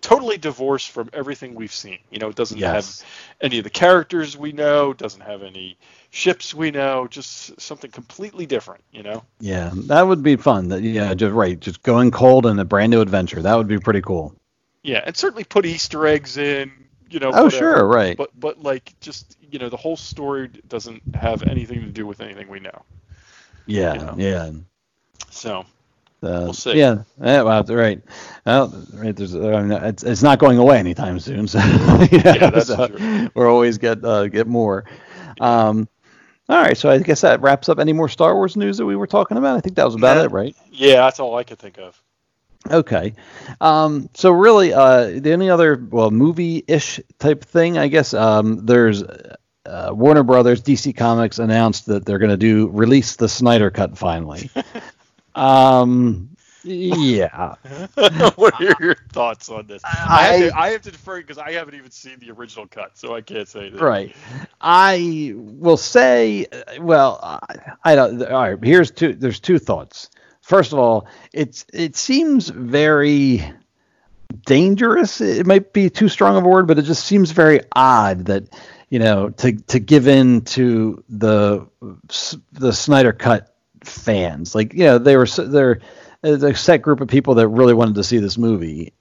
totally 0.00 0.38
divorced 0.38 0.90
from 0.90 1.10
everything 1.12 1.54
we've 1.54 1.72
seen. 1.72 1.98
You 2.10 2.18
know, 2.18 2.28
it 2.28 2.36
doesn't 2.36 2.58
Yes. 2.58 3.00
have 3.00 3.08
any 3.40 3.58
of 3.58 3.64
the 3.64 3.70
characters 3.70 4.36
we 4.36 4.52
know, 4.52 4.92
doesn't 4.92 5.20
have 5.22 5.42
any 5.42 5.76
ships 6.10 6.54
we 6.54 6.70
know, 6.70 7.06
just 7.06 7.60
something 7.60 7.90
completely 7.90 8.46
different. 8.46 8.82
You 8.92 9.02
know. 9.02 9.24
Yeah, 9.40 9.70
that 9.74 10.02
would 10.02 10.22
be 10.22 10.36
fun. 10.36 10.68
That 10.68 10.82
yeah, 10.82 11.14
just 11.14 11.32
right, 11.32 11.58
just 11.58 11.82
going 11.82 12.10
cold 12.10 12.46
in 12.46 12.58
a 12.58 12.64
brand 12.64 12.90
new 12.90 13.00
adventure. 13.00 13.42
That 13.42 13.56
would 13.56 13.68
be 13.68 13.78
pretty 13.78 14.00
cool. 14.02 14.34
Yeah, 14.82 15.02
and 15.04 15.16
certainly 15.16 15.44
put 15.44 15.66
Easter 15.66 16.06
eggs 16.06 16.36
in. 16.36 16.72
You 17.10 17.18
know. 17.18 17.28
Oh, 17.34 17.44
whatever. 17.44 17.50
sure, 17.50 17.86
right. 17.86 18.16
But 18.16 18.30
but 18.38 18.62
like 18.62 18.94
just 19.00 19.36
you 19.50 19.58
know 19.58 19.68
the 19.68 19.76
whole 19.76 19.96
story 19.96 20.48
doesn't 20.68 21.02
have 21.14 21.42
anything 21.42 21.80
to 21.80 21.90
do 21.90 22.06
with 22.06 22.20
anything 22.20 22.48
we 22.48 22.60
know. 22.60 22.82
Yeah, 23.66 23.94
You 23.94 24.00
know. 24.00 24.14
yeah. 24.16 24.50
So 25.30 25.64
Uh, 26.22 26.44
We'll 26.44 26.52
see. 26.52 26.78
Yeah, 26.78 27.04
yeah, 27.22 27.42
well, 27.42 27.64
right. 27.64 28.02
Well, 28.44 28.86
right. 28.92 29.16
There's, 29.16 29.34
I 29.34 29.62
mean, 29.62 29.72
it's, 29.72 30.02
it's 30.02 30.22
not 30.22 30.38
going 30.38 30.58
away 30.58 30.78
anytime 30.78 31.18
soon. 31.18 31.46
So, 31.48 31.58
you 31.58 32.18
know, 32.18 32.32
Yeah, 32.34 32.50
that's 32.50 32.66
so 32.66 32.88
true. 32.88 33.30
we're 33.34 33.48
always 33.50 33.78
get 33.78 34.04
uh, 34.04 34.26
get 34.28 34.46
more. 34.46 34.84
Um, 35.40 35.88
All 36.48 36.60
right, 36.60 36.76
so 36.76 36.90
I 36.90 36.98
guess 36.98 37.20
that 37.22 37.40
wraps 37.40 37.68
up 37.68 37.78
any 37.78 37.92
more 37.92 38.08
Star 38.08 38.34
Wars 38.34 38.56
news 38.56 38.76
that 38.78 38.84
we 38.86 38.96
were 38.96 39.06
talking 39.06 39.36
about. 39.38 39.56
I 39.56 39.60
think 39.60 39.76
that 39.76 39.84
was 39.84 39.94
about 39.94 40.16
Nah. 40.18 40.24
it, 40.24 40.30
right? 40.32 40.54
Yeah, 40.72 40.96
that's 41.06 41.20
all 41.20 41.36
I 41.36 41.44
could 41.44 41.58
think 41.58 41.78
of. 41.78 42.00
Okay. 42.70 43.14
Um, 43.60 44.10
so 44.12 44.32
really, 44.32 44.74
uh, 44.74 45.20
the 45.20 45.32
only 45.32 45.48
other 45.48 45.76
well 45.90 46.10
movie-ish 46.10 47.00
type 47.18 47.44
thing, 47.44 47.78
I 47.78 47.88
guess. 47.88 48.12
Um, 48.12 48.66
there's 48.66 49.02
uh, 49.64 49.90
Warner 49.92 50.22
Brothers, 50.24 50.60
DC 50.62 50.94
Comics 50.96 51.38
announced 51.38 51.86
that 51.86 52.04
they're 52.04 52.18
going 52.18 52.30
to 52.30 52.36
do 52.36 52.68
release 52.68 53.16
the 53.16 53.28
Snyder 53.28 53.70
Cut 53.70 53.96
finally. 53.96 54.50
um, 55.34 56.30
yeah. 56.62 57.54
what 58.36 58.60
are 58.60 58.76
your 58.80 58.96
thoughts 59.12 59.48
on 59.48 59.66
this? 59.66 59.82
I, 59.84 59.88
I- 60.08 60.26
have, 60.26 60.50
to, 60.50 60.58
I 60.58 60.68
have 60.70 60.82
to 60.82 60.90
defer 60.90 61.18
because 61.18 61.38
I 61.38 61.52
haven't 61.52 61.74
even 61.74 61.90
seen 61.90 62.18
the 62.20 62.30
original 62.32 62.66
cut, 62.66 62.98
so 62.98 63.14
I 63.14 63.20
can't 63.22 63.48
say 63.48 63.70
that. 63.70 63.80
Right. 63.80 64.14
I 64.60 65.32
will 65.34 65.76
say, 65.76 66.46
uh, 66.52 66.82
well, 66.82 67.18
I, 67.22 67.72
I 67.84 67.94
don't. 67.94 68.22
All 68.22 68.42
right. 68.42 68.58
Here's 68.62 68.90
two. 68.90 69.14
There's 69.14 69.40
two 69.40 69.58
thoughts. 69.58 70.10
First 70.42 70.72
of 70.72 70.78
all, 70.78 71.06
it's 71.32 71.64
it 71.72 71.96
seems 71.96 72.48
very 72.48 73.44
dangerous. 74.46 75.20
It 75.20 75.46
might 75.46 75.72
be 75.72 75.90
too 75.90 76.08
strong 76.08 76.36
of 76.36 76.44
a 76.44 76.48
word, 76.48 76.66
but 76.66 76.78
it 76.78 76.82
just 76.82 77.04
seems 77.04 77.30
very 77.30 77.60
odd 77.74 78.26
that 78.26 78.44
you 78.88 78.98
know 78.98 79.30
to 79.30 79.52
to 79.52 79.78
give 79.78 80.08
in 80.08 80.42
to 80.42 81.02
the 81.08 81.66
the 82.52 82.72
Snyder 82.72 83.12
cut 83.12 83.54
fans. 83.84 84.54
Like 84.54 84.74
you 84.74 84.84
know 84.84 84.98
they 84.98 85.16
were 85.16 85.26
they're 85.26 85.80
a 86.22 86.54
set 86.54 86.82
group 86.82 87.00
of 87.00 87.08
people 87.08 87.34
that 87.34 87.48
really 87.48 87.74
wanted 87.74 87.94
to 87.96 88.04
see 88.04 88.18
this 88.18 88.38
movie, 88.38 88.92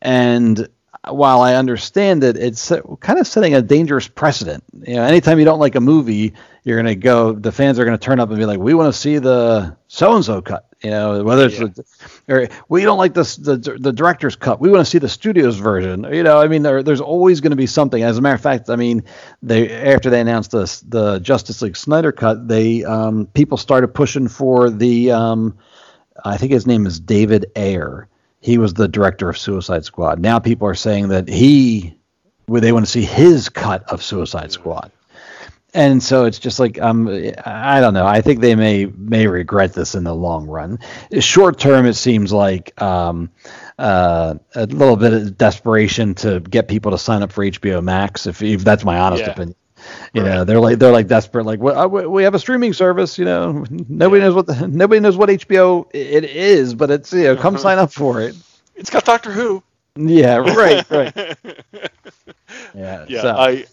and 0.00 0.68
while 1.06 1.40
I 1.40 1.54
understand 1.54 2.24
it, 2.24 2.36
it's 2.36 2.72
kind 3.00 3.18
of 3.18 3.26
setting 3.26 3.54
a 3.54 3.62
dangerous 3.62 4.08
precedent. 4.08 4.64
You 4.86 4.96
know, 4.96 5.04
anytime 5.04 5.38
you 5.38 5.44
don't 5.44 5.60
like 5.60 5.74
a 5.74 5.80
movie, 5.80 6.34
you're 6.64 6.76
gonna 6.76 6.94
go. 6.94 7.32
The 7.32 7.52
fans 7.52 7.78
are 7.78 7.84
gonna 7.84 7.98
turn 7.98 8.20
up 8.20 8.28
and 8.30 8.38
be 8.38 8.46
like, 8.46 8.58
"We 8.58 8.74
want 8.74 8.92
to 8.92 8.98
see 8.98 9.18
the 9.18 9.76
so 9.88 10.14
and 10.14 10.24
so 10.24 10.42
cut." 10.42 10.67
You 10.82 10.90
know, 10.90 11.24
whether 11.24 11.46
it's 11.46 11.58
the, 11.58 11.84
or 12.28 12.48
we 12.68 12.82
don't 12.82 12.98
like 12.98 13.12
this 13.12 13.34
the 13.34 13.56
the 13.56 13.92
director's 13.92 14.36
cut. 14.36 14.60
We 14.60 14.70
want 14.70 14.84
to 14.84 14.90
see 14.90 14.98
the 14.98 15.08
studio's 15.08 15.58
version. 15.58 16.06
You 16.12 16.22
know, 16.22 16.40
I 16.40 16.46
mean, 16.46 16.62
there, 16.62 16.84
there's 16.84 17.00
always 17.00 17.40
going 17.40 17.50
to 17.50 17.56
be 17.56 17.66
something. 17.66 18.00
As 18.02 18.16
a 18.16 18.20
matter 18.20 18.36
of 18.36 18.40
fact, 18.40 18.70
I 18.70 18.76
mean, 18.76 19.02
they 19.42 19.70
after 19.72 20.08
they 20.08 20.20
announced 20.20 20.52
the 20.52 20.82
the 20.86 21.18
Justice 21.18 21.62
League 21.62 21.76
Snyder 21.76 22.12
cut, 22.12 22.46
they 22.46 22.84
um, 22.84 23.26
people 23.34 23.58
started 23.58 23.88
pushing 23.88 24.28
for 24.28 24.70
the 24.70 25.10
um, 25.10 25.58
I 26.24 26.36
think 26.36 26.52
his 26.52 26.66
name 26.66 26.86
is 26.86 27.00
David 27.00 27.46
Ayer. 27.56 28.08
He 28.40 28.58
was 28.58 28.74
the 28.74 28.88
director 28.88 29.28
of 29.28 29.36
Suicide 29.36 29.84
Squad. 29.84 30.20
Now 30.20 30.38
people 30.38 30.68
are 30.68 30.74
saying 30.74 31.08
that 31.08 31.28
he, 31.28 31.98
they 32.46 32.72
want 32.72 32.86
to 32.86 32.90
see 32.90 33.04
his 33.04 33.48
cut 33.48 33.82
of 33.90 34.02
Suicide 34.02 34.52
Squad. 34.52 34.92
And 35.78 36.02
so 36.02 36.24
it's 36.24 36.40
just 36.40 36.58
like 36.58 36.80
um, 36.80 37.06
I 37.46 37.80
don't 37.80 37.94
know. 37.94 38.04
I 38.04 38.20
think 38.20 38.40
they 38.40 38.56
may 38.56 38.86
may 38.86 39.28
regret 39.28 39.74
this 39.74 39.94
in 39.94 40.02
the 40.02 40.12
long 40.14 40.48
run. 40.48 40.80
Short 41.20 41.56
term, 41.60 41.86
it 41.86 41.94
seems 41.94 42.32
like 42.32 42.80
um, 42.82 43.30
uh, 43.78 44.34
a 44.56 44.66
little 44.66 44.96
bit 44.96 45.12
of 45.12 45.38
desperation 45.38 46.16
to 46.16 46.40
get 46.40 46.66
people 46.66 46.90
to 46.90 46.98
sign 46.98 47.22
up 47.22 47.30
for 47.30 47.44
HBO 47.44 47.80
Max. 47.80 48.26
If, 48.26 48.42
if 48.42 48.64
that's 48.64 48.84
my 48.84 48.98
honest 48.98 49.22
Yeah. 49.22 49.30
opinion, 49.30 49.54
you 50.12 50.22
know, 50.24 50.42
they're 50.42 50.58
like 50.58 50.80
they're 50.80 50.90
like 50.90 51.06
desperate. 51.06 51.46
Like, 51.46 51.60
well, 51.60 51.78
uh, 51.78 51.86
we 51.86 52.24
have 52.24 52.34
a 52.34 52.40
streaming 52.40 52.72
service. 52.72 53.16
You 53.16 53.26
know, 53.26 53.64
nobody 53.70 54.20
knows 54.20 54.34
what 54.34 54.46
the, 54.48 54.66
nobody 54.66 54.98
knows 55.00 55.16
what 55.16 55.28
HBO 55.28 55.88
it 55.94 56.24
is, 56.24 56.74
but 56.74 56.90
it's 56.90 57.12
you 57.12 57.22
know, 57.22 57.36
come 57.36 57.56
sign 57.56 57.78
up 57.78 57.92
for 57.92 58.20
it. 58.20 58.34
It's 58.74 58.90
got 58.90 59.04
Doctor 59.04 59.30
Who. 59.30 59.62
Yeah, 59.94 60.38
right, 60.38 60.90
right. 60.90 61.36
Yeah, 62.74 63.04
Yeah, 63.08 63.22
so- 63.22 63.36
I, 63.36 63.66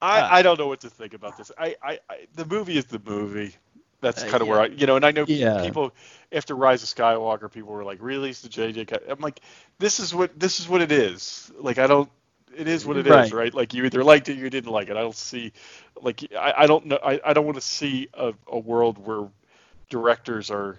I, 0.00 0.38
I 0.38 0.42
don't 0.42 0.58
know 0.58 0.68
what 0.68 0.80
to 0.80 0.90
think 0.90 1.14
about 1.14 1.36
this. 1.36 1.50
I, 1.58 1.76
I, 1.82 1.98
I 2.08 2.26
the 2.34 2.44
movie 2.44 2.76
is 2.78 2.86
the 2.86 3.00
movie. 3.04 3.54
That's 4.00 4.22
uh, 4.22 4.28
kind 4.28 4.42
of 4.42 4.48
where 4.48 4.60
I, 4.60 4.66
you 4.66 4.86
know, 4.86 4.94
and 4.96 5.04
I 5.04 5.10
know 5.10 5.24
Yeah. 5.26 5.64
people 5.64 5.92
after 6.30 6.54
Rise 6.54 6.82
of 6.84 6.88
Skywalker, 6.88 7.50
people 7.50 7.72
were 7.72 7.82
like, 7.84 8.00
"Release 8.00 8.40
the 8.42 8.48
JJ 8.48 8.86
cut." 8.86 9.02
I'm 9.08 9.18
like, 9.20 9.40
this 9.78 9.98
is 9.98 10.14
what 10.14 10.38
this 10.38 10.60
is 10.60 10.68
what 10.68 10.82
it 10.82 10.92
is. 10.92 11.50
Like, 11.58 11.78
I 11.78 11.86
don't. 11.88 12.08
It 12.56 12.66
is 12.68 12.86
what 12.86 12.96
it 12.96 13.06
is, 13.06 13.12
Right. 13.12 13.32
right? 13.32 13.54
Like, 13.54 13.74
you 13.74 13.84
either 13.84 14.02
liked 14.04 14.28
it, 14.28 14.32
or 14.38 14.40
you 14.40 14.50
didn't 14.50 14.70
like 14.72 14.88
it. 14.88 14.96
I 14.96 15.00
don't 15.02 15.14
see, 15.14 15.52
like, 16.00 16.24
I, 16.36 16.54
I 16.58 16.66
don't 16.66 16.86
know. 16.86 16.98
I, 17.04 17.20
I 17.24 17.32
don't 17.34 17.44
want 17.44 17.56
to 17.56 17.60
see 17.60 18.08
a, 18.14 18.32
a 18.46 18.58
world 18.58 18.98
where 19.04 19.28
directors 19.90 20.50
are 20.50 20.78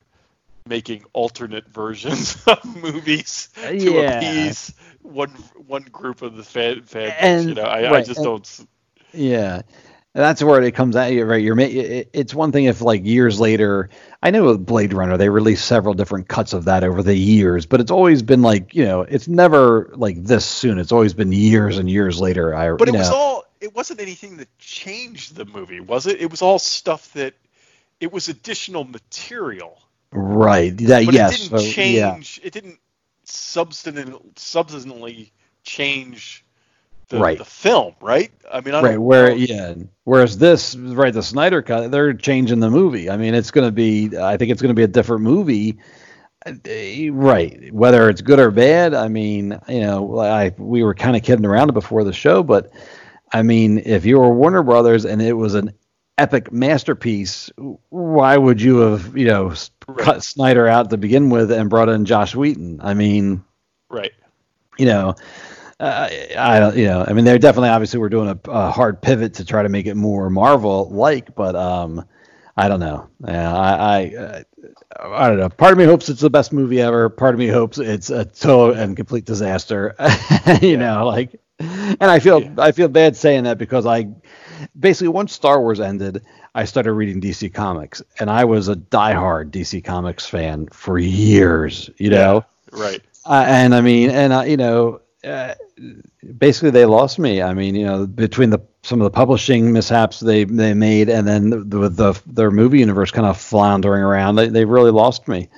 making 0.66 1.04
alternate 1.14 1.68
versions 1.74 2.42
of 2.48 2.64
movies 2.82 3.50
uh, 3.58 3.70
to 3.70 3.76
Yeah. 3.78 4.18
appease 4.18 4.74
one 5.02 5.30
one 5.68 5.84
group 5.84 6.22
of 6.22 6.36
the 6.36 6.44
fan 6.44 6.82
fans. 6.84 7.14
And- 7.20 7.50
you 7.50 7.56
know, 7.56 7.64
I, 7.64 7.98
I 7.98 8.02
just 8.02 8.18
and- 8.20 8.26
don't. 8.26 8.68
Yeah. 9.14 9.62
That's 10.14 10.42
where 10.42 10.62
it 10.62 10.74
comes 10.74 10.96
at 10.96 11.14
you, 11.14 11.24
right? 11.24 11.42
You're 11.42 11.56
it's 11.60 12.34
one 12.34 12.52
thing 12.52 12.66
if 12.66 12.82
like 12.82 13.06
years 13.06 13.40
later, 13.40 13.90
I 14.24 14.32
know 14.32 14.46
with 14.46 14.66
Blade 14.66 14.92
Runner 14.92 15.18
they 15.18 15.30
released 15.30 15.66
several 15.66 15.94
different 15.94 16.28
cuts 16.28 16.54
of 16.54 16.66
that 16.66 16.84
over 16.84 17.04
the 17.04 17.16
years, 17.16 17.68
but 17.68 17.80
it's 17.80 17.92
always 17.92 18.24
been 18.24 18.42
like 18.42 18.74
you 18.74 18.86
know 18.86 19.02
it's 19.02 19.28
never 19.28 19.92
like 19.96 20.24
this 20.24 20.46
soon. 20.46 20.80
It's 20.80 20.92
always 20.92 21.14
been 21.14 21.32
years 21.32 21.78
and 21.78 21.88
years 21.88 22.20
later. 22.20 22.56
I 22.56 22.72
But 22.72 22.88
it 22.88 22.96
was 22.96 23.10
all. 23.10 23.46
It 23.62 23.76
wasn't 23.76 24.00
anything 24.00 24.38
that 24.38 24.48
changed 24.58 25.36
the 25.36 25.46
movie, 25.46 25.80
was 25.80 26.08
it? 26.08 26.20
It 26.20 26.32
was 26.32 26.42
all 26.42 26.60
stuff 26.60 27.14
that. 27.14 27.36
It 28.00 28.12
was 28.12 28.30
additional 28.30 28.86
material. 28.86 29.78
right. 30.12 30.76
That 30.78 31.06
But 31.06 31.14
yes, 31.14 31.34
it 31.34 31.50
didn't 31.50 31.60
so, 31.60 31.66
yeah. 31.66 32.14
change. 32.14 32.42
It 32.44 32.54
didn't 32.54 32.80
substantive, 33.26 34.18
substantially 34.38 35.32
change 35.64 36.46
the, 37.10 37.20
Right. 37.20 37.38
the 37.38 37.46
film, 37.46 37.96
right? 38.02 38.32
I 38.52 38.62
mean, 38.62 38.74
I 38.76 38.82
Right, 38.82 38.98
where 39.00 39.32
yeah, 39.36 39.74
whereas 40.06 40.38
this 40.38 40.76
right 40.76 41.14
the 41.14 41.24
Snyder 41.24 41.62
cut 41.62 41.92
they're 41.92 42.14
changing 42.14 42.60
the 42.60 42.70
movie. 42.70 43.10
I 43.10 43.18
mean, 43.18 43.34
it's 43.34 43.52
going 43.52 43.68
to 43.68 43.72
be 43.72 44.18
I 44.18 44.38
think 44.38 44.52
it's 44.52 44.62
going 44.62 44.70
to 44.70 44.80
be 44.80 44.84
a 44.84 44.88
different 44.88 45.24
movie. 45.24 45.78
Uh, 46.46 46.54
Right, 47.12 47.74
whether 47.74 48.10
it's 48.10 48.22
good 48.22 48.40
or 48.40 48.52
bad, 48.52 48.94
I 48.94 49.08
mean, 49.10 49.60
you 49.68 49.82
know, 49.82 50.20
I 50.20 50.54
we 50.58 50.84
were 50.84 50.94
kind 50.94 51.16
of 51.18 51.24
kidding 51.24 51.46
around 51.46 51.74
before 51.74 52.04
the 52.04 52.14
show, 52.14 52.44
but 52.44 52.72
I 53.34 53.42
mean, 53.44 53.80
if 53.86 54.06
you 54.06 54.20
were 54.20 54.34
Warner 54.34 54.64
Brothers 54.64 55.06
and 55.06 55.22
it 55.22 55.34
was 55.34 55.54
an 55.56 55.74
epic 56.18 56.52
masterpiece, 56.52 57.50
why 57.90 58.38
would 58.38 58.62
you 58.62 58.78
have, 58.80 59.16
you 59.18 59.26
know, 59.28 59.54
cut 59.98 60.24
Snyder 60.24 60.68
out 60.68 60.90
to 60.90 60.98
begin 60.98 61.30
with 61.30 61.52
and 61.52 61.70
brought 61.70 61.90
in 61.90 62.06
Joss 62.06 62.36
Whedon? 62.36 62.80
I 62.82 62.94
mean, 62.94 63.44
Right. 63.90 64.12
you 64.78 64.86
know, 64.86 65.16
uh, 65.80 66.10
I 66.38 66.60
don't, 66.60 66.76
you 66.76 66.86
know, 66.86 67.06
I 67.08 67.14
mean, 67.14 67.24
they're 67.26 67.40
definitely 67.40 67.70
obviously 67.70 68.00
we're 68.00 68.10
doing 68.10 68.30
a, 68.30 68.50
a 68.50 68.70
hard 68.70 69.02
pivot 69.02 69.36
to 69.36 69.46
try 69.46 69.64
to 69.64 69.70
make 69.70 69.86
it 69.86 69.96
more 69.96 70.30
Marvel 70.30 70.90
like, 70.90 71.34
but 71.36 71.56
um, 71.56 72.06
I 72.58 72.68
don't 72.68 72.82
know. 72.82 73.10
Yeah, 73.26 73.56
I, 73.56 73.72
I, 73.72 74.16
uh, 74.16 74.44
I 75.00 75.30
don't 75.30 75.38
know. 75.38 75.48
Part 75.48 75.72
of 75.72 75.78
me 75.78 75.86
hopes 75.86 76.10
it's 76.10 76.20
the 76.20 76.30
best 76.30 76.52
movie 76.52 76.82
ever. 76.82 77.08
Part 77.08 77.34
of 77.34 77.40
me 77.40 77.48
hopes 77.48 77.78
it's 77.78 78.10
a 78.10 78.26
total 78.26 78.76
and 78.78 78.98
complete 78.98 79.24
disaster. 79.24 79.96
you 80.62 80.76
know, 80.76 81.06
like, 81.08 81.40
and 81.60 82.04
I 82.04 82.20
feel 82.20 82.54
I 82.58 82.74
feel 82.74 82.90
bad 82.90 83.16
saying 83.16 83.44
that 83.44 83.58
because 83.58 83.86
I 83.86 84.08
basically 84.78 85.10
once 85.10 85.32
Star 85.32 85.62
Wars 85.62 85.80
ended, 85.80 86.24
I 86.54 86.66
started 86.66 86.92
reading 86.94 87.22
DC 87.22 87.54
Comics, 87.54 88.02
and 88.20 88.30
I 88.30 88.44
was 88.44 88.68
a 88.68 88.76
diehard 88.76 89.52
DC 89.52 89.84
Comics 89.84 90.26
fan 90.26 90.68
for 90.74 90.98
years. 91.00 91.90
You 91.98 92.10
know. 92.10 92.46
Right. 92.74 93.02
Uh, 93.26 93.46
and 93.48 93.76
I 93.76 93.82
mean, 93.82 94.10
and 94.10 94.34
uh, 94.34 94.42
you 94.42 94.58
know, 94.58 95.02
uh, 95.24 95.54
basically 96.38 96.70
they 96.72 96.86
lost 96.86 97.20
me. 97.20 97.42
I 97.42 97.54
mean, 97.54 97.76
you 97.76 97.86
know, 97.86 98.08
between 98.08 98.50
the 98.50 98.60
some 98.84 99.02
of 99.02 99.06
the 99.06 99.12
publishing 99.12 99.74
mishaps 99.74 100.20
they 100.20 100.46
they 100.46 100.74
made, 100.74 101.10
and 101.10 101.28
then 101.28 101.50
the, 101.50 101.58
the, 101.58 101.90
the 101.90 102.22
their 102.26 102.52
movie 102.52 102.80
universe 102.80 103.12
kind 103.12 103.28
of 103.28 103.38
floundering 103.38 104.04
around, 104.04 104.36
they 104.36 104.48
they 104.48 104.66
really 104.66 104.92
lost 104.92 105.28
me. 105.28 105.50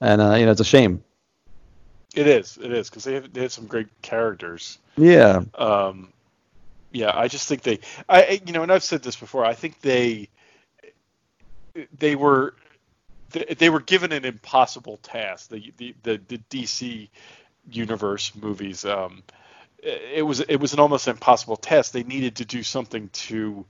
And 0.00 0.20
uh, 0.20 0.34
you 0.34 0.46
know, 0.46 0.52
it's 0.52 0.60
a 0.60 0.64
shame. 0.64 1.02
It 2.14 2.26
is. 2.26 2.58
It 2.62 2.72
is 2.72 2.90
because 2.90 3.04
they 3.04 3.14
have 3.14 3.32
they 3.32 3.42
had 3.42 3.52
some 3.52 3.66
great 3.66 3.88
characters. 4.02 4.78
Yeah. 4.96 5.42
Um, 5.54 6.12
yeah, 6.92 7.12
I 7.14 7.28
just 7.28 7.48
think 7.48 7.62
they, 7.62 7.80
I 8.08 8.40
you 8.44 8.52
know, 8.52 8.62
and 8.62 8.70
I've 8.70 8.84
said 8.84 9.02
this 9.02 9.16
before. 9.16 9.44
I 9.44 9.54
think 9.54 9.80
they, 9.80 10.28
they 11.98 12.16
were, 12.16 12.54
they, 13.30 13.54
they 13.58 13.70
were 13.70 13.80
given 13.80 14.12
an 14.12 14.26
impossible 14.26 14.98
task. 14.98 15.48
The 15.48 15.72
the 15.78 15.94
the, 16.02 16.20
the 16.28 16.38
DC 16.50 17.08
universe 17.70 18.32
movies. 18.34 18.84
Um, 18.84 19.22
it 19.82 20.24
was 20.24 20.40
it 20.40 20.56
was 20.56 20.72
an 20.72 20.80
almost 20.80 21.08
impossible 21.08 21.56
test. 21.56 21.92
They 21.92 22.04
needed 22.04 22.36
to 22.36 22.44
do 22.44 22.62
something 22.62 23.08
to 23.12 23.64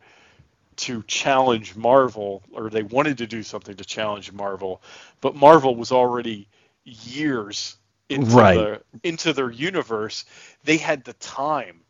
to 0.76 1.03
challenge 1.05 1.76
Marvel, 1.76 2.43
or 2.53 2.70
they 2.70 2.82
wanted 2.82 3.18
to 3.18 3.26
do 3.26 3.43
something 3.43 3.76
to 3.76 3.84
challenge 3.84 4.32
Marvel, 4.32 4.82
but 5.20 5.34
Marvel 5.34 5.76
was 5.76 5.93
already 5.93 6.49
years 6.84 7.76
into 8.09 8.36
Right. 8.36 8.57
the 8.57 8.82
into 9.03 9.32
their 9.32 9.51
universe. 9.51 10.24
They 10.64 10.76
had 10.76 11.05
the 11.05 11.12
time, 11.14 11.80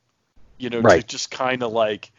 you 0.59 0.70
know, 0.70 0.82
to 0.82 1.03
just 1.03 1.30
kind 1.30 1.62
of 1.62 1.72
like 1.72 2.12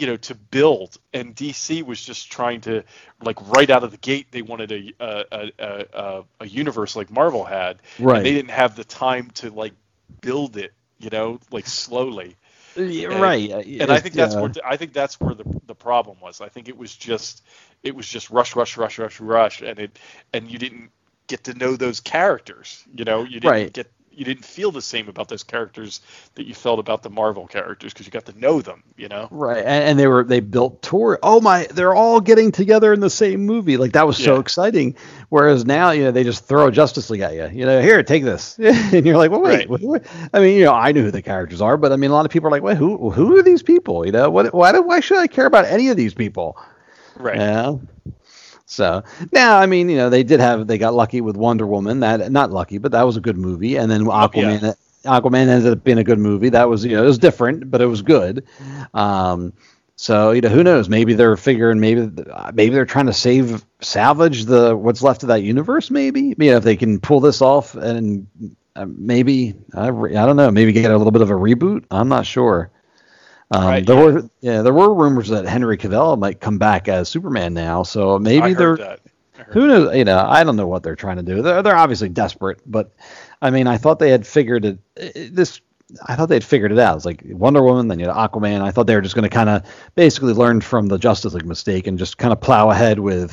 you 0.00 0.06
know 0.06 0.16
to 0.16 0.34
build 0.34 0.96
and 1.12 1.34
dc 1.34 1.82
was 1.84 2.02
just 2.02 2.30
trying 2.30 2.60
to 2.60 2.82
like 3.22 3.36
right 3.48 3.70
out 3.70 3.84
of 3.84 3.90
the 3.90 3.96
gate 3.98 4.26
they 4.30 4.42
wanted 4.42 4.72
a 4.72 4.92
a 5.00 5.24
a, 5.58 5.84
a, 5.92 6.24
a, 6.40 6.46
universe 6.46 6.96
like 6.96 7.10
marvel 7.10 7.44
had 7.44 7.78
Right. 7.98 8.16
and 8.18 8.26
they 8.26 8.32
didn't 8.32 8.50
have 8.50 8.76
the 8.76 8.84
time 8.84 9.30
to 9.34 9.50
like 9.50 9.72
build 10.20 10.56
it 10.56 10.72
you 10.98 11.10
know 11.10 11.40
like 11.50 11.66
slowly 11.66 12.36
Yeah, 12.76 13.08
And- 13.10 13.20
right. 13.20 13.50
Uh, 13.50 13.58
and 13.58 13.90
I 13.90 13.98
think 14.00 14.14
that's 14.14 14.34
uh, 14.34 14.38
yeah. 14.38 14.42
where 14.42 14.52
I 14.64 14.76
think 14.76 14.92
that's 14.92 15.20
where 15.20 15.34
the 15.34 15.44
the 15.66 15.74
problem 15.74 16.18
was. 16.20 16.40
I 16.40 16.48
think 16.48 16.68
it 16.68 16.76
was 16.76 16.94
just 16.94 17.42
it 17.82 17.94
was 17.94 18.06
just 18.08 18.30
rush, 18.30 18.54
rush, 18.56 18.76
rush, 18.76 18.98
rush, 18.98 19.20
rush, 19.20 19.62
and 19.62 19.78
it 19.78 19.98
and 20.32 20.48
you 20.50 20.58
didn't 20.58 20.90
get 21.26 21.44
to 21.44 21.54
know 21.54 21.76
those 21.76 22.00
characters. 22.00 22.84
You 22.94 23.04
know, 23.04 23.24
you 23.24 23.40
didn't 23.40 23.50
Right. 23.50 23.72
get 23.72 23.90
you 24.18 24.24
didn't 24.24 24.44
feel 24.44 24.72
the 24.72 24.82
same 24.82 25.08
about 25.08 25.28
those 25.28 25.44
characters 25.44 26.00
that 26.34 26.46
you 26.46 26.54
felt 26.54 26.78
about 26.80 27.02
the 27.02 27.10
Marvel 27.10 27.46
characters 27.46 27.92
because 27.92 28.04
you 28.06 28.12
got 28.12 28.26
to 28.26 28.38
know 28.38 28.60
them. 28.60 28.82
You 28.96 29.08
know, 29.08 29.28
Right, 29.30 29.58
and, 29.58 29.84
and 29.84 29.98
they 29.98 30.06
were 30.08 30.24
they 30.24 30.40
built 30.40 30.82
tour. 30.82 31.18
Oh 31.22 31.40
my, 31.40 31.66
they're 31.70 31.94
all 31.94 32.20
getting 32.20 32.50
together 32.50 32.92
in 32.92 33.00
the 33.00 33.10
same 33.10 33.46
movie. 33.46 33.76
Like 33.76 33.92
that 33.92 34.06
was 34.06 34.16
so 34.16 34.40
exciting. 34.40 34.96
Whereas 35.28 35.64
now, 35.64 35.92
you 35.92 36.04
know, 36.04 36.10
they 36.10 36.24
just 36.24 36.46
throw 36.46 36.70
Justice 36.70 37.10
League 37.10 37.20
at 37.20 37.34
you. 37.34 37.48
You 37.60 37.64
know, 37.66 37.80
here, 37.80 38.02
take 38.02 38.24
this, 38.24 38.58
and 38.58 39.06
you're 39.06 39.16
like, 39.16 39.30
well, 39.30 39.40
wait, 39.40 39.58
Right. 39.58 39.70
what, 39.70 39.80
what? 39.82 40.06
I 40.34 40.40
mean, 40.40 40.56
you 40.58 40.64
know, 40.64 40.74
I 40.74 40.92
knew 40.92 41.04
who 41.04 41.10
the 41.10 41.22
characters 41.22 41.60
are, 41.60 41.76
but 41.76 41.92
I 41.92 41.96
mean, 41.96 42.10
a 42.10 42.14
lot 42.14 42.26
of 42.26 42.32
people 42.32 42.48
are 42.48 42.50
like, 42.50 42.62
wait, 42.62 42.76
who 42.76 43.10
who 43.10 43.38
are 43.38 43.42
these 43.42 43.62
people? 43.62 44.04
You 44.04 44.12
know, 44.12 44.28
what? 44.30 44.52
Why 44.52 44.72
do, 44.72 44.82
why 44.82 45.00
should 45.00 45.18
I 45.18 45.28
care 45.28 45.46
about 45.46 45.64
any 45.66 45.88
of 45.90 45.96
these 45.96 46.14
people? 46.14 46.58
right? 47.16 47.36
Yeah. 47.36 47.74
So 48.70 49.02
now, 49.32 49.58
I 49.58 49.64
mean, 49.66 49.88
you 49.88 49.96
know, 49.96 50.10
they 50.10 50.22
did 50.22 50.40
have 50.40 50.66
they 50.66 50.76
got 50.76 50.92
lucky 50.92 51.22
with 51.22 51.36
Wonder 51.36 51.66
Woman. 51.66 52.00
That 52.00 52.30
not 52.30 52.50
lucky, 52.52 52.76
but 52.78 52.92
that 52.92 53.02
was 53.02 53.16
a 53.16 53.20
good 53.20 53.38
movie. 53.38 53.76
And 53.76 53.90
then 53.90 54.04
Aquaman. 54.04 54.74
Aquaman 55.04 55.48
ended 55.48 55.72
up 55.72 55.84
being 55.84 55.98
a 55.98 56.04
good 56.04 56.18
movie. 56.18 56.50
That 56.50 56.68
was 56.68 56.84
you 56.84 56.92
know 56.94 57.02
it 57.02 57.06
was 57.06 57.18
different, 57.18 57.70
but 57.70 57.80
it 57.80 57.86
was 57.86 58.02
good. 58.02 58.44
Um, 58.92 59.54
so 59.96 60.32
you 60.32 60.42
know 60.42 60.50
who 60.50 60.62
knows? 60.62 60.88
Maybe 60.88 61.14
they're 61.14 61.36
figuring 61.36 61.80
maybe 61.80 62.10
maybe 62.52 62.74
they're 62.74 62.84
trying 62.84 63.06
to 63.06 63.12
save 63.14 63.64
salvage 63.80 64.44
the 64.44 64.76
what's 64.76 65.02
left 65.02 65.22
of 65.22 65.28
that 65.28 65.42
universe. 65.42 65.90
Maybe 65.90 66.34
you 66.38 66.50
know 66.50 66.56
if 66.58 66.64
they 66.64 66.76
can 66.76 67.00
pull 67.00 67.20
this 67.20 67.40
off 67.40 67.74
and 67.74 68.26
uh, 68.76 68.86
maybe 68.86 69.54
I, 69.74 69.88
re- 69.88 70.14
I 70.16 70.26
don't 70.26 70.36
know 70.36 70.50
maybe 70.50 70.72
get 70.72 70.90
a 70.90 70.96
little 70.98 71.10
bit 71.10 71.22
of 71.22 71.30
a 71.30 71.34
reboot. 71.34 71.84
I'm 71.90 72.08
not 72.08 72.26
sure. 72.26 72.70
Um, 73.50 73.64
Right, 73.64 73.86
there 73.86 73.96
yeah. 73.96 74.02
were 74.04 74.30
yeah 74.40 74.62
there 74.62 74.74
were 74.74 74.92
rumors 74.92 75.28
that 75.28 75.46
Henry 75.46 75.78
Cavill 75.78 76.18
might 76.18 76.40
come 76.40 76.58
back 76.58 76.88
as 76.88 77.08
Superman 77.08 77.54
now. 77.54 77.82
So 77.82 78.18
maybe 78.18 78.48
I 78.48 78.54
they're 78.54 78.76
heard 78.76 78.80
that. 78.80 79.00
I 79.38 79.42
heard 79.42 79.54
who 79.54 79.66
knows? 79.66 79.96
You 79.96 80.04
know, 80.04 80.18
I 80.18 80.44
don't 80.44 80.56
know 80.56 80.66
what 80.66 80.82
they're 80.82 80.96
trying 80.96 81.16
to 81.16 81.22
do. 81.22 81.40
They're, 81.40 81.62
they're 81.62 81.76
obviously 81.76 82.08
desperate, 82.10 82.60
but 82.66 82.92
I 83.40 83.50
mean, 83.50 83.66
I 83.66 83.78
thought 83.78 83.98
they 84.00 84.10
had 84.10 84.26
figured 84.26 84.64
it. 84.64 85.34
This, 85.34 85.60
I 86.06 86.16
thought 86.16 86.28
they'd 86.28 86.44
figured 86.44 86.72
it 86.72 86.78
out. 86.78 86.96
It's 86.96 87.06
like 87.06 87.22
Wonder 87.24 87.62
Woman, 87.62 87.88
then 87.88 87.98
you 87.98 88.06
had 88.06 88.14
Aquaman. 88.14 88.60
I 88.60 88.70
thought 88.70 88.86
they 88.86 88.94
were 88.94 89.00
just 89.00 89.14
going 89.14 89.22
to 89.28 89.34
kind 89.34 89.48
of 89.48 89.62
basically 89.94 90.34
learn 90.34 90.60
from 90.60 90.88
the 90.88 90.98
Justice 90.98 91.32
League 91.32 91.46
mistake 91.46 91.86
and 91.86 91.98
just 91.98 92.18
kind 92.18 92.32
of 92.32 92.40
plow 92.40 92.68
ahead 92.70 92.98
with, 92.98 93.32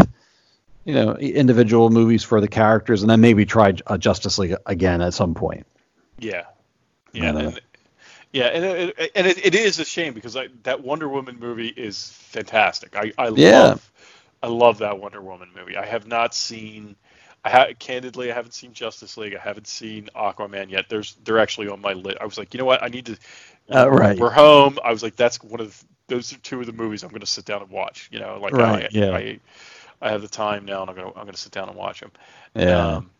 you 0.86 0.94
know, 0.94 1.16
individual 1.16 1.90
movies 1.90 2.24
for 2.24 2.40
the 2.40 2.48
characters, 2.48 3.02
and 3.02 3.10
then 3.10 3.20
maybe 3.20 3.46
try 3.46 3.74
a 3.88 3.98
Justice 3.98 4.38
League 4.38 4.56
again 4.68 5.02
at 5.02 5.14
some 5.14 5.34
point. 5.34 5.66
Yeah, 6.20 6.44
yeah, 7.12 7.36
and, 7.36 7.60
yeah, 8.36 8.48
and 8.48 8.66
it, 8.66 9.12
and 9.16 9.28
it, 9.28 9.46
it 9.46 9.56
is 9.56 9.80
a 9.80 9.86
shame 9.86 10.14
because 10.14 10.38
I, 10.38 10.50
that 10.64 10.84
Wonder 10.84 11.10
Woman 11.10 11.40
movie 11.40 11.70
is 11.70 12.12
fantastic. 12.12 12.96
I, 12.98 13.14
I 13.18 13.30
Yeah. 13.36 13.76
love, 13.76 13.92
I 14.44 14.48
love 14.48 14.80
that 14.80 15.00
Wonder 15.00 15.22
Woman 15.22 15.50
movie. 15.56 15.78
I 15.78 15.86
have 15.86 16.08
not 16.08 16.36
seen, 16.36 16.98
I 17.46 17.50
ha- 17.52 17.74
candidly, 17.80 18.32
I 18.32 18.36
haven't 18.36 18.54
seen 18.54 18.74
Justice 18.74 19.18
League. 19.18 19.36
I 19.36 19.40
haven't 19.40 19.68
seen 19.68 20.10
Aquaman 20.16 20.72
yet. 20.72 20.88
There's, 20.90 21.18
they're 21.26 21.40
actually 21.40 21.70
on 21.70 21.82
my 21.82 21.94
list. 21.94 22.20
I 22.22 22.26
was 22.26 22.38
like, 22.38 22.54
you 22.54 22.60
know 22.60 22.66
what, 22.66 22.84
I 22.84 22.90
need 22.90 23.08
to. 23.08 23.18
Uh, 23.72 23.90
right. 23.92 24.18
We're 24.18 24.32
home. 24.32 24.80
I 24.84 24.92
was 24.92 25.04
like, 25.04 25.18
that's 25.18 25.44
one 25.44 25.62
of 25.62 25.70
the, 26.10 26.16
those 26.16 26.34
are 26.34 26.38
two 26.40 26.60
of 26.62 26.68
the 26.68 26.74
movies 26.74 27.04
I'm 27.04 27.12
going 27.12 27.22
to 27.22 27.28
sit 27.28 27.46
down 27.46 27.64
and 27.64 27.72
watch. 27.72 28.10
You 28.14 28.20
know, 28.20 28.40
like 28.42 28.60
Right, 28.60 28.88
I, 28.88 28.90
yeah. 28.92 29.20
I, 29.20 29.40
I 30.02 30.12
have 30.12 30.22
the 30.24 30.30
time 30.30 30.66
now, 30.66 30.82
and 30.82 30.92
I'm 30.92 30.96
going 30.96 31.12
to, 31.12 31.18
I'm 31.18 31.26
going 31.26 31.36
to 31.36 31.42
sit 31.42 31.54
down 31.54 31.70
and 31.70 31.78
watch 31.78 32.02
them. 32.02 32.12
Yeah. 32.56 32.98
Um, 32.98 33.12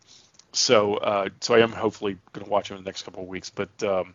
so, 0.52 0.96
uh, 0.96 1.30
so 1.40 1.54
I 1.54 1.60
am 1.60 1.72
hopefully 1.72 2.18
going 2.32 2.44
to 2.44 2.50
watch 2.50 2.68
them 2.68 2.78
in 2.78 2.84
the 2.84 2.88
next 2.88 3.02
couple 3.04 3.22
of 3.22 3.28
weeks, 3.28 3.50
but 3.50 3.70
um, 3.82 4.14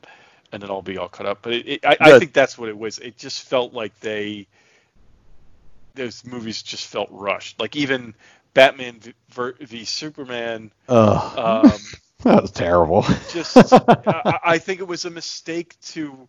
and 0.52 0.62
then 0.62 0.70
I'll 0.70 0.82
be 0.82 0.98
all 0.98 1.08
cut 1.10 1.26
up. 1.26 1.40
But 1.42 1.54
it, 1.54 1.68
it, 1.68 1.86
I, 1.86 1.98
I 2.00 2.20
think 2.20 2.34
that's 2.34 2.58
what 2.58 2.70
it 2.70 2.78
was. 2.78 3.00
It 3.00 3.18
just 3.18 3.42
felt 3.44 3.74
like 3.74 4.00
they 4.00 4.48
those 5.96 6.26
movies 6.26 6.62
just 6.62 6.88
felt 6.88 7.10
rushed. 7.12 7.60
Like 7.60 7.76
even 7.76 8.16
Batman 8.54 9.00
v, 9.30 9.52
v 9.62 9.86
Superman. 9.86 10.72
Um, 10.88 11.72
that 12.24 12.42
was 12.42 12.52
terrible. 12.52 13.02
just 13.32 13.58
I, 13.58 14.40
I 14.44 14.58
think 14.58 14.80
it 14.80 14.88
was 14.88 15.06
a 15.06 15.10
mistake 15.10 15.76
to 15.82 16.28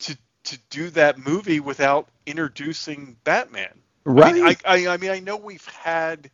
to 0.00 0.16
to 0.44 0.58
do 0.70 0.90
that 0.90 1.18
movie 1.18 1.60
without 1.60 2.08
introducing 2.24 3.16
Batman. 3.24 3.68
I 4.06 4.32
mean, 4.32 4.44
Right. 4.44 4.60
I, 4.64 4.74
I, 4.88 4.94
I 4.94 4.96
mean, 4.98 5.10
I 5.10 5.18
know 5.18 5.36
we've 5.36 5.66
had 5.66 6.30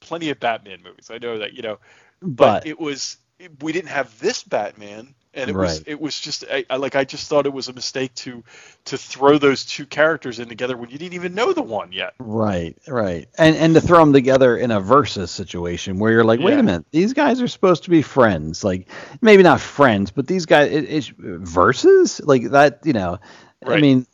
plenty 0.00 0.28
of 0.28 0.38
Batman 0.38 0.82
movies. 0.82 1.10
I 1.10 1.16
know 1.16 1.38
that, 1.38 1.54
you 1.54 1.62
know, 1.62 1.78
but, 2.20 2.36
But- 2.36 2.66
it 2.66 2.78
was 2.78 3.16
we 3.62 3.72
didn't 3.72 3.88
have 3.88 4.18
this 4.18 4.42
Batman, 4.44 5.14
and 5.34 5.50
it 5.50 5.56
was 5.56 5.82
it 5.86 6.00
was 6.00 6.18
just 6.18 6.44
I, 6.50 6.64
I, 6.68 6.76
like 6.76 6.96
I 6.96 7.04
just 7.04 7.28
thought 7.28 7.46
it 7.46 7.52
was 7.52 7.68
a 7.68 7.72
mistake 7.72 8.14
to 8.16 8.42
to 8.86 8.98
throw 8.98 9.38
those 9.38 9.64
two 9.64 9.86
characters 9.86 10.40
in 10.40 10.48
together 10.48 10.76
when 10.76 10.90
you 10.90 10.98
didn't 10.98 11.14
even 11.14 11.34
know 11.34 11.52
the 11.52 11.62
one 11.62 11.92
yet. 11.92 12.14
Right, 12.18 12.76
right, 12.88 13.28
and 13.38 13.56
and 13.56 13.74
to 13.74 13.80
throw 13.80 14.00
them 14.00 14.12
together 14.12 14.56
in 14.56 14.70
a 14.70 14.80
versus 14.80 15.30
situation 15.30 15.98
where 15.98 16.12
you're 16.12 16.24
like, 16.24 16.40
wait 16.40 16.54
Yeah. 16.54 16.60
a 16.60 16.62
minute, 16.62 16.86
these 16.90 17.12
guys 17.12 17.40
are 17.40 17.48
supposed 17.48 17.84
to 17.84 17.90
be 17.90 18.02
friends, 18.02 18.64
like 18.64 18.88
maybe 19.20 19.42
not 19.42 19.60
friends, 19.60 20.10
but 20.10 20.26
these 20.26 20.46
guys, 20.46 20.72
it, 20.72 20.84
it's 20.88 21.12
versus 21.16 22.20
like 22.24 22.50
that, 22.50 22.80
you 22.84 22.92
know. 22.92 23.18
I 23.66 23.80
mean, 23.80 24.06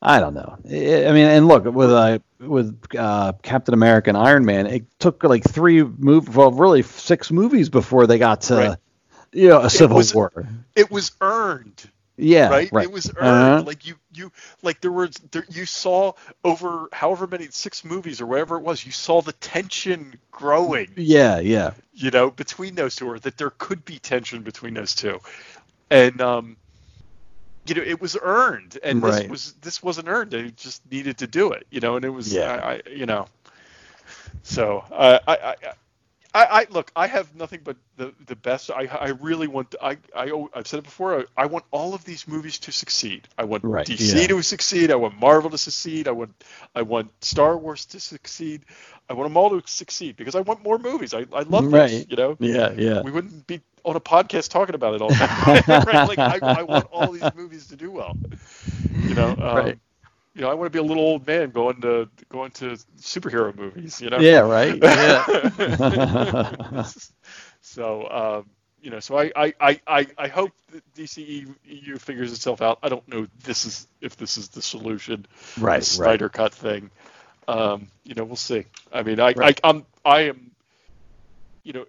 I 0.00 0.20
don't 0.20 0.34
know. 0.34 0.56
I 0.64 1.06
I 1.06 1.12
mean, 1.12 1.26
and 1.26 1.48
look 1.48 1.64
with 1.64 1.90
uh, 1.90 2.18
with 2.38 2.80
uh, 2.96 3.32
Captain 3.42 3.74
America 3.74 4.10
and 4.10 4.16
Iron 4.16 4.44
Man, 4.44 4.66
it 4.66 4.86
took 4.98 5.24
like 5.24 5.44
three 5.44 5.82
move, 5.82 6.36
well, 6.36 6.52
really 6.52 6.82
six 6.82 7.30
movies 7.30 7.68
before 7.68 8.06
they 8.06 8.18
got 8.18 8.42
to, 8.42 8.56
Right. 8.56 8.78
You 9.32 9.48
know, 9.48 9.60
a 9.62 9.70
civil 9.70 9.96
was- 9.96 10.14
war. 10.14 10.32
It 10.74 10.90
was 10.90 11.12
earned. 11.20 11.90
Yeah, 12.18 12.48
right? 12.48 12.72
right. 12.72 12.84
It 12.84 12.90
was 12.92 13.10
earned. 13.14 13.56
Uh-huh. 13.56 13.62
Like 13.66 13.86
you, 13.86 13.96
you, 14.14 14.32
like 14.62 14.80
there 14.80 14.90
was, 14.90 15.16
there, 15.32 15.44
you 15.50 15.66
saw 15.66 16.12
over 16.42 16.88
however 16.90 17.26
many 17.26 17.48
six 17.50 17.84
movies 17.84 18.22
or 18.22 18.26
whatever 18.26 18.56
it 18.56 18.62
was, 18.62 18.86
you 18.86 18.92
saw 18.92 19.20
the 19.20 19.34
tension 19.34 20.14
growing. 20.30 20.88
Yeah, 20.96 21.40
yeah. 21.40 21.72
You 21.92 22.10
know, 22.10 22.30
between 22.30 22.74
those 22.74 22.96
two, 22.96 23.06
or 23.10 23.18
that 23.18 23.36
there 23.36 23.50
could 23.50 23.84
be 23.84 23.98
tension 23.98 24.40
between 24.40 24.72
those 24.72 24.94
two, 24.94 25.20
and 25.90 26.18
um, 26.22 26.56
you 27.66 27.74
know, 27.74 27.82
it 27.82 28.00
was 28.00 28.16
earned, 28.20 28.78
and 28.82 29.02
Right. 29.02 29.22
this 29.22 29.30
was 29.30 29.52
this 29.60 29.82
wasn't 29.82 30.08
earned. 30.08 30.30
They 30.30 30.50
just 30.52 30.90
needed 30.90 31.18
to 31.18 31.26
do 31.26 31.52
it, 31.52 31.66
you 31.70 31.80
know, 31.80 31.96
and 31.96 32.04
it 32.06 32.08
was, 32.10 32.32
Yeah. 32.32 32.54
I, 32.54 32.72
I 32.76 32.82
you 32.90 33.04
know, 33.04 33.26
so 34.42 34.84
uh, 34.90 35.18
I, 35.28 35.32
I, 35.36 35.54
I, 36.36 36.44
I 36.60 36.66
look, 36.70 36.92
I 36.94 37.06
have 37.06 37.34
nothing 37.34 37.60
but 37.64 37.76
the 37.96 38.12
the 38.26 38.36
best. 38.36 38.70
I 38.70 38.86
I 38.86 39.08
really 39.28 39.48
want. 39.48 39.74
I 39.82 39.96
I 40.14 40.30
I've 40.54 40.66
said 40.66 40.78
it 40.78 40.84
before. 40.84 41.20
I, 41.20 41.44
I 41.44 41.46
want 41.46 41.64
all 41.70 41.94
of 41.94 42.04
these 42.04 42.28
movies 42.28 42.58
to 42.60 42.72
succeed. 42.72 43.28
I 43.38 43.44
want 43.44 43.64
Right, 43.64 43.86
DC 43.86 44.20
yeah. 44.20 44.26
to 44.28 44.42
succeed. 44.42 44.90
I 44.90 44.96
want 44.96 45.18
Marvel 45.18 45.50
to 45.50 45.58
succeed. 45.58 46.08
I 46.08 46.12
want 46.12 46.32
I 46.74 46.82
want 46.82 47.10
Star 47.24 47.56
Wars 47.56 47.86
to 47.86 48.00
succeed. 48.00 48.64
I 49.08 49.14
want 49.14 49.30
them 49.30 49.36
all 49.36 49.50
to 49.60 49.62
succeed 49.66 50.16
because 50.16 50.34
I 50.34 50.40
want 50.40 50.62
more 50.62 50.78
movies. 50.78 51.14
I 51.14 51.24
I 51.32 51.42
love 51.42 51.72
Right. 51.72 51.88
this. 51.88 52.06
You 52.10 52.16
know. 52.16 52.36
Yeah, 52.40 52.72
yeah. 52.76 53.02
We 53.02 53.10
wouldn't 53.12 53.46
be 53.46 53.60
on 53.84 53.96
a 53.96 54.00
podcast 54.00 54.50
talking 54.50 54.74
about 54.74 54.94
it 54.94 55.02
all 55.02 55.10
right? 55.86 56.04
Like 56.06 56.22
I, 56.26 56.40
I 56.52 56.62
want 56.64 56.86
all 56.90 57.12
these 57.12 57.32
movies 57.34 57.68
to 57.68 57.76
do 57.76 57.90
well. 57.90 58.16
You 59.06 59.14
know. 59.14 59.30
Um, 59.38 59.56
Right. 59.56 59.78
You 60.36 60.42
know, 60.42 60.50
I 60.50 60.54
want 60.54 60.66
to 60.66 60.70
be 60.70 60.78
a 60.78 60.86
little 60.86 61.02
old 61.02 61.26
man 61.26 61.48
going 61.48 61.80
to 61.80 62.10
going 62.28 62.50
to 62.52 62.76
superhero 63.00 63.56
movies. 63.56 64.02
You 64.02 64.10
know. 64.10 64.18
Yeah, 64.18 64.40
right. 64.40 64.76
Yeah. 64.82 66.84
so 67.62 68.10
um, 68.10 68.50
you 68.82 68.90
know, 68.90 69.00
so 69.00 69.18
I, 69.18 69.32
I, 69.34 69.80
I, 69.86 70.06
I, 70.18 70.28
hope 70.28 70.52
that 70.72 70.82
DCEU 70.94 71.98
figures 71.98 72.32
itself 72.32 72.60
out. 72.60 72.78
I 72.82 72.90
don't 72.90 73.08
know 73.08 73.26
this 73.44 73.64
is 73.64 73.88
if 74.02 74.18
this 74.18 74.36
is 74.36 74.50
the 74.50 74.60
solution. 74.60 75.24
Right, 75.58 75.82
the 75.82 76.02
right. 76.02 76.32
Cut 76.32 76.52
thing. 76.52 76.90
Um, 77.48 77.88
you 78.04 78.14
know, 78.14 78.24
we'll 78.24 78.36
see. 78.36 78.66
I 78.92 79.02
mean, 79.02 79.18
I, 79.18 79.32
Right. 79.32 79.58
I 79.64 79.68
I'm 79.70 79.86
I 80.04 80.20
am 80.20 80.50
you 81.62 81.72
know 81.72 81.86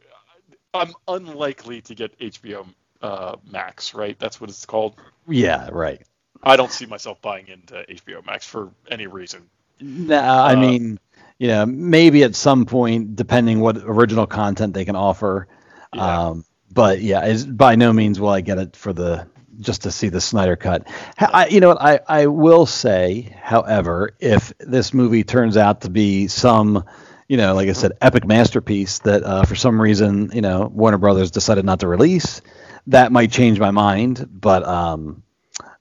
I'm 0.73 0.93
unlikely 1.09 1.81
to 1.81 1.95
get 1.95 2.17
HBO 2.17 2.65
uh, 3.01 3.35
Max, 3.51 3.93
right? 3.93 4.17
That's 4.17 4.39
what 4.39 4.49
it's 4.49 4.65
called. 4.65 4.95
yeah, 5.27 5.67
right. 5.69 6.01
I 6.43 6.55
don't 6.57 6.71
see 6.71 6.85
myself 6.85 7.21
buying 7.21 7.47
into 7.47 7.75
HBO 7.89 8.25
Max 8.25 8.45
for 8.45 8.71
any 8.89 9.07
reason. 9.07 9.49
No, 9.79 10.17
I 10.19 10.53
Uh, 10.53 10.55
mean, 10.55 10.99
you 11.39 11.47
know, 11.47 11.65
maybe 11.65 12.23
at 12.23 12.35
some 12.35 12.65
point, 12.65 13.15
depending 13.15 13.59
what 13.59 13.77
original 13.77 14.25
content 14.27 14.73
they 14.73 14.85
can 14.85 14.95
offer. 14.95 15.47
Yeah. 15.93 16.29
Um, 16.29 16.45
but 16.71 17.01
yeah, 17.01 17.25
is 17.25 17.45
by 17.45 17.75
no 17.75 17.93
means 17.93 18.19
will 18.19 18.29
I 18.29 18.41
get 18.41 18.57
it 18.59 18.75
for 18.75 18.93
the 18.93 19.27
just 19.59 19.83
to 19.83 19.91
see 19.91 20.09
the 20.09 20.21
Snyder 20.21 20.55
cut. 20.55 20.87
I, 21.19 21.47
you 21.47 21.59
know 21.59 21.69
what? 21.69 21.81
I 21.81 21.99
I 22.07 22.27
will 22.27 22.65
say, 22.65 23.35
however, 23.41 24.15
if 24.19 24.53
this 24.59 24.93
movie 24.93 25.23
turns 25.23 25.57
out 25.57 25.81
to 25.81 25.89
be 25.89 26.27
some, 26.27 26.83
you 27.27 27.37
know, 27.37 27.55
like 27.55 27.69
I 27.69 27.73
said, 27.73 27.93
epic 28.01 28.25
masterpiece 28.25 28.99
that 28.99 29.23
uh, 29.23 29.43
for 29.45 29.55
some 29.55 29.81
reason, 29.81 30.31
you 30.33 30.41
know, 30.41 30.69
Warner 30.73 30.97
Brothers 30.99 31.31
decided 31.31 31.65
not 31.65 31.79
to 31.81 31.87
release, 31.87 32.41
that 32.87 33.11
might 33.11 33.31
change 33.31 33.59
my 33.59 33.71
mind. 33.71 34.27
But 34.29 34.63
um, 34.67 35.23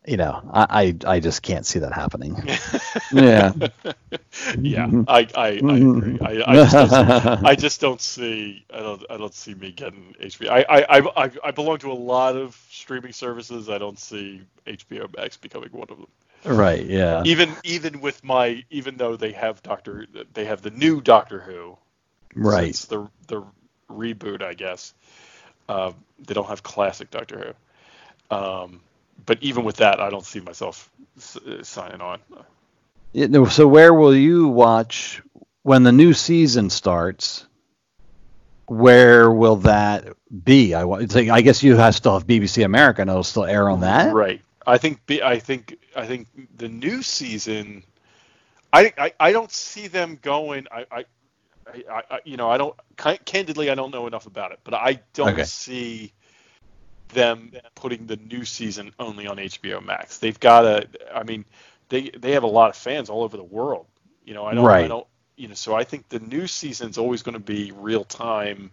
you 0.07 0.17
know, 0.17 0.41
I, 0.53 0.95
I, 1.07 1.15
I 1.17 1.21
just 1.21 1.43
can't 1.43 1.67
see 1.67 1.81
that 1.81 1.93
happening. 1.93 2.37
yeah. 3.13 3.53
yeah, 4.59 4.89
I, 5.09 5.27
I, 5.35 5.47
I 5.47 5.77
agree. 5.77 6.19
I, 6.21 6.43
I, 6.47 6.55
just 6.55 6.73
don't 6.73 6.91
see, 6.91 7.47
I 7.47 7.55
just 7.57 7.81
don't 7.81 8.01
see. 8.01 8.65
I 8.73 8.79
don't. 8.79 9.05
I 9.11 9.17
don't 9.17 9.35
see 9.35 9.55
me 9.55 9.73
getting 9.73 10.15
HBO. 10.21 10.49
I, 10.49 10.65
I, 10.69 11.25
I, 11.25 11.31
I 11.45 11.51
belong 11.51 11.79
to 11.79 11.91
a 11.91 11.95
lot 11.95 12.37
of 12.37 12.57
streaming 12.71 13.13
services. 13.13 13.69
I 13.69 13.79
don't 13.79 13.99
see 13.99 14.43
HBO 14.67 15.15
Max 15.17 15.37
becoming 15.37 15.71
one 15.73 15.89
of 15.91 15.99
them. 15.99 16.07
Right. 16.45 16.87
Yeah. 16.87 17.23
Even 17.25 17.57
even 17.65 18.01
with 18.01 18.23
my 18.23 18.65
even 18.71 18.97
though 18.97 19.17
they 19.17 19.33
have 19.33 19.63
Doctor 19.63 20.07
they 20.33 20.45
have 20.45 20.63
the 20.63 20.71
new 20.71 21.01
Doctor 21.01 21.41
Who. 21.41 21.77
Right. 22.35 22.77
Since 22.77 22.85
the 22.85 23.09
the 23.27 23.43
reboot, 23.91 24.43
I 24.43 24.55
guess. 24.55 24.95
Uh, 25.69 25.93
they 26.21 26.35
don't 26.35 26.47
have 26.47 26.63
classic 26.63 27.11
Doctor 27.11 27.55
Who. 28.31 28.37
Um, 28.37 28.81
but 29.25 29.39
even 29.43 29.65
with 29.65 29.77
that, 29.77 30.01
I 30.01 30.11
don't 30.11 30.25
see 30.25 30.41
myself 30.41 30.91
s- 31.17 31.37
uh, 31.37 31.63
signing 31.63 32.01
on. 32.01 32.21
Yeah, 33.13 33.27
no, 33.27 33.47
so 33.47 33.67
where 33.67 33.95
will 33.95 34.15
you 34.15 34.49
watch 34.49 35.23
when 35.63 35.83
the 35.83 35.93
new 35.93 36.13
season 36.13 36.71
starts? 36.71 37.47
Where 38.67 39.31
will 39.31 39.57
that 39.57 40.09
be? 40.45 40.75
I 40.75 40.85
wa- 40.85 40.97
it's 40.97 41.15
like, 41.15 41.29
I 41.29 41.41
guess 41.41 41.63
you 41.63 41.77
have 41.77 41.95
still 41.95 42.15
have 42.15 42.27
BBC 42.27 42.65
America, 42.65 43.01
and 43.01 43.11
it'll 43.11 43.23
still 43.23 43.45
air 43.45 43.71
on 43.71 43.81
that. 43.81 44.13
Right. 44.13 44.43
I 44.67 44.79
think 44.79 45.01
I 45.23 45.39
think 45.39 45.77
I 45.95 46.07
think 46.07 46.27
the 46.59 46.69
new 46.69 47.03
season. 47.03 47.85
I 48.73 48.93
I, 48.99 49.13
I 49.21 49.33
don't 49.33 49.53
see 49.53 49.87
them 49.87 50.19
going. 50.21 50.67
I, 50.73 50.85
I 50.91 51.05
I, 51.89 52.03
I 52.11 52.21
you 52.25 52.37
know 52.37 52.51
I 52.51 52.59
don't 52.59 52.75
candidly 53.25 53.71
I 53.71 53.77
don't 53.77 53.93
know 53.93 54.09
enough 54.09 54.27
about 54.27 54.51
it, 54.51 54.59
but 54.65 54.75
I 54.75 55.01
don't 55.15 55.35
Okay. 55.35 55.45
see 55.45 56.13
them 57.09 57.53
putting 57.75 58.07
the 58.07 58.17
new 58.17 58.45
season 58.45 58.93
only 58.99 59.27
on 59.27 59.37
HBO 59.39 59.85
Max. 59.85 60.19
They've 60.19 60.39
got 60.39 60.63
to. 60.63 60.89
I 61.15 61.23
mean, 61.23 61.45
they 61.89 62.11
they 62.11 62.33
have 62.33 62.43
a 62.43 62.49
lot 62.49 62.71
of 62.71 62.77
fans 62.77 63.09
all 63.11 63.23
over 63.23 63.37
the 63.37 63.45
world. 63.45 63.87
You 64.25 64.35
know, 64.35 64.45
I 64.45 64.55
don't. 64.55 64.67
I 64.67 64.89
don't. 64.89 65.07
You 65.37 65.49
know, 65.49 65.55
so 65.55 65.75
I 65.75 65.85
think 65.85 66.09
the 66.09 66.19
new 66.19 66.47
season's 66.47 66.97
always 66.99 67.23
going 67.23 67.35
to 67.35 67.39
be 67.39 67.71
real 67.73 68.05
time 68.05 68.71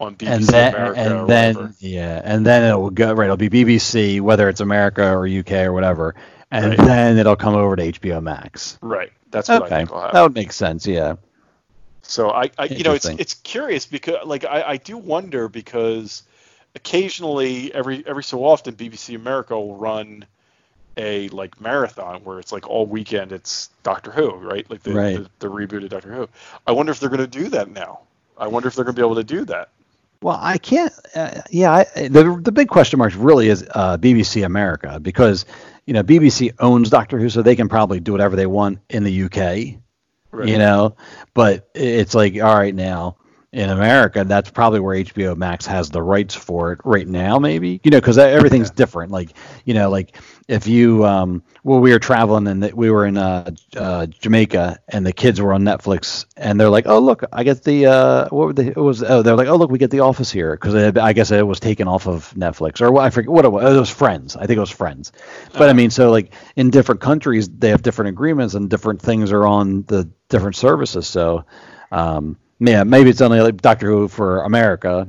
on 0.00 0.16
BBC 0.16 0.28
and 0.34 0.44
then 0.44 0.74
America 0.74 1.14
or 1.14 1.20
and 1.20 1.28
then 1.28 1.54
whatever. 1.54 1.74
yeah, 1.80 2.20
and 2.24 2.46
then 2.46 2.64
it'll 2.64 2.90
go 2.90 3.12
right. 3.12 3.24
It'll 3.26 3.36
be 3.36 3.50
BBC, 3.50 4.20
whether 4.20 4.48
it's 4.48 4.60
America 4.60 5.04
or 5.14 5.26
UK 5.28 5.52
or 5.66 5.72
whatever, 5.72 6.14
and 6.50 6.70
Right. 6.70 6.78
then 6.78 7.18
it'll 7.18 7.36
come 7.36 7.54
over 7.54 7.76
to 7.76 7.82
HBO 7.92 8.22
Max. 8.22 8.78
Right. 8.80 9.12
That's 9.30 9.48
what 9.48 9.62
I 9.62 9.66
Okay, 9.66 9.76
think 9.76 9.90
will 9.90 10.00
happen. 10.00 10.14
that 10.14 10.22
would 10.22 10.34
make 10.34 10.52
sense. 10.52 10.86
Yeah. 10.86 11.16
So 12.02 12.30
I, 12.30 12.50
I 12.58 12.64
you 12.64 12.82
know, 12.84 12.94
it's 12.94 13.06
it's 13.06 13.34
curious 13.34 13.86
because 13.86 14.26
like 14.26 14.44
I, 14.44 14.62
I 14.62 14.76
do 14.78 14.96
wonder 14.98 15.48
because 15.48 16.22
occasionally 16.74 17.72
every 17.74 18.04
every 18.06 18.24
so 18.24 18.44
often 18.44 18.74
BBC 18.74 19.14
America 19.14 19.58
will 19.58 19.76
run 19.76 20.24
a 20.96 21.28
like 21.28 21.60
marathon 21.60 22.22
where 22.24 22.38
it's 22.38 22.52
like 22.52 22.68
all 22.68 22.86
weekend 22.86 23.32
it's 23.32 23.70
Doctor 23.82 24.10
Who, 24.10 24.32
right? 24.32 24.68
Like 24.70 24.82
the 24.82 24.92
Right. 24.92 25.16
the, 25.16 25.28
the 25.38 25.48
rebooted 25.48 25.88
Doctor 25.90 26.12
Who. 26.12 26.28
I 26.66 26.72
wonder 26.72 26.92
if 26.92 27.00
they're 27.00 27.08
going 27.08 27.20
to 27.20 27.26
do 27.26 27.48
that 27.50 27.70
now. 27.70 28.00
I 28.36 28.46
wonder 28.46 28.68
if 28.68 28.74
they're 28.74 28.84
going 28.84 28.94
to 28.94 29.00
be 29.00 29.06
able 29.06 29.16
to 29.16 29.24
do 29.24 29.44
that. 29.46 29.70
Well, 30.20 30.38
I 30.40 30.58
can't. 30.58 30.92
Uh, 31.14 31.42
yeah, 31.50 31.72
I, 31.72 32.08
the 32.08 32.40
the 32.42 32.52
big 32.52 32.68
question 32.68 32.98
mark 32.98 33.12
really 33.16 33.48
is 33.48 33.66
uh, 33.74 33.98
BBC 33.98 34.44
America 34.44 35.00
because 35.00 35.46
you 35.86 35.94
know 35.94 36.02
BBC 36.02 36.52
owns 36.60 36.90
Doctor 36.90 37.18
Who, 37.18 37.28
so 37.28 37.42
they 37.42 37.56
can 37.56 37.68
probably 37.68 37.98
do 38.00 38.12
whatever 38.12 38.36
they 38.36 38.46
want 38.46 38.78
in 38.88 39.02
the 39.04 39.24
UK. 39.24 39.80
Right. 40.30 40.48
You 40.48 40.58
know, 40.58 40.96
but 41.34 41.68
it's 41.74 42.14
like 42.14 42.34
all 42.34 42.56
right 42.56 42.74
now 42.74 43.16
in 43.52 43.68
America, 43.68 44.24
that's 44.24 44.50
probably 44.50 44.80
where 44.80 44.96
HBO 44.96 45.36
Max 45.36 45.66
has 45.66 45.90
the 45.90 46.02
rights 46.02 46.34
for 46.34 46.72
it 46.72 46.80
right 46.84 47.06
now, 47.06 47.38
maybe. 47.38 47.80
You 47.84 47.90
know, 47.90 48.00
because 48.00 48.16
everything's 48.16 48.70
different. 48.70 49.12
Like 49.12 49.34
you 49.66 49.74
know, 49.74 49.90
like 49.90 50.16
if 50.48 50.66
you 50.66 51.04
um, 51.04 51.42
well, 51.62 51.78
we 51.78 51.92
were 51.92 51.98
traveling 51.98 52.46
and 52.46 52.72
we 52.72 52.90
were 52.90 53.04
in 53.04 53.18
uh, 53.18 53.50
uh, 53.76 54.06
Jamaica, 54.06 54.78
and 54.88 55.04
the 55.04 55.12
kids 55.12 55.38
were 55.38 55.52
on 55.52 55.62
Netflix, 55.62 56.24
and 56.36 56.58
they're 56.58 56.70
like, 56.70 56.86
"Oh, 56.86 56.98
look, 56.98 57.24
I 57.30 57.44
get 57.44 57.62
the 57.62 57.86
uh, 57.86 58.28
what 58.30 58.46
were 58.46 58.52
the, 58.54 58.68
it 58.68 58.76
was? 58.76 59.02
Oh, 59.02 59.20
they're 59.20 59.36
like, 59.36 59.48
oh, 59.48 59.56
look, 59.56 59.70
we 59.70 59.78
get 59.78 59.90
The 59.90 60.00
Office 60.00 60.32
here 60.32 60.54
because 60.56 60.74
I 60.74 61.12
guess 61.12 61.30
it 61.30 61.46
was 61.46 61.60
taken 61.60 61.88
off 61.88 62.06
of 62.06 62.32
Netflix 62.34 62.80
or 62.80 62.90
what 62.90 63.04
I 63.04 63.10
forget 63.10 63.30
what 63.30 63.44
it 63.44 63.52
was. 63.52 63.76
It 63.76 63.78
was 63.78 63.90
Friends. 63.90 64.34
I 64.34 64.46
think 64.46 64.56
it 64.56 64.60
was 64.60 64.70
Friends. 64.70 65.12
But 65.52 65.68
I 65.68 65.74
mean, 65.74 65.90
so 65.90 66.10
like 66.10 66.32
in 66.56 66.70
different 66.70 67.02
countries, 67.02 67.50
they 67.50 67.68
have 67.68 67.82
different 67.82 68.08
agreements 68.08 68.54
and 68.54 68.70
different 68.70 69.02
things 69.02 69.30
are 69.30 69.46
on 69.46 69.82
the 69.82 70.10
different 70.30 70.56
services. 70.56 71.06
So, 71.06 71.44
um, 71.90 72.38
yeah, 72.66 72.84
maybe 72.84 73.10
it's 73.10 73.20
only 73.20 73.40
like 73.40 73.60
Doctor 73.60 73.86
Who 73.88 74.08
for 74.08 74.42
America. 74.42 75.08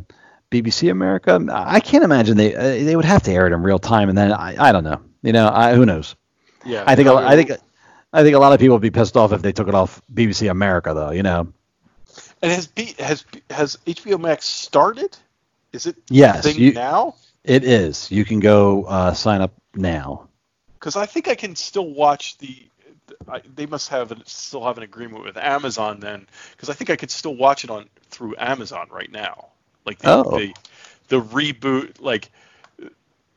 BBC 0.51 0.91
America, 0.91 1.43
I 1.51 1.80
can't 1.80 2.03
imagine 2.03 2.38
they 2.38 2.55
uh, 2.55 2.61
they 2.61 2.95
would 2.95 3.05
have 3.05 3.23
to 3.23 3.31
air 3.31 3.47
it 3.47 3.53
in 3.53 3.63
real 3.63 3.80
time, 3.80 4.09
and 4.09 4.15
then 4.17 4.31
I, 4.31 4.69
I 4.69 4.71
don't 4.71 4.84
know, 4.84 5.01
you 5.23 5.34
know, 5.34 5.49
I, 5.51 5.73
who 5.73 5.84
knows? 5.84 6.15
Yeah. 6.63 6.84
I 6.85 6.95
think 6.95 7.07
a- 7.09 7.13
I 7.15 7.35
think 7.35 7.51
I 8.13 8.21
think 8.21 8.35
a 8.35 8.39
lot 8.39 8.53
of 8.53 8.59
people 8.59 8.75
would 8.75 8.81
be 8.84 8.91
pissed 8.91 9.17
off 9.17 9.31
if 9.34 9.41
they 9.41 9.51
took 9.51 9.67
it 9.67 9.73
off 9.73 9.99
BBC 10.13 10.51
America, 10.51 10.93
though. 10.93 11.09
You 11.09 11.23
know. 11.23 11.51
And 12.43 12.51
has 12.51 12.67
B, 12.67 12.93
has 12.99 13.25
has 13.49 13.77
HBO 13.88 14.19
Max 14.19 14.45
started? 14.45 15.17
Is 15.71 15.88
it 15.88 15.95
Yes, 16.09 16.43
thing 16.43 16.57
you- 16.59 16.73
now? 16.73 17.15
It 17.43 17.63
is. 17.63 18.11
You 18.11 18.23
can 18.23 18.39
go 18.39 18.84
uh, 18.84 19.13
sign 19.13 19.41
up 19.41 19.53
now. 19.73 20.30
because 20.75 20.95
I 20.95 21.07
think 21.07 21.27
I 21.27 21.34
can 21.35 21.55
still 21.55 21.91
watch 21.95 22.38
the. 22.38 22.55
I, 23.27 23.41
they 23.55 23.65
must 23.65 23.89
have 23.89 24.11
an, 24.11 24.23
still 24.25 24.63
have 24.65 24.77
an 24.77 24.84
agreement 24.84 25.23
with 25.23 25.38
Amazon 25.38 25.99
then, 25.99 26.27
because 26.51 26.69
I 26.69 26.73
think 26.73 26.89
I 26.89 26.95
could 26.95 27.11
still 27.11 27.35
watch 27.35 27.63
it 27.63 27.69
on 27.69 27.89
through 28.09 28.35
Amazon 28.38 28.88
right 28.91 29.11
now. 29.11 29.47
Like 29.85 29.99
the, 29.99 30.09
Oh. 30.09 30.31
the 30.34 30.53
the 31.09 31.21
reboot, 31.21 32.01
like 32.01 32.31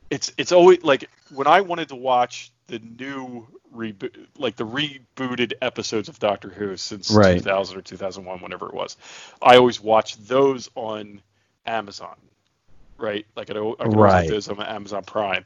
it's 0.09 0.31
it's 0.37 0.51
always 0.51 0.83
like 0.83 1.09
when 1.33 1.47
I 1.47 1.61
wanted 1.61 1.89
to 1.89 1.95
watch 1.95 2.51
the 2.67 2.79
new 2.79 3.47
reboot, 3.75 4.27
like 4.37 4.55
the 4.55 4.65
rebooted 4.65 5.53
episodes 5.61 6.09
of 6.09 6.19
Doctor 6.19 6.49
Who 6.49 6.77
since 6.77 7.15
Right. 7.15 7.37
2000 7.37 7.77
or 7.77 7.81
2001, 7.81 8.39
whenever 8.41 8.67
it 8.67 8.73
was, 8.73 8.97
I 9.41 9.57
always 9.57 9.81
watched 9.81 10.27
those 10.27 10.69
on 10.75 11.21
Amazon, 11.65 12.15
right? 12.97 13.25
Like 13.35 13.49
I, 13.51 13.57
I 13.79 13.87
Right. 13.87 14.21
get 14.23 14.27
those 14.27 14.49
on 14.49 14.61
Amazon 14.61 15.03
Prime, 15.03 15.45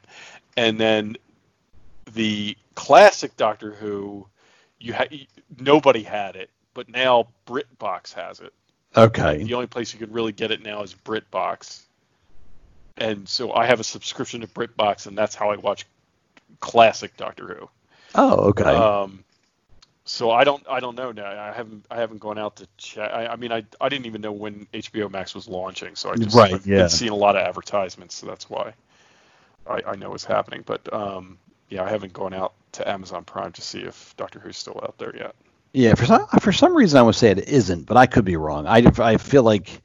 and 0.56 0.78
then 0.78 1.16
the 2.14 2.56
classic 2.74 3.36
Doctor 3.36 3.72
Who, 3.72 4.26
you 4.78 4.94
ha- 4.94 5.06
nobody 5.58 6.02
had 6.02 6.36
it, 6.36 6.50
but 6.74 6.88
now 6.88 7.28
BritBox 7.46 8.12
has 8.14 8.40
it. 8.40 8.52
Okay. 8.96 9.42
The 9.42 9.54
only 9.54 9.66
place 9.66 9.92
you 9.92 9.98
can 9.98 10.12
really 10.12 10.32
get 10.32 10.50
it 10.50 10.62
now 10.62 10.82
is 10.82 10.94
BritBox, 10.94 11.82
and 12.98 13.28
so 13.28 13.52
I 13.52 13.66
have 13.66 13.80
a 13.80 13.84
subscription 13.84 14.42
to 14.42 14.46
BritBox, 14.46 15.06
and 15.06 15.16
that's 15.16 15.34
how 15.34 15.50
I 15.50 15.56
watch 15.56 15.86
classic 16.60 17.16
Doctor 17.16 17.46
Who. 17.54 17.68
Oh, 18.14 18.48
okay. 18.48 18.64
Um, 18.64 19.24
so 20.04 20.30
I 20.30 20.44
don't 20.44 20.64
I 20.68 20.80
don't 20.80 20.96
know 20.96 21.12
now. 21.12 21.26
I 21.26 21.52
haven't 21.52 21.86
I 21.90 21.96
haven't 21.96 22.18
gone 22.18 22.38
out 22.38 22.56
to 22.56 22.66
check. 22.76 23.10
I, 23.10 23.26
I 23.28 23.36
mean 23.36 23.52
I 23.52 23.64
I 23.80 23.88
didn't 23.88 24.06
even 24.06 24.20
know 24.20 24.32
when 24.32 24.66
HBO 24.74 25.10
Max 25.10 25.34
was 25.34 25.48
launching, 25.48 25.94
so 25.94 26.10
I 26.10 26.16
just 26.16 26.36
Right, 26.36 26.54
I've 26.54 26.66
yeah. 26.66 26.78
been 26.78 26.88
seeing 26.90 27.12
a 27.12 27.16
lot 27.16 27.36
of 27.36 27.42
advertisements, 27.42 28.16
so 28.16 28.26
that's 28.26 28.50
why 28.50 28.74
I, 29.66 29.80
I 29.86 29.96
know 29.96 30.10
what's 30.10 30.24
happening. 30.24 30.64
But 30.66 30.92
um, 30.92 31.38
yeah, 31.68 31.84
I 31.84 31.88
haven't 31.88 32.12
gone 32.12 32.34
out 32.34 32.52
to 32.72 32.88
Amazon 32.88 33.24
Prime 33.24 33.52
to 33.52 33.62
see 33.62 33.80
if 33.80 34.14
Doctor 34.16 34.38
Who's 34.38 34.56
still 34.56 34.80
out 34.82 34.96
there 34.98 35.14
yet. 35.16 35.34
yeah, 35.72 35.94
for 35.94 36.04
some 36.06 36.26
for 36.40 36.52
some 36.52 36.74
reason 36.74 36.98
I 36.98 37.02
would 37.02 37.14
say 37.14 37.30
it 37.30 37.48
isn't, 37.48 37.86
but 37.86 37.96
I 37.96 38.06
could 38.06 38.24
be 38.24 38.36
wrong. 38.36 38.66
I 38.66 38.82
I 38.98 39.16
feel 39.16 39.42
like 39.42 39.82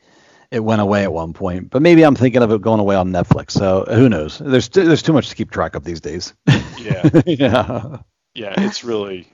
it 0.52 0.62
went 0.64 0.80
away 0.82 1.04
at 1.04 1.12
one 1.12 1.34
point, 1.34 1.70
but 1.70 1.82
maybe 1.82 2.04
I'm 2.04 2.16
thinking 2.16 2.42
of 2.42 2.52
it 2.52 2.62
going 2.62 2.80
away 2.80 2.96
on 2.96 3.12
Netflix. 3.12 3.52
So 3.52 3.86
who 3.90 4.08
knows? 4.10 4.38
There's 4.40 4.70
there's 4.70 5.02
too 5.04 5.14
much 5.14 5.30
to 5.30 5.36
keep 5.36 5.52
track 5.52 5.76
of 5.76 5.84
these 5.84 6.00
days. 6.02 6.34
Yeah, 6.78 7.10
yeah. 7.26 7.98
yeah, 8.34 8.54
it's 8.58 8.84
really. 8.84 9.28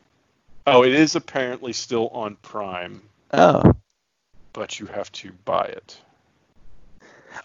Oh, 0.66 0.84
it 0.84 0.94
is 0.94 1.16
apparently 1.16 1.74
still 1.74 2.08
on 2.10 2.38
Prime, 2.42 3.02
Oh. 3.34 3.74
but 4.54 4.80
you 4.80 4.86
have 4.88 5.12
to 5.12 5.32
buy 5.46 5.66
it. 5.66 5.98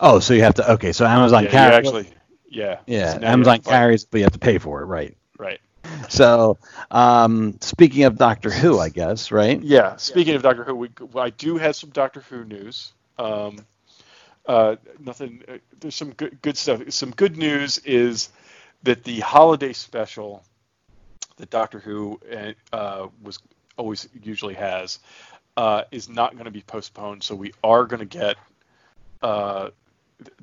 Oh, 0.00 0.20
so 0.20 0.34
you 0.34 0.42
have 0.42 0.54
to. 0.54 0.72
Okay, 0.72 0.92
so 0.92 1.04
Amazon 1.06 1.44
yeah, 1.44 1.50
carries. 1.50 1.74
actually. 1.88 2.08
Yeah. 2.50 2.78
yeah, 2.86 3.14
so 3.18 3.26
Amazon 3.26 3.60
carries, 3.60 4.04
but 4.04 4.18
you 4.18 4.24
have 4.24 4.32
to 4.32 4.38
pay 4.38 4.58
for 4.58 4.80
it, 4.82 4.86
right? 4.86 5.16
Right. 5.38 5.60
So, 6.08 6.58
um, 6.90 7.58
speaking 7.60 8.04
of 8.04 8.16
Doctor 8.16 8.50
Who, 8.50 8.78
I 8.78 8.88
guess, 8.88 9.30
right? 9.30 9.60
Yeah. 9.62 9.96
Speaking 9.96 10.34
of 10.34 10.42
Doctor 10.42 10.64
Who, 10.64 10.74
we, 10.74 10.88
I 11.16 11.30
do 11.30 11.56
have 11.56 11.76
some 11.76 11.90
Doctor 11.90 12.20
Who 12.20 12.44
news. 12.44 12.92
Um, 13.18 13.58
uh, 14.46 14.76
nothing. 14.98 15.42
Uh, 15.46 15.58
there's 15.80 15.94
some 15.94 16.12
good, 16.12 16.40
good 16.42 16.56
stuff. 16.56 16.82
Some 16.90 17.10
good 17.10 17.36
news 17.36 17.78
is 17.78 18.30
that 18.82 19.04
the 19.04 19.20
holiday 19.20 19.72
special 19.72 20.44
that 21.36 21.50
Doctor 21.50 21.78
Who 21.78 22.20
uh, 22.72 23.08
was 23.22 23.38
always 23.76 24.08
usually 24.22 24.54
has 24.54 24.98
uh, 25.56 25.84
is 25.90 26.08
not 26.08 26.32
going 26.32 26.44
to 26.44 26.50
be 26.50 26.62
postponed. 26.62 27.22
So 27.22 27.34
we 27.34 27.52
are 27.64 27.84
going 27.84 28.00
to 28.00 28.06
get 28.06 28.36
uh, 29.22 29.70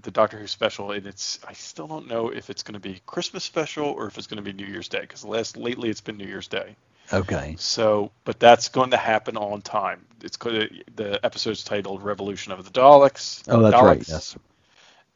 the 0.01 0.11
Doctor 0.11 0.37
Who 0.37 0.47
special, 0.47 0.91
and 0.91 1.05
it's 1.05 1.39
I 1.47 1.53
still 1.53 1.87
don't 1.87 2.07
know 2.07 2.29
if 2.29 2.49
it's 2.49 2.63
going 2.63 2.73
to 2.75 2.79
be 2.79 3.01
Christmas 3.05 3.43
special 3.43 3.85
or 3.87 4.07
if 4.07 4.17
it's 4.17 4.27
going 4.27 4.37
to 4.37 4.43
be 4.43 4.53
New 4.53 4.65
Year's 4.67 4.87
Day 4.87 5.01
because 5.01 5.25
last 5.25 5.57
lately 5.57 5.89
it's 5.89 6.01
been 6.01 6.17
New 6.17 6.27
Year's 6.27 6.47
Day. 6.47 6.75
Okay. 7.13 7.55
So, 7.59 8.11
but 8.23 8.39
that's 8.39 8.69
going 8.69 8.91
to 8.91 8.97
happen 8.97 9.37
on 9.37 9.61
time. 9.61 10.05
It's 10.23 10.37
going 10.37 10.55
to, 10.69 10.69
the 10.95 11.23
episode's 11.25 11.63
titled 11.63 12.01
"Revolution 12.03 12.51
of 12.53 12.63
the 12.63 12.71
Daleks." 12.71 13.43
Oh, 13.47 13.61
that's 13.61 13.81
right. 13.81 13.99
Daleks. 13.99 14.09
Yes. 14.09 14.35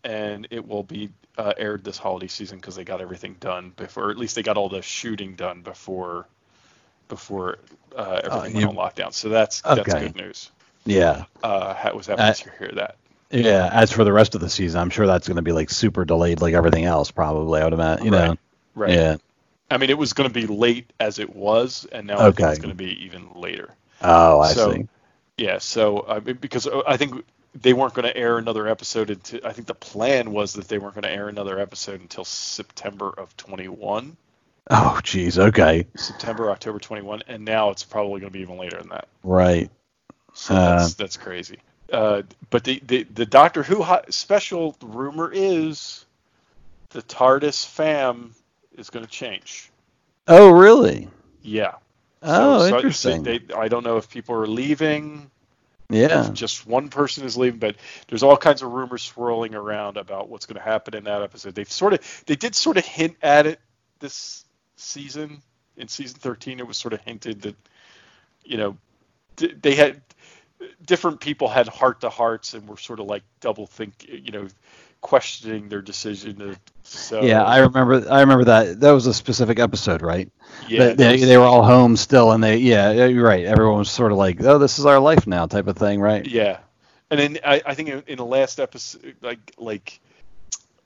and 0.04 0.48
it 0.52 0.68
will 0.68 0.84
be 0.84 1.10
uh, 1.38 1.54
aired 1.58 1.84
this 1.84 1.98
holiday 1.98 2.28
season 2.28 2.58
because 2.58 2.76
they 2.76 2.84
got 2.84 3.02
everything 3.02 3.36
done 3.40 3.72
before, 3.76 4.06
or 4.08 4.12
at 4.12 4.18
least 4.18 4.36
they 4.36 4.44
got 4.44 4.58
all 4.58 4.70
the 4.70 4.82
shooting 4.82 5.36
done 5.36 5.62
before 5.62 6.28
before 7.08 7.58
uh, 7.96 8.22
everything 8.24 8.62
you- 8.62 8.68
went 8.68 8.78
on 8.78 8.90
lockdown. 8.90 9.14
So 9.14 9.30
that's 9.30 9.62
that's 9.62 9.94
good 9.94 10.16
news. 10.16 10.52
Yeah. 10.86 11.26
Uh, 11.44 11.92
was 11.94 12.08
happy 12.08 12.22
Uh, 12.22 12.34
to 12.34 12.52
hear 12.58 12.72
that. 12.76 12.98
Yeah. 13.32 13.70
As 13.72 13.92
for 13.92 14.04
the 14.04 14.14
rest 14.14 14.36
of 14.36 14.42
the 14.42 14.50
season, 14.50 14.80
I'm 14.82 14.90
sure 14.90 15.06
that's 15.08 15.28
going 15.28 15.36
to 15.38 15.42
be 15.42 15.52
like 15.52 15.70
super 15.70 16.06
delayed, 16.06 16.42
like 16.42 16.54
everything 16.54 16.86
else, 16.86 17.12
probably. 17.12 17.62
I 17.62 17.64
would 17.66 17.74
imagine. 17.74 18.06
You 18.06 18.12
know. 18.12 18.28
Right. 18.30 18.40
Right. 18.76 18.92
Yeah. 18.94 19.18
I 19.72 19.78
mean, 19.78 19.90
it 19.92 19.98
was 19.98 20.14
going 20.14 20.28
to 20.30 20.34
be 20.34 20.48
late 20.48 20.92
as 21.00 21.20
it 21.20 21.36
was, 21.36 21.86
and 21.92 22.08
now 22.08 22.16
I 22.16 22.24
think 22.24 22.40
Okay. 22.42 22.50
it's 22.50 22.60
going 22.60 22.70
to 22.72 22.76
be 22.76 23.06
even 23.06 23.30
later. 23.36 23.70
Oh, 24.02 24.40
I 24.40 24.54
So- 24.54 24.74
see. 24.74 24.88
Yeah, 25.38 25.60
so 25.60 26.06
I 26.08 26.20
mean, 26.20 26.36
because 26.36 26.68
uh, 26.68 26.82
I 26.86 26.98
think 26.98 27.24
they 27.56 27.72
weren't 27.72 27.94
going 27.94 28.06
to 28.08 28.18
air 28.18 28.38
another 28.38 28.68
episode 28.68 29.10
until 29.10 29.40
I 29.46 29.54
think 29.54 29.68
the 29.68 29.74
plan 29.74 30.32
was 30.32 30.54
that 30.54 30.68
they 30.68 30.78
weren't 30.80 30.96
going 30.96 31.04
to 31.04 31.12
air 31.12 31.30
another 31.30 31.60
episode 31.60 32.02
until 32.02 32.26
September 32.26 33.14
of 33.18 33.36
21, 33.38 34.18
Oh, 34.72 35.00
geez. 35.02 35.40
Okay. 35.40 35.88
September 35.96 36.52
October 36.52 36.78
21, 36.80 37.24
and 37.28 37.46
now 37.46 37.70
it's 37.70 37.84
probably 37.86 38.20
going 38.20 38.32
to 38.32 38.38
be 38.38 38.42
even 38.42 38.58
later 38.58 38.78
than 38.80 38.90
that. 38.90 39.08
Right. 39.24 39.70
So 40.34 40.56
Uh, 40.56 40.78
that's 40.80 40.94
that's 40.96 41.16
crazy. 41.18 41.60
Uh, 41.92 42.22
but 42.50 42.64
the, 42.64 42.82
the 42.86 43.04
the 43.04 43.26
Doctor 43.26 43.64
Who 43.64 43.86
special 44.10 44.76
rumor 44.82 45.32
is 45.34 46.06
the 46.90 47.02
TARDIS 47.02 47.66
fam 47.66 48.34
is 48.78 48.90
going 48.90 49.06
to 49.06 49.12
change. 49.12 49.70
Oh, 50.28 50.52
really? 50.52 51.08
Yeah. 51.42 51.76
Oh, 52.22 52.60
So- 52.60 52.70
so 52.70 52.76
interesting. 52.78 53.24
they, 53.24 53.40
I 53.56 53.68
don't 53.68 53.84
know 53.84 53.98
if 53.98 54.10
people 54.10 54.36
are 54.36 54.48
leaving. 54.48 55.30
yeah. 55.90 56.28
if 56.28 56.34
just 56.34 56.68
one 56.68 56.90
person 56.90 57.26
is 57.26 57.36
leaving, 57.38 57.60
but 57.60 57.76
there's 58.08 58.22
all 58.24 58.38
kinds 58.38 58.62
of 58.62 58.72
rumors 58.72 59.02
swirling 59.04 59.56
around 59.56 59.98
about 59.98 60.30
what's 60.30 60.46
going 60.46 60.58
to 60.58 60.62
happen 60.64 60.96
in 60.96 61.04
that 61.06 61.22
episode. 61.24 61.56
They've 61.56 61.72
sort 61.72 61.94
of, 61.94 62.24
they 62.28 62.36
did 62.36 62.54
sort 62.56 62.78
of 62.78 62.86
hint 62.86 63.18
at 63.24 63.48
it 63.48 63.60
this 64.00 64.46
season. 64.76 65.42
In 65.78 65.88
season 65.88 66.20
13, 66.20 66.60
it 66.60 66.68
was 66.68 66.78
sort 66.78 66.94
of 66.94 67.02
hinted 67.02 67.42
that, 67.44 67.56
you 68.44 68.58
know, 68.58 68.78
they 69.38 69.74
had 69.76 70.02
different 70.86 71.20
people 71.20 71.48
had 71.48 71.68
heart 71.68 72.02
to 72.02 72.10
hearts 72.10 72.54
and 72.54 72.68
were 72.68 72.78
sort 72.78 73.00
of 73.00 73.06
like 73.08 73.24
double 73.40 73.68
think, 73.68 74.06
you 74.08 74.32
know, 74.32 74.48
questioning 75.02 75.70
their 75.70 75.82
decision. 75.82 76.38
To, 76.40 76.56
so 76.84 77.22
Yeah, 77.22 77.44
I 77.44 77.60
remember. 77.60 78.06
I 78.12 78.22
remember 78.22 78.46
that. 78.46 78.80
That 78.82 78.92
was 78.92 79.08
a 79.08 79.14
specific 79.14 79.60
episode, 79.60 80.02
right? 80.02 80.30
yeah, 80.68 80.94
they, 80.94 81.18
those- 81.18 81.22
they 81.28 81.38
were 81.38 81.44
all 81.44 81.64
home 81.64 81.96
still, 81.96 82.32
and 82.32 82.44
they 82.44 82.58
yeah, 82.58 83.06
you're 83.06 83.24
right. 83.26 83.46
Everyone 83.46 83.78
was 83.80 83.90
sort 83.92 84.12
of 84.12 84.18
like, 84.18 84.44
oh, 84.44 84.58
this 84.58 84.80
is 84.80 84.86
our 84.86 85.00
life 85.00 85.28
now, 85.28 85.46
type 85.46 85.68
of 85.68 85.78
thing, 85.78 86.02
right? 86.02 86.26
Yeah, 86.26 86.60
and 87.10 87.20
then 87.20 87.40
I, 87.46 87.62
I 87.66 87.74
think 87.76 87.90
in, 87.90 88.04
in 88.08 88.18
the 88.18 88.26
last 88.26 88.60
episode, 88.60 89.16
like 89.22 89.54
like 89.58 90.00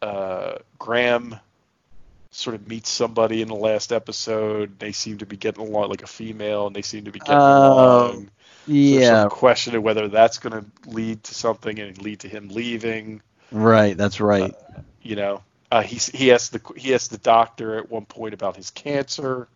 uh, 0.02 0.56
Graham 0.78 1.40
sort 2.32 2.56
of 2.56 2.68
meets 2.68 2.90
somebody 2.90 3.42
in 3.42 3.48
the 3.48 3.56
last 3.56 3.92
episode. 3.92 4.80
They 4.80 4.92
seem 4.92 5.20
to 5.20 5.26
be 5.26 5.38
getting 5.38 5.66
along 5.66 5.90
like 5.90 6.04
a 6.04 6.08
female, 6.08 6.68
and 6.68 6.76
they 6.76 6.82
seem 6.82 7.06
to 7.06 7.12
be 7.12 7.20
getting 7.20 7.36
Oh, 7.38 8.12
along. 8.12 8.30
Yeah, 8.68 9.28
question 9.30 9.76
of 9.76 9.84
whether 9.84 10.08
that's 10.08 10.38
going 10.38 10.54
to 10.54 10.90
lead 10.90 11.24
to 11.26 11.36
something 11.36 11.80
and 11.80 12.02
lead 12.02 12.22
to 12.22 12.28
him 12.30 12.50
leaving. 12.50 13.22
right. 13.52 13.96
That's 13.98 14.20
right. 14.22 14.54
You 15.02 15.16
know, 15.18 15.44
uh, 15.72 15.82
he 15.82 15.98
he 16.18 16.32
asked 16.32 16.54
the 16.54 16.62
he 16.78 16.94
asked 16.94 17.12
the 17.12 17.18
doctor 17.18 17.78
at 17.78 17.90
one 17.92 18.06
point 18.06 18.34
about 18.34 18.56
his 18.56 18.70
cancer. 18.72 19.48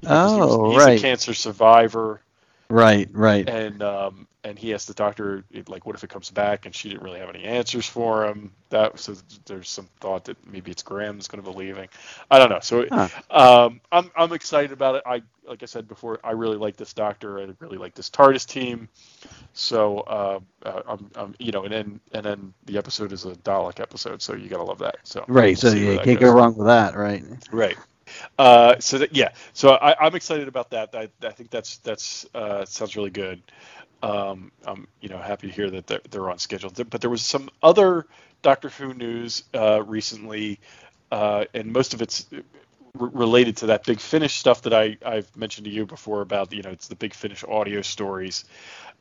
Because 0.00 0.32
he 0.32 0.40
was- 0.40 0.54
Oh, 0.54 0.70
he's 0.70 0.78
right. 0.78 0.98
a 0.98 1.02
cancer 1.02 1.34
survivor. 1.34 2.20
Right, 2.70 3.08
right. 3.12 3.48
and 3.48 3.82
um, 3.82 4.26
and 4.44 4.58
he 4.58 4.72
asked 4.74 4.88
the 4.88 4.94
doctor 4.94 5.44
like 5.68 5.86
what 5.86 5.94
if 5.94 6.04
it 6.04 6.10
comes 6.10 6.30
back 6.30 6.66
and 6.66 6.74
she 6.74 6.88
didn't 6.88 7.02
really 7.02 7.20
have 7.20 7.28
any 7.28 7.44
answers 7.44 7.86
for 7.86 8.26
him 8.26 8.52
that 8.70 8.98
so 8.98 9.14
there's 9.46 9.68
some 9.68 9.88
thought 10.00 10.24
that 10.24 10.36
maybe 10.46 10.70
it's 10.70 10.82
Graham's 10.82 11.28
going 11.28 11.42
to 11.42 11.50
be 11.50 11.56
leaving 11.56 11.88
I 12.30 12.38
don't 12.38 12.50
know 12.50 12.60
so 12.60 12.86
Huh. 12.90 13.08
um, 13.30 13.80
I'm 13.92 14.10
I'm 14.16 14.32
excited 14.32 14.72
about 14.72 14.96
it 14.96 15.02
I 15.06 15.22
like 15.46 15.62
I 15.62 15.66
said 15.66 15.88
before 15.88 16.20
I 16.24 16.32
really 16.32 16.56
like 16.56 16.76
this 16.76 16.92
doctor 16.92 17.40
I 17.40 17.48
really 17.58 17.78
like 17.78 17.94
this 17.94 18.08
TARDIS 18.08 18.46
team 18.46 18.88
so 19.52 19.98
uh, 20.00 20.40
uh, 20.64 20.82
I'm, 20.86 21.10
I'm 21.14 21.34
you 21.38 21.52
know 21.52 21.64
and 21.64 21.72
then 21.72 22.00
and 22.12 22.24
then 22.24 22.54
the 22.66 22.78
episode 22.78 23.12
is 23.12 23.24
a 23.24 23.32
Dalek 23.32 23.80
episode 23.80 24.22
so 24.22 24.34
you 24.34 24.48
gotta 24.48 24.64
love 24.64 24.78
that 24.78 24.96
so 25.02 25.24
Right. 25.30 25.56
So 25.56 25.70
that 25.70 26.04
can't 26.04 26.20
go 26.20 26.32
wrong 26.32 26.56
with 26.56 26.66
that, 26.66 26.96
right? 26.96 27.22
Right. 27.52 27.76
Uh, 28.38 28.78
so 28.78 28.98
that, 28.98 29.14
yeah, 29.14 29.32
so 29.52 29.70
I, 29.70 30.06
I'm 30.06 30.14
excited 30.14 30.48
about 30.48 30.70
that. 30.70 30.94
I, 30.94 31.08
I 31.22 31.30
think 31.30 31.50
that's 31.50 31.78
that's 31.78 32.26
uh, 32.34 32.64
sounds 32.64 32.96
really 32.96 33.10
good. 33.10 33.42
Um, 34.02 34.50
I'm 34.64 34.88
you 35.00 35.08
know 35.08 35.18
happy 35.18 35.48
to 35.48 35.52
hear 35.52 35.70
that 35.70 35.86
they're, 35.86 36.00
they're 36.10 36.30
on 36.30 36.38
schedule. 36.38 36.72
But 36.88 37.00
there 37.00 37.10
was 37.10 37.22
some 37.22 37.50
other 37.62 38.06
Doctor 38.42 38.70
Who 38.70 38.94
news 38.94 39.44
uh, 39.54 39.82
recently, 39.82 40.58
uh, 41.10 41.44
and 41.54 41.72
most 41.72 41.94
of 41.94 42.02
it's 42.02 42.26
r- 42.32 42.42
related 43.12 43.58
to 43.58 43.66
that 43.66 43.84
Big 43.84 44.00
Finish 44.00 44.34
stuff 44.36 44.62
that 44.62 44.72
I 44.74 44.96
I've 45.04 45.34
mentioned 45.36 45.66
to 45.66 45.70
you 45.70 45.86
before 45.86 46.22
about 46.22 46.52
you 46.52 46.62
know 46.62 46.70
it's 46.70 46.88
the 46.88 46.96
Big 46.96 47.14
Finish 47.14 47.44
audio 47.44 47.82
stories, 47.82 48.44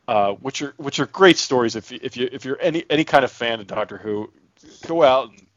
uh, 0.07 0.33
which 0.33 0.61
are 0.61 0.73
which 0.77 0.99
are 0.99 1.05
great 1.07 1.37
stories. 1.37 1.75
If 1.75 1.91
if 1.91 2.17
you 2.17 2.29
if 2.31 2.45
you're 2.45 2.59
any 2.61 2.83
any 2.89 3.05
kind 3.05 3.23
of 3.23 3.31
fan 3.31 3.59
of 3.59 3.67
Doctor 3.67 3.97
Who, 3.97 4.31
go 4.87 5.03
out 5.03 5.29
and 5.29 5.47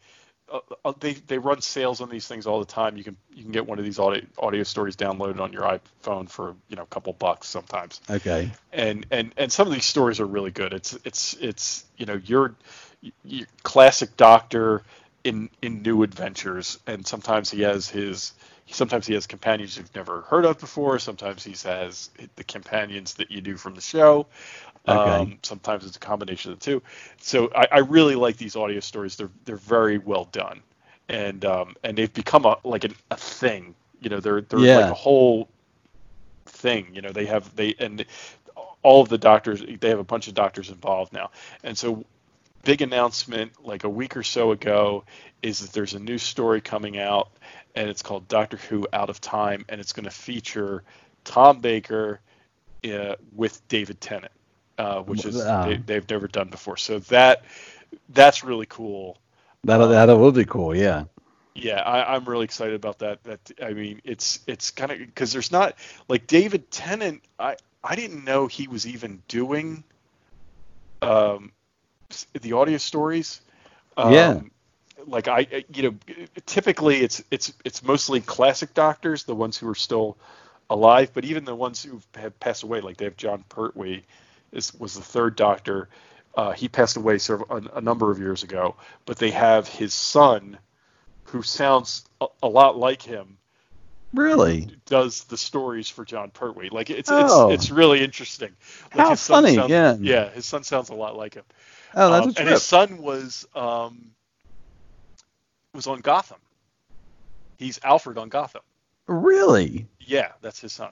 uh, 0.53 0.61
uh, 0.85 0.93
they 1.01 1.15
they 1.15 1.39
run 1.39 1.61
sales 1.62 2.01
on 2.01 2.11
these 2.11 2.27
things 2.29 2.47
all 2.47 2.59
the 2.61 2.66
time. 2.66 2.97
You 2.97 3.05
can 3.05 3.16
you 3.35 3.43
can 3.43 3.53
get 3.53 3.66
one 3.66 3.79
of 3.79 3.85
these 3.85 3.99
audio 3.99 4.23
audio 4.39 4.62
stories 4.62 4.97
downloaded 4.97 5.41
on 5.41 5.53
your 5.53 5.62
iPhone 5.62 6.29
for 6.29 6.55
you 6.69 6.77
know 6.77 6.83
a 6.83 6.87
couple 6.87 7.12
bucks 7.15 7.49
sometimes. 7.49 8.01
Okay. 8.09 8.51
And 8.73 9.07
and 9.11 9.33
and 9.37 9.51
some 9.51 9.66
of 9.66 9.73
these 9.73 9.87
stories 9.87 10.20
are 10.20 10.27
really 10.27 10.51
good. 10.51 10.73
It's 10.74 10.97
it's 11.05 11.35
it's 11.35 11.85
you 11.97 12.07
know 12.07 12.20
your 12.24 12.55
your 13.24 13.47
classic 13.62 14.16
Doctor 14.16 14.83
in 15.24 15.49
in 15.62 15.83
new 15.83 16.03
adventures, 16.03 16.79
and 16.87 17.07
sometimes 17.07 17.51
he 17.51 17.62
has 17.62 17.89
his 17.89 18.33
sometimes 18.66 19.06
he 19.06 19.14
has 19.14 19.26
companions 19.26 19.76
you've 19.76 19.94
never 19.94 20.22
heard 20.22 20.44
of 20.44 20.59
before. 20.59 20.98
Sometimes 20.98 21.44
he 21.44 21.55
has 21.68 22.10
the 22.36 22.44
companions 22.44 23.14
that 23.14 23.30
you 23.30 23.40
do 23.40 23.56
from 23.56 23.74
the 23.74 23.80
show. 23.80 24.26
Okay. 24.89 25.28
Um, 25.28 25.39
sometimes 25.43 25.84
it's 25.86 25.97
a 25.97 26.01
combination 26.01 26.52
of 26.52 26.59
the 26.59 26.64
two. 26.64 26.82
So 27.18 27.51
I, 27.55 27.68
I 27.72 27.78
really 27.78 28.16
like 28.16 28.36
these 28.36 28.56
audio 28.56 28.80
stories. 28.80 29.16
They're 29.16 29.30
they're 29.44 29.56
very 29.56 29.98
well 29.98 30.24
done, 30.32 30.62
and 31.09 31.44
um, 31.44 31.76
and 31.84 31.97
they've 31.97 32.12
become 32.12 32.44
a 32.47 32.59
like 32.64 32.84
an, 32.84 32.94
a 33.10 33.16
thing. 33.16 33.74
You 34.01 34.10
know, 34.10 34.20
they're 34.20 34.43
they're 34.43 34.60
Yeah. 34.60 34.72
like 34.72 34.90
a 34.90 34.94
whole 34.94 35.48
thing. 36.47 36.89
You 36.94 37.02
know, 37.02 37.12
they 37.12 37.26
have 37.26 37.55
they 37.56 37.74
and 37.78 38.05
all 38.82 39.02
of 39.02 39.09
the 39.09 39.18
doctors. 39.18 39.62
They 39.80 39.89
have 39.89 39.98
a 39.98 40.05
bunch 40.05 40.28
of 40.28 40.34
doctors 40.34 40.70
involved 40.70 41.12
now, 41.12 41.30
and 41.64 41.76
so 41.76 42.05
big 42.62 42.82
announcement 42.82 43.52
like 43.64 43.84
a 43.84 43.89
week 43.89 44.16
or 44.16 44.22
so 44.22 44.52
ago 44.52 45.05
is 45.43 45.60
that 45.60 45.72
there's 45.72 45.94
a 45.94 45.98
new 45.98 46.18
story 46.18 46.60
coming 46.60 46.98
out, 46.98 47.30
and 47.74 47.89
it's 47.89 48.02
called 48.02 48.28
Doctor 48.28 48.56
Who 48.56 48.86
Out 48.93 49.10
of 49.10 49.20
Time, 49.20 49.64
and 49.68 49.80
it's 49.80 49.93
going 49.93 50.05
to 50.05 50.10
feature 50.10 50.84
Tom 51.24 51.60
Baker 51.60 52.20
uh, 52.84 53.16
with 53.34 53.66
David 53.68 54.01
Tennant, 54.01 54.32
uh, 54.78 55.01
which 55.02 55.24
is 55.24 55.36
Wow. 55.36 55.66
they, 55.66 55.76
they've 55.76 56.09
never 56.09 56.28
done 56.28 56.48
before. 56.48 56.76
So 56.76 57.01
that 57.01 57.44
that's 58.10 58.44
really 58.44 58.66
cool. 58.66 59.18
That 59.64 59.78
that 59.78 60.16
would 60.16 60.34
be 60.34 60.44
cool. 60.44 60.74
Yeah. 60.74 61.05
Yeah, 61.55 61.82
I, 61.82 62.14
I'm 62.14 62.24
really 62.24 62.44
excited 62.44 62.74
about 62.74 63.01
that. 63.01 63.22
That 63.24 63.52
I 63.62 63.72
mean, 63.74 64.01
it's 64.05 64.40
it's 64.47 64.70
kind 64.70 64.90
of 64.90 64.98
because 64.98 65.32
there's 65.32 65.52
not 65.52 65.76
like 66.09 66.26
David 66.26 66.70
Tennant. 66.70 67.22
I 67.39 67.56
I 67.84 67.94
didn't 67.94 68.24
know 68.24 68.47
he 68.47 68.68
was 68.68 68.86
even 68.86 69.22
doing 69.28 69.84
um 71.02 71.52
the 72.40 72.52
audio 72.55 72.78
stories. 72.78 73.40
Um, 73.97 74.12
Yeah. 74.12 74.40
Like 75.05 75.26
I, 75.26 75.64
you 75.74 75.82
know, 75.82 75.94
typically 76.47 76.98
it's 77.02 77.24
it's 77.30 77.52
it's 77.64 77.82
mostly 77.82 78.20
classic 78.20 78.72
doctors, 78.72 79.24
the 79.24 79.34
ones 79.34 79.56
who 79.59 79.68
are 79.68 79.74
still 79.74 80.16
alive, 80.70 81.10
but 81.12 81.24
even 81.24 81.44
the 81.44 81.56
ones 81.56 81.82
who 81.82 82.01
have 82.14 82.39
passed 82.39 82.62
away, 82.62 82.80
like 82.80 82.98
they 82.98 83.06
have 83.06 83.16
Jon 83.16 83.44
Pertwee, 83.48 84.02
is 84.52 84.72
was 84.74 84.94
the 84.94 85.02
third 85.02 85.34
Doctor. 85.34 85.89
Uh, 86.36 86.52
he 86.52 86.68
passed 86.68 86.97
away 86.97 87.18
several, 87.18 87.48
a, 87.51 87.78
a 87.78 87.80
number 87.80 88.10
of 88.12 88.18
years 88.20 88.43
ago, 88.44 88.76
but 89.05 89.18
they 89.18 89.30
have 89.32 89.66
his 89.66 89.93
son, 89.93 90.56
who 91.24 91.43
sounds 91.43 92.05
a, 92.20 92.26
a 92.44 92.48
lot 92.48 92.78
like 92.78 93.02
him, 93.02 93.36
Really? 94.14 94.70
does 94.86 95.24
the 95.24 95.36
stories 95.36 95.89
for 95.89 96.05
Jon 96.05 96.30
Pertwee. 96.30 96.68
Like 96.70 96.90
it's 96.90 97.10
Oh. 97.10 97.51
it's 97.51 97.62
it's 97.64 97.70
really 97.72 98.05
interesting. 98.05 98.52
Like 98.94 99.09
How 99.09 99.14
funny, 99.16 99.56
sounds- 99.56 99.70
yeah. 99.70 99.97
Yeah, 100.01 100.30
his 100.30 100.47
son 100.47 100.62
sounds 100.64 100.90
a 100.90 100.94
lot 100.94 101.16
like 101.16 101.34
him. 101.34 101.44
Oh, 101.94 102.10
that's 102.10 102.27
Um, 102.27 102.32
a 102.36 102.40
and 102.40 102.48
his 102.48 102.62
son 102.62 102.98
was 103.02 103.47
um 103.55 104.10
was 105.74 105.86
on 105.86 106.01
Gotham. 106.01 106.40
He's 107.59 107.78
Alfred 107.82 108.19
on 108.19 108.28
Gotham. 108.28 108.62
Really? 109.06 109.86
Yeah, 110.01 110.32
that's 110.40 110.60
his 110.60 110.73
son. 110.73 110.90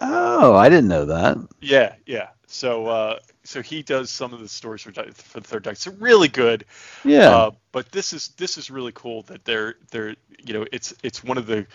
Oh, 0.00 0.54
I 0.54 0.68
didn't 0.68 0.88
know 0.88 1.06
that. 1.06 1.38
Yeah, 1.60 1.94
yeah. 2.06 2.28
So 2.46 2.86
uh 2.86 3.18
so 3.44 3.62
he 3.62 3.82
does 3.82 4.10
some 4.10 4.32
of 4.32 4.40
the 4.40 4.48
stories 4.48 4.82
for 4.82 4.92
for 4.92 5.40
the 5.40 5.46
third 5.46 5.62
Doctor. 5.64 5.76
So 5.76 5.92
really 5.98 6.28
good. 6.28 6.64
Yeah. 7.04 7.36
Uh, 7.36 7.50
but 7.72 7.90
this 7.92 8.12
is 8.12 8.28
this 8.36 8.58
is 8.58 8.70
really 8.70 8.92
cool 8.94 9.22
that 9.22 9.44
they're 9.44 9.76
they're 9.90 10.14
you 10.42 10.54
know 10.54 10.66
it's 10.72 10.94
it's 11.02 11.24
one 11.24 11.38
of 11.38 11.46
the 11.46 11.66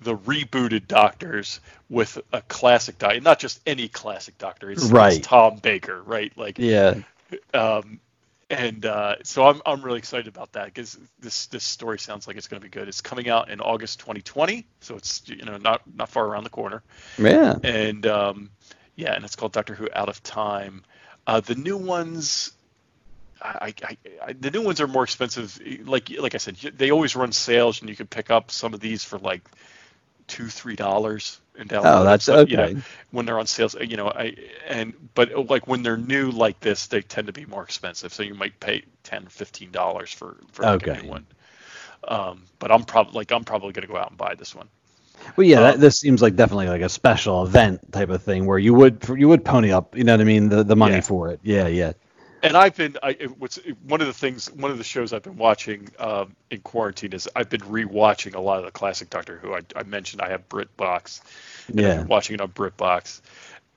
the 0.00 0.16
rebooted 0.16 0.86
doctors 0.86 1.60
with 1.88 2.18
a 2.32 2.40
classic 2.42 2.98
doctor, 2.98 3.20
not 3.20 3.38
just 3.38 3.60
any 3.66 3.88
classic 3.88 4.38
doctor. 4.38 4.70
It's, 4.70 4.88
it's 4.90 5.26
Tom 5.26 5.56
Baker, 5.56 6.02
right? 6.02 6.32
Like 6.36 6.58
yeah. 6.58 6.94
um, 7.52 8.00
and 8.50 8.86
uh, 8.86 9.16
so 9.24 9.46
I'm 9.46 9.60
I'm 9.66 9.82
really 9.82 9.98
excited 9.98 10.26
about 10.26 10.52
that 10.52 10.66
because 10.66 10.98
this 11.18 11.46
this 11.46 11.64
story 11.64 11.98
sounds 11.98 12.26
like 12.26 12.36
it's 12.36 12.48
going 12.48 12.60
to 12.60 12.64
be 12.64 12.70
good. 12.70 12.88
It's 12.88 13.02
coming 13.02 13.28
out 13.28 13.50
in 13.50 13.60
August 13.60 14.00
2020, 14.00 14.66
so 14.80 14.96
it's 14.96 15.22
you 15.26 15.44
know 15.44 15.58
not 15.58 15.82
not 15.94 16.08
far 16.08 16.24
around 16.26 16.44
the 16.44 16.50
corner. 16.50 16.82
Yeah. 17.18 17.56
And 17.62 18.06
um, 18.06 18.50
yeah, 18.96 19.14
and 19.14 19.24
it's 19.24 19.36
called 19.36 19.52
Doctor 19.52 19.74
Who 19.74 19.88
Out 19.92 20.08
of 20.08 20.22
Time. 20.22 20.82
Uh, 21.26 21.40
the 21.40 21.54
new 21.54 21.76
ones, 21.76 22.52
I, 23.40 23.74
I, 23.84 23.96
I, 24.26 24.32
the 24.32 24.50
new 24.50 24.62
ones 24.62 24.80
are 24.80 24.88
more 24.88 25.04
expensive. 25.04 25.60
Like 25.84 26.10
like 26.18 26.34
I 26.34 26.38
said, 26.38 26.56
they 26.56 26.90
always 26.90 27.14
run 27.14 27.32
sales, 27.32 27.80
and 27.80 27.90
you 27.90 27.96
can 27.96 28.06
pick 28.06 28.30
up 28.30 28.50
some 28.50 28.72
of 28.72 28.80
these 28.80 29.04
for 29.04 29.18
like 29.18 29.42
two 30.28 30.48
three 30.48 30.76
dollars 30.76 31.40
and 31.58 31.68
download. 31.70 31.94
Oh, 31.94 32.04
that's 32.04 32.28
but, 32.28 32.46
you 32.46 32.56
okay. 32.56 32.56
know, 32.56 32.70
when 33.12 33.26
they're 33.26 33.38
on 33.40 33.46
sales, 33.46 33.76
you 33.80 33.96
know, 33.96 34.08
I 34.10 34.36
and 34.68 34.94
but 35.14 35.32
like 35.50 35.66
when 35.68 35.82
they're 35.82 35.96
new 35.98 36.30
like 36.30 36.60
this, 36.60 36.86
they 36.88 37.02
tend 37.02 37.28
to 37.28 37.32
be 37.34 37.46
more 37.46 37.64
expensive. 37.64 38.12
So 38.14 38.22
you 38.24 38.34
might 38.34 38.60
pay 38.60 38.84
10 39.04 39.26
15 39.28 39.72
dollars 39.72 40.12
for 40.12 40.38
for 40.52 40.66
like 40.66 40.82
a 40.84 40.88
new 40.88 41.04
one. 41.04 41.26
Um, 42.08 42.44
but 42.60 42.72
I'm 42.72 42.84
probably 42.84 43.14
like 43.14 43.32
I'm 43.32 43.44
probably 43.44 43.72
gonna 43.72 43.88
go 43.88 43.98
out 43.98 44.10
and 44.10 44.18
buy 44.18 44.34
this 44.36 44.54
one. 44.54 44.68
Well, 45.36 45.46
yeah, 45.46 45.60
that, 45.60 45.80
Um, 45.80 45.80
this 45.80 45.98
seems 46.00 46.22
like 46.22 46.36
definitely 46.36 46.68
like 46.68 46.82
a 46.82 46.88
special 46.88 47.44
event 47.44 47.92
type 47.92 48.10
of 48.10 48.22
thing 48.22 48.46
where 48.46 48.58
you 48.58 48.74
would 48.74 49.04
you 49.16 49.28
would 49.28 49.44
pony 49.44 49.72
up, 49.72 49.96
you 49.96 50.04
know 50.04 50.12
what 50.14 50.20
I 50.20 50.24
mean, 50.24 50.48
the 50.48 50.64
the 50.64 50.76
money 50.76 51.00
Yeah. 51.00 51.02
for 51.02 51.30
it. 51.30 51.40
Yeah, 51.42 51.66
yeah. 51.66 51.92
And 52.42 52.56
I've 52.56 52.76
been 52.76 52.96
I 53.02 53.14
what's 53.38 53.58
one 53.84 54.00
of 54.00 54.06
the 54.06 54.12
things 54.12 54.50
one 54.52 54.70
of 54.70 54.78
the 54.78 54.84
shows 54.84 55.12
I've 55.12 55.22
been 55.22 55.36
watching 55.36 55.88
um, 55.98 56.36
in 56.50 56.60
quarantine 56.60 57.12
is 57.12 57.28
I've 57.36 57.50
been 57.50 57.60
rewatching 57.62 58.34
a 58.34 58.40
lot 58.40 58.58
of 58.60 58.64
the 58.64 58.70
classic 58.72 59.10
Doctor 59.10 59.38
Who. 59.38 59.54
I, 59.54 59.60
I 59.76 59.82
mentioned 59.84 60.22
I 60.22 60.30
have 60.30 60.48
BritBox, 60.48 61.22
and 61.78 61.86
I've 61.88 61.94
Yeah. 61.94 61.96
been 61.96 62.06
watching 62.08 62.34
it 62.34 62.40
on 62.40 62.50
BritBox, 62.50 63.20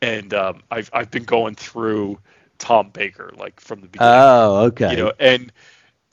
and 0.01 0.33
um, 0.33 0.63
I've 0.71 0.89
I've 0.93 1.11
been 1.11 1.25
going 1.25 1.55
through 1.55 2.19
Tom 2.59 2.89
Baker 2.89 3.31
like 3.37 3.59
from 3.59 3.81
the 3.81 3.87
beginning. 3.87 4.33
Oh, 4.33 4.65
okay. 4.67 4.87
You 4.87 4.97
know, 4.97 5.13
and 5.19 5.51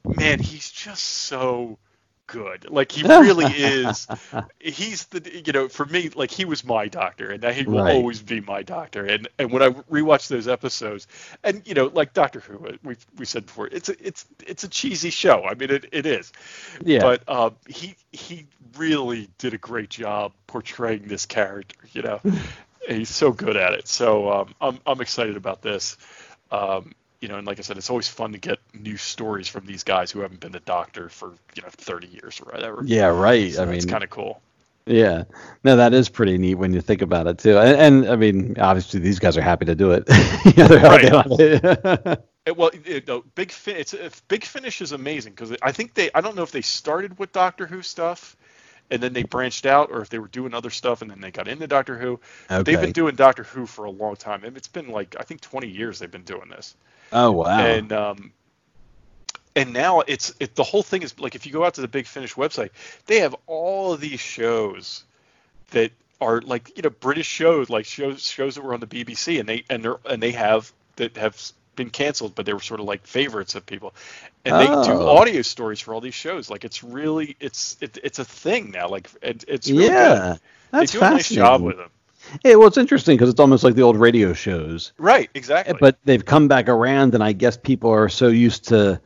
man, 0.04 0.40
he's 0.40 0.70
just 0.70 1.04
so 1.04 1.78
good. 2.28 2.70
Like 2.70 2.92
he 2.92 3.04
really 3.04 3.48
is. 3.48 4.08
He's 4.60 5.06
the 5.06 5.42
you 5.46 5.52
know 5.52 5.68
for 5.68 5.86
me 5.86 6.10
like 6.10 6.30
he 6.32 6.46
was 6.46 6.64
my 6.64 6.88
doctor, 6.88 7.30
and 7.32 7.44
he 7.44 7.66
will 7.66 7.80
Right. 7.80 7.82
always 7.82 8.22
be 8.22 8.40
my 8.40 8.62
doctor. 8.62 9.06
And 9.06 9.28
and 9.38 9.52
when 9.52 9.62
I 9.62 9.70
rewatch 9.70 10.28
those 10.28 10.48
episodes, 10.48 11.08
and 11.44 11.62
you 11.66 11.74
know 11.74 11.86
like 11.86 12.14
Doctor 12.14 12.40
Who, 12.40 12.78
we 12.84 12.96
we 13.18 13.26
said 13.26 13.46
before, 13.46 13.68
it's 13.68 13.90
a 13.90 14.06
it's 14.06 14.26
it's 14.46 14.64
a 14.64 14.68
cheesy 14.68 15.10
show. 15.10 15.44
I 15.44 15.54
mean 15.54 15.70
it, 15.72 15.86
it 15.92 16.06
is. 16.06 16.32
Yeah. 16.84 17.00
But 17.00 17.28
um, 17.28 17.56
he 17.68 17.96
he 18.12 18.46
really 18.78 19.30
did 19.38 19.54
a 19.54 19.58
great 19.58 19.90
job 19.90 20.32
portraying 20.46 21.08
this 21.08 21.26
character. 21.26 21.76
You 21.92 22.02
know, 22.02 22.22
And 22.88 22.98
he's 22.98 23.10
so 23.10 23.32
good 23.32 23.56
at 23.56 23.74
it. 23.74 23.88
So 23.88 24.32
um, 24.32 24.54
I'm 24.60 24.80
I'm 24.86 25.00
excited 25.02 25.36
about 25.36 25.62
this. 25.62 25.96
Um, 26.50 26.92
you 27.20 27.28
know, 27.28 27.36
and 27.36 27.46
like 27.46 27.58
I 27.58 27.62
said, 27.62 27.76
it's 27.76 27.90
always 27.90 28.08
fun 28.08 28.32
to 28.32 28.38
get 28.38 28.58
new 28.74 28.96
stories 28.96 29.48
from 29.48 29.66
these 29.66 29.82
guys 29.82 30.10
who 30.10 30.20
haven't 30.20 30.40
been 30.40 30.52
the 30.52 30.60
doctor 30.60 31.08
for 31.08 31.34
you 31.54 31.62
know 31.62 31.68
30 31.70 32.06
years 32.08 32.40
or 32.40 32.52
whatever. 32.52 32.82
Yeah, 32.84 33.06
right. 33.06 33.52
So 33.52 33.62
I 33.62 33.66
mean, 33.66 33.76
it's 33.76 33.86
kind 33.86 34.04
of 34.04 34.10
cool. 34.10 34.40
Yeah, 34.86 35.24
no, 35.64 35.76
that 35.76 35.92
is 35.92 36.08
pretty 36.08 36.38
neat 36.38 36.54
when 36.54 36.72
you 36.72 36.80
think 36.80 37.02
about 37.02 37.26
it 37.26 37.38
too. 37.38 37.58
And, 37.58 38.04
and 38.04 38.10
I 38.10 38.16
mean, 38.16 38.58
obviously 38.58 39.00
these 39.00 39.18
guys 39.18 39.36
are 39.36 39.42
happy 39.42 39.66
to 39.66 39.74
do 39.74 39.90
it. 39.92 40.04
yeah, 40.56 40.66
Right. 40.66 42.18
It, 42.46 42.56
well, 42.56 42.70
it, 42.72 43.06
no, 43.06 43.22
Big 43.34 43.52
Fin, 43.52 43.76
it's 43.76 43.92
if 43.92 44.26
Big 44.28 44.42
Finish 44.42 44.80
is 44.80 44.92
amazing 44.92 45.34
because 45.34 45.54
I 45.60 45.70
think 45.70 45.92
they 45.92 46.08
I 46.14 46.22
don't 46.22 46.34
know 46.34 46.42
if 46.42 46.50
they 46.50 46.62
started 46.62 47.18
with 47.18 47.30
Doctor 47.30 47.66
Who 47.66 47.82
stuff 47.82 48.38
and 48.90 49.02
then 49.02 49.12
they 49.12 49.22
branched 49.22 49.66
out 49.66 49.90
or 49.90 50.00
if 50.00 50.08
they 50.08 50.18
were 50.18 50.28
doing 50.28 50.54
other 50.54 50.70
stuff 50.70 51.02
and 51.02 51.10
then 51.10 51.20
they 51.20 51.30
got 51.30 51.46
into 51.46 51.66
Doctor 51.66 51.98
Who. 51.98 52.20
But 52.48 52.64
They've 52.64 52.80
been 52.80 52.92
doing 52.92 53.16
Doctor 53.16 53.42
Who 53.42 53.66
for 53.66 53.84
a 53.84 53.90
long 53.90 54.16
time. 54.16 54.44
And 54.44 54.56
it's 54.56 54.68
been 54.68 54.88
like 54.88 55.14
I 55.20 55.24
think 55.24 55.42
20 55.42 55.68
years 55.68 55.98
they've 55.98 56.10
been 56.10 56.22
doing 56.22 56.48
this. 56.48 56.74
Oh 57.12 57.32
wow. 57.32 57.58
And 57.58 57.92
um, 57.92 58.32
and 59.56 59.72
now 59.72 60.00
it's 60.00 60.34
it, 60.40 60.54
the 60.54 60.64
whole 60.64 60.82
thing 60.82 61.02
is 61.02 61.18
like 61.18 61.34
if 61.34 61.46
you 61.46 61.52
go 61.52 61.64
out 61.64 61.74
to 61.74 61.80
the 61.80 61.88
Big 61.88 62.06
Finish 62.06 62.34
website, 62.34 62.70
they 63.06 63.20
have 63.20 63.34
all 63.46 63.92
of 63.92 64.00
these 64.00 64.20
shows 64.20 65.04
that 65.70 65.92
are 66.20 66.40
like 66.40 66.76
you 66.76 66.82
know 66.82 66.90
British 66.90 67.26
shows 67.26 67.70
like 67.70 67.84
shows 67.84 68.22
shows 68.24 68.54
that 68.56 68.64
were 68.64 68.74
on 68.74 68.80
the 68.80 68.86
BBC 68.86 69.38
and 69.40 69.48
they 69.48 69.64
and 69.70 69.84
they 69.84 69.90
and 70.08 70.22
they 70.22 70.32
have 70.32 70.72
that 70.96 71.16
have 71.16 71.40
been 71.76 71.90
canceled 71.90 72.34
but 72.34 72.44
they 72.44 72.52
were 72.52 72.58
sort 72.60 72.80
of 72.80 72.86
like 72.86 73.06
favorites 73.06 73.54
of 73.54 73.64
people 73.64 73.94
and 74.44 74.56
they 74.56 74.66
do 74.66 75.00
Oh. 75.00 75.16
audio 75.16 75.42
stories 75.42 75.78
for 75.78 75.94
all 75.94 76.00
these 76.00 76.14
shows 76.14 76.50
like 76.50 76.64
it's 76.64 76.82
really 76.82 77.36
it's 77.38 77.76
it, 77.80 77.98
it's 78.02 78.18
a 78.18 78.24
thing 78.24 78.72
now 78.72 78.88
like 78.88 79.08
it, 79.22 79.44
it's 79.46 79.70
really 79.70 79.84
yeah, 79.86 80.32
good. 80.32 80.40
that's 80.72 80.92
they 80.92 80.98
do 80.98 81.04
a 81.04 81.10
nice 81.10 81.28
job 81.28 81.62
with 81.62 81.76
them 81.76 81.90
Yeah, 82.44 82.54
well, 82.56 82.68
it's 82.68 82.76
interesting 82.78 83.16
because 83.16 83.30
it's 83.30 83.40
almost 83.40 83.64
like 83.64 83.74
the 83.74 83.82
old 83.82 83.96
radio 83.96 84.32
shows. 84.32 84.92
right 84.98 85.30
exactly 85.34 85.74
But 85.80 85.98
they've 86.04 86.24
come 86.24 86.48
back 86.48 86.68
around, 86.68 87.14
and 87.14 87.22
I 87.22 87.32
guess 87.32 87.56
people 87.56 87.90
are 87.90 88.08
so 88.08 88.28
used 88.28 88.68
to, 88.68 89.00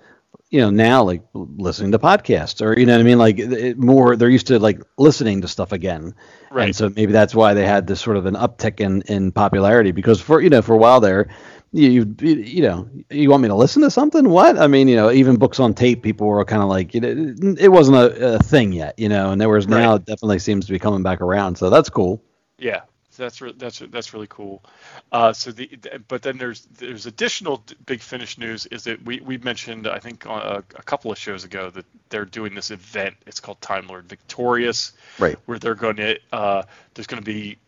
you 0.51 0.61
know, 0.61 0.71
now 0.71 1.03
like 1.03 1.23
listening 1.35 1.93
to 1.93 1.99
podcasts 1.99 2.61
or 2.65 2.79
you 2.79 2.87
know 2.87 2.95
what 2.95 3.01
I 3.01 3.05
mean, 3.05 3.19
like 3.19 3.39
it, 3.39 3.79
more. 3.79 4.17
They're 4.17 4.29
used 4.31 4.47
to 4.49 4.59
like 4.59 4.81
listening 4.99 5.41
to 5.43 5.49
stuff 5.49 5.73
again, 5.73 6.15
Right. 6.51 6.65
and 6.67 6.77
so 6.77 6.91
maybe 6.91 7.13
that's 7.13 7.35
why 7.35 7.55
they 7.55 7.67
had 7.67 7.87
this 7.87 8.01
sort 8.01 8.17
of 8.17 8.27
an 8.27 8.35
uptick 8.35 8.81
in 8.81 9.03
in 9.03 9.33
popularity 9.33 9.93
because 9.93 10.21
for 10.21 10.41
you 10.41 10.51
know 10.51 10.63
for 10.63 10.75
a 10.75 10.79
while 10.79 11.01
there. 11.01 11.29
You, 11.75 11.89
you 12.21 12.35
you 12.35 12.63
know 12.63 12.87
you 13.09 13.31
want 13.31 13.43
me 13.43 13.49
to 13.49 13.55
listen 13.55 13.81
to 13.81 13.91
something 13.91 14.29
what 14.29 14.59
I 14.59 14.67
mean 14.67 14.89
you 14.89 14.97
know 14.97 15.11
even 15.11 15.37
books 15.37 15.59
on 15.59 15.73
tape 15.73 16.03
people 16.03 16.27
were 16.27 16.45
kind 16.45 16.63
of 16.63 16.69
like 16.69 16.93
you 16.93 17.01
know, 17.01 17.35
it 17.59 17.69
wasn't 17.71 17.97
a, 17.97 18.35
a 18.35 18.39
thing 18.41 18.73
yet 18.73 18.99
you 18.99 19.09
know 19.09 19.31
and 19.31 19.41
there 19.41 19.49
was 19.49 19.67
now 19.67 19.95
Right. 19.95 19.97
it 19.97 20.05
definitely 20.05 20.39
seems 20.39 20.67
to 20.67 20.73
be 20.73 20.79
coming 20.79 21.03
back 21.03 21.23
around 21.23 21.57
so 21.57 21.71
that's 21.71 21.89
cool 21.89 22.23
Yeah, 22.59 22.83
that's 23.17 23.41
re- 23.41 23.55
that's 23.57 23.79
that's 23.79 24.15
really 24.15 24.27
cool. 24.29 24.63
Uh, 25.11 25.33
so 25.33 25.53
the 25.53 25.69
but 26.09 26.23
then 26.23 26.39
there's 26.39 26.63
there's 26.79 27.07
additional 27.07 27.59
d- 27.59 27.77
big 27.87 28.01
finish 28.01 28.39
news 28.39 28.67
is 28.67 28.85
that 28.85 29.05
we 29.05 29.21
we 29.21 29.39
mentioned 29.39 29.87
I 29.87 29.99
think 29.99 30.25
a, 30.27 30.65
a 30.75 30.83
couple 30.83 31.11
of 31.13 31.19
shows 31.19 31.45
ago 31.45 31.71
that 31.71 31.85
they're 32.09 32.25
doing 32.25 32.55
this 32.55 32.71
event. 32.71 33.17
It's 33.27 33.41
called 33.41 33.61
Time 33.61 33.87
Lord 33.87 34.09
Victorious, 34.09 34.93
Right. 35.19 35.39
Where 35.47 35.59
they're 35.59 35.75
going 35.75 35.97
to 35.97 36.19
uh, 36.33 36.63
there's 36.95 37.07
going 37.07 37.23
to 37.23 37.31
be 37.31 37.59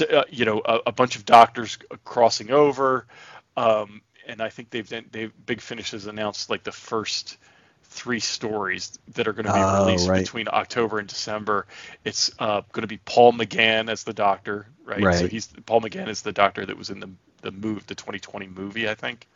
uh, 0.00 0.24
you 0.30 0.44
know 0.44 0.60
a, 0.64 0.80
a 0.86 0.92
bunch 0.92 1.16
of 1.16 1.24
doctors 1.24 1.78
crossing 2.04 2.50
over, 2.50 3.06
um, 3.56 4.02
and 4.26 4.40
I 4.40 4.48
think 4.48 4.70
they've 4.70 4.88
they've 5.10 5.32
Big 5.46 5.60
Finish 5.60 5.92
has 5.92 6.06
announced 6.06 6.50
like 6.50 6.62
the 6.62 6.72
first 6.72 7.38
three 7.90 8.20
stories 8.20 8.98
that 9.14 9.28
are 9.28 9.32
going 9.32 9.46
to 9.46 9.52
be 9.52 9.58
Oh, 9.62 9.74
released 9.84 10.08
right. 10.08 10.24
between 10.24 10.46
October 10.48 10.98
and 10.98 11.08
December. 11.08 11.66
It's 12.04 12.30
uh, 12.38 12.62
going 12.72 12.82
to 12.82 12.88
be 12.88 12.98
Paul 12.98 13.32
McGann 13.32 13.90
as 13.90 14.04
the 14.04 14.12
Doctor, 14.12 14.66
right? 14.84 15.02
right? 15.02 15.14
So 15.14 15.26
he's 15.28 15.48
Paul 15.66 15.80
McGann 15.82 16.08
is 16.08 16.22
the 16.22 16.32
Doctor 16.32 16.64
that 16.66 16.76
was 16.78 16.90
in 16.90 17.00
the 17.00 17.10
the 17.42 17.50
move 17.52 17.86
the 17.86 17.94
2020 17.94 18.46
movie, 18.48 18.88
I 18.88 18.94
think, 18.94 19.26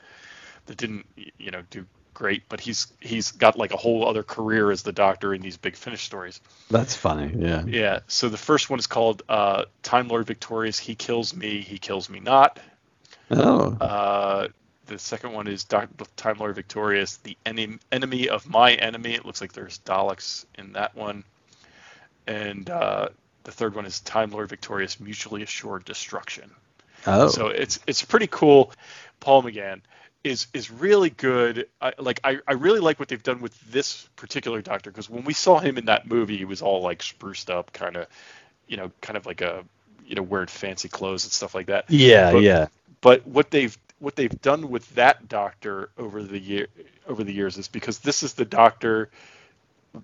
that 0.66 0.76
didn't 0.76 1.06
you 1.38 1.50
know 1.50 1.62
do 1.70 1.86
great, 2.14 2.44
but 2.48 2.60
he's 2.60 2.92
he's 3.00 3.32
got 3.32 3.58
like 3.58 3.72
a 3.72 3.76
whole 3.76 4.06
other 4.08 4.22
career 4.22 4.70
as 4.70 4.82
the 4.82 4.92
Doctor 4.92 5.34
in 5.34 5.40
these 5.42 5.56
Big 5.56 5.74
Finish 5.76 6.02
stories. 6.04 6.40
that's 6.70 6.94
funny 6.94 7.32
yeah 7.36 7.64
Yeah. 7.66 8.00
So 8.06 8.28
the 8.28 8.36
first 8.38 8.70
one 8.70 8.78
is 8.78 8.86
called 8.86 9.22
uh, 9.28 9.64
Time 9.82 10.08
Lord 10.08 10.26
Victorious. 10.26 10.78
He 10.78 10.94
kills 10.94 11.34
me. 11.34 11.60
He 11.60 11.78
kills 11.78 12.08
me 12.08 12.20
not. 12.20 12.60
oh 13.30 13.76
Uh, 13.80 14.48
the 14.86 14.98
second 14.98 15.32
one 15.32 15.46
is 15.46 15.64
Doctor 15.64 16.04
Time 16.16 16.36
Lord 16.38 16.54
Victorious, 16.54 17.16
the 17.18 17.36
enemy, 17.46 17.78
enemy 17.90 18.28
of 18.28 18.48
my 18.48 18.74
enemy. 18.74 19.14
It 19.14 19.24
looks 19.24 19.40
like 19.40 19.52
there's 19.52 19.78
Daleks 19.80 20.44
in 20.58 20.72
that 20.72 20.94
one. 20.94 21.24
And 22.26 22.68
uh, 22.70 23.08
the 23.44 23.52
third 23.52 23.74
one 23.74 23.86
is 23.86 24.00
Time 24.00 24.30
Lord 24.30 24.48
Victorious, 24.48 25.00
mutually 25.00 25.42
assured 25.42 25.84
destruction. 25.84 26.50
oh 27.06 27.28
So 27.28 27.48
it's 27.48 27.80
it's 27.86 28.02
pretty 28.02 28.26
cool. 28.28 28.72
Paul 29.20 29.42
McGann 29.42 29.80
is 30.22 30.46
is 30.54 30.70
really 30.70 31.10
good. 31.10 31.68
I, 31.80 31.92
like 31.98 32.20
I, 32.24 32.38
I 32.48 32.52
really 32.54 32.80
like 32.80 32.98
what 32.98 33.08
they've 33.08 33.22
done 33.22 33.40
with 33.40 33.58
this 33.70 34.08
particular 34.16 34.62
Doctor 34.62 34.90
because 34.90 35.10
when 35.10 35.24
we 35.24 35.34
saw 35.34 35.58
him 35.58 35.76
in 35.76 35.86
that 35.86 36.06
movie, 36.06 36.36
he 36.38 36.44
was 36.46 36.62
all 36.62 36.80
like 36.82 37.02
spruced 37.02 37.50
up, 37.50 37.72
kind 37.72 37.96
of, 37.96 38.06
you 38.66 38.76
know, 38.78 38.90
kind 39.02 39.16
of 39.16 39.26
like 39.26 39.42
a, 39.42 39.64
you 40.06 40.14
know, 40.14 40.22
wearing 40.22 40.46
fancy 40.46 40.88
clothes 40.88 41.24
and 41.24 41.32
stuff 41.32 41.54
like 41.54 41.66
that. 41.66 41.84
yeah 41.90 42.32
But- 42.32 42.42
yeah 42.42 42.66
But 43.02 43.26
what 43.26 43.50
they've 43.50 43.76
what 43.98 44.16
they've 44.16 44.40
done 44.42 44.70
with 44.70 44.88
that 44.96 45.28
Doctor 45.28 45.90
over 45.98 46.22
the 46.22 46.38
year 46.38 46.68
over 47.06 47.24
the 47.24 47.32
years 47.32 47.58
is 47.58 47.68
because 47.68 47.98
this 48.00 48.22
is 48.22 48.34
the 48.34 48.44
Doctor 48.44 49.10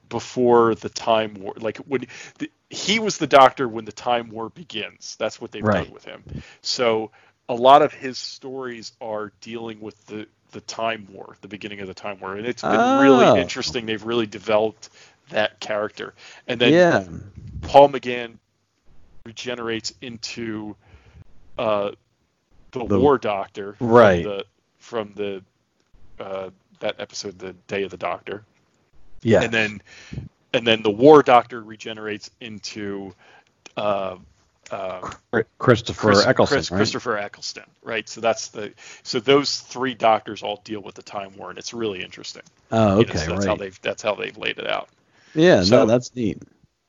before 0.09 0.75
the 0.77 0.89
time 0.89 1.35
war 1.35 1.55
like 1.59 1.79
when 1.79 2.07
the, 2.39 2.51
he 2.69 2.99
was 3.01 3.19
the 3.19 3.27
doctor 3.27 3.69
when 3.69 3.85
the 3.85 3.93
time 3.93 4.31
war 4.31 4.49
begins. 4.51 5.17
That's 5.19 5.41
what 5.41 5.51
they've 5.53 5.69
Right. 5.69 5.87
done 5.87 5.91
with 5.91 6.05
him. 6.05 6.25
So 6.63 7.11
a 7.49 7.55
lot 7.55 7.83
of 7.83 7.93
his 7.93 8.19
stories 8.19 8.93
are 9.01 9.33
dealing 9.41 9.81
with 9.81 10.05
the 10.07 10.27
the 10.53 10.61
time 10.61 11.07
war 11.13 11.37
the 11.41 11.49
beginning 11.49 11.81
of 11.81 11.89
the 11.89 11.95
time 11.95 12.21
war. 12.21 12.35
And 12.37 12.47
it's 12.47 12.63
been 12.63 12.83
Oh. 12.83 12.97
really 12.97 13.29
interesting. 13.29 13.87
They've 13.87 14.05
really 14.05 14.27
developed 14.27 14.91
that 15.31 15.61
character. 15.61 16.15
And 16.47 16.61
then 16.61 16.73
yeah. 16.73 17.05
Paul 17.63 17.89
mcgann 17.89 18.39
regenerates 19.27 19.93
into 20.01 20.77
uh 21.59 21.91
the, 22.73 22.85
The- 22.85 23.01
war 23.01 23.19
doctor 23.19 23.75
from 23.75 23.89
Right. 23.89 24.25
the 24.25 24.45
from 24.79 25.13
the 25.15 25.43
uh 26.19 26.51
that 26.81 26.97
episode 26.99 27.39
the 27.39 27.53
day 27.69 27.83
of 27.83 27.91
the 27.91 27.97
doctor 27.97 28.43
yeah 29.23 29.43
and 29.43 29.53
then 29.53 29.83
and 30.53 30.67
then 30.67 30.83
the 30.83 30.91
war 30.91 31.23
doctor 31.23 31.63
regenerates 31.63 32.31
into 32.41 33.15
uh, 33.77 34.17
uh, 34.73 35.13
Christopher 35.59 36.09
Chris- 36.13 36.27
Eccleston, 36.27 36.57
Chris- 36.57 36.71
right? 36.71 36.77
Christopher 36.79 37.19
Eccleston, 37.19 37.65
right? 37.83 38.09
So 38.09 38.21
that's 38.21 38.49
the 38.49 38.73
so 39.03 39.21
those 39.21 39.61
three 39.61 39.95
doctors 39.95 40.43
all 40.43 40.61
deal 40.65 40.81
with 40.81 40.95
the 40.97 41.03
Time 41.03 41.37
War, 41.37 41.51
and 41.51 41.59
it's 41.59 41.73
really 41.75 42.03
interesting. 42.03 42.43
Oh, 42.73 42.99
You 43.01 43.05
know, 43.07 43.11
okay, 43.11 43.19
so 43.19 43.33
that's 43.33 43.47
how 43.47 43.55
they've 43.57 43.81
that's 43.83 44.03
how 44.03 44.15
they've 44.15 44.37
laid 44.37 44.59
it 44.59 44.67
out. 44.69 44.89
Yeah, 45.35 45.63
So- 45.63 45.81
no, 45.81 45.87
that's 45.87 46.15
neat. 46.15 46.43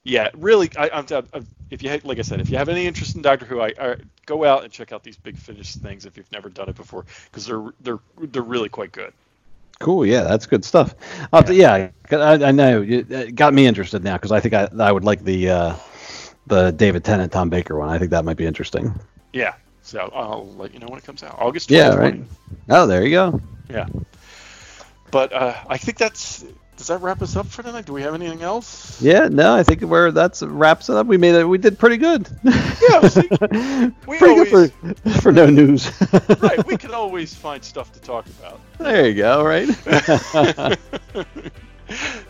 Yeah, 0.03 0.29
really. 0.33 0.69
I, 0.77 0.89
I'm, 0.93 1.05
I'm 1.11 1.47
if 1.69 1.83
you 1.83 1.89
ha- 1.89 1.99
like 2.03 2.19
I 2.19 2.23
said, 2.23 2.41
if 2.41 2.49
you 2.49 2.57
have 2.57 2.69
any 2.69 2.87
interest 2.87 3.15
in 3.15 3.21
Doctor 3.21 3.45
Who, 3.45 3.61
I, 3.61 3.73
I 3.79 3.95
go 4.25 4.43
out 4.45 4.63
and 4.63 4.71
check 4.71 4.91
out 4.91 5.03
these 5.03 5.17
Big 5.17 5.37
Finish 5.37 5.75
things 5.75 6.05
if 6.05 6.17
you've 6.17 6.31
never 6.31 6.49
done 6.49 6.69
it 6.69 6.75
before, 6.75 7.05
because 7.25 7.45
they're 7.45 7.65
they're 7.81 7.99
they're 8.19 8.41
really 8.41 8.69
quite 8.69 8.91
good. 8.91 9.13
Cool, 9.79 10.05
yeah, 10.05 10.21
that's 10.23 10.45
good 10.45 10.63
stuff. 10.63 10.95
Uh, 11.33 11.43
yeah, 11.49 11.89
I, 12.11 12.33
I 12.33 12.51
know 12.51 12.83
it 12.87 13.35
got 13.35 13.53
me 13.53 13.65
interested 13.65 14.03
now 14.03 14.15
because 14.17 14.31
I 14.31 14.39
think 14.39 14.53
I, 14.53 14.69
I 14.79 14.91
would 14.91 15.03
like 15.03 15.23
the 15.23 15.49
uh, 15.49 15.75
the 16.47 16.71
David 16.71 17.03
Tennant 17.03 17.31
Tom 17.31 17.49
Baker 17.49 17.77
one. 17.77 17.89
I 17.89 17.97
think 17.97 18.11
that 18.11 18.25
might 18.25 18.37
be 18.37 18.45
interesting. 18.45 18.93
Yeah. 19.33 19.53
So 19.83 20.11
I'll 20.13 20.47
let 20.57 20.73
you 20.73 20.79
know 20.79 20.87
when 20.87 20.99
it 20.99 21.03
comes 21.03 21.23
out. 21.23 21.37
August. 21.39 21.71
Yeah, 21.71 21.95
right. 21.95 22.21
Oh, 22.69 22.85
there 22.85 23.03
you 23.03 23.11
go. 23.11 23.41
Yeah. 23.69 23.87
But 25.09 25.33
uh, 25.33 25.55
I 25.67 25.77
think 25.77 25.97
that's. 25.97 26.45
Does 26.81 26.87
that 26.87 27.03
wrap 27.03 27.21
us 27.21 27.35
up 27.35 27.45
for 27.45 27.61
tonight? 27.61 27.85
Do 27.85 27.93
we 27.93 28.01
have 28.01 28.15
anything 28.15 28.41
else? 28.41 28.99
Yeah, 28.99 29.27
no, 29.27 29.53
I 29.53 29.61
think 29.61 29.81
we're 29.81 30.09
that's 30.09 30.41
wraps 30.41 30.89
it 30.89 30.95
up. 30.95 31.05
We 31.05 31.15
made 31.15 31.35
it. 31.35 31.43
We 31.45 31.59
did 31.59 31.77
pretty 31.77 31.97
good. 31.97 32.27
Yeah, 32.43 33.07
see, 33.07 33.21
we 34.07 34.17
pretty 34.17 34.25
always, 34.25 34.49
good 34.49 34.97
for 35.03 35.21
for 35.21 35.31
no 35.31 35.45
news. 35.45 35.91
right. 36.41 36.65
We 36.65 36.77
can 36.77 36.91
always 36.95 37.35
find 37.35 37.63
stuff 37.63 37.93
to 37.93 37.99
talk 38.01 38.25
about. 38.25 38.59
there 38.79 39.07
you 39.07 39.13
go. 39.13 39.45
Right. 39.45 39.69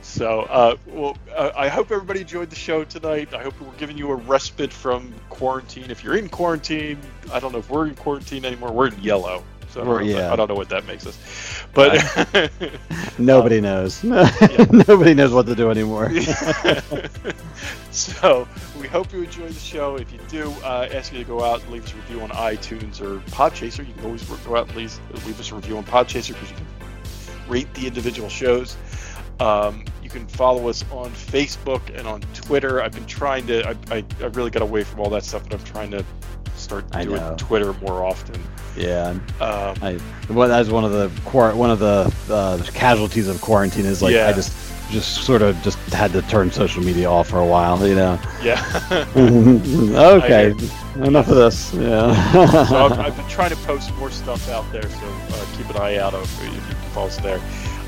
So, 0.02 0.41
uh, 0.41 0.76
well, 0.88 1.15
uh, 1.36 1.52
I 1.56 1.68
hope 1.68 1.91
everybody 1.91 2.22
enjoyed 2.22 2.49
the 2.49 2.56
show 2.56 2.84
tonight. 2.84 3.32
I 3.36 3.44
hope 3.44 3.53
we're 3.61 3.72
giving 3.73 3.95
you 3.95 4.10
a 4.10 4.15
respite 4.15 4.73
from 4.73 5.14
quarantine. 5.30 5.91
If 5.91 6.03
you're 6.03 6.18
in 6.18 6.30
quarantine, 6.30 6.99
I 7.32 7.40
don't 7.40 7.52
know 7.52 7.60
if 7.60 7.69
we're 7.69 7.86
in 7.86 7.94
quarantine 7.94 8.44
anymore. 8.44 8.72
We're 8.72 8.88
in 8.88 8.99
yellow. 9.03 9.44
So 9.72 9.81
I 9.81 9.85
don't, 9.85 9.98
that- 9.99 10.06
yeah. 10.06 10.34
I 10.34 10.35
don't 10.35 10.49
know 10.49 10.56
what 10.56 10.69
that 10.69 10.85
makes 10.85 11.06
us. 11.07 11.18
But 11.73 12.03
Nobody 13.18 13.61
knows. 13.61 14.03
Nobody 14.03 15.14
knows 15.14 15.31
what 15.31 15.45
to 15.45 15.56
do 15.56 15.72
anymore. 15.72 16.11
so 17.91 18.48
we 18.80 18.88
hope 18.88 19.14
you 19.14 19.23
enjoy 19.23 19.48
the 19.48 19.53
show. 19.53 19.95
If 19.95 20.11
you 20.11 20.19
do, 20.27 20.52
uh, 20.64 20.89
ask 20.91 21.14
you 21.14 21.19
to 21.19 21.26
go 21.26 21.43
out 21.43 21.61
and 21.64 21.72
leave 21.72 21.85
us 21.85 21.93
a 21.93 21.95
review 21.98 22.22
on 22.22 22.30
iTunes 22.31 23.02
or 23.02 23.19
Podchaser. 23.31 23.88
You 23.88 23.93
can 23.93 24.06
always 24.06 24.23
go 24.23 24.56
out 24.56 24.68
and 24.68 24.76
leave, 24.77 24.99
leave 25.26 25.39
us 25.39 25.52
a 25.52 25.56
review 25.56 25.77
on 25.77 25.84
Podchaser 25.85 26.34
because 26.34 26.49
you 26.52 26.56
can 26.57 26.65
rate 27.48 27.73
the 27.73 27.88
individual 27.88 28.30
shows. 28.30 28.76
Um, 29.39 29.85
you 30.03 30.10
can 30.10 30.27
follow 30.27 30.68
us 30.69 30.84
on 30.91 31.11
Facebook 31.11 31.81
and 31.98 32.07
on 32.07 32.22
Twitter. 32.34 32.81
I've 32.81 32.91
been 32.91 33.06
trying 33.07 33.48
to. 33.48 33.68
I, 33.68 33.76
I, 33.89 34.06
I 34.22 34.26
really 34.27 34.52
got 34.52 34.61
away 34.61 34.84
from 34.84 34.99
all 34.99 35.10
that 35.11 35.23
stuff, 35.23 35.43
but 35.49 35.53
I'm 35.60 35.65
trying 35.65 35.91
to 35.91 36.06
start 36.56 36.89
doing. 36.91 37.38
Twitter 37.38 37.73
more 37.73 38.03
often. 38.06 38.41
Yeah. 38.76 39.10
Um, 39.39 39.76
I 39.81 39.99
well, 40.30 40.48
that's 40.48 40.69
one 40.69 40.84
of 40.85 40.91
the 40.91 41.11
quar- 41.26 41.56
one 41.56 41.69
of 41.69 41.80
the 41.80 42.14
uh, 42.30 42.61
casualties 42.73 43.27
of 43.27 43.41
quarantine 43.41 43.85
is 43.85 44.02
like 44.02 44.14
Yeah. 44.14 44.27
I 44.27 44.34
just 44.34 44.53
just 44.91 45.23
sort 45.26 45.41
of 45.41 45.60
just 45.61 45.77
had 45.93 46.11
to 46.11 46.22
turn 46.23 46.52
social 46.52 46.84
media 46.84 47.10
off 47.10 47.30
for 47.30 47.39
a 47.39 47.45
while, 47.45 47.88
you 47.88 47.95
know. 47.95 48.19
yeah. 48.43 48.61
okay, 49.15 50.53
enough 50.98 51.30
of 51.30 51.35
this. 51.35 51.73
Yeah. 51.73 52.14
so 52.68 52.85
I've, 52.85 52.99
I've 52.99 53.15
been 53.18 53.27
trying 53.30 53.52
to 53.52 53.56
post 53.57 53.93
more 53.95 54.11
stuff 54.11 54.49
out 54.49 54.69
there, 54.72 54.84
so 54.84 55.06
uh, 55.07 55.45
keep 55.56 55.69
an 55.69 55.77
eye 55.77 55.98
out 55.98 56.14
if 56.14 56.43
you 56.43 56.49
can 56.49 56.76
follow 56.91 57.07
us 57.07 57.18
there. 57.18 57.39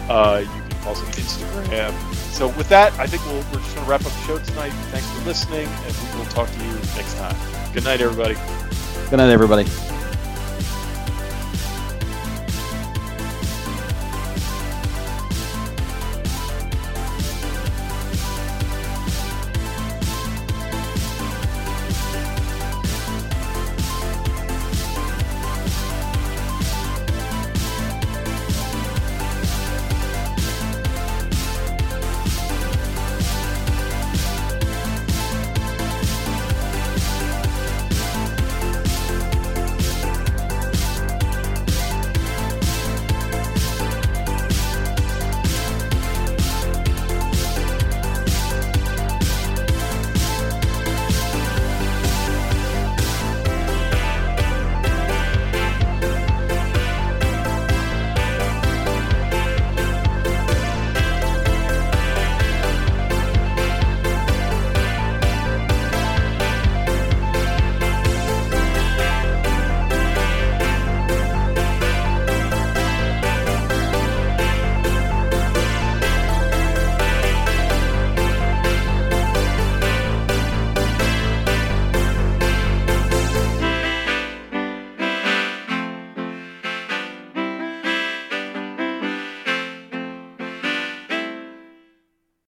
Uh, 0.10 0.40
you 0.44 0.48
can 0.48 0.72
follow 0.82 0.96
us 0.96 1.02
on 1.02 1.12
Instagram. 1.12 2.14
So 2.32 2.48
with 2.50 2.70
that, 2.70 2.94
I 2.94 3.06
think 3.06 3.24
we'll, 3.26 3.36
we're 3.52 3.60
just 3.64 3.76
going 3.76 3.86
to 3.86 3.92
wrap 3.92 4.02
up 4.06 4.12
the 4.12 4.22
show 4.26 4.40
tonight. 4.40 4.72
Thanks 4.92 5.10
for 5.12 5.26
listening, 5.26 5.68
and 5.68 5.96
we 6.14 6.20
will 6.20 6.26
talk 6.32 6.50
to 6.50 6.58
you 6.64 6.72
next 6.96 7.16
time. 7.18 7.36
Good 7.74 7.84
night, 7.84 8.02
everybody. 8.02 8.36
Good 9.10 9.18
night, 9.18 9.30
everybody. 9.30 9.66